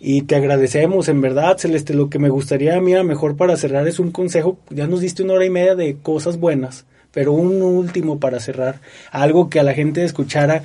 Y 0.01 0.23
te 0.23 0.35
agradecemos, 0.35 1.09
en 1.09 1.21
verdad, 1.21 1.57
Celeste. 1.57 1.95
Lo 1.95 2.11
que 2.11 2.19
me 2.19 2.31
gustaría 2.31 2.77
a 2.77 2.81
mí, 2.81 2.97
a 2.97 3.05
mejor 3.05 3.37
para 3.37 3.57
cerrar, 3.57 3.87
es 3.87 4.01
un 4.01 4.11
consejo. 4.11 4.59
Ya 4.71 4.89
nos 4.89 5.03
diste 5.03 5.23
una 5.23 5.35
hora 5.35 5.45
y 5.45 5.51
media 5.51 5.77
de 5.77 5.99
cosas 6.03 6.37
buenas, 6.37 6.85
pero 7.13 7.33
un 7.33 7.63
último 7.63 8.19
para 8.19 8.41
cerrar. 8.41 8.81
Algo 9.13 9.49
que 9.49 9.61
a 9.61 9.63
la 9.63 9.73
gente 9.73 10.03
escuchara 10.03 10.65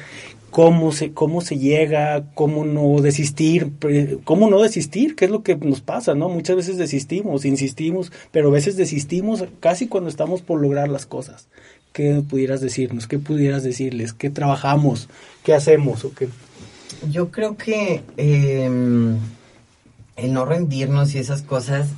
cómo 0.49 0.91
se, 0.91 1.11
cómo 1.13 1.41
se 1.41 1.57
llega, 1.57 2.25
cómo 2.33 2.65
no 2.65 3.01
desistir, 3.01 3.71
cómo 4.23 4.49
no 4.49 4.61
desistir, 4.61 5.15
qué 5.15 5.25
es 5.25 5.31
lo 5.31 5.43
que 5.43 5.55
nos 5.55 5.81
pasa, 5.81 6.15
¿no? 6.15 6.29
Muchas 6.29 6.55
veces 6.55 6.77
desistimos, 6.77 7.45
insistimos, 7.45 8.11
pero 8.31 8.49
a 8.49 8.51
veces 8.51 8.77
desistimos 8.77 9.43
casi 9.59 9.87
cuando 9.87 10.09
estamos 10.09 10.41
por 10.41 10.61
lograr 10.61 10.89
las 10.89 11.05
cosas. 11.05 11.47
¿Qué 11.93 12.23
pudieras 12.27 12.61
decirnos? 12.61 13.07
¿Qué 13.07 13.19
pudieras 13.19 13.63
decirles? 13.63 14.13
¿Qué 14.13 14.29
trabajamos? 14.29 15.09
¿Qué 15.43 15.53
hacemos? 15.53 16.05
¿O 16.05 16.13
qué? 16.13 16.29
Yo 17.09 17.31
creo 17.31 17.57
que 17.57 18.03
eh, 18.17 18.69
el 20.15 20.33
no 20.33 20.45
rendirnos 20.45 21.15
y 21.15 21.19
esas 21.19 21.41
cosas 21.41 21.89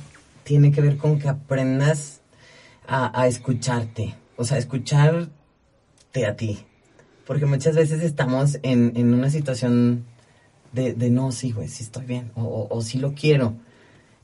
tiene 0.44 0.72
que 0.72 0.80
ver 0.80 0.96
con 0.96 1.18
que 1.18 1.28
aprendas 1.28 2.20
a, 2.86 3.20
a 3.20 3.26
escucharte, 3.26 4.14
o 4.36 4.44
sea, 4.44 4.58
escucharte 4.58 6.26
a 6.26 6.36
ti. 6.36 6.64
Porque 7.30 7.46
muchas 7.46 7.76
veces 7.76 8.02
estamos 8.02 8.58
en, 8.64 8.92
en 8.96 9.14
una 9.14 9.30
situación 9.30 10.04
de, 10.72 10.94
de 10.94 11.10
no, 11.10 11.30
sí, 11.30 11.52
güey, 11.52 11.68
sí 11.68 11.84
estoy 11.84 12.04
bien, 12.04 12.32
o, 12.34 12.66
o, 12.68 12.82
sí 12.82 12.98
lo 12.98 13.14
quiero. 13.14 13.54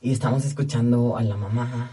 Y 0.01 0.11
estamos 0.11 0.43
escuchando 0.43 1.15
a 1.15 1.23
la 1.23 1.37
mamá, 1.37 1.91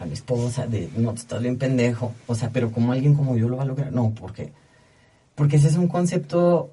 a 0.00 0.06
la 0.06 0.12
esposa, 0.12 0.66
de 0.66 0.90
no, 0.96 1.10
tú 1.10 1.20
estás 1.20 1.40
bien 1.40 1.56
pendejo. 1.56 2.14
O 2.26 2.34
sea, 2.34 2.50
pero 2.50 2.72
como 2.72 2.90
alguien 2.90 3.14
como 3.14 3.36
yo 3.36 3.48
lo 3.48 3.58
va 3.58 3.62
a 3.62 3.66
lograr. 3.66 3.92
No, 3.92 4.12
porque 4.12 4.52
Porque 5.36 5.54
ese 5.54 5.68
es 5.68 5.76
un 5.76 5.86
concepto 5.86 6.72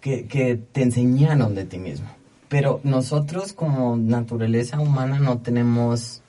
que, 0.00 0.26
que 0.26 0.56
te 0.56 0.82
enseñaron 0.82 1.54
de 1.54 1.66
ti 1.66 1.78
mismo. 1.78 2.08
Pero 2.48 2.80
nosotros 2.82 3.52
como 3.52 3.96
naturaleza 3.96 4.80
humana 4.80 5.20
no 5.20 5.38
tenemos 5.38 6.20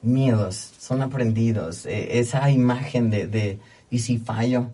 miedos, 0.00 0.74
son 0.78 1.02
aprendidos. 1.02 1.86
Eh, 1.86 2.20
esa 2.20 2.52
imagen 2.52 3.10
de, 3.10 3.26
de 3.26 3.58
¿y 3.90 3.98
si 3.98 4.18
fallo? 4.18 4.70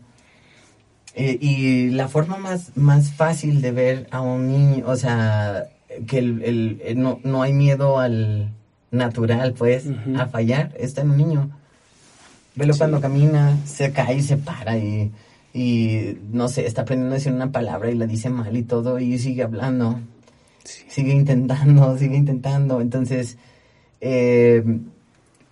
Eh, 1.20 1.36
y 1.40 1.90
la 1.90 2.06
forma 2.06 2.36
más, 2.38 2.76
más 2.76 3.10
fácil 3.12 3.60
de 3.60 3.72
ver 3.72 4.06
a 4.12 4.20
un 4.20 4.46
niño, 4.52 4.84
o 4.86 4.94
sea, 4.94 5.64
que 6.06 6.18
el, 6.18 6.42
el- 6.44 6.80
el 6.84 7.00
no, 7.02 7.18
no 7.24 7.42
hay 7.42 7.52
miedo 7.52 7.98
al 7.98 8.52
natural, 8.92 9.52
pues, 9.54 9.86
a 10.16 10.26
fallar, 10.26 10.72
está 10.78 11.00
en 11.02 11.10
un 11.10 11.16
niño. 11.16 11.50
Velo 12.54 12.72
Sí. 12.72 12.78
cuando 12.78 13.00
camina, 13.00 13.58
se 13.66 13.90
cae 13.92 14.16
y 14.18 14.22
se 14.22 14.36
para 14.36 14.78
y, 14.78 15.10
y, 15.52 16.18
no 16.30 16.48
sé, 16.48 16.66
está 16.66 16.82
aprendiendo 16.82 17.14
a 17.14 17.18
decir 17.18 17.32
una 17.32 17.50
palabra 17.50 17.90
y 17.90 17.96
la 17.96 18.06
dice 18.06 18.30
mal 18.30 18.56
y 18.56 18.62
todo 18.62 19.00
y 19.00 19.18
sigue 19.18 19.42
hablando. 19.42 19.98
Sí. 20.62 20.82
Sigue 20.88 21.12
intentando, 21.14 21.98
sigue 21.98 22.16
intentando. 22.16 22.80
Entonces, 22.80 23.38
eh, 24.00 24.62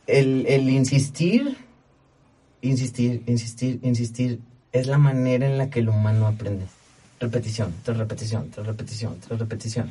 el, 0.07 0.47
el 0.47 0.71
insistir, 0.71 1.57
insistir, 2.63 3.23
insistir, 3.27 3.81
insistir, 3.83 4.41
es 4.79 4.87
la 4.87 4.99
manera 4.99 5.47
en 5.47 5.59
la 5.59 5.71
que 5.71 5.81
el 5.81 5.89
humano 5.89 6.27
aprende. 6.27 6.67
Repetición, 7.21 7.75
tras 7.83 7.97
repetición, 7.97 8.51
tras 8.51 8.67
repetición, 8.67 9.19
tras 9.21 9.39
repetición. 9.39 9.91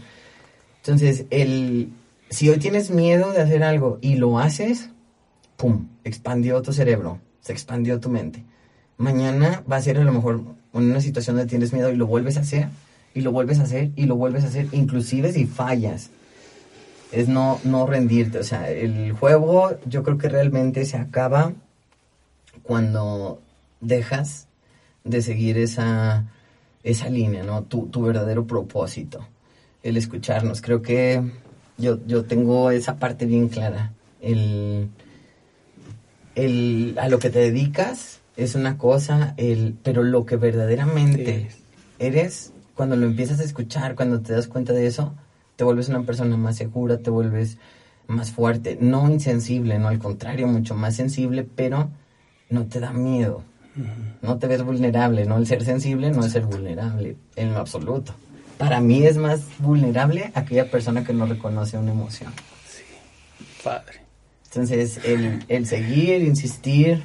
Entonces, 0.77 1.25
el, 1.31 1.89
si 2.29 2.49
hoy 2.49 2.57
tienes 2.57 2.91
miedo 2.91 3.31
de 3.31 3.41
hacer 3.41 3.63
algo 3.63 3.97
y 4.01 4.15
lo 4.15 4.39
haces, 4.39 4.89
¡pum! 5.57 5.87
Expandió 6.03 6.61
tu 6.61 6.73
cerebro, 6.73 7.19
se 7.41 7.53
expandió 7.53 7.99
tu 7.99 8.09
mente. 8.09 8.43
Mañana 8.97 9.63
va 9.69 9.77
a 9.77 9.81
ser 9.81 9.97
a 9.97 10.03
lo 10.03 10.13
mejor 10.13 10.41
una 10.73 11.01
situación 11.01 11.35
donde 11.35 11.49
tienes 11.49 11.73
miedo 11.73 11.91
y 11.91 11.95
lo 11.95 12.05
vuelves 12.05 12.37
a 12.37 12.41
hacer, 12.41 12.69
y 13.13 13.21
lo 13.21 13.31
vuelves 13.31 13.59
a 13.59 13.63
hacer, 13.63 13.91
y 13.95 14.05
lo 14.05 14.15
vuelves 14.15 14.43
a 14.43 14.47
hacer, 14.47 14.67
inclusive 14.73 15.31
si 15.31 15.45
fallas. 15.45 16.09
es 17.11 17.27
no, 17.27 17.59
no 17.63 17.87
rendirte. 17.87 18.39
O 18.39 18.43
sea, 18.43 18.69
el 18.69 19.13
juego 19.13 19.77
yo 19.85 20.03
creo 20.03 20.17
que 20.17 20.29
realmente 20.29 20.85
se 20.85 20.97
acaba 20.97 21.53
cuando 22.63 23.41
dejas 23.81 24.44
de 25.06 25.22
seguir 25.22 25.57
esa, 25.57 26.26
esa 26.84 27.10
línea, 27.10 27.44
¿no? 27.44 27.64
Tu, 27.64 27.88
tu 27.88 28.02
verdadero 28.02 28.45
propósito, 28.45 29.26
el 29.84 29.95
escucharnos. 29.95 30.61
Creo 30.61 30.82
que 30.82 31.23
yo, 31.77 31.99
yo 32.06 32.26
tengo 32.26 32.72
esa 32.72 32.98
parte 32.98 33.26
bien 33.26 33.48
clara. 33.48 33.94
El, 34.19 34.90
el, 36.36 36.98
a 36.99 37.07
lo 37.07 37.19
que 37.19 37.30
te 37.30 37.40
dedicas 37.40 38.19
es 38.36 38.56
una 38.56 38.77
cosa, 38.77 39.34
el, 39.38 39.76
pero 39.82 40.03
lo 40.03 40.26
que 40.26 40.36
verdaderamente 40.36 41.49
eres, 41.99 42.52
cuando 42.73 42.95
lo 42.95 43.06
empiezas 43.06 43.40
a 43.40 43.44
escuchar, 43.44 43.95
cuando 43.95 44.19
te 44.22 44.34
das 44.34 44.48
cuenta 44.48 44.73
de 44.73 44.88
eso, 44.88 45.14
te 45.56 45.64
vuelves 45.64 45.88
una 45.88 46.03
persona 46.03 46.36
más 46.36 46.57
segura, 46.57 46.98
te 46.98 47.10
vuelves 47.10 47.57
más 48.07 48.32
fuerte, 48.32 48.77
no 48.82 49.10
insensible, 49.10 49.80
no 49.80 49.88
al 49.88 49.99
contrario, 49.99 50.48
mucho 50.48 50.76
más 50.76 50.95
sensible, 50.95 51.48
pero 51.56 51.90
no 52.49 52.65
te 52.65 52.80
da 52.80 52.91
miedo, 52.91 53.44
no 54.22 54.38
te 54.38 54.47
ves 54.47 54.64
vulnerable, 54.64 55.26
no 55.26 55.38
el 55.38 55.47
ser 55.47 55.64
sensible 55.64 56.11
no 56.11 56.26
es 56.26 56.31
ser 56.31 56.45
vulnerable 56.45 57.18
en 57.35 57.53
lo 57.53 57.60
absoluto. 57.60 58.14
Para 58.57 58.80
mí 58.80 59.03
es 59.06 59.18
más 59.18 59.41
vulnerable 59.60 60.31
aquella 60.34 60.72
persona 60.72 61.03
que 61.03 61.14
no 61.14 61.26
reconoce 61.26 61.77
una 61.77 61.91
emoción. 61.91 62.31
Sí, 62.69 62.84
padre. 63.64 64.02
Entonces, 64.45 65.02
el, 65.03 65.43
el 65.49 65.68
seguir, 65.68 66.22
insistir 66.22 67.03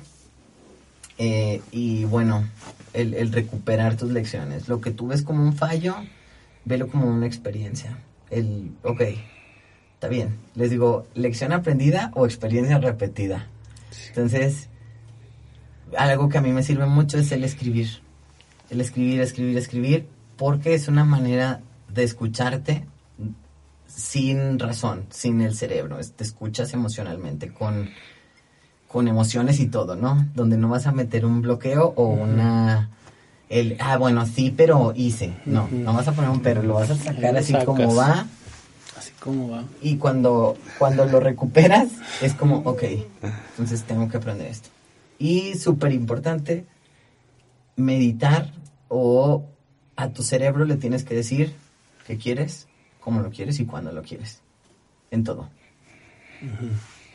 eh, 1.19 1.61
y 1.73 2.05
bueno, 2.05 2.49
el, 2.95 3.15
el 3.15 3.33
recuperar 3.33 3.97
tus 3.97 4.11
lecciones. 4.11 4.69
Lo 4.69 4.81
que 4.81 4.93
tú 4.93 5.09
ves 5.09 5.23
como 5.23 5.43
un 5.43 5.55
fallo, 5.55 5.97
velo 6.65 6.89
como 6.89 7.07
una 7.07 7.27
experiencia. 7.27 7.99
El, 8.31 8.71
ok, 8.85 9.03
está 9.95 10.07
bien. 10.09 10.37
Les 10.55 10.71
digo, 10.71 11.07
lección 11.15 11.53
aprendida 11.53 12.13
o 12.15 12.25
experiencia 12.25 12.79
repetida. 12.79 13.49
Entonces, 14.09 14.70
algo 15.97 16.29
que 16.29 16.39
a 16.39 16.41
mí 16.41 16.53
me 16.53 16.63
sirve 16.63 16.87
mucho 16.87 17.19
es 17.19 17.33
el 17.33 17.45
escribir. 17.45 17.89
El 18.71 18.81
escribir, 18.81 19.21
escribir, 19.21 19.59
escribir, 19.59 20.09
porque 20.37 20.75
es 20.75 20.89
una 20.89 21.05
manera 21.05 21.61
de 21.89 22.05
escucharte 22.05 22.87
sin 23.87 24.59
razón, 24.59 25.07
sin 25.11 25.41
el 25.41 25.55
cerebro. 25.55 25.99
Te 26.17 26.25
escuchas 26.25 26.73
emocionalmente, 26.73 27.53
con, 27.53 27.91
con 28.89 29.09
emociones 29.09 29.61
y 29.61 29.67
todo, 29.67 29.97
¿no? 29.97 30.27
Donde 30.35 30.57
no 30.57 30.69
vas 30.69 30.87
a 30.87 30.93
meter 30.93 31.27
un 31.27 31.43
bloqueo 31.43 31.93
o 31.97 32.07
una... 32.07 32.91
El, 33.49 33.77
ah, 33.81 33.97
bueno, 33.97 34.25
sí, 34.27 34.55
pero 34.57 34.93
hice. 34.95 35.35
No, 35.45 35.69
no 35.73 35.93
vas 35.93 36.07
a 36.07 36.13
poner 36.13 36.31
un 36.31 36.41
pero, 36.41 36.63
lo 36.63 36.75
vas 36.75 36.91
a 36.91 36.95
sacar 36.95 37.37
así 37.37 37.53
como 37.65 37.97
va. 37.97 38.27
Así 38.97 39.11
como 39.19 39.51
va. 39.51 39.65
Y 39.83 39.97
cuando, 39.97 40.57
cuando 40.79 41.05
lo 41.05 41.19
recuperas, 41.19 41.89
es 42.23 42.35
como, 42.35 42.59
ok, 42.59 42.85
entonces 43.51 43.83
tengo 43.83 44.09
que 44.09 44.19
aprender 44.19 44.47
esto. 44.47 44.69
Y 45.21 45.55
súper 45.57 45.93
importante, 45.93 46.65
meditar 47.77 48.53
o 48.89 49.45
a 49.95 50.09
tu 50.09 50.23
cerebro 50.23 50.65
le 50.65 50.77
tienes 50.77 51.05
que 51.05 51.15
decir 51.15 51.55
qué 52.07 52.17
quieres, 52.17 52.69
cómo 53.01 53.21
lo 53.21 53.31
quieres 53.31 53.61
y 53.61 53.67
cuándo 53.67 53.93
lo 53.93 54.03
quieres. 54.03 54.41
En 55.11 55.23
todo. 55.23 55.51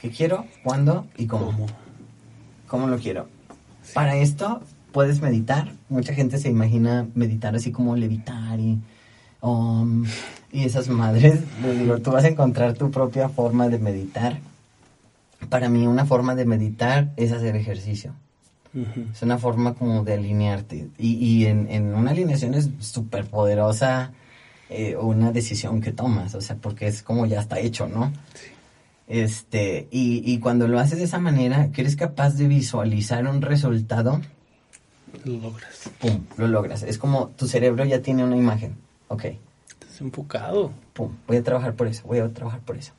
¿Qué 0.02 0.12
quiero? 0.12 0.46
¿Cuándo? 0.64 1.08
¿Y 1.18 1.26
cómo? 1.26 1.48
¿Cómo? 1.48 1.68
¿Cómo 2.68 2.88
lo 2.88 3.00
quiero? 3.00 3.28
Para 3.96 4.18
esto 4.18 4.62
puedes 4.92 5.20
meditar. 5.20 5.74
Mucha 5.90 6.14
gente 6.14 6.38
se 6.38 6.50
imagina 6.50 7.08
meditar 7.16 7.56
así 7.56 7.72
como 7.72 7.96
levitar 7.96 8.60
y, 8.60 8.80
um, 9.42 10.06
y 10.52 10.64
esas 10.64 10.90
madres. 10.90 11.42
Les 11.64 11.80
digo, 11.82 11.98
tú 11.98 12.12
vas 12.12 12.24
a 12.26 12.28
encontrar 12.28 12.76
tu 12.76 12.92
propia 12.92 13.30
forma 13.30 13.68
de 13.68 13.80
meditar. 13.80 14.38
Para 15.50 15.70
mí 15.70 15.86
una 15.88 16.06
forma 16.06 16.36
de 16.36 16.46
meditar 16.46 17.12
es 17.18 17.32
hacer 17.32 17.56
ejercicio. 17.56 18.14
Es 19.14 19.22
una 19.22 19.38
forma 19.38 19.74
como 19.74 20.04
de 20.04 20.16
alinearte. 20.16 20.90
Y, 20.98 21.14
y 21.14 21.46
en, 21.46 21.70
en 21.72 21.96
una 21.96 22.12
alineación 22.12 22.54
es 22.56 22.70
súper 22.80 23.26
poderosa 23.26 24.12
eh, 24.70 24.98
una 24.98 25.32
decisión 25.32 25.80
que 25.80 25.94
tomas, 25.94 26.36
o 26.36 26.42
sea, 26.42 26.58
porque 26.58 26.88
es 26.88 27.02
como 27.02 27.26
ya 27.26 27.40
está 27.40 27.58
hecho, 27.60 27.88
¿no? 27.88 28.12
Este, 29.08 29.88
y, 29.92 30.24
y 30.30 30.40
cuando 30.40 30.68
lo 30.68 30.80
haces 30.80 30.98
de 30.98 31.06
esa 31.06 31.20
manera, 31.20 31.72
que 31.72 31.82
eres 31.82 31.96
capaz 31.96 32.32
de 32.36 32.48
visualizar 32.48 33.26
un 33.28 33.42
resultado, 33.42 34.20
Lo 35.24 35.38
logras. 35.38 35.90
pum, 36.00 36.22
lo 36.38 36.48
logras. 36.48 36.84
Es 36.84 36.98
como 36.98 37.28
tu 37.30 37.48
cerebro 37.48 37.86
ya 37.86 38.02
tiene 38.02 38.24
una 38.24 38.36
imagen. 38.36 38.76
Ok, 39.08 39.26
Estás 39.70 40.02
enfocado. 40.02 40.72
pum, 40.94 41.12
voy 41.28 41.38
a 41.38 41.44
trabajar 41.44 41.76
por 41.76 41.88
eso, 41.88 42.04
voy 42.08 42.20
a 42.20 42.28
trabajar 42.34 42.60
por 42.62 42.76
eso. 42.78 42.92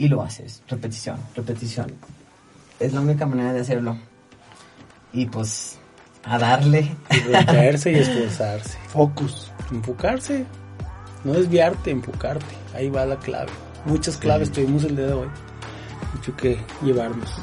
Y 0.00 0.08
lo 0.08 0.22
haces, 0.22 0.62
repetición, 0.66 1.18
repetición. 1.36 1.92
Es 2.78 2.94
la 2.94 3.02
única 3.02 3.26
manera 3.26 3.52
de 3.52 3.60
hacerlo. 3.60 3.98
Y 5.12 5.26
pues, 5.26 5.78
a 6.24 6.38
darle. 6.38 6.96
Y 7.10 7.18
romperse 7.30 7.92
y 7.92 7.96
esforzarse. 7.96 8.78
Focus. 8.88 9.52
Enfocarse. 9.70 10.46
No 11.22 11.34
desviarte, 11.34 11.90
enfocarte. 11.90 12.46
Ahí 12.74 12.88
va 12.88 13.04
la 13.04 13.18
clave. 13.18 13.50
Muchas 13.84 14.16
claves 14.16 14.50
tuvimos 14.50 14.84
el 14.84 14.96
día 14.96 15.08
de 15.08 15.12
hoy. 15.12 15.28
Mucho 16.14 16.34
que 16.34 16.58
llevarnos. 16.80 17.34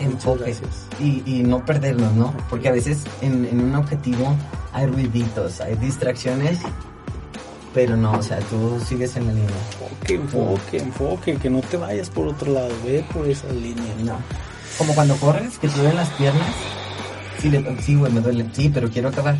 Enfoque 0.00 0.56
y, 1.00 1.22
y 1.26 1.42
no 1.42 1.62
perdernos, 1.62 2.14
¿no? 2.14 2.34
Porque 2.48 2.70
a 2.70 2.72
veces 2.72 3.04
en, 3.20 3.44
en 3.44 3.60
un 3.60 3.74
objetivo 3.74 4.34
hay 4.72 4.86
ruiditos, 4.86 5.60
hay 5.60 5.74
distracciones, 5.74 6.60
pero 7.78 7.96
no, 7.96 8.10
o 8.18 8.22
sea, 8.24 8.40
tú 8.40 8.80
sigues 8.84 9.14
en 9.14 9.28
la 9.28 9.32
línea. 9.34 9.48
Enfoque, 10.10 10.14
enfoque, 10.16 10.76
enfoque. 10.78 11.36
Que 11.36 11.48
no 11.48 11.60
te 11.60 11.76
vayas 11.76 12.10
por 12.10 12.26
otro 12.26 12.50
lado. 12.52 12.70
Ve 12.84 13.04
por 13.14 13.24
esa 13.28 13.46
línea. 13.52 13.94
No. 14.02 14.16
Como 14.76 14.96
cuando 14.96 15.14
corres, 15.18 15.56
que 15.60 15.68
te 15.68 15.76
duelen 15.76 15.94
las 15.94 16.08
piernas. 16.10 16.48
Sí, 17.40 17.50
le- 17.50 17.80
sí, 17.80 17.94
güey, 17.94 18.10
me 18.12 18.20
duele. 18.20 18.46
Sí, 18.52 18.68
pero 18.68 18.90
quiero 18.90 19.10
acabar. 19.10 19.36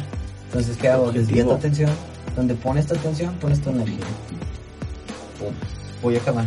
Entonces, 0.47 0.77
¿qué 0.77 0.89
hago? 0.89 1.11
Desvía 1.11 1.43
tu 1.43 1.51
atención. 1.51 1.91
Donde 2.37 2.55
pones 2.55 2.87
tu 2.87 2.95
atención, 2.95 3.35
pones 3.41 3.61
tu 3.61 3.71
energía. 3.71 4.05
Pum. 5.41 5.53
Voy 6.01 6.15
a 6.15 6.19
acabar. 6.21 6.45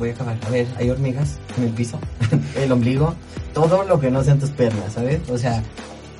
Voy 0.00 0.08
a 0.08 0.12
acabar. 0.14 0.36
A 0.44 0.50
ver, 0.50 0.66
hay 0.78 0.90
hormigas 0.90 1.38
en 1.58 1.62
el 1.62 1.70
piso. 1.70 1.96
el 2.56 2.72
ombligo. 2.72 3.14
Todo 3.54 3.84
lo 3.84 4.00
que 4.00 4.10
no 4.10 4.24
sean 4.24 4.40
tus 4.40 4.50
piernas, 4.50 4.94
¿sabes? 4.94 5.20
O 5.30 5.38
sea, 5.38 5.62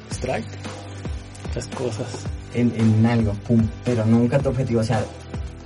Distraerte. 0.09 0.57
Las 1.53 1.67
cosas. 1.67 2.07
En, 2.55 2.73
en 2.77 3.07
algo, 3.07 3.33
pum, 3.47 3.67
pero 3.85 4.05
nunca 4.07 4.39
tu 4.39 4.49
objetivo. 4.51 4.81
O 4.81 4.85
sea, 4.85 5.05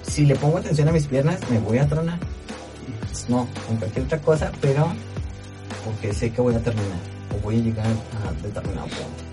si 0.02 0.26
le 0.26 0.34
pongo 0.36 0.58
atención 0.58 0.88
a 0.88 0.92
mis 0.92 1.06
piernas, 1.06 1.38
me 1.50 1.58
voy 1.58 1.78
a 1.78 1.86
tronar. 1.86 2.18
No, 3.28 3.48
en 3.70 3.76
cualquier 3.76 4.04
otra 4.04 4.18
cosa, 4.18 4.52
pero 4.60 4.92
porque 5.84 6.12
sé 6.12 6.30
que 6.30 6.40
voy 6.40 6.54
a 6.54 6.58
terminar 6.60 6.98
o 7.34 7.42
voy 7.42 7.56
a 7.58 7.62
llegar 7.62 7.86
a 7.86 8.42
determinado 8.42 8.86
punto. 8.86 9.24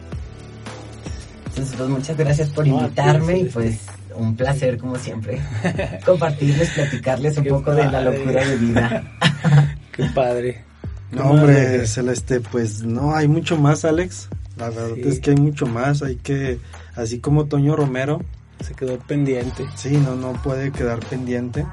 Entonces, 1.47 1.75
pues 1.77 1.89
muchas 1.89 2.17
gracias 2.17 2.49
por 2.49 2.65
invitarme 2.67 3.39
y 3.39 3.45
pues 3.45 3.79
un 4.15 4.35
placer 4.35 4.77
como 4.77 4.95
siempre 4.97 5.41
compartirles, 6.05 6.69
platicarles 6.71 7.37
un 7.37 7.43
Qué 7.43 7.49
poco 7.49 7.73
de 7.73 7.89
la 7.91 8.01
locura 8.01 8.45
de 8.45 8.57
vida. 8.57 9.03
Qué 9.91 10.05
padre. 10.15 10.63
No, 11.11 11.31
hombre, 11.31 11.85
Celeste, 11.87 12.39
pues 12.39 12.83
no, 12.83 13.13
hay 13.13 13.27
mucho 13.27 13.57
más, 13.57 13.83
Alex. 13.83 14.29
La 14.57 14.69
verdad 14.69 14.95
Sí. 14.95 15.01
es 15.05 15.19
que 15.19 15.31
hay 15.31 15.35
mucho 15.35 15.65
más. 15.65 16.01
Hay 16.03 16.15
que, 16.15 16.57
así 16.95 17.19
como 17.19 17.45
Toño 17.45 17.75
Romero, 17.75 18.21
Se 18.59 18.73
quedó 18.75 18.97
pendiente. 18.99 19.65
sí, 19.75 19.97
no, 19.97 20.15
no 20.15 20.33
puede 20.41 20.71
quedar 20.71 20.99
pendiente. 20.99 21.65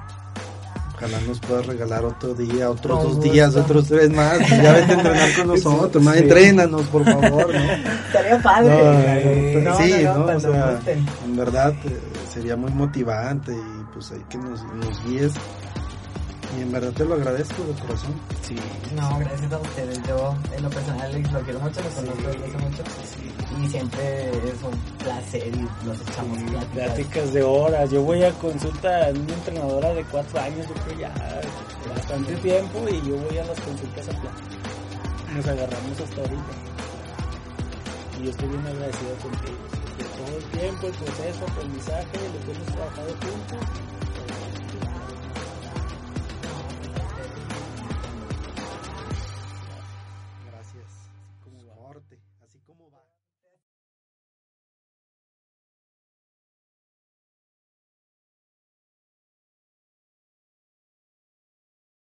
Ojalá 0.97 1.20
nos 1.28 1.39
pueda 1.39 1.62
regalar 1.62 2.05
otro 2.05 2.35
día, 2.35 2.69
otros 2.70 3.03
dos 3.05 3.23
días, 3.23 3.55
otros 3.55 3.86
tres 3.86 4.11
más. 4.11 4.36
Ya 4.51 4.73
vete 4.73 4.93
a 4.93 4.95
entrenar 4.97 5.28
con 5.36 5.47
nosotros, 5.55 6.03
más 6.03 6.16
Sí. 6.16 6.23
entrénanos, 6.24 6.82
por 6.86 7.05
favor, 7.05 7.55
¿no? 7.55 7.61
Estaría 8.07 8.43
padre. 8.43 9.61
No, 9.62 9.70
No, 9.70 9.77
sí, 9.78 9.95
no. 10.03 10.24
O 10.24 10.40
sea, 10.40 10.81
en 11.24 11.36
verdad 11.36 11.73
eh, 11.85 12.01
sería 12.32 12.57
muy 12.57 12.73
motivante 12.73 13.53
y 13.53 13.85
pues 13.95 14.11
hay 14.11 14.24
que 14.28 14.39
nos, 14.39 14.61
nos 14.74 15.05
guíes. 15.05 15.32
Y 16.57 16.62
en 16.62 16.73
verdad 16.73 16.93
te 16.93 17.05
lo 17.05 17.15
agradezco 17.15 17.62
de 17.62 17.73
corazón. 17.75 18.15
Sí. 18.43 18.57
No, 18.95 19.19
gracias 19.19 19.53
a 19.53 19.59
ustedes. 19.59 20.01
Yo, 20.09 20.35
en 20.57 20.62
lo 20.62 20.70
personal, 20.70 21.12
lo 21.12 21.41
quiero 21.41 21.61
mucho, 21.61 21.81
lo 21.83 21.91
conozco 21.91 22.29
desde 22.29 22.47
hace 22.47 22.59
mucho. 22.59 22.83
Y 23.61 23.69
siempre 23.69 24.31
es 24.31 24.62
un 24.62 24.79
placer 24.99 25.49
y 25.49 25.87
nos 25.87 26.01
echamos 26.01 26.39
pláticas. 26.39 26.65
Pláticas 26.75 27.33
de 27.33 27.43
horas. 27.43 27.91
Yo 27.91 28.03
voy 28.03 28.23
a 28.23 28.33
consulta 28.33 29.09
en 29.09 29.20
una 29.20 29.35
entrenadora 29.35 29.95
de 29.95 30.05
cuatro 30.05 30.41
años, 30.41 30.66
yo 30.69 30.75
creo 30.85 30.99
ya 31.01 31.41
bastante 31.95 32.35
tiempo, 32.37 32.89
y 32.89 33.09
yo 33.09 33.16
voy 33.16 33.39
a 33.39 33.45
las 33.45 33.61
consultas 33.61 34.09
a 34.09 34.12
platicar. 34.12 35.35
Nos 35.35 35.47
agarramos 35.47 36.01
hasta 36.01 36.20
ahorita. 36.20 36.53
Y 38.19 38.25
yo 38.25 38.31
estoy 38.31 38.49
bien 38.49 38.66
agradecido 38.66 39.15
contigo. 39.23 39.59
De 39.99 40.05
todo 40.05 40.37
el 40.39 40.45
tiempo, 40.59 40.87
el 40.87 40.93
proceso, 40.95 41.45
aprendizaje, 41.47 42.19
lo 42.33 42.41
que 42.45 42.53
hemos 42.53 42.66
trabajado 42.73 43.09
juntos. 43.09 43.69